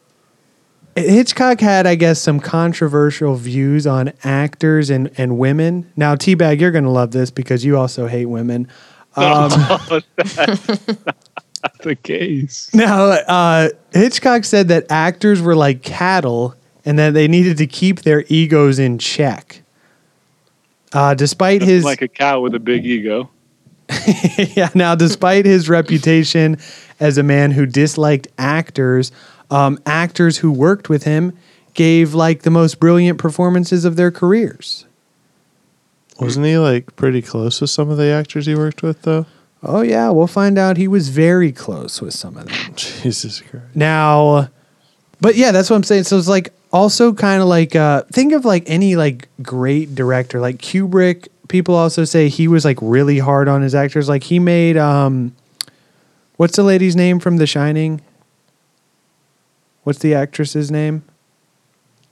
Hitchcock 0.97 1.61
had, 1.61 1.87
I 1.87 1.95
guess, 1.95 2.21
some 2.21 2.41
controversial 2.41 3.35
views 3.35 3.87
on 3.87 4.13
actors 4.25 4.89
and, 4.89 5.11
and 5.19 5.39
women. 5.39 5.93
Now, 5.95 6.15
Teabag, 6.15 6.59
you're 6.59 6.71
going 6.71 6.85
to 6.85 6.91
love 6.91 7.11
this 7.11 7.31
because 7.31 7.65
you 7.65 7.77
also 7.77 8.07
hate 8.07 8.27
women. 8.27 8.69
Um, 9.19 9.49
the 11.83 11.97
case. 12.03 12.69
now, 12.75 13.07
uh, 13.07 13.71
Hitchcock 13.93 14.45
said 14.45 14.69
that 14.69 14.85
actors 14.91 15.41
were 15.41 15.57
like 15.57 15.83
cattle 15.83 16.55
and 16.85 16.99
that 16.99 17.15
they 17.15 17.27
needed 17.27 17.57
to 17.57 17.67
keep 17.67 18.03
their 18.03 18.25
egos 18.29 18.79
in 18.79 18.99
check. 18.99 19.63
Uh, 20.93 21.15
despite 21.15 21.63
his 21.63 21.83
like 21.83 22.03
a 22.03 22.09
cow 22.09 22.41
with 22.41 22.55
a 22.55 22.59
big 22.59 22.85
ego. 22.85 23.31
yeah. 24.37 24.69
Now, 24.75 24.95
despite 24.95 25.47
his 25.47 25.69
reputation 25.69 26.59
as 27.01 27.19
a 27.19 27.23
man 27.23 27.53
who 27.53 27.67
disliked 27.67 28.29
actors, 28.39 29.13
um, 29.51 29.79
actors 29.87 30.39
who 30.39 30.51
worked 30.51 30.89
with 30.89 31.05
him 31.05 31.37
gave 31.75 32.15
like 32.15 32.43
the 32.43 32.51
most 32.51 32.81
brilliant 32.81 33.19
performances 33.19 33.85
of 33.85 33.97
their 33.97 34.11
careers. 34.11 34.87
Wasn't 36.19 36.47
he 36.47 36.57
like 36.57 36.97
pretty 36.97 37.23
close 37.23 37.61
with 37.61 37.71
some 37.71 37.91
of 37.91 37.99
the 37.99 38.07
actors 38.07 38.47
he 38.47 38.55
worked 38.55 38.83
with, 38.83 39.03
though? 39.03 39.27
Oh 39.63 39.83
yeah, 39.83 40.11
we'll 40.11 40.27
find 40.27 40.59
out. 40.59 40.77
He 40.77 40.89
was 40.89 41.09
very 41.09 41.53
close 41.53 42.01
with 42.01 42.15
some 42.15 42.37
of 42.37 42.47
them. 42.47 42.73
Jesus 42.77 43.41
Christ. 43.41 43.67
Now, 43.75 44.49
but 45.21 45.37
yeah, 45.37 45.53
that's 45.53 45.71
what 45.71 45.77
I'm 45.77 45.83
saying. 45.83 46.05
So 46.05 46.19
it's 46.19 46.29
like 46.29 46.53
also 46.73 47.13
kind 47.13 47.43
of 47.43 47.49
like 47.49 47.77
uh, 47.77 48.03
think 48.13 48.33
of 48.33 48.45
like 48.45 48.65
any 48.67 48.97
like 48.97 49.29
great 49.43 49.95
director 49.95 50.41
like 50.41 50.59
Kubrick. 50.59 51.29
People 51.49 51.75
also 51.75 52.05
say 52.05 52.29
he 52.29 52.49
was 52.49 52.65
like 52.65 52.79
really 52.81 53.19
hard 53.19 53.49
on 53.49 53.63
his 53.63 53.75
actors. 53.75 54.09
Like 54.09 54.25
he 54.25 54.39
made 54.39 54.77
um, 54.77 55.35
what's 56.37 56.57
the 56.57 56.63
lady's 56.63 56.97
name 56.97 57.19
from 57.19 57.37
The 57.37 57.47
Shining? 57.47 58.01
What's 59.87 60.01
the 60.01 60.15
actress's 60.15 60.69
name? 60.69 61.05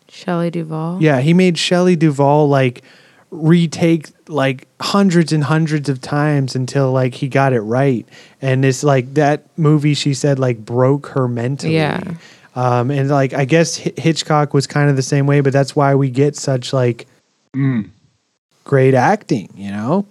Shelley 0.09 0.49
Duvall. 0.49 1.03
Yeah, 1.03 1.20
he 1.20 1.35
made 1.35 1.59
Shelley 1.59 1.97
Duvall 1.97 2.49
like 2.49 2.85
retake 3.33 4.11
like 4.29 4.68
hundreds 4.81 5.33
and 5.33 5.43
hundreds 5.43 5.89
of 5.89 6.01
times 6.01 6.55
until 6.55 6.93
like 6.93 7.14
he 7.14 7.27
got 7.27 7.53
it 7.53 7.62
right. 7.62 8.09
And 8.41 8.64
it's 8.64 8.85
like 8.85 9.14
that 9.14 9.43
movie 9.59 9.95
she 9.95 10.14
said 10.14 10.39
like 10.39 10.64
broke 10.64 11.09
her 11.09 11.27
mentally. 11.27 11.75
Yeah. 11.75 12.14
Um, 12.55 12.93
and 12.93 13.11
like 13.11 13.35
I 13.35 13.45
guess 13.45 13.77
Hi- 13.83 13.93
Hitchcock 13.97 14.55
was 14.55 14.68
kind 14.68 14.89
of 14.89 14.95
the 14.95 15.03
same 15.03 15.27
way, 15.27 15.41
but 15.41 15.53
that's 15.53 15.75
why 15.75 15.97
we 15.97 16.11
get 16.11 16.37
such 16.37 16.72
like 16.72 17.09
great 18.62 18.95
acting, 18.95 19.53
you 19.57 19.72
know. 19.72 20.07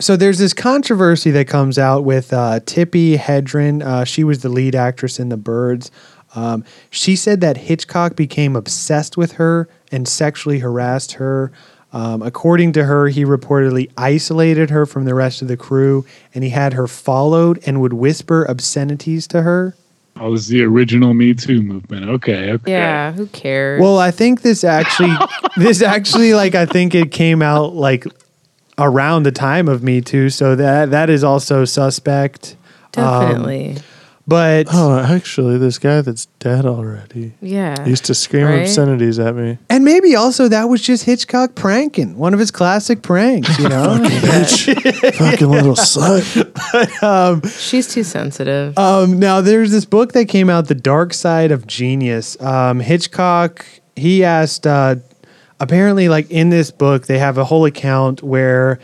So 0.00 0.16
there's 0.16 0.38
this 0.38 0.52
controversy 0.52 1.30
that 1.30 1.46
comes 1.46 1.78
out 1.78 2.02
with 2.02 2.32
uh, 2.32 2.58
Tippi 2.58 3.16
Hedren. 3.16 3.84
Uh, 3.84 4.04
she 4.04 4.24
was 4.24 4.42
the 4.42 4.48
lead 4.48 4.74
actress 4.74 5.20
in 5.20 5.28
The 5.28 5.36
Birds. 5.36 5.92
Um, 6.34 6.64
she 6.90 7.16
said 7.16 7.40
that 7.40 7.56
Hitchcock 7.56 8.16
became 8.16 8.56
obsessed 8.56 9.16
with 9.16 9.32
her 9.32 9.68
and 9.92 10.08
sexually 10.08 10.58
harassed 10.58 11.12
her. 11.12 11.52
Um, 11.92 12.22
according 12.22 12.72
to 12.72 12.84
her, 12.84 13.06
he 13.06 13.24
reportedly 13.24 13.90
isolated 13.96 14.70
her 14.70 14.84
from 14.84 15.04
the 15.04 15.14
rest 15.14 15.42
of 15.42 15.48
the 15.48 15.56
crew, 15.56 16.04
and 16.34 16.42
he 16.42 16.50
had 16.50 16.72
her 16.72 16.88
followed 16.88 17.62
and 17.66 17.80
would 17.80 17.92
whisper 17.92 18.44
obscenities 18.48 19.28
to 19.28 19.42
her. 19.42 19.76
Oh, 20.18 20.32
this 20.32 20.42
is 20.42 20.48
the 20.48 20.62
original 20.62 21.14
Me 21.14 21.34
Too 21.34 21.62
movement. 21.62 22.08
Okay, 22.08 22.52
okay. 22.52 22.70
Yeah. 22.70 23.12
Who 23.12 23.26
cares? 23.26 23.80
Well, 23.80 23.98
I 23.98 24.10
think 24.10 24.42
this 24.42 24.64
actually, 24.64 25.14
this 25.56 25.82
actually, 25.82 26.34
like, 26.34 26.54
I 26.54 26.66
think 26.66 26.94
it 26.94 27.10
came 27.10 27.42
out 27.42 27.74
like 27.74 28.06
around 28.78 29.24
the 29.24 29.32
time 29.32 29.68
of 29.68 29.82
Me 29.82 30.00
Too, 30.00 30.30
so 30.30 30.56
that 30.56 30.90
that 30.90 31.10
is 31.10 31.22
also 31.22 31.64
suspect. 31.64 32.56
Definitely. 32.92 33.78
But 34.26 34.68
Oh, 34.72 34.98
actually, 34.98 35.58
this 35.58 35.78
guy 35.78 36.00
that's 36.00 36.26
dead 36.38 36.64
already 36.64 37.34
yeah. 37.42 37.86
used 37.86 38.06
to 38.06 38.14
scream 38.14 38.46
Right? 38.46 38.60
obscenities 38.62 39.18
at 39.18 39.34
me. 39.34 39.58
and 39.68 39.84
maybe 39.84 40.16
also 40.16 40.48
that 40.48 40.70
was 40.70 40.80
just 40.80 41.04
Hitchcock 41.04 41.54
pranking, 41.54 42.16
one 42.16 42.32
of 42.32 42.40
his 42.40 42.50
classic 42.50 43.02
pranks, 43.02 43.58
you 43.58 43.68
know. 43.68 43.98
Fucking 44.02 45.48
little 45.50 45.74
slut. 45.74 46.24
She's 47.58 47.86
too 47.92 48.02
sensitive. 48.04 48.76
Um, 48.78 49.18
now 49.18 49.40
there's 49.40 49.70
this 49.70 49.84
book 49.84 50.12
that 50.12 50.26
came 50.28 50.48
out, 50.48 50.68
The 50.68 50.74
Dark 50.74 51.12
Side 51.14 51.50
of 51.50 51.66
Genius. 51.66 52.40
Um, 52.40 52.80
Hitchcock, 52.80 53.66
he 53.96 54.24
asked, 54.24 54.66
uh, 54.66 54.96
apparently, 55.60 56.08
like 56.08 56.30
in 56.30 56.48
this 56.48 56.70
book, 56.70 57.06
they 57.06 57.18
have 57.18 57.36
a 57.38 57.44
whole 57.44 57.64
account 57.66 58.22
where 58.22 58.78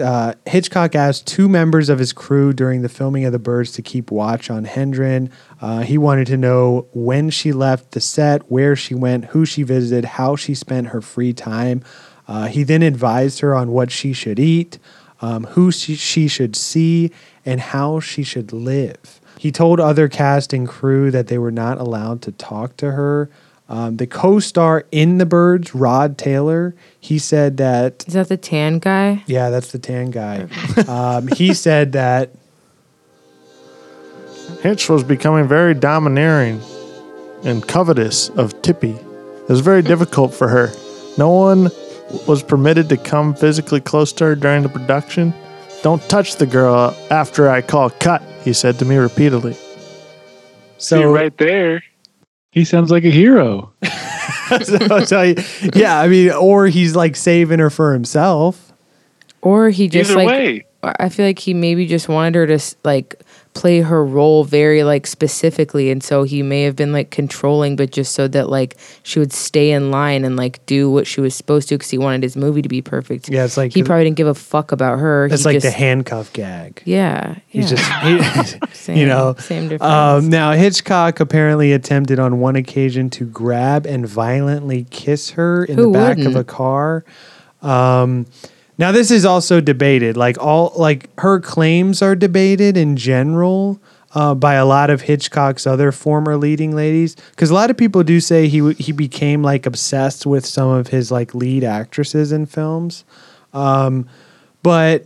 uh, 0.00 0.34
Hitchcock 0.46 0.94
asked 0.94 1.26
two 1.26 1.48
members 1.48 1.88
of 1.88 1.98
his 1.98 2.12
crew 2.12 2.52
during 2.52 2.82
the 2.82 2.88
filming 2.88 3.24
of 3.24 3.32
The 3.32 3.38
Birds 3.38 3.72
to 3.72 3.82
keep 3.82 4.10
watch 4.10 4.50
on 4.50 4.64
Hendren. 4.64 5.30
Uh, 5.60 5.80
he 5.80 5.98
wanted 5.98 6.26
to 6.28 6.36
know 6.36 6.88
when 6.92 7.30
she 7.30 7.52
left 7.52 7.92
the 7.92 8.00
set, 8.00 8.50
where 8.50 8.76
she 8.76 8.94
went, 8.94 9.26
who 9.26 9.44
she 9.44 9.62
visited, 9.62 10.04
how 10.04 10.36
she 10.36 10.54
spent 10.54 10.88
her 10.88 11.00
free 11.00 11.32
time. 11.32 11.82
Uh, 12.28 12.46
he 12.46 12.62
then 12.62 12.82
advised 12.82 13.40
her 13.40 13.54
on 13.54 13.70
what 13.70 13.90
she 13.90 14.12
should 14.12 14.38
eat, 14.38 14.78
um, 15.20 15.44
who 15.44 15.70
she, 15.70 15.94
she 15.94 16.28
should 16.28 16.56
see, 16.56 17.10
and 17.44 17.60
how 17.60 18.00
she 18.00 18.22
should 18.22 18.52
live. 18.52 19.20
He 19.38 19.52
told 19.52 19.78
other 19.78 20.08
cast 20.08 20.52
and 20.52 20.66
crew 20.66 21.10
that 21.10 21.28
they 21.28 21.38
were 21.38 21.52
not 21.52 21.78
allowed 21.78 22.22
to 22.22 22.32
talk 22.32 22.76
to 22.78 22.92
her. 22.92 23.30
Um, 23.68 23.96
the 23.96 24.06
co-star 24.06 24.84
in 24.92 25.18
The 25.18 25.26
Birds, 25.26 25.74
Rod 25.74 26.16
Taylor, 26.18 26.74
he 27.00 27.18
said 27.18 27.56
that 27.56 28.04
Is 28.06 28.14
that 28.14 28.28
the 28.28 28.36
tan 28.36 28.78
guy? 28.78 29.24
yeah, 29.26 29.50
that's 29.50 29.72
the 29.72 29.78
tan 29.78 30.10
guy. 30.10 30.46
Um, 30.88 31.26
he 31.28 31.52
said 31.54 31.92
that 31.92 32.30
Hitch 34.62 34.88
was 34.88 35.02
becoming 35.02 35.48
very 35.48 35.74
domineering 35.74 36.60
and 37.44 37.66
covetous 37.66 38.28
of 38.30 38.54
Tippi. 38.62 38.96
It 38.96 39.48
was 39.48 39.60
very 39.60 39.82
difficult 39.82 40.32
for 40.34 40.48
her. 40.48 40.70
No 41.18 41.30
one 41.30 41.70
was 42.28 42.42
permitted 42.42 42.88
to 42.90 42.96
come 42.96 43.34
physically 43.34 43.80
close 43.80 44.12
to 44.14 44.24
her 44.24 44.34
during 44.36 44.62
the 44.62 44.68
production. 44.68 45.34
Don't 45.82 46.02
touch 46.08 46.36
the 46.36 46.46
girl 46.46 46.96
after 47.10 47.48
I 47.48 47.62
call 47.62 47.90
cut, 47.90 48.22
he 48.42 48.52
said 48.52 48.78
to 48.78 48.84
me 48.84 48.96
repeatedly. 48.96 49.54
See 49.54 49.60
So 50.78 51.12
right 51.12 51.36
there. 51.38 51.82
He 52.56 52.64
sounds 52.64 52.90
like 52.90 53.04
a 53.04 53.10
hero. 53.10 53.70
so, 54.62 55.04
so, 55.04 55.34
yeah, 55.74 56.00
I 56.00 56.08
mean, 56.08 56.32
or 56.32 56.68
he's 56.68 56.96
like 56.96 57.14
saving 57.14 57.58
her 57.58 57.68
for 57.68 57.92
himself. 57.92 58.72
Or 59.42 59.68
he 59.68 59.88
just 59.88 60.10
Either 60.10 60.20
like 60.20 60.26
way. 60.26 60.66
I 60.82 61.10
feel 61.10 61.26
like 61.26 61.38
he 61.38 61.52
maybe 61.52 61.86
just 61.86 62.08
wanted 62.08 62.34
her 62.34 62.46
to 62.46 62.76
like 62.82 63.22
play 63.56 63.80
her 63.80 64.04
role 64.04 64.44
very 64.44 64.84
like 64.84 65.06
specifically 65.06 65.90
and 65.90 66.02
so 66.04 66.24
he 66.24 66.42
may 66.42 66.60
have 66.64 66.76
been 66.76 66.92
like 66.92 67.10
controlling 67.10 67.74
but 67.74 67.90
just 67.90 68.12
so 68.14 68.28
that 68.28 68.50
like 68.50 68.76
she 69.02 69.18
would 69.18 69.32
stay 69.32 69.70
in 69.70 69.90
line 69.90 70.26
and 70.26 70.36
like 70.36 70.64
do 70.66 70.90
what 70.90 71.06
she 71.06 71.22
was 71.22 71.34
supposed 71.34 71.66
to 71.66 71.74
because 71.74 71.88
he 71.90 71.96
wanted 71.96 72.22
his 72.22 72.36
movie 72.36 72.60
to 72.60 72.68
be 72.68 72.82
perfect. 72.82 73.30
Yeah, 73.30 73.46
it's 73.46 73.56
like 73.56 73.72
he 73.72 73.82
probably 73.82 74.04
didn't 74.04 74.18
give 74.18 74.26
a 74.26 74.34
fuck 74.34 74.72
about 74.72 74.98
her. 74.98 75.24
It's 75.24 75.38
he 75.40 75.44
like 75.46 75.54
just, 75.54 75.64
the 75.64 75.70
handcuff 75.70 76.30
gag. 76.34 76.82
Yeah. 76.84 77.36
He's 77.46 77.70
just, 77.70 77.90
he, 78.02 78.20
Same- 78.74 78.98
you 78.98 79.06
know, 79.06 79.34
same 79.38 79.68
difference. 79.68 79.90
Um, 79.90 80.28
now 80.28 80.52
Hitchcock 80.52 81.18
apparently 81.20 81.72
attempted 81.72 82.18
on 82.18 82.38
one 82.40 82.56
occasion 82.56 83.08
to 83.10 83.24
grab 83.24 83.86
and 83.86 84.06
violently 84.06 84.84
kiss 84.90 85.30
her 85.30 85.64
in 85.64 85.76
Who 85.78 85.84
the 85.84 85.98
back 85.98 86.18
of 86.18 86.24
wouldn't? 86.26 86.36
a 86.36 86.44
car. 86.44 87.04
Um, 87.62 88.26
now 88.78 88.92
this 88.92 89.10
is 89.10 89.24
also 89.24 89.60
debated. 89.60 90.16
Like 90.16 90.38
all, 90.38 90.72
like 90.76 91.08
her 91.20 91.40
claims 91.40 92.02
are 92.02 92.14
debated 92.14 92.76
in 92.76 92.96
general. 92.96 93.80
Uh, 94.14 94.34
by 94.34 94.54
a 94.54 94.64
lot 94.64 94.88
of 94.88 95.02
Hitchcock's 95.02 95.66
other 95.66 95.92
former 95.92 96.38
leading 96.38 96.74
ladies, 96.74 97.16
because 97.32 97.50
a 97.50 97.54
lot 97.54 97.70
of 97.70 97.76
people 97.76 98.02
do 98.02 98.18
say 98.18 98.48
he 98.48 98.72
he 98.74 98.90
became 98.90 99.42
like 99.42 99.66
obsessed 99.66 100.24
with 100.24 100.46
some 100.46 100.70
of 100.70 100.86
his 100.86 101.10
like 101.10 101.34
lead 101.34 101.62
actresses 101.62 102.32
in 102.32 102.46
films. 102.46 103.04
Um, 103.52 104.08
but 104.62 105.04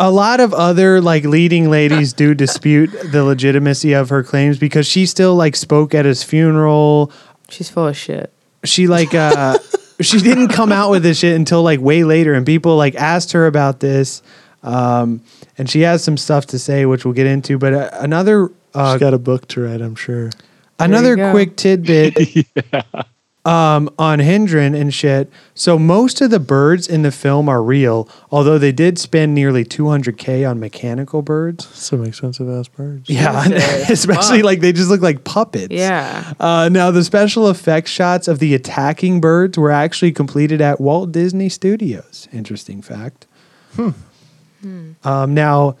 a 0.00 0.10
lot 0.10 0.40
of 0.40 0.54
other 0.54 1.00
like 1.00 1.24
leading 1.24 1.70
ladies 1.70 2.12
do 2.12 2.34
dispute 2.34 2.90
the 3.12 3.24
legitimacy 3.24 3.92
of 3.92 4.08
her 4.08 4.22
claims 4.22 4.58
because 4.58 4.86
she 4.86 5.06
still 5.06 5.34
like 5.34 5.56
spoke 5.56 5.94
at 5.94 6.04
his 6.04 6.22
funeral. 6.22 7.12
She's 7.48 7.70
full 7.70 7.86
of 7.86 7.96
shit. 7.96 8.32
She 8.64 8.86
like 8.86 9.14
uh 9.14 9.58
she 10.00 10.18
didn't 10.20 10.48
come 10.48 10.72
out 10.72 10.90
with 10.90 11.02
this 11.02 11.18
shit 11.18 11.34
until 11.36 11.62
like 11.62 11.80
way 11.80 12.04
later 12.04 12.34
and 12.34 12.46
people 12.46 12.76
like 12.76 12.94
asked 12.94 13.32
her 13.32 13.46
about 13.46 13.80
this 13.80 14.22
um 14.62 15.20
and 15.56 15.68
she 15.68 15.80
has 15.80 16.02
some 16.02 16.16
stuff 16.16 16.46
to 16.46 16.58
say 16.58 16.86
which 16.86 17.04
we'll 17.04 17.14
get 17.14 17.26
into 17.26 17.58
but 17.58 17.72
uh, 17.72 17.90
another 17.94 18.50
uh 18.74 18.92
She's 18.92 19.00
got 19.00 19.14
a 19.14 19.18
book 19.18 19.48
to 19.48 19.62
write, 19.62 19.80
I'm 19.80 19.94
sure. 19.94 20.30
Another 20.78 21.30
quick 21.32 21.56
tidbit 21.56 22.16
um, 23.44 23.88
on 23.98 24.18
Hendren 24.18 24.74
and 24.74 24.92
shit. 24.92 25.30
So 25.54 25.78
most 25.78 26.20
of 26.20 26.30
the 26.30 26.40
birds 26.40 26.88
in 26.88 27.02
the 27.02 27.10
film 27.10 27.48
are 27.48 27.62
real, 27.62 28.08
although 28.30 28.58
they 28.58 28.72
did 28.72 28.98
spend 28.98 29.34
nearly 29.34 29.64
200k 29.64 30.48
on 30.48 30.60
mechanical 30.60 31.22
birds. 31.22 31.66
Some 31.68 32.04
expensive 32.04 32.48
ass 32.48 32.68
birds. 32.68 33.08
Yeah, 33.08 33.44
especially 33.88 34.42
like 34.42 34.60
they 34.60 34.72
just 34.72 34.90
look 34.90 35.00
like 35.00 35.24
puppets. 35.24 35.72
Yeah. 35.72 36.34
Uh, 36.38 36.68
now 36.70 36.90
the 36.90 37.04
special 37.04 37.48
effects 37.48 37.90
shots 37.90 38.28
of 38.28 38.38
the 38.38 38.54
attacking 38.54 39.20
birds 39.20 39.56
were 39.56 39.70
actually 39.70 40.12
completed 40.12 40.60
at 40.60 40.80
Walt 40.80 41.12
Disney 41.12 41.48
Studios. 41.48 42.28
Interesting 42.32 42.82
fact. 42.82 43.26
Um, 45.04 45.34
now, 45.34 45.76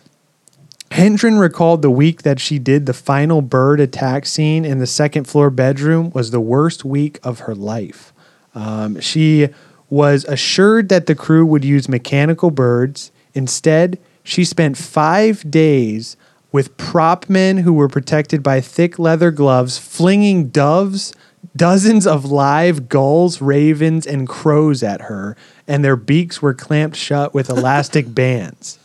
Hendren 0.90 1.38
recalled 1.38 1.82
the 1.82 1.90
week 1.90 2.22
that 2.22 2.40
she 2.40 2.58
did 2.58 2.86
the 2.86 2.94
final 2.94 3.42
bird 3.42 3.78
attack 3.80 4.26
scene 4.26 4.64
in 4.64 4.78
the 4.78 4.86
second 4.86 5.24
floor 5.24 5.50
bedroom 5.50 6.10
was 6.10 6.30
the 6.30 6.40
worst 6.40 6.84
week 6.84 7.18
of 7.22 7.40
her 7.40 7.54
life. 7.54 8.12
Um, 8.54 9.00
she 9.00 9.48
was 9.90 10.24
assured 10.24 10.88
that 10.88 11.06
the 11.06 11.14
crew 11.14 11.44
would 11.46 11.64
use 11.64 11.88
mechanical 11.88 12.50
birds. 12.50 13.12
Instead, 13.34 13.98
she 14.22 14.44
spent 14.44 14.76
five 14.76 15.50
days 15.50 16.16
with 16.52 16.76
prop 16.76 17.28
men 17.28 17.58
who 17.58 17.72
were 17.72 17.88
protected 17.88 18.42
by 18.42 18.60
thick 18.60 18.98
leather 18.98 19.30
gloves, 19.30 19.78
flinging 19.78 20.48
doves, 20.48 21.14
dozens 21.54 22.06
of 22.06 22.24
live 22.24 22.88
gulls, 22.88 23.40
ravens, 23.40 24.06
and 24.06 24.28
crows 24.28 24.82
at 24.82 25.02
her, 25.02 25.36
and 25.66 25.84
their 25.84 25.96
beaks 25.96 26.40
were 26.40 26.54
clamped 26.54 26.96
shut 26.96 27.34
with 27.34 27.50
elastic 27.50 28.14
bands. 28.14 28.78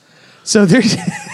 So 0.44 0.66
there's 0.66 0.96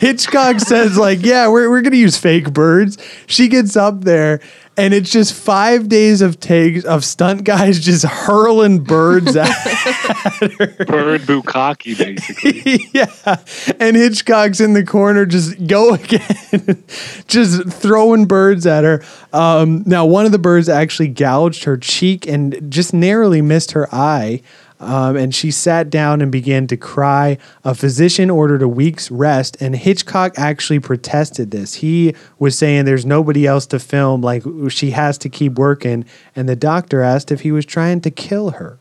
Hitchcock 0.00 0.60
says 0.60 0.96
like, 0.96 1.22
yeah, 1.22 1.48
we're 1.48 1.68
we're 1.68 1.82
gonna 1.82 1.96
use 1.96 2.16
fake 2.16 2.52
birds. 2.52 2.96
She 3.26 3.48
gets 3.48 3.76
up 3.76 4.02
there, 4.04 4.40
and 4.78 4.94
it's 4.94 5.10
just 5.10 5.34
five 5.34 5.90
days 5.90 6.22
of 6.22 6.40
takes 6.40 6.84
of 6.86 7.04
stunt 7.04 7.44
guys 7.44 7.78
just 7.78 8.06
hurling 8.06 8.82
birds 8.82 9.36
at 9.36 9.46
her. 9.46 10.84
Bird 10.86 11.20
bukkake, 11.20 11.98
basically. 11.98 12.80
yeah. 12.94 13.36
And 13.78 13.94
Hitchcock's 13.94 14.58
in 14.58 14.72
the 14.72 14.84
corner, 14.84 15.26
just 15.26 15.66
go 15.66 15.92
again, 15.94 16.82
just 17.28 17.68
throwing 17.68 18.24
birds 18.24 18.66
at 18.66 18.84
her. 18.84 19.04
Um, 19.34 19.82
now, 19.84 20.06
one 20.06 20.24
of 20.24 20.32
the 20.32 20.38
birds 20.38 20.70
actually 20.70 21.08
gouged 21.08 21.64
her 21.64 21.76
cheek 21.76 22.26
and 22.26 22.72
just 22.72 22.94
narrowly 22.94 23.42
missed 23.42 23.72
her 23.72 23.86
eye. 23.94 24.40
Um, 24.80 25.14
and 25.16 25.34
she 25.34 25.50
sat 25.50 25.90
down 25.90 26.22
and 26.22 26.32
began 26.32 26.66
to 26.68 26.76
cry. 26.76 27.36
A 27.64 27.74
physician 27.74 28.30
ordered 28.30 28.62
a 28.62 28.68
week's 28.68 29.10
rest, 29.10 29.60
and 29.60 29.76
Hitchcock 29.76 30.38
actually 30.38 30.80
protested 30.80 31.50
this. 31.50 31.74
He 31.74 32.14
was 32.38 32.56
saying 32.56 32.86
there's 32.86 33.04
nobody 33.04 33.46
else 33.46 33.66
to 33.66 33.78
film, 33.78 34.22
like 34.22 34.42
she 34.70 34.92
has 34.92 35.18
to 35.18 35.28
keep 35.28 35.58
working. 35.58 36.06
And 36.34 36.48
the 36.48 36.56
doctor 36.56 37.02
asked 37.02 37.30
if 37.30 37.42
he 37.42 37.52
was 37.52 37.66
trying 37.66 38.00
to 38.00 38.10
kill 38.10 38.52
her. 38.52 38.78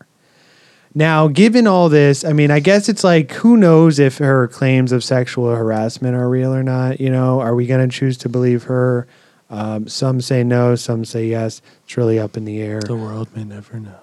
Now, 0.96 1.28
given 1.28 1.68
all 1.68 1.90
this, 1.90 2.26
I 2.26 2.34
mean, 2.34 2.50
I 2.50 2.60
guess 2.60 2.90
it's 2.90 3.04
like 3.04 3.32
who 3.34 3.58
knows 3.58 4.00
if 4.00 4.18
her 4.18 4.48
claims 4.48 4.92
of 4.92 5.04
sexual 5.04 5.54
harassment 5.54 6.16
are 6.16 6.30
real 6.30 6.54
or 6.54 6.64
not? 6.64 7.00
You 7.00 7.12
know, 7.12 7.42
are 7.42 7.54
we 7.54 7.68
going 7.68 7.88
to 7.88 7.96
choose 7.96 8.18
to 8.20 8.30
believe 8.30 8.64
her? 8.64 9.06
Um, 9.52 9.88
some 9.88 10.22
say 10.22 10.44
no, 10.44 10.76
some 10.76 11.06
say 11.06 11.28
yes. 11.28 11.62
It's 11.84 11.98
really 11.98 12.20
up 12.20 12.38
in 12.38 12.46
the 12.46 12.62
air. 12.62 12.80
The 12.80 12.96
world 12.96 13.36
may 13.36 13.44
never 13.44 13.80
know. 13.80 14.00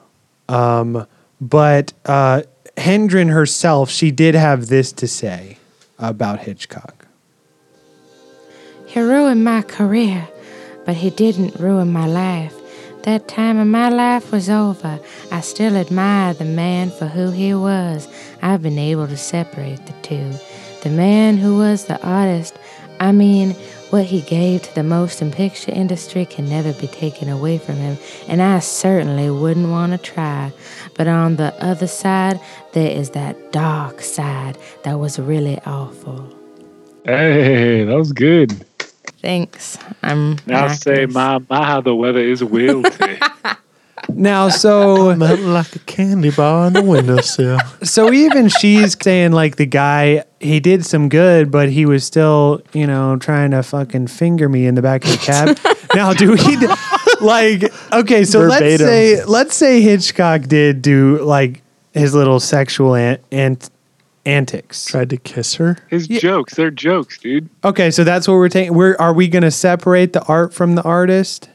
Um, 0.49 1.07
but 1.41 1.93
uh, 2.05 2.43
Hendren 2.77 3.29
herself, 3.29 3.91
she 3.91 4.11
did 4.11 4.35
have 4.35 4.67
this 4.67 4.93
to 4.93 5.09
say 5.09 5.59
about 5.99 6.41
Hitchcock. 6.41 7.07
He 8.87 9.01
ruined 9.01 9.45
my 9.45 9.63
career, 9.63 10.29
but 10.85 10.97
he 10.97 11.11
didn't 11.11 11.57
ruin 11.61 11.93
my 11.93 12.07
life. 12.07 12.55
That 13.03 13.29
time 13.29 13.59
of 13.59 13.69
my 13.69 13.89
life 13.89 14.33
was 14.33 14.51
over. 14.51 14.99
I 15.31 15.41
still 15.41 15.77
admire 15.77 16.35
the 16.35 16.45
man 16.45 16.91
for 16.91 17.07
who 17.07 17.31
he 17.31 17.55
was. 17.55 18.09
I've 18.43 18.63
been 18.63 18.79
able 18.79 19.07
to 19.07 19.17
separate 19.17 19.87
the 19.87 19.93
two. 20.03 20.33
The 20.83 20.91
man 20.91 21.37
who 21.37 21.57
was 21.59 21.85
the 21.85 22.03
artist, 22.03 22.59
I 22.99 23.13
mean, 23.13 23.55
what 23.91 24.05
he 24.05 24.21
gave 24.23 24.63
to 24.63 24.75
the 24.75 24.83
motion 24.83 25.31
picture 25.31 25.73
industry 25.73 26.27
can 26.27 26.49
never 26.49 26.73
be 26.73 26.87
taken 26.87 27.29
away 27.29 27.59
from 27.59 27.77
him, 27.77 27.99
and 28.29 28.43
I 28.43 28.59
certainly 28.59 29.31
wouldn't 29.31 29.69
want 29.69 29.93
to 29.93 29.99
try. 29.99 30.53
But 30.95 31.09
on 31.09 31.37
the 31.37 31.55
other 31.63 31.87
side, 31.87 32.41
there 32.73 32.91
is 32.91 33.11
that 33.11 33.53
dark 33.53 34.01
side 34.01 34.59
that 34.85 34.99
was 34.99 35.19
really 35.19 35.59
awful. 35.67 36.33
Hey, 37.05 37.85
that 37.85 37.97
was 37.97 38.13
good. 38.13 38.53
Thanks. 39.23 39.79
I'm 40.03 40.39
Now 40.47 40.69
say, 40.69 41.07
my, 41.07 41.39
my, 41.49 41.65
how 41.65 41.81
the 41.81 41.95
weather 41.95 42.21
is 42.21 42.43
today. 42.83 43.19
Now, 44.13 44.49
so 44.65 45.15
Melt 45.17 45.41
like 45.41 45.75
a 45.77 45.79
candy 45.81 46.31
bar 46.31 46.67
on 46.67 46.73
the 46.73 46.83
windowsill. 46.83 47.59
so 47.83 48.13
even 48.13 48.49
she's 48.49 48.97
saying 49.01 49.33
like 49.33 49.57
the 49.57 49.67
guy 49.67 50.25
he 50.41 50.61
did 50.61 50.85
some 50.85 51.09
good, 51.09 51.51
but 51.51 51.69
he 51.71 51.87
was 51.87 52.05
still 52.05 52.63
you 52.73 52.87
know 52.87 53.17
trying 53.17 53.51
to 53.53 53.63
fucking 53.63 54.09
finger 54.09 54.49
me 54.49 54.67
in 54.67 54.75
the 54.75 54.83
back 54.83 55.05
of 55.05 55.11
the 55.11 55.19
cab. 55.19 55.59
now, 55.95 56.13
do 56.13 56.33
we 56.33 57.25
like 57.27 57.73
okay? 57.93 58.25
So 58.25 58.41
let's 58.41 58.61
Verbatim. 58.61 58.87
say 58.87 59.25
let's 59.25 59.57
say 59.57 59.81
Hitchcock 59.81 60.43
did 60.43 60.83
do 60.83 61.23
like 61.23 61.63
his 61.93 62.15
little 62.15 62.41
sexual 62.41 62.95
ant, 62.95 63.21
ant 63.33 63.71
antics. 64.27 64.85
Tried 64.87 65.11
to 65.11 65.17
kiss 65.17 65.55
her. 65.55 65.79
His 65.89 66.07
jokes, 66.09 66.55
they're 66.55 66.71
jokes, 66.71 67.19
dude. 67.19 67.49
Okay, 67.65 67.91
so 67.91 68.05
that's 68.05 68.29
what 68.29 68.35
we're 68.35 68.49
taking. 68.49 68.75
We're 68.75 68.97
are 68.99 69.15
we 69.15 69.29
going 69.29 69.45
to 69.45 69.51
separate 69.51 70.13
the 70.13 70.23
art 70.25 70.53
from 70.53 70.75
the 70.75 70.83
artist? 70.83 71.49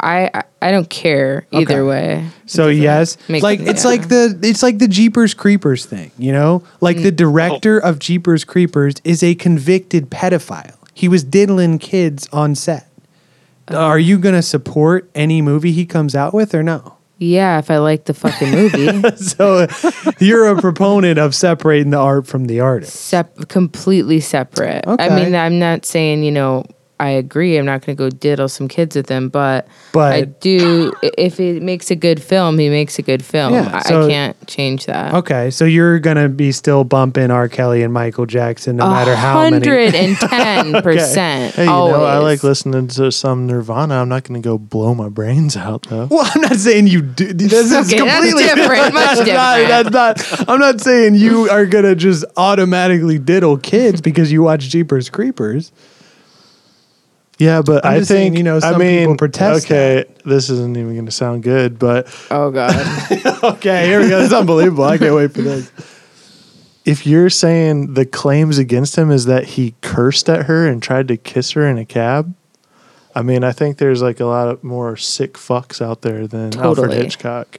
I 0.00 0.42
I- 0.62 0.70
don't 0.70 0.88
care 0.90 1.46
either 1.52 1.80
Okay. 1.80 1.82
way. 1.82 2.26
So 2.46 2.68
yes, 2.68 3.16
like 3.28 3.60
it's 3.60 3.84
yeah. 3.84 3.90
like 3.90 4.08
the 4.08 4.38
it's 4.42 4.62
like 4.62 4.78
the 4.78 4.88
Jeepers 4.88 5.34
Creepers 5.34 5.84
thing, 5.86 6.10
you 6.18 6.32
know? 6.32 6.62
Like 6.80 6.96
Mm. 6.98 7.02
the 7.04 7.10
director 7.12 7.78
of 7.78 7.98
Jeepers 7.98 8.44
Creepers 8.44 8.94
is 9.04 9.22
a 9.22 9.34
convicted 9.34 10.10
pedophile. 10.10 10.74
He 10.94 11.08
was 11.08 11.24
diddling 11.24 11.78
kids 11.78 12.28
on 12.32 12.54
set. 12.54 12.86
Are 13.68 13.98
you 13.98 14.18
going 14.18 14.34
to 14.34 14.42
support 14.42 15.08
any 15.14 15.40
movie 15.40 15.70
he 15.72 15.86
comes 15.86 16.14
out 16.16 16.34
with 16.34 16.54
or 16.54 16.62
no? 16.62 16.96
Yeah, 17.18 17.58
if 17.58 17.70
I 17.70 17.78
like 17.78 18.06
the 18.06 18.14
fucking 18.14 18.50
movie. 18.50 19.02
So 19.16 19.66
you're 20.18 20.46
a 20.48 20.60
proponent 20.60 21.18
of 21.18 21.34
separating 21.34 21.90
the 21.90 21.98
art 21.98 22.26
from 22.26 22.46
the 22.46 22.60
artist. 22.60 22.96
Sep- 22.96 23.48
completely 23.48 24.18
separate. 24.20 24.86
Okay. 24.86 25.06
I 25.06 25.14
mean, 25.14 25.34
I'm 25.34 25.58
not 25.58 25.84
saying, 25.86 26.22
you 26.24 26.32
know, 26.32 26.64
I 27.00 27.08
agree. 27.10 27.56
I'm 27.56 27.64
not 27.64 27.84
going 27.84 27.96
to 27.96 27.98
go 27.98 28.10
diddle 28.10 28.48
some 28.48 28.68
kids 28.68 28.94
with 28.94 29.08
him, 29.08 29.30
but 29.30 29.66
But- 29.92 30.12
I 30.12 30.22
do. 30.24 30.92
If 31.02 31.40
it 31.40 31.62
makes 31.62 31.90
a 31.90 31.96
good 31.96 32.22
film, 32.22 32.58
he 32.58 32.68
makes 32.68 32.98
a 32.98 33.02
good 33.02 33.24
film. 33.24 33.54
Yeah, 33.54 33.70
I, 33.84 33.88
so- 33.88 34.04
I 34.06 34.08
can't 34.08 34.46
change 34.46 34.86
that. 34.86 35.14
Okay, 35.14 35.50
so 35.50 35.64
you're 35.64 35.98
gonna 35.98 36.28
be 36.28 36.52
still 36.52 36.84
bumping 36.84 37.30
R. 37.30 37.48
Kelly 37.48 37.82
and 37.82 37.92
Michael 37.92 38.26
Jackson 38.26 38.76
no 38.76 38.88
matter 38.90 39.14
how 39.16 39.42
many. 39.42 39.54
hundred 39.66 39.94
and 39.94 40.16
ten 40.16 40.82
percent. 40.82 41.54
Hey, 41.54 41.64
you 41.64 41.70
always. 41.70 41.96
know, 41.96 42.04
I 42.04 42.18
like 42.18 42.42
listening 42.42 42.88
to 42.88 43.10
some 43.10 43.46
Nirvana. 43.46 43.94
I'm 43.94 44.08
not 44.08 44.24
going 44.24 44.40
to 44.42 44.46
go 44.46 44.58
blow 44.58 44.94
my 44.94 45.08
brains 45.08 45.56
out 45.56 45.86
though. 45.88 46.06
Well, 46.10 46.30
I'm 46.34 46.40
not 46.42 46.56
saying 46.56 46.86
you 46.88 47.00
do. 47.02 47.32
This 47.32 47.52
is 47.52 47.72
Okay, 47.72 47.98
that's 48.04 48.20
completely 48.24 48.42
different, 48.44 48.92
much 48.94 49.18
That's 49.24 49.90
not- 49.90 49.92
that's 49.92 50.38
not. 50.40 50.48
I'm 50.50 50.60
not 50.60 50.80
saying 50.80 51.14
you 51.14 51.48
are 51.48 51.64
gonna 51.66 51.94
just 51.94 52.24
automatically 52.36 53.18
diddle 53.18 53.56
kids 53.56 54.00
because 54.00 54.30
you 54.30 54.42
watch 54.42 54.68
Jeepers 54.68 55.08
Creepers. 55.08 55.72
Yeah, 57.40 57.62
but 57.62 57.86
I'm 57.86 57.94
I 57.94 57.98
just 58.00 58.08
saying, 58.08 58.32
think 58.32 58.38
you 58.38 58.42
know, 58.44 58.60
I 58.62 58.76
mean, 58.76 59.00
people 59.00 59.16
protest 59.16 59.64
Okay, 59.64 60.04
this 60.26 60.50
isn't 60.50 60.76
even 60.76 60.92
going 60.92 61.06
to 61.06 61.10
sound 61.10 61.42
good, 61.42 61.78
but 61.78 62.06
Oh 62.30 62.50
god. 62.50 62.74
Okay, 63.42 63.86
here 63.86 64.00
we 64.02 64.10
go. 64.10 64.20
It's 64.20 64.32
unbelievable. 64.34 64.84
I 64.84 64.98
can't 64.98 65.14
wait 65.14 65.32
for 65.32 65.40
this. 65.40 65.72
if 66.84 67.06
you're 67.06 67.30
saying 67.30 67.94
the 67.94 68.04
claims 68.04 68.58
against 68.58 68.96
him 68.96 69.10
is 69.10 69.24
that 69.24 69.44
he 69.44 69.74
cursed 69.80 70.28
at 70.28 70.44
her 70.46 70.68
and 70.68 70.82
tried 70.82 71.08
to 71.08 71.16
kiss 71.16 71.52
her 71.52 71.66
in 71.66 71.78
a 71.78 71.86
cab, 71.86 72.34
I 73.14 73.22
mean, 73.22 73.42
I 73.42 73.52
think 73.52 73.78
there's 73.78 74.02
like 74.02 74.20
a 74.20 74.26
lot 74.26 74.48
of 74.48 74.62
more 74.62 74.98
sick 74.98 75.34
fucks 75.34 75.80
out 75.80 76.02
there 76.02 76.26
than 76.26 76.58
Alfred 76.58 76.92
Hitchcock. 76.92 77.58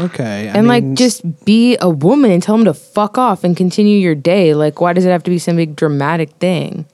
Okay, 0.00 0.48
I 0.48 0.58
and 0.58 0.66
like 0.66 0.94
just 0.94 1.44
be 1.44 1.76
a 1.80 1.88
woman 1.88 2.30
and 2.32 2.42
tell 2.42 2.56
him 2.56 2.64
to 2.64 2.74
fuck 2.74 3.16
off 3.16 3.44
and 3.44 3.56
continue 3.56 3.98
your 3.98 4.14
day. 4.16 4.54
Like 4.54 4.80
why 4.80 4.92
does 4.92 5.04
it 5.04 5.10
have 5.10 5.22
to 5.24 5.30
be 5.30 5.38
some 5.38 5.54
big 5.56 5.76
dramatic 5.76 6.30
thing? 6.32 6.86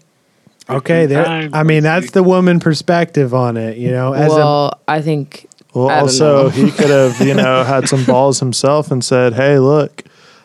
Okay. 0.77 1.07
There. 1.07 1.27
I 1.53 1.63
mean, 1.63 1.83
that's 1.83 2.11
the 2.13 2.23
woman 2.23 2.61
perspective 2.61 3.35
on 3.35 3.57
it. 3.57 3.77
You 3.79 3.91
know, 3.91 4.13
as 4.13 4.31
well, 4.31 4.81
I 4.89 5.01
think 5.03 5.47
Well, 5.75 5.89
I 5.91 6.01
also, 6.01 6.49
he 6.49 6.71
could 6.71 6.91
have, 6.91 7.21
you 7.21 7.35
know, 7.35 7.65
had 7.65 7.89
some 7.89 8.05
balls 8.05 8.41
himself 8.41 8.91
and 8.91 9.05
said, 9.05 9.35
hey, 9.35 9.59
look, 9.59 10.03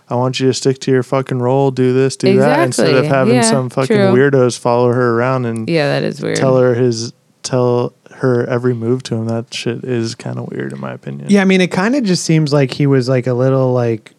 I 0.10 0.16
want 0.16 0.40
you 0.40 0.48
to 0.48 0.54
stick 0.54 0.80
to 0.82 0.92
your 0.92 1.02
fucking 1.04 1.40
role, 1.40 1.72
do 1.72 1.92
this, 1.94 2.16
do 2.16 2.38
that, 2.38 2.60
instead 2.64 2.94
of 2.94 3.06
having 3.06 3.36
Yeah, 3.36 3.42
some 3.42 3.70
fucking 3.70 3.96
true. 3.96 4.06
weirdos 4.14 4.58
follow 4.60 4.92
her 4.92 5.16
around 5.18 5.46
and 5.46 5.68
yeah, 5.68 5.88
that 5.88 6.04
is 6.04 6.22
weird. 6.22 6.36
tell 6.38 6.58
her 6.58 6.76
his, 6.76 7.12
tell 7.42 7.94
her 8.18 8.46
every 8.46 8.74
move 8.76 9.02
to 9.04 9.16
him. 9.16 9.26
That 9.26 9.52
shit 9.54 9.84
is 9.84 10.14
kind 10.14 10.38
of 10.38 10.50
weird, 10.52 10.74
in 10.74 10.80
my 10.80 10.94
opinion. 10.94 11.30
Yeah, 11.30 11.42
I 11.42 11.46
mean, 11.46 11.60
it 11.60 11.72
kind 11.72 11.96
of 11.96 12.04
just 12.04 12.24
seems 12.24 12.54
like 12.54 12.72
he 12.74 12.86
was 12.86 13.10
like 13.10 13.26
a 13.26 13.34
little 13.34 13.74
like 13.74 14.14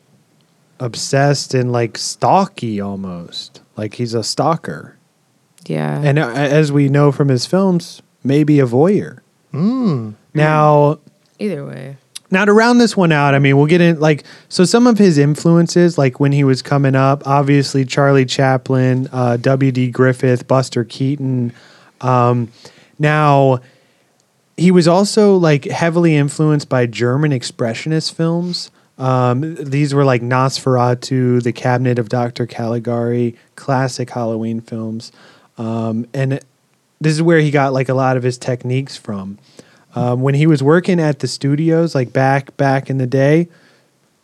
obsessed 0.80 1.54
and 1.54 1.72
like 1.72 1.96
stalky 1.98 2.80
almost. 2.80 3.62
Like 3.76 3.94
he's 3.94 4.14
a 4.14 4.24
stalker. 4.24 4.95
Yeah. 5.66 6.01
And 6.02 6.18
uh, 6.18 6.28
as 6.30 6.70
we 6.72 6.88
know 6.88 7.12
from 7.12 7.28
his 7.28 7.47
films, 7.47 8.02
maybe 8.24 8.60
a 8.60 8.66
voyeur. 8.66 9.20
Mm. 9.52 10.14
Now, 10.34 10.98
Either 11.38 11.64
way. 11.66 11.97
now 12.30 12.44
to 12.44 12.52
round 12.52 12.80
this 12.80 12.97
one 12.97 13.12
out, 13.12 13.34
I 13.34 13.38
mean, 13.38 13.56
we'll 13.56 13.66
get 13.66 13.80
in 13.80 13.98
like 14.01 14.24
so 14.48 14.64
some 14.64 14.86
of 14.86 14.98
his 14.98 15.18
influences, 15.18 15.97
like 15.98 16.20
when 16.20 16.32
he 16.32 16.44
was 16.44 16.62
coming 16.62 16.94
up, 16.94 17.26
obviously 17.26 17.84
Charlie 17.84 18.26
Chaplin, 18.26 19.09
uh, 19.12 19.36
W. 19.38 19.72
D. 19.72 19.90
Griffith, 19.90 20.47
Buster 20.47 20.84
Keaton. 20.84 21.52
Um, 22.01 22.52
now, 22.98 23.60
he 24.56 24.70
was 24.70 24.88
also 24.88 25.36
like 25.36 25.64
heavily 25.64 26.16
influenced 26.16 26.68
by 26.68 26.86
German 26.86 27.30
expressionist 27.32 28.12
films. 28.14 28.70
Um, 28.98 29.56
these 29.56 29.93
were 29.93 30.05
like 30.06 30.22
Nosferatu, 30.22 31.43
The 31.43 31.52
Cabinet 31.52 31.98
of 31.98 32.09
Dr. 32.09 32.47
Caligari, 32.47 33.36
classic 33.55 34.09
Halloween 34.10 34.60
films. 34.62 35.12
Um, 35.58 36.06
and 36.12 36.40
this 37.00 37.12
is 37.12 37.22
where 37.22 37.40
he 37.40 37.50
got 37.50 37.72
like 37.72 37.88
a 37.88 37.94
lot 37.94 38.16
of 38.16 38.22
his 38.22 38.38
techniques 38.38 38.96
from. 38.96 39.38
Um, 39.94 40.20
when 40.20 40.34
he 40.34 40.46
was 40.46 40.62
working 40.62 41.00
at 41.00 41.20
the 41.20 41.28
studios, 41.28 41.94
like 41.94 42.12
back 42.12 42.56
back 42.56 42.90
in 42.90 42.98
the 42.98 43.06
day, 43.06 43.48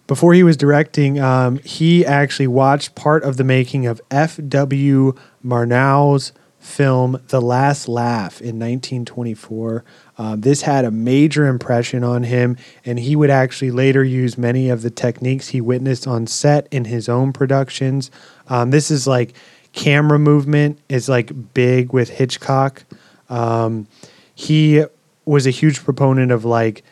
before 0.07 0.35
he 0.35 0.43
was 0.43 0.57
directing, 0.57 1.19
um, 1.19 1.59
he 1.59 2.05
actually 2.05 2.47
watched 2.47 2.95
part 2.95 3.23
of 3.23 3.39
the 3.39 3.45
making 3.45 3.87
of 3.87 4.01
F.W. 4.11 5.15
Murnau's 5.43 6.33
film 6.59 7.21
The 7.29 7.41
Last 7.41 7.89
Laugh 7.89 8.41
in 8.41 8.59
1924. 8.59 9.85
Um, 10.19 10.41
this 10.43 10.63
had 10.63 10.85
a 10.85 10.91
major 10.91 11.47
impression 11.47 12.05
on 12.05 12.25
him, 12.25 12.57
and 12.85 12.99
he 12.99 13.17
would 13.17 13.31
actually 13.31 13.71
later 13.71 14.05
use 14.05 14.37
many 14.37 14.69
of 14.69 14.83
the 14.83 14.91
techniques 14.91 15.49
he 15.49 15.61
witnessed 15.61 16.07
on 16.07 16.27
set 16.27 16.69
in 16.71 16.85
his 16.85 17.09
own 17.09 17.33
productions. 17.33 18.11
Um, 18.49 18.71
this 18.71 18.91
is 18.91 19.07
like 19.07 19.35
camera 19.73 20.19
movement 20.19 20.79
is 20.89 21.09
like 21.09 21.55
big 21.55 21.93
with 21.93 22.11
Hitchcock. 22.11 22.85
Um, 23.29 23.87
he 24.35 24.85
was 25.25 25.47
a 25.47 25.51
huge 25.51 25.83
proponent 25.85 26.33
of 26.33 26.45
like 26.45 26.85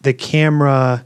the 0.00 0.12
camera 0.12 1.04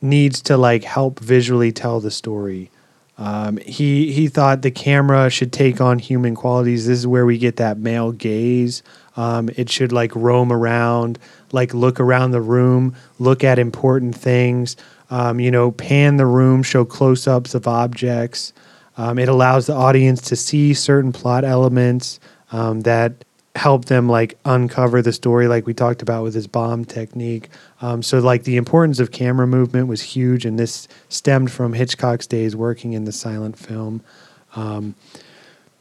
needs 0.00 0.42
to 0.42 0.56
like 0.56 0.84
help 0.84 1.20
visually 1.20 1.72
tell 1.72 2.00
the 2.00 2.10
story. 2.10 2.70
Um, 3.18 3.58
he 3.58 4.12
he 4.12 4.28
thought 4.28 4.62
the 4.62 4.70
camera 4.70 5.30
should 5.30 5.52
take 5.52 5.80
on 5.80 5.98
human 5.98 6.34
qualities. 6.34 6.86
This 6.86 6.98
is 6.98 7.06
where 7.06 7.26
we 7.26 7.38
get 7.38 7.56
that 7.56 7.78
male 7.78 8.10
gaze. 8.10 8.82
Um, 9.16 9.50
it 9.56 9.70
should 9.70 9.92
like 9.92 10.14
roam 10.16 10.50
around, 10.50 11.18
like 11.52 11.74
look 11.74 12.00
around 12.00 12.30
the 12.30 12.40
room, 12.40 12.96
look 13.18 13.44
at 13.44 13.58
important 13.58 14.16
things. 14.16 14.76
Um, 15.10 15.38
you 15.38 15.50
know, 15.50 15.70
pan 15.70 16.16
the 16.16 16.26
room, 16.26 16.62
show 16.62 16.84
close 16.86 17.26
ups 17.26 17.54
of 17.54 17.68
objects. 17.68 18.54
Um, 18.96 19.18
it 19.18 19.28
allows 19.28 19.66
the 19.66 19.74
audience 19.74 20.20
to 20.22 20.36
see 20.36 20.74
certain 20.74 21.12
plot 21.12 21.44
elements 21.44 22.20
um, 22.50 22.80
that 22.82 23.24
help 23.54 23.84
them 23.86 24.08
like 24.08 24.38
uncover 24.44 25.02
the 25.02 25.12
story, 25.12 25.46
like 25.46 25.66
we 25.66 25.74
talked 25.74 26.02
about 26.02 26.22
with 26.22 26.34
his 26.34 26.46
bomb 26.46 26.84
technique. 26.84 27.48
Um, 27.80 28.02
so, 28.02 28.18
like 28.18 28.44
the 28.44 28.56
importance 28.56 28.98
of 28.98 29.10
camera 29.10 29.46
movement 29.46 29.88
was 29.88 30.02
huge, 30.02 30.44
and 30.44 30.58
this 30.58 30.88
stemmed 31.08 31.50
from 31.50 31.72
Hitchcock's 31.72 32.26
days 32.26 32.56
working 32.56 32.92
in 32.92 33.04
the 33.04 33.12
silent 33.12 33.58
film. 33.58 34.02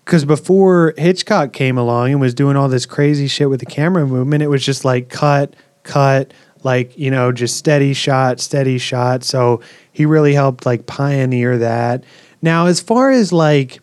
Because 0.05 0.25
before 0.25 0.93
Hitchcock 0.97 1.53
came 1.53 1.77
along 1.77 2.11
and 2.11 2.21
was 2.21 2.33
doing 2.33 2.55
all 2.55 2.69
this 2.69 2.85
crazy 2.85 3.27
shit 3.27 3.49
with 3.49 3.59
the 3.59 3.65
camera 3.65 4.05
movement, 4.05 4.43
it 4.43 4.47
was 4.47 4.65
just 4.65 4.83
like 4.83 5.09
cut, 5.09 5.55
cut, 5.83 6.33
like 6.63 6.97
you 6.97 7.11
know, 7.11 7.31
just 7.31 7.57
steady 7.57 7.93
shot, 7.93 8.39
steady 8.39 8.77
shot. 8.77 9.23
So 9.23 9.61
he 9.91 10.05
really 10.05 10.33
helped 10.33 10.65
like 10.65 10.85
pioneer 10.85 11.57
that. 11.59 12.03
Now, 12.41 12.67
as 12.67 12.79
far 12.79 13.11
as 13.11 13.31
like 13.31 13.79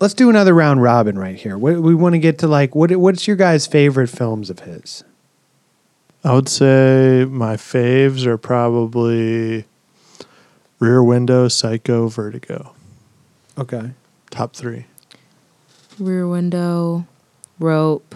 let's 0.00 0.14
do 0.14 0.28
another 0.28 0.52
round 0.52 0.82
robin 0.82 1.16
right 1.18 1.36
here. 1.36 1.56
What, 1.56 1.80
we 1.80 1.94
want 1.94 2.14
to 2.14 2.18
get 2.18 2.38
to 2.38 2.48
like 2.48 2.74
what 2.74 2.94
what's 2.96 3.26
your 3.26 3.36
guys' 3.36 3.66
favorite 3.66 4.08
films 4.08 4.50
of 4.50 4.60
his? 4.60 5.04
I 6.24 6.34
would 6.34 6.48
say 6.48 7.26
my 7.28 7.56
faves 7.56 8.26
are 8.26 8.38
probably 8.38 9.64
Rear 10.78 11.02
Window, 11.02 11.48
Psycho, 11.48 12.08
Vertigo. 12.08 12.74
Okay. 13.58 13.90
Top 14.30 14.54
three. 14.54 14.86
Rear 15.98 16.26
window, 16.26 17.06
rope, 17.58 18.14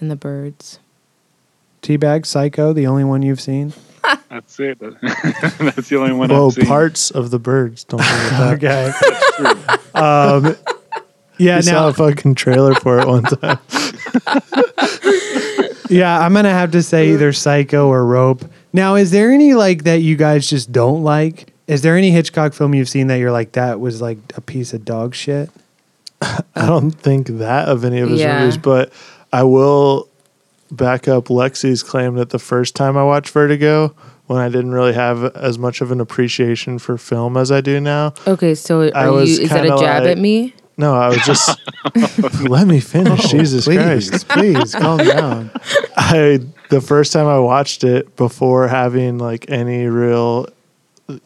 and 0.00 0.10
the 0.10 0.16
birds. 0.16 0.78
Teabag, 1.82 2.26
Psycho, 2.26 2.72
the 2.72 2.86
only 2.86 3.04
one 3.04 3.22
you've 3.22 3.40
seen. 3.40 3.72
That's 4.30 4.58
it. 4.60 4.78
That's 5.02 5.88
the 5.88 5.96
only 5.98 6.12
one 6.12 6.28
Well, 6.30 6.46
I've 6.48 6.52
seen. 6.54 6.66
parts 6.66 7.10
of 7.10 7.30
the 7.30 7.38
birds. 7.38 7.84
Don't 7.84 8.02
forget 8.02 8.92
that. 9.40 9.80
Okay. 9.94 9.98
um, 9.98 10.56
yeah. 11.38 11.58
I 11.58 11.60
saw 11.60 11.72
Now, 11.72 11.88
a 11.88 11.92
fucking 11.92 12.34
trailer 12.34 12.74
for 12.74 12.98
it 13.00 13.06
one 13.08 13.22
time. 13.24 13.58
yeah, 15.88 16.18
I'm 16.20 16.32
gonna 16.34 16.50
have 16.50 16.70
to 16.72 16.82
say 16.82 17.10
either 17.12 17.32
Psycho 17.32 17.88
or 17.88 18.04
Rope. 18.06 18.44
Now, 18.72 18.94
is 18.94 19.10
there 19.10 19.30
any 19.30 19.54
like 19.54 19.84
that 19.84 19.96
you 20.00 20.16
guys 20.16 20.48
just 20.48 20.72
don't 20.72 21.02
like? 21.02 21.52
Is 21.66 21.82
there 21.82 21.96
any 21.96 22.10
Hitchcock 22.10 22.52
film 22.54 22.74
you've 22.74 22.88
seen 22.88 23.06
that 23.08 23.16
you're 23.16 23.32
like 23.32 23.52
that 23.52 23.80
was 23.80 24.00
like 24.00 24.18
a 24.36 24.40
piece 24.40 24.72
of 24.72 24.84
dog 24.84 25.14
shit? 25.14 25.50
I 26.20 26.66
don't 26.66 26.90
think 26.92 27.26
that 27.28 27.68
of 27.68 27.84
any 27.84 27.98
of 28.00 28.10
his 28.10 28.20
Yeah. 28.20 28.40
movies, 28.40 28.56
but 28.56 28.92
I 29.32 29.42
will 29.42 30.08
back 30.76 31.06
up 31.08 31.26
Lexi's 31.26 31.82
claim 31.82 32.14
that 32.16 32.30
the 32.30 32.38
first 32.38 32.74
time 32.74 32.96
I 32.96 33.04
watched 33.04 33.30
Vertigo, 33.30 33.94
when 34.26 34.40
I 34.40 34.48
didn't 34.48 34.72
really 34.72 34.92
have 34.94 35.24
as 35.36 35.58
much 35.58 35.80
of 35.80 35.90
an 35.92 36.00
appreciation 36.00 36.78
for 36.78 36.96
film 36.96 37.36
as 37.36 37.52
I 37.52 37.60
do 37.60 37.80
now. 37.80 38.14
Okay, 38.26 38.54
so 38.54 38.82
I 38.94 39.06
are 39.06 39.12
was 39.12 39.38
you? 39.38 39.44
Is 39.44 39.50
that 39.50 39.64
a 39.64 39.68
jab 39.68 40.02
like- 40.04 40.12
at 40.12 40.18
me? 40.18 40.54
No, 40.78 40.94
I 40.94 41.08
was 41.08 41.18
just 41.18 41.60
let 42.48 42.66
me 42.66 42.80
finish. 42.80 43.26
Oh, 43.26 43.28
Jesus 43.28 43.66
please, 43.66 44.08
Christ. 44.08 44.28
please 44.28 44.74
calm 44.74 44.98
down. 45.06 45.50
I 45.96 46.40
the 46.70 46.80
first 46.80 47.12
time 47.12 47.26
I 47.26 47.38
watched 47.38 47.84
it 47.84 48.16
before 48.16 48.68
having 48.68 49.18
like 49.18 49.50
any 49.50 49.86
real 49.86 50.48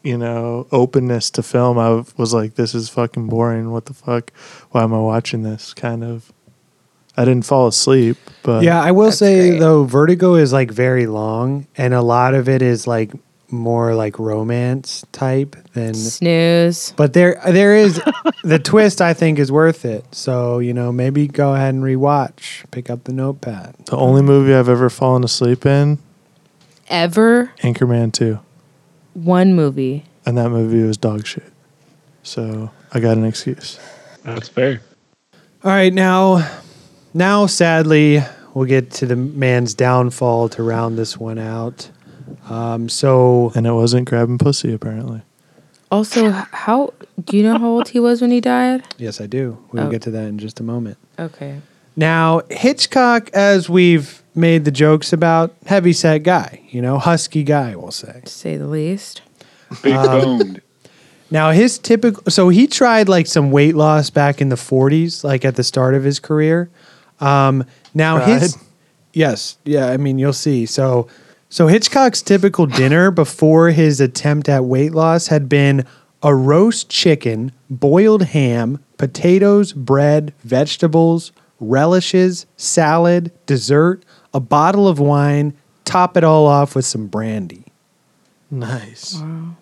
you 0.02 0.18
know 0.18 0.66
openness 0.72 1.30
to 1.30 1.44
film 1.44 1.78
I 1.78 2.02
was 2.16 2.34
like 2.34 2.54
this 2.54 2.74
is 2.74 2.88
fucking 2.88 3.28
boring 3.28 3.70
what 3.70 3.84
the 3.84 3.94
fuck 3.94 4.32
why 4.72 4.82
am 4.82 4.92
I 4.92 4.98
watching 4.98 5.42
this 5.42 5.72
kind 5.74 6.02
of 6.02 6.32
I 7.16 7.24
didn't 7.24 7.44
fall 7.46 7.66
asleep 7.68 8.16
but 8.42 8.62
Yeah, 8.62 8.80
I 8.80 8.92
will 8.92 9.06
That's 9.06 9.18
say 9.18 9.50
great. 9.50 9.58
though, 9.60 9.84
Vertigo 9.84 10.34
is 10.34 10.52
like 10.52 10.70
very 10.70 11.06
long, 11.06 11.66
and 11.76 11.94
a 11.94 12.02
lot 12.02 12.34
of 12.34 12.48
it 12.48 12.62
is 12.62 12.86
like 12.86 13.12
more 13.50 13.94
like 13.94 14.18
romance 14.18 15.04
type 15.12 15.54
than 15.72 15.94
Snooze. 15.94 16.92
but 16.96 17.12
there 17.12 17.40
there 17.48 17.74
is 17.76 18.00
the 18.44 18.58
twist 18.58 19.00
I 19.00 19.14
think 19.14 19.38
is 19.38 19.50
worth 19.52 19.84
it. 19.84 20.04
So, 20.14 20.58
you 20.58 20.74
know, 20.74 20.90
maybe 20.92 21.26
go 21.28 21.54
ahead 21.54 21.74
and 21.74 21.82
rewatch. 21.84 22.68
Pick 22.72 22.90
up 22.90 23.04
the 23.04 23.12
notepad. 23.12 23.74
The 23.86 23.96
only 23.96 24.22
movie 24.22 24.52
I've 24.54 24.68
ever 24.68 24.90
fallen 24.90 25.22
asleep 25.24 25.64
in, 25.66 25.98
Ever 26.88 27.52
Anchorman 27.62 28.12
2. 28.12 28.38
one 29.14 29.54
movie. 29.54 30.04
And 30.24 30.36
that 30.38 30.50
movie 30.50 30.82
was 30.82 30.96
dog 30.96 31.26
shit. 31.26 31.52
So 32.24 32.70
I 32.92 33.00
got 33.00 33.16
an 33.16 33.24
excuse. 33.24 33.78
That's 34.24 34.48
fair. 34.48 34.80
All 35.64 35.70
right, 35.70 35.92
now 35.92 36.48
now 37.16 37.46
sadly 37.46 38.22
we'll 38.54 38.66
get 38.68 38.90
to 38.90 39.06
the 39.06 39.16
man's 39.16 39.74
downfall 39.74 40.48
to 40.50 40.62
round 40.62 40.96
this 40.98 41.16
one 41.16 41.38
out. 41.38 41.90
Um, 42.48 42.88
so 42.88 43.52
And 43.54 43.66
it 43.66 43.72
wasn't 43.72 44.08
grabbing 44.08 44.38
pussy, 44.38 44.72
apparently. 44.72 45.22
Also, 45.90 46.30
how 46.30 46.92
do 47.24 47.36
you 47.36 47.42
know 47.42 47.58
how 47.58 47.68
old 47.68 47.88
he 47.88 48.00
was 48.00 48.20
when 48.20 48.30
he 48.30 48.40
died? 48.40 48.82
yes, 48.98 49.20
I 49.20 49.26
do. 49.26 49.58
We'll 49.72 49.86
Oh. 49.86 49.90
get 49.90 50.02
to 50.02 50.10
that 50.12 50.24
in 50.26 50.38
just 50.38 50.58
a 50.60 50.62
moment. 50.62 50.96
Okay. 51.18 51.60
Now, 51.96 52.42
Hitchcock, 52.50 53.30
as 53.32 53.68
we've 53.70 54.22
made 54.34 54.64
the 54.64 54.70
jokes 54.70 55.12
about, 55.12 55.54
heavy 55.66 55.92
set 55.92 56.22
guy, 56.24 56.60
you 56.70 56.82
know, 56.82 56.98
husky 56.98 57.42
guy, 57.42 57.74
we'll 57.76 57.90
say. 57.92 58.20
To 58.24 58.30
say 58.32 58.56
the 58.56 58.66
least. 58.66 59.22
Big 59.82 59.94
Um, 59.94 60.06
boned. 60.20 60.60
Now, 61.30 61.50
his 61.52 61.78
typical, 61.78 62.22
so 62.28 62.48
he 62.50 62.66
tried 62.66 63.08
like 63.08 63.26
some 63.26 63.50
weight 63.50 63.74
loss 63.76 64.10
back 64.10 64.40
in 64.40 64.48
the 64.48 64.56
40s, 64.56 65.24
like 65.24 65.44
at 65.44 65.56
the 65.56 65.64
start 65.64 65.94
of 65.94 66.04
his 66.04 66.18
career. 66.20 66.68
Um, 67.20 67.64
now, 67.94 68.18
his, 68.18 68.58
yes, 69.12 69.56
yeah, 69.64 69.86
I 69.86 69.96
mean, 69.96 70.18
you'll 70.18 70.32
see. 70.32 70.66
So, 70.66 71.08
so 71.48 71.66
Hitchcock's 71.66 72.22
typical 72.22 72.66
dinner 72.82 73.10
before 73.10 73.70
his 73.70 74.00
attempt 74.00 74.48
at 74.48 74.64
weight 74.64 74.92
loss 74.92 75.28
had 75.28 75.48
been 75.48 75.84
a 76.22 76.34
roast 76.34 76.88
chicken, 76.88 77.52
boiled 77.70 78.22
ham, 78.24 78.82
potatoes, 78.98 79.72
bread, 79.72 80.34
vegetables, 80.42 81.32
relishes, 81.60 82.46
salad, 82.56 83.30
dessert, 83.46 84.04
a 84.34 84.40
bottle 84.40 84.88
of 84.88 84.98
wine, 84.98 85.56
top 85.84 86.16
it 86.16 86.24
all 86.24 86.46
off 86.46 86.74
with 86.74 86.84
some 86.84 87.06
brandy. 87.06 87.64
Nice. 88.50 89.14
Wow. 89.14 89.56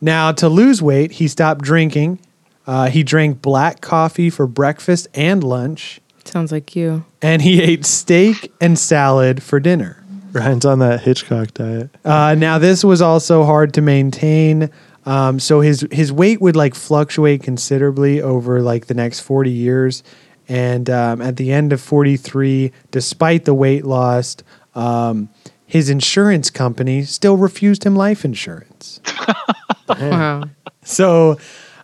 Now, 0.00 0.32
to 0.32 0.48
lose 0.48 0.80
weight, 0.80 1.12
he 1.12 1.28
stopped 1.28 1.62
drinking. 1.62 2.20
Uh, 2.66 2.88
he 2.88 3.02
drank 3.02 3.42
black 3.42 3.80
coffee 3.80 4.30
for 4.30 4.46
breakfast 4.46 5.08
and 5.14 5.44
lunch, 5.44 6.00
Sounds 6.30 6.52
like 6.52 6.76
you. 6.76 7.04
and 7.22 7.42
he 7.42 7.60
ate 7.60 7.84
steak 7.84 8.52
and 8.60 8.78
salad 8.78 9.42
for 9.42 9.58
dinner. 9.60 10.02
Ryan's 10.32 10.64
on 10.64 10.78
that 10.78 11.00
Hitchcock 11.00 11.52
diet. 11.54 11.90
Uh, 12.04 12.36
now, 12.38 12.58
this 12.58 12.84
was 12.84 13.02
also 13.02 13.44
hard 13.44 13.74
to 13.74 13.80
maintain. 13.82 14.70
Um, 15.06 15.40
so 15.40 15.60
his 15.60 15.86
his 15.90 16.12
weight 16.12 16.40
would 16.40 16.54
like 16.54 16.74
fluctuate 16.76 17.42
considerably 17.42 18.22
over 18.22 18.60
like 18.62 18.86
the 18.86 18.94
next 18.94 19.20
forty 19.20 19.50
years, 19.50 20.04
and 20.48 20.88
um, 20.88 21.20
at 21.20 21.36
the 21.36 21.50
end 21.50 21.72
of 21.72 21.80
forty 21.80 22.16
three, 22.16 22.70
despite 22.92 23.44
the 23.44 23.54
weight 23.54 23.84
loss, 23.84 24.36
um, 24.76 25.28
his 25.66 25.90
insurance 25.90 26.48
company 26.50 27.02
still 27.02 27.36
refused 27.36 27.82
him 27.84 27.96
life 27.96 28.24
insurance. 28.24 29.00
Wow. 29.88 30.44
So, 30.84 31.38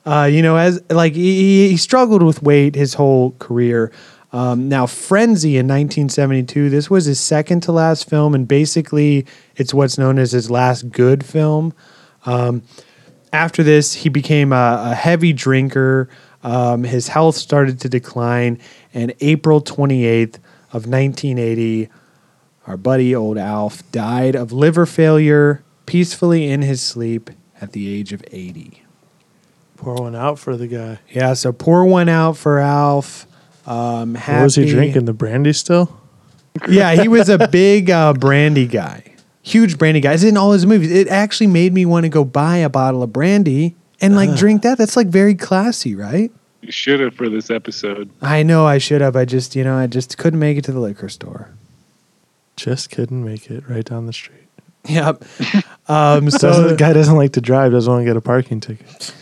uh, 0.04 0.28
you 0.30 0.40
know, 0.40 0.56
as 0.56 0.80
like 0.90 1.14
he, 1.14 1.68
he 1.68 1.76
struggled 1.76 2.22
with 2.22 2.40
weight 2.42 2.76
his 2.76 2.94
whole 2.94 3.32
career. 3.40 3.90
Um, 4.32 4.68
now, 4.68 4.86
Frenzy 4.86 5.56
in 5.56 5.66
1972, 5.66 6.68
this 6.68 6.90
was 6.90 7.04
his 7.04 7.20
second 7.20 7.62
to 7.62 7.72
last 7.72 8.08
film, 8.08 8.34
and 8.34 8.46
basically 8.46 9.26
it's 9.56 9.72
what's 9.72 9.98
known 9.98 10.18
as 10.18 10.32
his 10.32 10.50
last 10.50 10.90
good 10.90 11.24
film. 11.24 11.72
Um, 12.24 12.62
after 13.32 13.62
this, 13.62 13.94
he 13.94 14.08
became 14.08 14.52
a, 14.52 14.90
a 14.90 14.94
heavy 14.94 15.32
drinker. 15.32 16.08
Um, 16.42 16.84
his 16.84 17.08
health 17.08 17.36
started 17.36 17.80
to 17.80 17.88
decline, 17.88 18.58
and 18.92 19.14
April 19.20 19.60
28th 19.60 20.36
of 20.72 20.86
1980, 20.86 21.88
our 22.66 22.76
buddy 22.76 23.14
old 23.14 23.38
Alf 23.38 23.88
died 23.92 24.34
of 24.34 24.52
liver 24.52 24.86
failure 24.86 25.62
peacefully 25.86 26.50
in 26.50 26.62
his 26.62 26.82
sleep 26.82 27.30
at 27.60 27.72
the 27.72 27.88
age 27.88 28.12
of 28.12 28.22
80. 28.30 28.82
Pour 29.76 29.94
one 29.94 30.16
out 30.16 30.38
for 30.38 30.56
the 30.56 30.66
guy. 30.66 30.98
Yeah, 31.10 31.34
so 31.34 31.52
pour 31.52 31.84
one 31.84 32.08
out 32.08 32.36
for 32.36 32.58
Alf. 32.58 33.26
Um, 33.66 34.14
What 34.14 34.42
was 34.42 34.54
he 34.54 34.66
drinking? 34.66 35.04
The 35.06 35.12
brandy 35.12 35.52
still? 35.52 35.98
Yeah, 36.68 36.94
he 37.02 37.08
was 37.08 37.28
a 37.28 37.48
big 37.48 37.90
uh, 37.90 38.12
brandy 38.14 38.66
guy, 38.66 39.02
huge 39.42 39.76
brandy 39.76 40.00
guy. 40.00 40.14
It's 40.14 40.22
in 40.22 40.36
all 40.36 40.52
his 40.52 40.64
movies. 40.64 40.90
It 40.90 41.08
actually 41.08 41.48
made 41.48 41.74
me 41.74 41.84
want 41.84 42.04
to 42.04 42.08
go 42.08 42.24
buy 42.24 42.56
a 42.58 42.68
bottle 42.70 43.02
of 43.02 43.12
brandy 43.12 43.76
and 44.00 44.14
like 44.16 44.34
drink 44.36 44.62
that. 44.62 44.78
That's 44.78 44.96
like 44.96 45.08
very 45.08 45.34
classy, 45.34 45.94
right? 45.94 46.30
You 46.62 46.72
should 46.72 47.00
have 47.00 47.14
for 47.14 47.28
this 47.28 47.50
episode. 47.50 48.10
I 48.22 48.42
know 48.42 48.66
I 48.66 48.78
should 48.78 49.00
have. 49.02 49.16
I 49.16 49.24
just, 49.24 49.54
you 49.54 49.62
know, 49.64 49.76
I 49.76 49.86
just 49.86 50.16
couldn't 50.18 50.40
make 50.40 50.56
it 50.56 50.64
to 50.64 50.72
the 50.72 50.80
liquor 50.80 51.08
store. 51.08 51.50
Just 52.56 52.90
couldn't 52.90 53.22
make 53.24 53.50
it 53.50 53.68
right 53.68 53.84
down 53.84 54.06
the 54.06 54.12
street. 54.12 54.48
Yep. 54.88 55.24
Um, 55.88 56.30
So 56.30 56.38
so 56.52 56.68
the 56.70 56.74
guy 56.74 56.92
doesn't 56.92 57.14
like 57.14 57.32
to 57.34 57.40
drive, 57.40 57.70
doesn't 57.70 57.92
want 57.92 58.00
to 58.00 58.04
get 58.06 58.16
a 58.16 58.20
parking 58.20 58.58
ticket. 58.58 59.14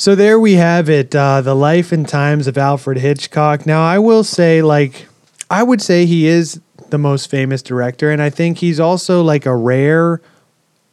So 0.00 0.14
there 0.14 0.38
we 0.38 0.54
have 0.54 0.88
it, 0.88 1.12
uh, 1.12 1.40
the 1.40 1.56
life 1.56 1.90
and 1.90 2.08
times 2.08 2.46
of 2.46 2.56
Alfred 2.56 2.98
Hitchcock. 2.98 3.66
Now, 3.66 3.84
I 3.84 3.98
will 3.98 4.22
say, 4.22 4.62
like, 4.62 5.08
I 5.50 5.64
would 5.64 5.82
say 5.82 6.06
he 6.06 6.28
is 6.28 6.60
the 6.90 6.98
most 6.98 7.28
famous 7.28 7.62
director, 7.62 8.12
and 8.12 8.22
I 8.22 8.30
think 8.30 8.58
he's 8.58 8.78
also 8.78 9.22
like 9.22 9.44
a 9.44 9.56
rare, 9.56 10.20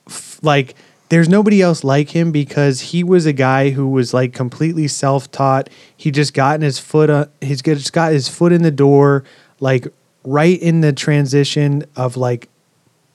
f- 0.08 0.40
like, 0.42 0.74
there's 1.10 1.30
nobody 1.30 1.62
else 1.62 1.84
like 1.84 2.16
him 2.16 2.32
because 2.32 2.82
he 2.82 3.04
was 3.04 3.28
a 3.28 3.32
guy 3.32 3.70
who 3.70 3.88
was 3.88 4.12
like 4.12 4.34
completely 4.34 4.88
self-taught. 4.88 5.70
He 5.96 6.10
just 6.10 6.34
gotten 6.34 6.62
his 6.62 6.80
foot, 6.80 7.12
uh, 7.12 7.28
he's 7.42 7.62
just 7.62 7.94
got 7.94 8.12
his 8.12 8.28
foot 8.28 8.52
in 8.52 8.64
the 8.64 8.72
door, 8.72 9.24
like 9.60 9.88
right 10.24 10.60
in 10.60 10.82
the 10.82 10.92
transition 10.92 11.84
of 11.96 12.18
like 12.18 12.50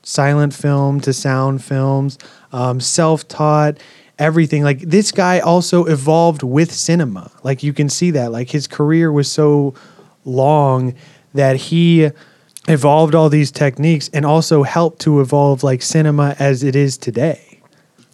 silent 0.05 0.55
film 0.55 1.01
to 1.01 1.13
sound 1.13 1.65
films, 1.65 2.17
um, 2.53 2.79
self 2.79 3.27
taught, 3.27 3.77
everything. 4.21 4.63
Like 4.63 4.81
this 4.81 5.11
guy 5.11 5.41
also 5.41 5.87
evolved 5.87 6.43
with 6.43 6.71
cinema. 6.73 7.33
Like 7.43 7.63
you 7.63 7.73
can 7.73 7.89
see 7.89 8.13
that. 8.13 8.31
Like 8.31 8.51
his 8.51 8.69
career 8.69 9.11
was 9.11 9.31
so 9.31 9.75
long 10.25 10.95
that 11.35 11.57
he 11.57 12.11
evolved 12.69 13.15
all 13.15 13.29
these 13.29 13.51
techniques 13.51 14.09
and 14.13 14.25
also 14.25 14.63
helped 14.63 15.01
to 15.01 15.21
evolve 15.21 15.65
like 15.65 15.83
cinema 15.83 16.37
as 16.39 16.63
it 16.63 16.77
is 16.77 16.97
today. 16.99 17.61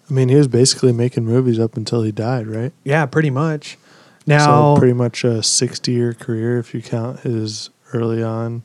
I 0.09 0.13
mean, 0.13 0.29
he 0.29 0.37
was 0.37 0.49
basically 0.49 0.93
making 0.93 1.25
movies 1.25 1.59
up 1.59 1.77
until 1.77 2.03
he 2.03 2.13
died, 2.13 2.47
right? 2.47 2.73
Yeah, 2.85 3.07
pretty 3.07 3.31
much. 3.31 3.77
Now, 4.25 4.75
so 4.75 4.79
pretty 4.79 4.93
much 4.93 5.25
a 5.25 5.43
60 5.43 5.93
year 5.93 6.15
career 6.15 6.59
if 6.59 6.75
you 6.75 6.83
count 6.83 7.21
his 7.21 7.71
early 7.93 8.23
on. 8.23 8.63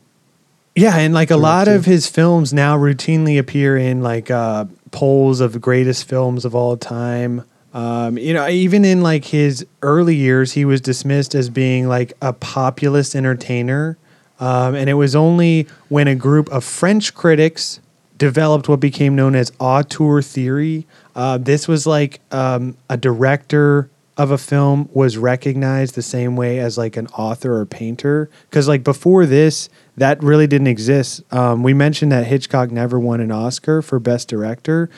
Yeah, 0.76 0.96
and 0.98 1.14
like 1.14 1.32
a 1.32 1.38
lot 1.38 1.68
of 1.68 1.86
his 1.86 2.08
films 2.08 2.54
now 2.54 2.78
routinely 2.78 3.38
appear 3.38 3.78
in 3.78 4.02
like 4.02 4.32
uh, 4.32 4.66
polls 4.92 5.42
of 5.42 5.60
greatest 5.60 6.08
films 6.08 6.46
of 6.46 6.56
all 6.56 6.78
time. 6.78 7.44
Um, 7.74 8.18
you 8.18 8.34
know, 8.34 8.48
even 8.48 8.86
in 8.86 9.02
like 9.02 9.26
his 9.26 9.66
early 9.82 10.16
years, 10.16 10.54
he 10.54 10.64
was 10.64 10.80
dismissed 10.80 11.36
as 11.36 11.50
being 11.50 11.88
like 11.88 12.14
a 12.22 12.32
populist 12.32 13.16
entertainer. 13.16 13.98
Um, 14.40 14.76
and 14.76 14.90
it 14.90 14.94
was 14.94 15.16
only 15.16 15.68
when 15.90 16.08
a 16.08 16.16
group 16.16 16.50
of 16.52 16.64
French 16.64 17.14
critics 17.14 17.80
developed 18.18 18.70
what 18.70 18.80
became 18.80 19.16
known 19.16 19.36
as 19.36 19.52
auteur 19.60 20.22
theory. 20.22 20.86
Uh, 21.16 21.38
this 21.38 21.68
was 21.68 21.86
like 21.86 22.22
um, 22.32 22.78
a 22.90 22.96
director 22.96 23.90
of 24.18 24.32
a 24.32 24.38
film 24.38 24.90
was 24.94 25.18
recognized 25.18 25.96
the 25.96 26.02
same 26.02 26.36
way 26.36 26.60
as 26.60 26.78
like 26.78 26.98
an 26.98 27.08
author 27.08 27.56
or 27.56 27.66
painter. 27.66 28.30
Because 28.50 28.68
like 28.68 28.84
before 28.84 29.26
this, 29.26 29.70
that 29.98 30.22
really 30.24 30.48
didn't 30.48 30.68
exist. 30.68 31.22
Um, 31.34 31.64
we 31.64 31.74
mentioned 31.74 32.12
that 32.12 32.28
Hitchcock 32.28 32.72
never 32.72 33.00
won 33.00 33.20
an 33.20 33.32
Oscar 33.32 33.82
for 33.82 34.00
Best 34.00 34.28
Director, 34.28 34.90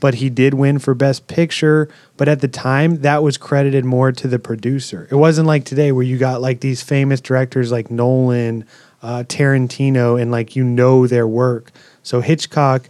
but 0.00 0.16
he 0.16 0.28
did 0.28 0.54
win 0.54 0.78
for 0.78 0.94
Best 0.94 1.26
Picture. 1.26 1.88
But 2.16 2.28
at 2.28 2.40
the 2.40 2.48
time, 2.48 3.00
that 3.00 3.22
was 3.22 3.38
credited 3.38 3.84
more 3.84 4.12
to 4.12 4.28
the 4.28 4.38
producer. 4.38 5.08
It 5.10 5.14
wasn't 5.14 5.46
like 5.46 5.64
today 5.64 5.92
where 5.92 6.04
you 6.04 6.18
got 6.18 6.40
like 6.40 6.60
these 6.60 6.82
famous 6.82 7.20
directors 7.20 7.72
like 7.72 7.90
Nolan, 7.90 8.66
uh, 9.02 9.24
Tarantino, 9.26 10.20
and 10.20 10.30
like 10.30 10.54
you 10.54 10.64
know 10.64 11.06
their 11.06 11.26
work. 11.26 11.72
So 12.02 12.20
Hitchcock, 12.20 12.88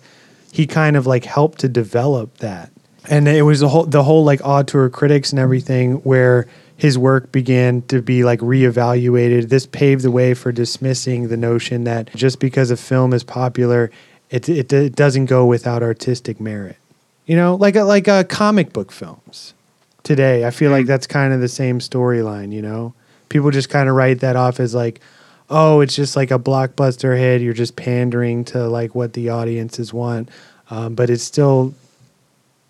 he 0.50 0.66
kind 0.66 0.96
of 0.96 1.06
like 1.06 1.24
helped 1.24 1.60
to 1.60 1.68
develop 1.68 2.38
that. 2.38 2.70
And 3.08 3.28
it 3.28 3.42
was 3.42 3.60
the 3.60 3.68
whole 3.68 3.84
the 3.84 4.02
whole 4.02 4.24
like 4.24 4.40
auteur 4.44 4.88
critics 4.88 5.30
and 5.30 5.38
everything 5.38 5.94
where 5.96 6.46
his 6.82 6.98
work 6.98 7.30
began 7.30 7.80
to 7.82 8.02
be 8.02 8.24
like 8.24 8.40
reevaluated. 8.40 9.50
This 9.50 9.66
paved 9.66 10.02
the 10.02 10.10
way 10.10 10.34
for 10.34 10.50
dismissing 10.50 11.28
the 11.28 11.36
notion 11.36 11.84
that 11.84 12.12
just 12.16 12.40
because 12.40 12.72
a 12.72 12.76
film 12.76 13.12
is 13.12 13.22
popular, 13.22 13.92
it 14.30 14.48
it, 14.48 14.72
it 14.72 14.96
doesn't 14.96 15.26
go 15.26 15.46
without 15.46 15.84
artistic 15.84 16.40
merit. 16.40 16.76
You 17.24 17.36
know, 17.36 17.54
like 17.54 17.76
a, 17.76 17.84
like 17.84 18.08
uh, 18.08 18.24
comic 18.24 18.72
book 18.72 18.90
films 18.90 19.54
today. 20.02 20.44
I 20.44 20.50
feel 20.50 20.72
like 20.72 20.86
that's 20.86 21.06
kind 21.06 21.32
of 21.32 21.40
the 21.40 21.46
same 21.46 21.78
storyline. 21.78 22.50
You 22.52 22.62
know, 22.62 22.94
people 23.28 23.52
just 23.52 23.70
kind 23.70 23.88
of 23.88 23.94
write 23.94 24.18
that 24.18 24.34
off 24.34 24.58
as 24.58 24.74
like, 24.74 25.00
oh, 25.48 25.82
it's 25.82 25.94
just 25.94 26.16
like 26.16 26.32
a 26.32 26.38
blockbuster 26.38 27.16
hit. 27.16 27.42
You're 27.42 27.54
just 27.54 27.76
pandering 27.76 28.44
to 28.46 28.66
like 28.66 28.92
what 28.92 29.12
the 29.12 29.28
audiences 29.28 29.94
want. 29.94 30.30
um, 30.68 30.96
but 30.96 31.10
it's 31.10 31.22
still 31.22 31.74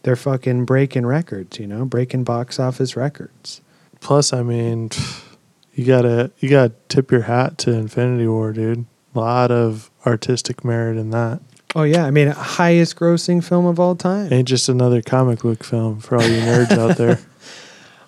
they're 0.03 0.17
fucking 0.17 0.67
breaking 0.67 1.07
records, 1.07 1.59
you 1.59 1.67
know, 1.67 1.87
breaking 1.87 2.25
box 2.25 2.61
office 2.61 2.95
records. 2.95 3.63
Plus, 4.03 4.33
I 4.33 4.43
mean, 4.43 4.91
you 5.75 5.87
gotta 5.87 6.33
you 6.39 6.51
gotta 6.51 6.75
tip 6.89 7.11
your 7.11 7.23
hat 7.23 7.57
to 7.59 7.73
Infinity 7.73 8.27
War, 8.27 8.53
dude. 8.53 8.85
A 9.15 9.19
lot 9.19 9.51
of 9.51 9.91
artistic 10.05 10.65
merit 10.65 10.99
in 10.99 11.11
that. 11.11 11.41
Oh 11.75 11.85
yeah, 11.85 12.05
I 12.05 12.11
mean, 12.11 12.29
highest 12.29 12.97
grossing 12.97 13.43
film 13.43 13.65
of 13.65 13.79
all 13.79 13.95
time. 13.95 14.33
Ain't 14.33 14.49
just 14.49 14.69
another 14.69 15.03
comic 15.03 15.41
book 15.41 15.65
film 15.65 16.01
for 16.01 16.17
all 16.17 16.27
you 16.27 16.41
nerds 16.41 16.77
out 16.77 16.97
there. 16.97 17.19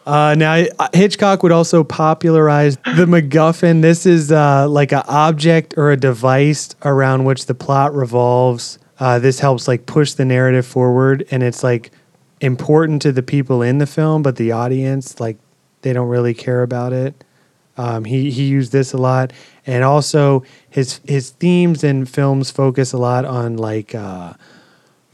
Uh, 0.06 0.34
now 0.36 0.62
Hitchcock 0.92 1.42
would 1.42 1.50
also 1.50 1.82
popularize 1.82 2.76
the 2.76 3.06
MacGuffin. 3.06 3.80
This 3.80 4.04
is 4.04 4.30
uh, 4.30 4.68
like 4.68 4.92
an 4.92 5.02
object 5.08 5.78
or 5.78 5.92
a 5.92 5.96
device 5.96 6.74
around 6.82 7.24
which 7.24 7.46
the 7.46 7.54
plot 7.54 7.94
revolves. 7.94 8.78
Uh, 8.98 9.18
this 9.18 9.40
helps 9.40 9.66
like 9.66 9.86
push 9.86 10.12
the 10.12 10.26
narrative 10.26 10.66
forward, 10.66 11.26
and 11.30 11.42
it's 11.42 11.64
like 11.64 11.90
important 12.42 13.00
to 13.00 13.12
the 13.12 13.22
people 13.22 13.62
in 13.62 13.78
the 13.78 13.86
film, 13.86 14.22
but 14.22 14.36
the 14.36 14.52
audience 14.52 15.20
like 15.20 15.38
they 15.84 15.92
don't 15.92 16.08
really 16.08 16.34
care 16.34 16.62
about 16.62 16.92
it. 16.92 17.22
Um, 17.76 18.04
he 18.04 18.30
he 18.30 18.44
used 18.44 18.72
this 18.72 18.92
a 18.92 18.96
lot, 18.96 19.32
and 19.66 19.84
also 19.84 20.42
his 20.68 21.00
his 21.04 21.30
themes 21.30 21.84
in 21.84 22.06
films 22.06 22.50
focus 22.50 22.92
a 22.92 22.98
lot 22.98 23.24
on 23.24 23.56
like 23.56 23.94
uh, 23.94 24.34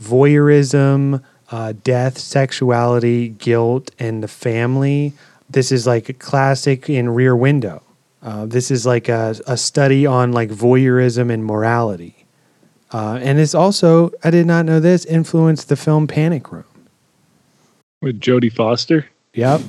voyeurism, 0.03 1.23
uh, 1.51 1.75
death, 1.85 2.17
sexuality, 2.19 3.29
guilt, 3.29 3.91
and 3.99 4.23
the 4.23 4.29
family. 4.29 5.13
This 5.49 5.73
is 5.73 5.87
like 5.87 6.09
a 6.09 6.13
classic 6.13 6.89
in 6.89 7.11
Rear 7.11 7.35
Window. 7.35 7.83
Uh, 8.23 8.47
this 8.47 8.71
is 8.71 8.87
like 8.87 9.09
a, 9.09 9.35
a 9.47 9.57
study 9.57 10.07
on 10.07 10.33
like 10.33 10.51
voyeurism 10.51 11.33
and 11.33 11.45
morality. 11.45 12.27
Uh, 12.93 13.19
and 13.23 13.39
it's 13.39 13.55
also, 13.55 14.11
I 14.23 14.31
did 14.31 14.47
not 14.47 14.67
know 14.67 14.81
this, 14.81 15.05
influenced 15.05 15.69
the 15.69 15.77
film 15.77 16.07
Panic 16.07 16.53
Room. 16.53 16.65
With 18.03 18.21
Jodie 18.21 18.53
Foster. 18.53 19.07
Yep. 19.35 19.63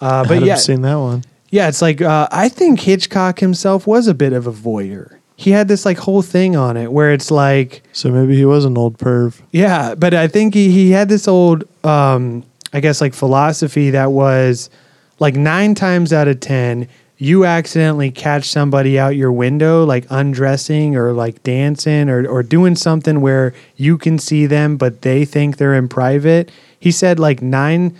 Uh, 0.00 0.24
but 0.26 0.42
yeah, 0.42 0.54
seen 0.56 0.82
that 0.82 0.96
one. 0.96 1.22
yeah, 1.50 1.68
it's 1.68 1.80
like 1.82 2.00
uh, 2.02 2.28
I 2.30 2.48
think 2.48 2.80
Hitchcock 2.80 3.38
himself 3.40 3.86
was 3.86 4.06
a 4.08 4.14
bit 4.14 4.32
of 4.32 4.46
a 4.46 4.52
voyeur. 4.52 5.16
He 5.38 5.50
had 5.50 5.68
this 5.68 5.84
like 5.84 5.98
whole 5.98 6.22
thing 6.22 6.56
on 6.56 6.76
it 6.78 6.90
where 6.92 7.12
it's 7.12 7.30
like, 7.30 7.82
So 7.92 8.10
maybe 8.10 8.36
he 8.36 8.44
was 8.46 8.64
an 8.64 8.78
old 8.78 8.96
perv. 8.98 9.40
yeah, 9.52 9.94
but 9.94 10.14
I 10.14 10.28
think 10.28 10.54
he, 10.54 10.70
he 10.70 10.90
had 10.92 11.10
this 11.10 11.28
old, 11.28 11.64
um, 11.84 12.42
I 12.72 12.80
guess, 12.80 13.02
like 13.02 13.12
philosophy 13.12 13.90
that 13.90 14.12
was 14.12 14.70
like 15.18 15.34
nine 15.34 15.74
times 15.74 16.12
out 16.14 16.26
of 16.26 16.40
10, 16.40 16.88
you 17.18 17.44
accidentally 17.44 18.10
catch 18.10 18.48
somebody 18.48 18.98
out 18.98 19.14
your 19.16 19.30
window, 19.30 19.84
like 19.84 20.06
undressing 20.08 20.96
or 20.96 21.12
like 21.12 21.42
dancing 21.42 22.08
or, 22.08 22.26
or 22.26 22.42
doing 22.42 22.74
something 22.74 23.20
where 23.20 23.52
you 23.76 23.98
can 23.98 24.18
see 24.18 24.46
them, 24.46 24.78
but 24.78 25.02
they 25.02 25.26
think 25.26 25.58
they're 25.58 25.74
in 25.74 25.86
private. 25.88 26.50
He 26.80 26.90
said 26.90 27.18
like 27.18 27.42
nine 27.42 27.94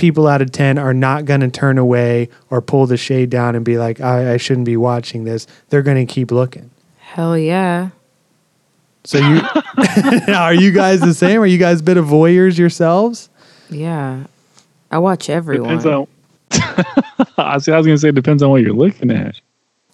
people 0.00 0.26
out 0.26 0.42
of 0.42 0.50
10 0.50 0.78
are 0.78 0.92
not 0.94 1.24
going 1.26 1.40
to 1.42 1.48
turn 1.48 1.78
away 1.78 2.28
or 2.50 2.60
pull 2.60 2.86
the 2.86 2.96
shade 2.96 3.30
down 3.30 3.54
and 3.54 3.64
be 3.64 3.78
like, 3.78 4.00
I, 4.00 4.34
I 4.34 4.36
shouldn't 4.38 4.66
be 4.66 4.76
watching 4.76 5.24
this. 5.24 5.46
They're 5.68 5.82
going 5.82 6.04
to 6.04 6.12
keep 6.12 6.32
looking. 6.32 6.70
Hell 6.98 7.38
yeah. 7.38 7.90
So 9.04 9.18
you 9.18 9.40
are 10.34 10.54
you 10.54 10.72
guys 10.72 11.00
the 11.00 11.14
same? 11.14 11.40
Are 11.40 11.46
you 11.46 11.58
guys 11.58 11.80
a 11.80 11.82
bit 11.84 11.96
of 11.96 12.06
voyeurs 12.06 12.58
yourselves? 12.58 13.30
Yeah. 13.70 14.24
I 14.90 14.98
watch 14.98 15.30
everyone. 15.30 15.78
Depends 15.78 15.86
on. 15.86 16.06
I 17.38 17.54
was 17.54 17.68
I 17.68 17.76
was 17.76 17.86
gonna 17.86 17.96
say 17.98 18.08
it 18.08 18.14
depends 18.14 18.42
on 18.42 18.50
what 18.50 18.60
you're 18.62 18.72
looking 18.74 19.10
at. 19.10 19.40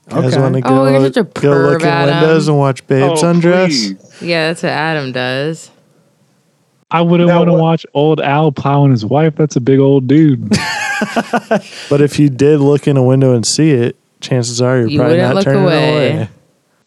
You 0.09 0.17
guys 0.23 0.33
Okay. 0.35 0.41
want 0.43 0.55
to 0.55 0.63
Oh, 0.65 0.69
go, 0.85 0.89
you're 0.89 1.01
such 1.13 1.17
a 1.19 1.25
go 1.41 1.51
look 1.51 1.81
perv, 1.81 1.83
in 1.83 1.89
Adam. 1.89 2.21
windows 2.21 2.49
and 2.49 2.59
watch 2.59 2.87
babes 2.87 3.23
Oh, 3.23 3.29
undress? 3.31 3.69
please. 3.69 4.23
yeah, 4.23 4.49
that's 4.49 4.63
what 4.63 4.73
Adam 4.73 5.13
does. 5.13 5.71
I 6.91 7.01
wouldn't 7.03 7.29
want 7.31 7.49
to 7.49 7.53
watch 7.55 7.85
old 7.95 8.21
Al 8.21 8.53
plowing 8.53 8.93
his 8.93 9.05
wife. 9.05 9.35
That's 9.37 9.57
a 9.57 9.61
big 9.61 9.79
old 9.81 10.07
dude. 10.07 10.51
But 11.91 12.01
if 12.01 12.19
you 12.19 12.31
did 12.31 12.61
look 12.61 12.89
in 12.89 12.97
a 12.97 13.03
window 13.03 13.35
and 13.35 13.47
see 13.47 13.71
it, 13.71 13.97
chances 14.21 14.63
are 14.63 14.79
you're 14.79 14.89
You 14.89 14.99
probably 14.99 15.17
wouldn't 15.17 15.29
not 15.29 15.35
look 15.37 15.45
turning 15.45 15.63
away. 15.65 16.11
away. 16.13 16.29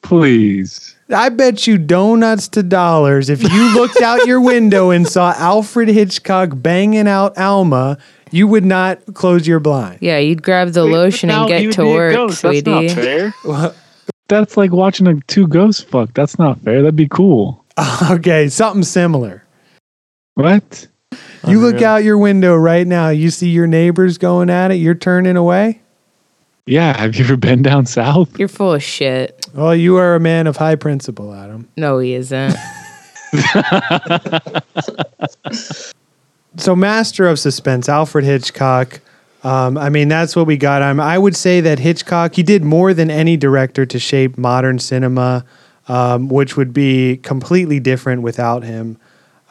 Please. 0.02 0.96
I 1.14 1.30
bet 1.30 1.68
you 1.68 1.78
donuts 1.78 2.48
to 2.50 2.64
dollars 2.64 3.30
if 3.30 3.44
you 3.44 3.74
looked 3.76 4.02
out 4.02 4.26
your 4.26 4.42
window 4.42 4.90
and 4.90 5.08
saw 5.08 5.34
Alfred 5.38 5.90
Hitchcock 5.90 6.50
banging 6.56 7.08
out 7.08 7.38
Alma, 7.38 7.98
you 8.32 8.48
would 8.48 8.66
not 8.66 9.00
close 9.14 9.48
your 9.48 9.60
blind. 9.60 10.00
Yeah, 10.02 10.18
you'd 10.18 10.42
grab 10.42 10.70
the 10.70 10.86
lotion 10.86 11.30
and 11.30 11.48
get 11.48 11.72
to 11.74 11.86
work, 11.86 12.32
sweetie. 12.32 12.62
That's 12.62 12.96
not 12.96 13.04
fair. 13.04 13.74
That's 14.28 14.58
like 14.58 14.72
watching 14.72 15.08
a 15.08 15.20
two 15.22 15.48
ghosts 15.48 15.84
fuck. 15.84 16.14
That's 16.16 16.40
not 16.40 16.60
fair. 16.62 16.82
That'd 16.82 16.96
be 16.96 17.08
cool. 17.08 17.64
Okay, 18.12 18.50
something 18.50 18.84
similar. 18.84 19.44
What? 20.40 20.88
You 21.48 21.60
look 21.60 21.82
out 21.82 22.04
your 22.04 22.18
window 22.18 22.56
right 22.56 22.86
now, 22.86 23.10
you 23.10 23.30
see 23.30 23.50
your 23.50 23.68
neighbors 23.68 24.18
going 24.18 24.50
at 24.50 24.72
it, 24.72 24.76
you're 24.76 24.96
turning 24.96 25.36
away. 25.36 25.82
Yeah. 26.66 26.96
Have 26.96 27.16
you 27.16 27.26
ever 27.26 27.36
been 27.36 27.62
down 27.62 27.88
south? 27.88 28.38
You're 28.38 28.48
full 28.48 28.74
of 28.74 28.84
shit. 28.84 29.48
Well, 29.54 29.76
you 29.76 29.98
are 29.98 30.16
a 30.16 30.20
man 30.20 30.46
of 30.46 30.58
high 30.58 30.76
principle, 30.76 31.34
Adam. 31.34 31.68
No, 31.76 31.98
he 31.98 32.14
isn't. 32.14 32.56
so 36.58 36.76
master 36.76 37.28
of 37.28 37.38
suspense 37.38 37.88
alfred 37.88 38.26
hitchcock 38.26 39.02
um, 39.44 39.78
i 39.78 39.88
mean 39.88 40.08
that's 40.08 40.36
what 40.36 40.48
we 40.48 40.58
got 40.58 40.82
um, 40.82 41.00
i 41.00 41.16
would 41.16 41.36
say 41.36 41.62
that 41.62 41.78
hitchcock 41.78 42.34
he 42.34 42.42
did 42.42 42.64
more 42.64 42.92
than 42.92 43.12
any 43.12 43.38
director 43.38 43.86
to 43.86 44.00
shape 44.00 44.36
modern 44.36 44.80
cinema 44.80 45.46
um, 45.88 46.28
which 46.28 46.58
would 46.58 46.74
be 46.74 47.18
completely 47.18 47.80
different 47.80 48.24
without 48.24 48.64
him 48.64 48.98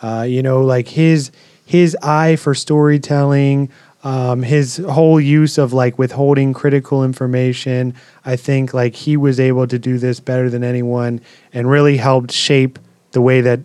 uh, 0.02 0.24
you 0.28 0.42
know 0.42 0.62
like 0.62 0.88
his 0.88 1.30
his 1.64 1.96
eye 2.02 2.36
for 2.36 2.54
storytelling 2.54 3.70
um, 4.04 4.42
his 4.42 4.76
whole 4.76 5.20
use 5.20 5.58
of 5.58 5.72
like 5.72 5.98
withholding 5.98 6.52
critical 6.52 7.04
information 7.04 7.94
i 8.24 8.36
think 8.36 8.72
like 8.72 8.94
he 8.94 9.16
was 9.16 9.40
able 9.40 9.66
to 9.66 9.78
do 9.78 9.98
this 9.98 10.20
better 10.20 10.48
than 10.48 10.62
anyone 10.62 11.20
and 11.52 11.68
really 11.68 11.96
helped 11.96 12.30
shape 12.32 12.78
the 13.12 13.20
way 13.20 13.40
that 13.40 13.60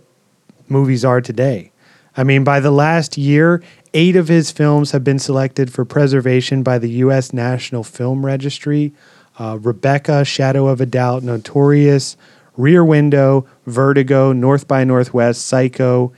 movies 0.67 1.05
are 1.05 1.21
today. 1.21 1.71
I 2.15 2.23
mean, 2.23 2.43
by 2.43 2.59
the 2.59 2.71
last 2.71 3.17
year, 3.17 3.63
eight 3.93 4.15
of 4.15 4.27
his 4.27 4.51
films 4.51 4.91
have 4.91 5.03
been 5.03 5.19
selected 5.19 5.71
for 5.71 5.85
preservation 5.85 6.63
by 6.63 6.77
the 6.79 6.89
U.S. 6.89 7.33
National 7.33 7.83
Film 7.83 8.25
Registry. 8.25 8.93
Uh, 9.39 9.57
Rebecca, 9.59 10.23
Shadow 10.23 10.67
of 10.67 10.79
a 10.79 10.85
Doubt, 10.85 11.23
Notorious, 11.23 12.15
Rear 12.55 12.85
Window, 12.85 13.47
Vertigo, 13.65 14.31
North 14.31 14.67
by 14.67 14.83
Northwest, 14.83 15.45
Psycho, 15.45 16.13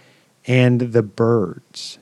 and 0.48 0.80
The 0.82 1.04
Birds. 1.04 2.00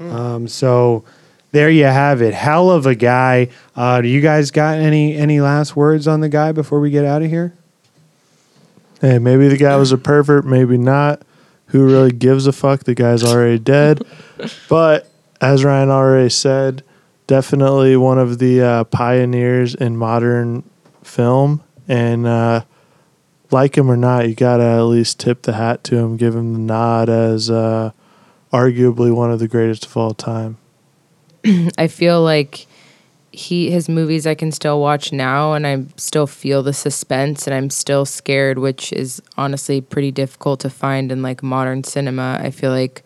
Um, 0.00 0.48
so 0.48 1.04
there 1.52 1.70
you 1.70 1.84
have 1.84 2.20
it. 2.20 2.34
Hell 2.34 2.70
of 2.70 2.86
a 2.86 2.94
guy. 2.94 3.48
Uh, 3.76 4.00
do 4.00 4.08
you 4.08 4.20
guys 4.20 4.50
got 4.50 4.78
any 4.78 5.16
any 5.16 5.40
last 5.40 5.76
words 5.76 6.08
on 6.08 6.20
the 6.20 6.28
guy 6.28 6.52
before 6.52 6.80
we 6.80 6.90
get 6.90 7.04
out 7.04 7.22
of 7.22 7.30
here? 7.30 7.54
Hey, 9.00 9.18
maybe 9.18 9.48
the 9.48 9.56
guy 9.56 9.76
was 9.76 9.92
a 9.92 9.98
pervert, 9.98 10.44
maybe 10.44 10.78
not. 10.78 11.22
Who 11.66 11.84
really 11.86 12.12
gives 12.12 12.46
a 12.46 12.52
fuck? 12.52 12.84
The 12.84 12.94
guy's 12.94 13.22
already 13.22 13.58
dead. 13.58 14.02
But 14.68 15.08
as 15.40 15.62
Ryan 15.64 15.90
already 15.90 16.28
said, 16.28 16.82
definitely 17.28 17.96
one 17.96 18.18
of 18.18 18.38
the 18.38 18.60
uh, 18.60 18.84
pioneers 18.84 19.74
in 19.74 19.96
modern 19.96 20.68
film. 21.02 21.62
And 21.86 22.26
uh, 22.26 22.64
like 23.50 23.76
him 23.76 23.90
or 23.90 23.96
not, 23.96 24.28
you 24.28 24.34
got 24.34 24.58
to 24.58 24.64
at 24.64 24.82
least 24.82 25.20
tip 25.20 25.42
the 25.42 25.54
hat 25.54 25.84
to 25.84 25.96
him, 25.96 26.16
give 26.16 26.34
him 26.34 26.52
the 26.52 26.58
nod 26.58 27.08
as 27.08 27.50
uh, 27.50 27.92
arguably 28.52 29.14
one 29.14 29.30
of 29.30 29.38
the 29.38 29.48
greatest 29.48 29.86
of 29.86 29.96
all 29.96 30.14
time. 30.14 30.56
I 31.78 31.88
feel 31.88 32.22
like 32.22 32.66
he 33.34 33.68
his 33.68 33.88
movies 33.88 34.28
I 34.28 34.36
can 34.36 34.52
still 34.52 34.80
watch 34.80 35.12
now 35.12 35.54
and 35.54 35.66
I 35.66 35.84
still 35.96 36.26
feel 36.26 36.62
the 36.62 36.72
suspense 36.72 37.46
and 37.46 37.54
I'm 37.54 37.68
still 37.68 38.04
scared, 38.04 38.58
which 38.58 38.92
is 38.92 39.20
honestly 39.36 39.80
pretty 39.80 40.12
difficult 40.12 40.60
to 40.60 40.70
find 40.70 41.10
in 41.10 41.20
like 41.20 41.42
modern 41.42 41.82
cinema. 41.82 42.38
I 42.40 42.50
feel 42.50 42.70
like 42.70 43.02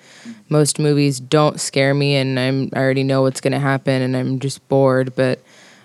most 0.51 0.79
movies 0.79 1.19
don't 1.19 1.59
scare 1.59 1.95
me 1.95 2.15
and 2.17 2.39
I'm 2.39 2.71
I 2.75 2.79
already 2.79 3.05
know 3.05 3.23
what's 3.23 3.41
gonna 3.41 3.59
happen 3.59 4.03
and 4.03 4.17
I'm 4.17 4.39
just 4.39 4.67
bored, 4.69 5.15
but 5.17 5.41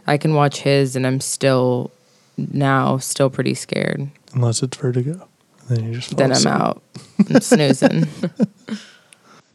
I 0.06 0.18
can 0.18 0.34
watch 0.34 0.60
his 0.60 0.98
and 0.98 1.08
I'm 1.08 1.22
still 1.22 1.92
now 2.38 2.98
still 2.98 3.30
pretty 3.30 3.54
scared. 3.54 4.10
Unless 4.34 4.64
it's 4.64 4.78
Vertigo. 4.78 5.28
Then 5.70 5.86
you 5.86 5.94
just 5.94 6.18
Then 6.18 6.32
I'm 6.32 6.38
asleep. 6.38 6.54
out. 6.54 6.84
I'm 7.30 7.42
snoozing. 7.42 8.08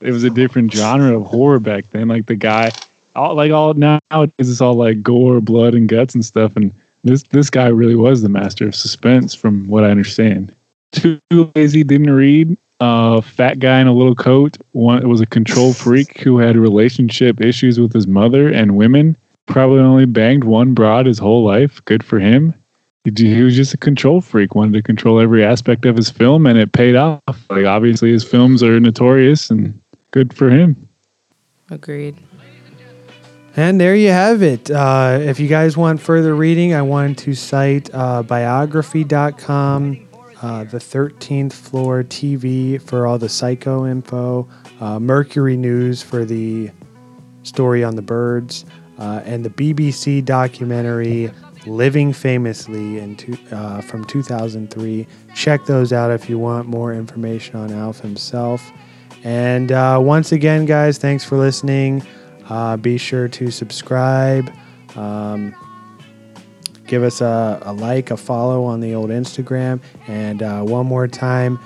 It 0.01 0.13
was 0.13 0.25
a 0.25 0.31
different 0.31 0.73
genre 0.73 1.17
of 1.17 1.27
horror 1.27 1.59
back 1.59 1.91
then. 1.91 2.09
Like 2.09 2.27
the 2.27 2.37
guy, 2.37 2.71
all 3.17 3.35
like 3.35 3.51
all 3.51 3.75
nowadays 3.75 4.33
it's 4.39 4.61
all 4.61 4.75
like 4.75 5.03
gore, 5.03 5.41
blood, 5.41 5.75
and 5.75 5.89
guts 5.89 6.15
and 6.15 6.25
stuff. 6.25 6.55
And 6.57 6.73
this 7.05 7.25
this 7.31 7.51
guy 7.51 7.67
really 7.67 7.97
was 7.97 8.23
the 8.23 8.29
master 8.29 8.69
of 8.69 8.75
suspense, 8.75 9.35
from 9.35 9.69
what 9.69 9.85
I 9.85 9.91
understand. 9.91 10.55
Too 10.93 11.19
lazy, 11.55 11.83
didn't 11.85 12.11
read. 12.11 12.57
Uh, 12.81 13.21
fat 13.21 13.59
guy 13.59 13.81
in 13.81 13.89
a 13.89 13.93
little 13.93 14.15
coat. 14.15 14.57
One 14.73 15.07
was 15.09 15.21
a 15.21 15.27
control 15.27 15.73
freak 15.75 16.19
who 16.21 16.39
had 16.39 16.57
relationship 16.57 17.41
issues 17.41 17.81
with 17.81 17.93
his 17.93 18.07
mother 18.07 18.49
and 18.49 18.77
women. 18.77 19.17
Probably 19.47 19.81
only 19.81 20.07
banged 20.07 20.45
one 20.45 20.75
broad 20.75 21.07
his 21.07 21.19
whole 21.19 21.45
life. 21.45 21.85
Good 21.87 22.05
for 22.05 22.21
him. 22.21 22.55
He, 23.16 23.35
he 23.35 23.43
was 23.43 23.55
just 23.55 23.74
a 23.74 23.78
control 23.78 24.20
freak, 24.20 24.55
wanted 24.55 24.74
to 24.74 24.82
control 24.82 25.20
every 25.20 25.44
aspect 25.44 25.85
of 25.86 25.97
his 25.97 26.10
film, 26.10 26.47
and 26.47 26.59
it 26.59 26.72
paid 26.72 26.97
off. 26.97 27.20
Like 27.51 27.66
obviously, 27.66 28.10
his 28.10 28.24
films 28.24 28.62
are 28.62 28.78
notorious, 28.80 29.51
and 29.51 29.80
good 30.10 30.35
for 30.35 30.51
him. 30.51 30.89
Agreed. 31.70 32.16
And 33.56 33.80
there 33.80 33.97
you 33.97 34.10
have 34.10 34.43
it. 34.43 34.70
Uh, 34.70 35.18
if 35.20 35.40
you 35.40 35.48
guys 35.48 35.76
want 35.76 36.01
further 36.01 36.36
reading, 36.36 36.74
I 36.74 36.82
want 36.82 37.18
to 37.20 37.35
cite 37.35 37.93
uh, 37.93 38.22
biography.com, 38.22 40.09
uh, 40.40 40.64
the 40.64 40.78
13th 40.78 41.52
Floor 41.52 42.05
TV 42.05 42.80
for 42.80 43.06
all 43.06 43.18
the 43.18 43.28
psycho 43.28 43.85
info, 43.85 44.48
uh, 44.80 45.01
Mercury 45.01 45.56
News 45.56 46.02
for 46.02 46.24
the 46.24 46.70
story 47.43 47.82
on 47.82 47.97
the 47.97 48.02
birds, 48.02 48.64
uh, 48.98 49.22
and 49.24 49.44
the 49.44 49.51
BBC 49.51 50.24
documentary 50.24 51.32
Living 51.69 52.12
Famously 52.12 52.99
in 52.99 53.16
two, 53.16 53.36
uh, 53.53 53.81
from 53.81 54.05
2003. 54.05 55.07
Check 55.35 55.65
those 55.66 55.93
out 55.93 56.11
if 56.11 56.28
you 56.28 56.39
want 56.39 56.66
more 56.66 56.93
information 56.93 57.57
on 57.57 57.73
Alf 57.73 58.01
himself. 58.01 58.73
And 59.24 59.73
uh, 59.73 59.99
once 60.03 60.32
again, 60.32 60.65
guys, 60.65 60.99
thanks 60.99 61.24
for 61.24 61.36
listening. 61.39 62.03
Uh, 62.49 62.77
be 62.77 62.99
sure 62.99 63.28
to 63.28 63.51
subscribe. 63.51 64.51
Um, 64.97 65.55
give 66.86 67.03
us 67.03 67.20
a, 67.20 67.59
a 67.62 67.73
like, 67.73 68.11
a 68.11 68.16
follow 68.16 68.65
on 68.65 68.81
the 68.81 68.95
old 68.95 69.11
Instagram. 69.11 69.81
And 70.07 70.43
uh, 70.43 70.62
one 70.62 70.86
more 70.86 71.07
time 71.07 71.59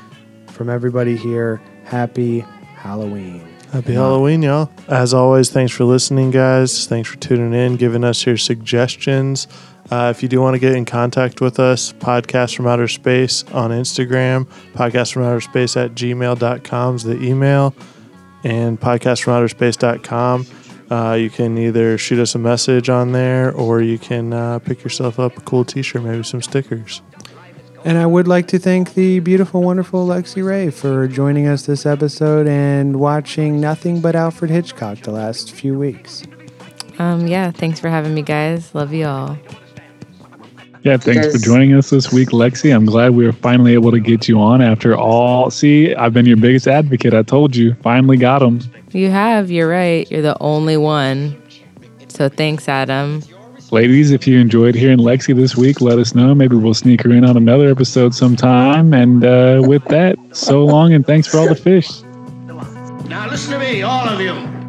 from 0.48 0.68
everybody 0.68 1.16
here, 1.16 1.62
happy 1.84 2.40
Halloween. 2.76 3.48
Happy 3.72 3.94
Halloween, 3.94 4.42
y'all. 4.42 4.70
As 4.88 5.14
always, 5.14 5.48
thanks 5.50 5.72
for 5.72 5.84
listening, 5.84 6.30
guys. 6.30 6.86
Thanks 6.86 7.08
for 7.08 7.16
tuning 7.16 7.54
in, 7.54 7.76
giving 7.76 8.04
us 8.04 8.26
your 8.26 8.36
suggestions. 8.36 9.48
Uh, 9.92 10.08
if 10.08 10.22
you 10.22 10.28
do 10.28 10.40
want 10.40 10.54
to 10.54 10.58
get 10.58 10.74
in 10.74 10.86
contact 10.86 11.42
with 11.42 11.60
us, 11.60 11.92
Podcast 11.92 12.56
from 12.56 12.66
Outer 12.66 12.88
Space 12.88 13.44
on 13.52 13.72
Instagram, 13.72 14.46
Podcast 14.72 15.12
from 15.12 15.22
Outer 15.22 15.42
Space 15.42 15.76
at 15.76 15.90
gmail.com 15.90 16.96
is 16.96 17.02
the 17.02 17.22
email, 17.22 17.74
and 18.42 18.80
podcastfromouterspace.com. 18.80 20.46
Uh, 20.90 21.12
you 21.12 21.28
can 21.28 21.58
either 21.58 21.98
shoot 21.98 22.18
us 22.18 22.34
a 22.34 22.38
message 22.38 22.88
on 22.88 23.12
there 23.12 23.52
or 23.52 23.82
you 23.82 23.98
can 23.98 24.32
uh, 24.32 24.60
pick 24.60 24.82
yourself 24.82 25.20
up 25.20 25.36
a 25.36 25.42
cool 25.42 25.62
t 25.62 25.82
shirt, 25.82 26.02
maybe 26.02 26.22
some 26.22 26.40
stickers. 26.40 27.02
And 27.84 27.98
I 27.98 28.06
would 28.06 28.26
like 28.26 28.48
to 28.48 28.58
thank 28.58 28.94
the 28.94 29.18
beautiful, 29.18 29.60
wonderful 29.60 30.06
Lexi 30.06 30.42
Ray 30.42 30.70
for 30.70 31.06
joining 31.06 31.46
us 31.48 31.66
this 31.66 31.84
episode 31.84 32.48
and 32.48 32.98
watching 32.98 33.60
nothing 33.60 34.00
but 34.00 34.16
Alfred 34.16 34.50
Hitchcock 34.50 35.00
the 35.00 35.12
last 35.12 35.52
few 35.52 35.78
weeks. 35.78 36.22
Um, 36.98 37.26
yeah, 37.26 37.50
thanks 37.50 37.78
for 37.78 37.90
having 37.90 38.14
me, 38.14 38.22
guys. 38.22 38.74
Love 38.74 38.94
you 38.94 39.04
all. 39.04 39.36
Yeah, 40.84 40.96
thanks 40.96 41.30
for 41.30 41.38
joining 41.38 41.74
us 41.74 41.90
this 41.90 42.12
week, 42.12 42.30
Lexi. 42.30 42.74
I'm 42.74 42.86
glad 42.86 43.12
we 43.12 43.24
were 43.24 43.32
finally 43.32 43.74
able 43.74 43.92
to 43.92 44.00
get 44.00 44.26
you 44.26 44.40
on 44.40 44.60
after 44.60 44.96
all. 44.96 45.48
See, 45.48 45.94
I've 45.94 46.12
been 46.12 46.26
your 46.26 46.36
biggest 46.36 46.66
advocate. 46.66 47.14
I 47.14 47.22
told 47.22 47.54
you, 47.54 47.74
finally 47.82 48.16
got 48.16 48.42
him. 48.42 48.60
You 48.90 49.08
have, 49.10 49.48
you're 49.48 49.68
right. 49.68 50.10
You're 50.10 50.22
the 50.22 50.36
only 50.40 50.76
one. 50.76 51.40
So 52.08 52.28
thanks, 52.28 52.68
Adam. 52.68 53.22
Ladies, 53.70 54.10
if 54.10 54.26
you 54.26 54.40
enjoyed 54.40 54.74
hearing 54.74 54.98
Lexi 54.98 55.34
this 55.36 55.56
week, 55.56 55.80
let 55.80 56.00
us 56.00 56.16
know. 56.16 56.34
Maybe 56.34 56.56
we'll 56.56 56.74
sneak 56.74 57.02
her 57.04 57.10
in 57.12 57.24
on 57.24 57.36
another 57.36 57.70
episode 57.70 58.12
sometime. 58.12 58.92
And 58.92 59.24
uh, 59.24 59.62
with 59.64 59.84
that, 59.84 60.18
so 60.32 60.64
long 60.64 60.92
and 60.92 61.06
thanks 61.06 61.28
for 61.28 61.38
all 61.38 61.48
the 61.48 61.54
fish. 61.54 62.02
Now 63.06 63.30
listen 63.30 63.52
to 63.52 63.58
me, 63.60 63.82
all 63.82 64.08
of 64.08 64.20
you. 64.20 64.61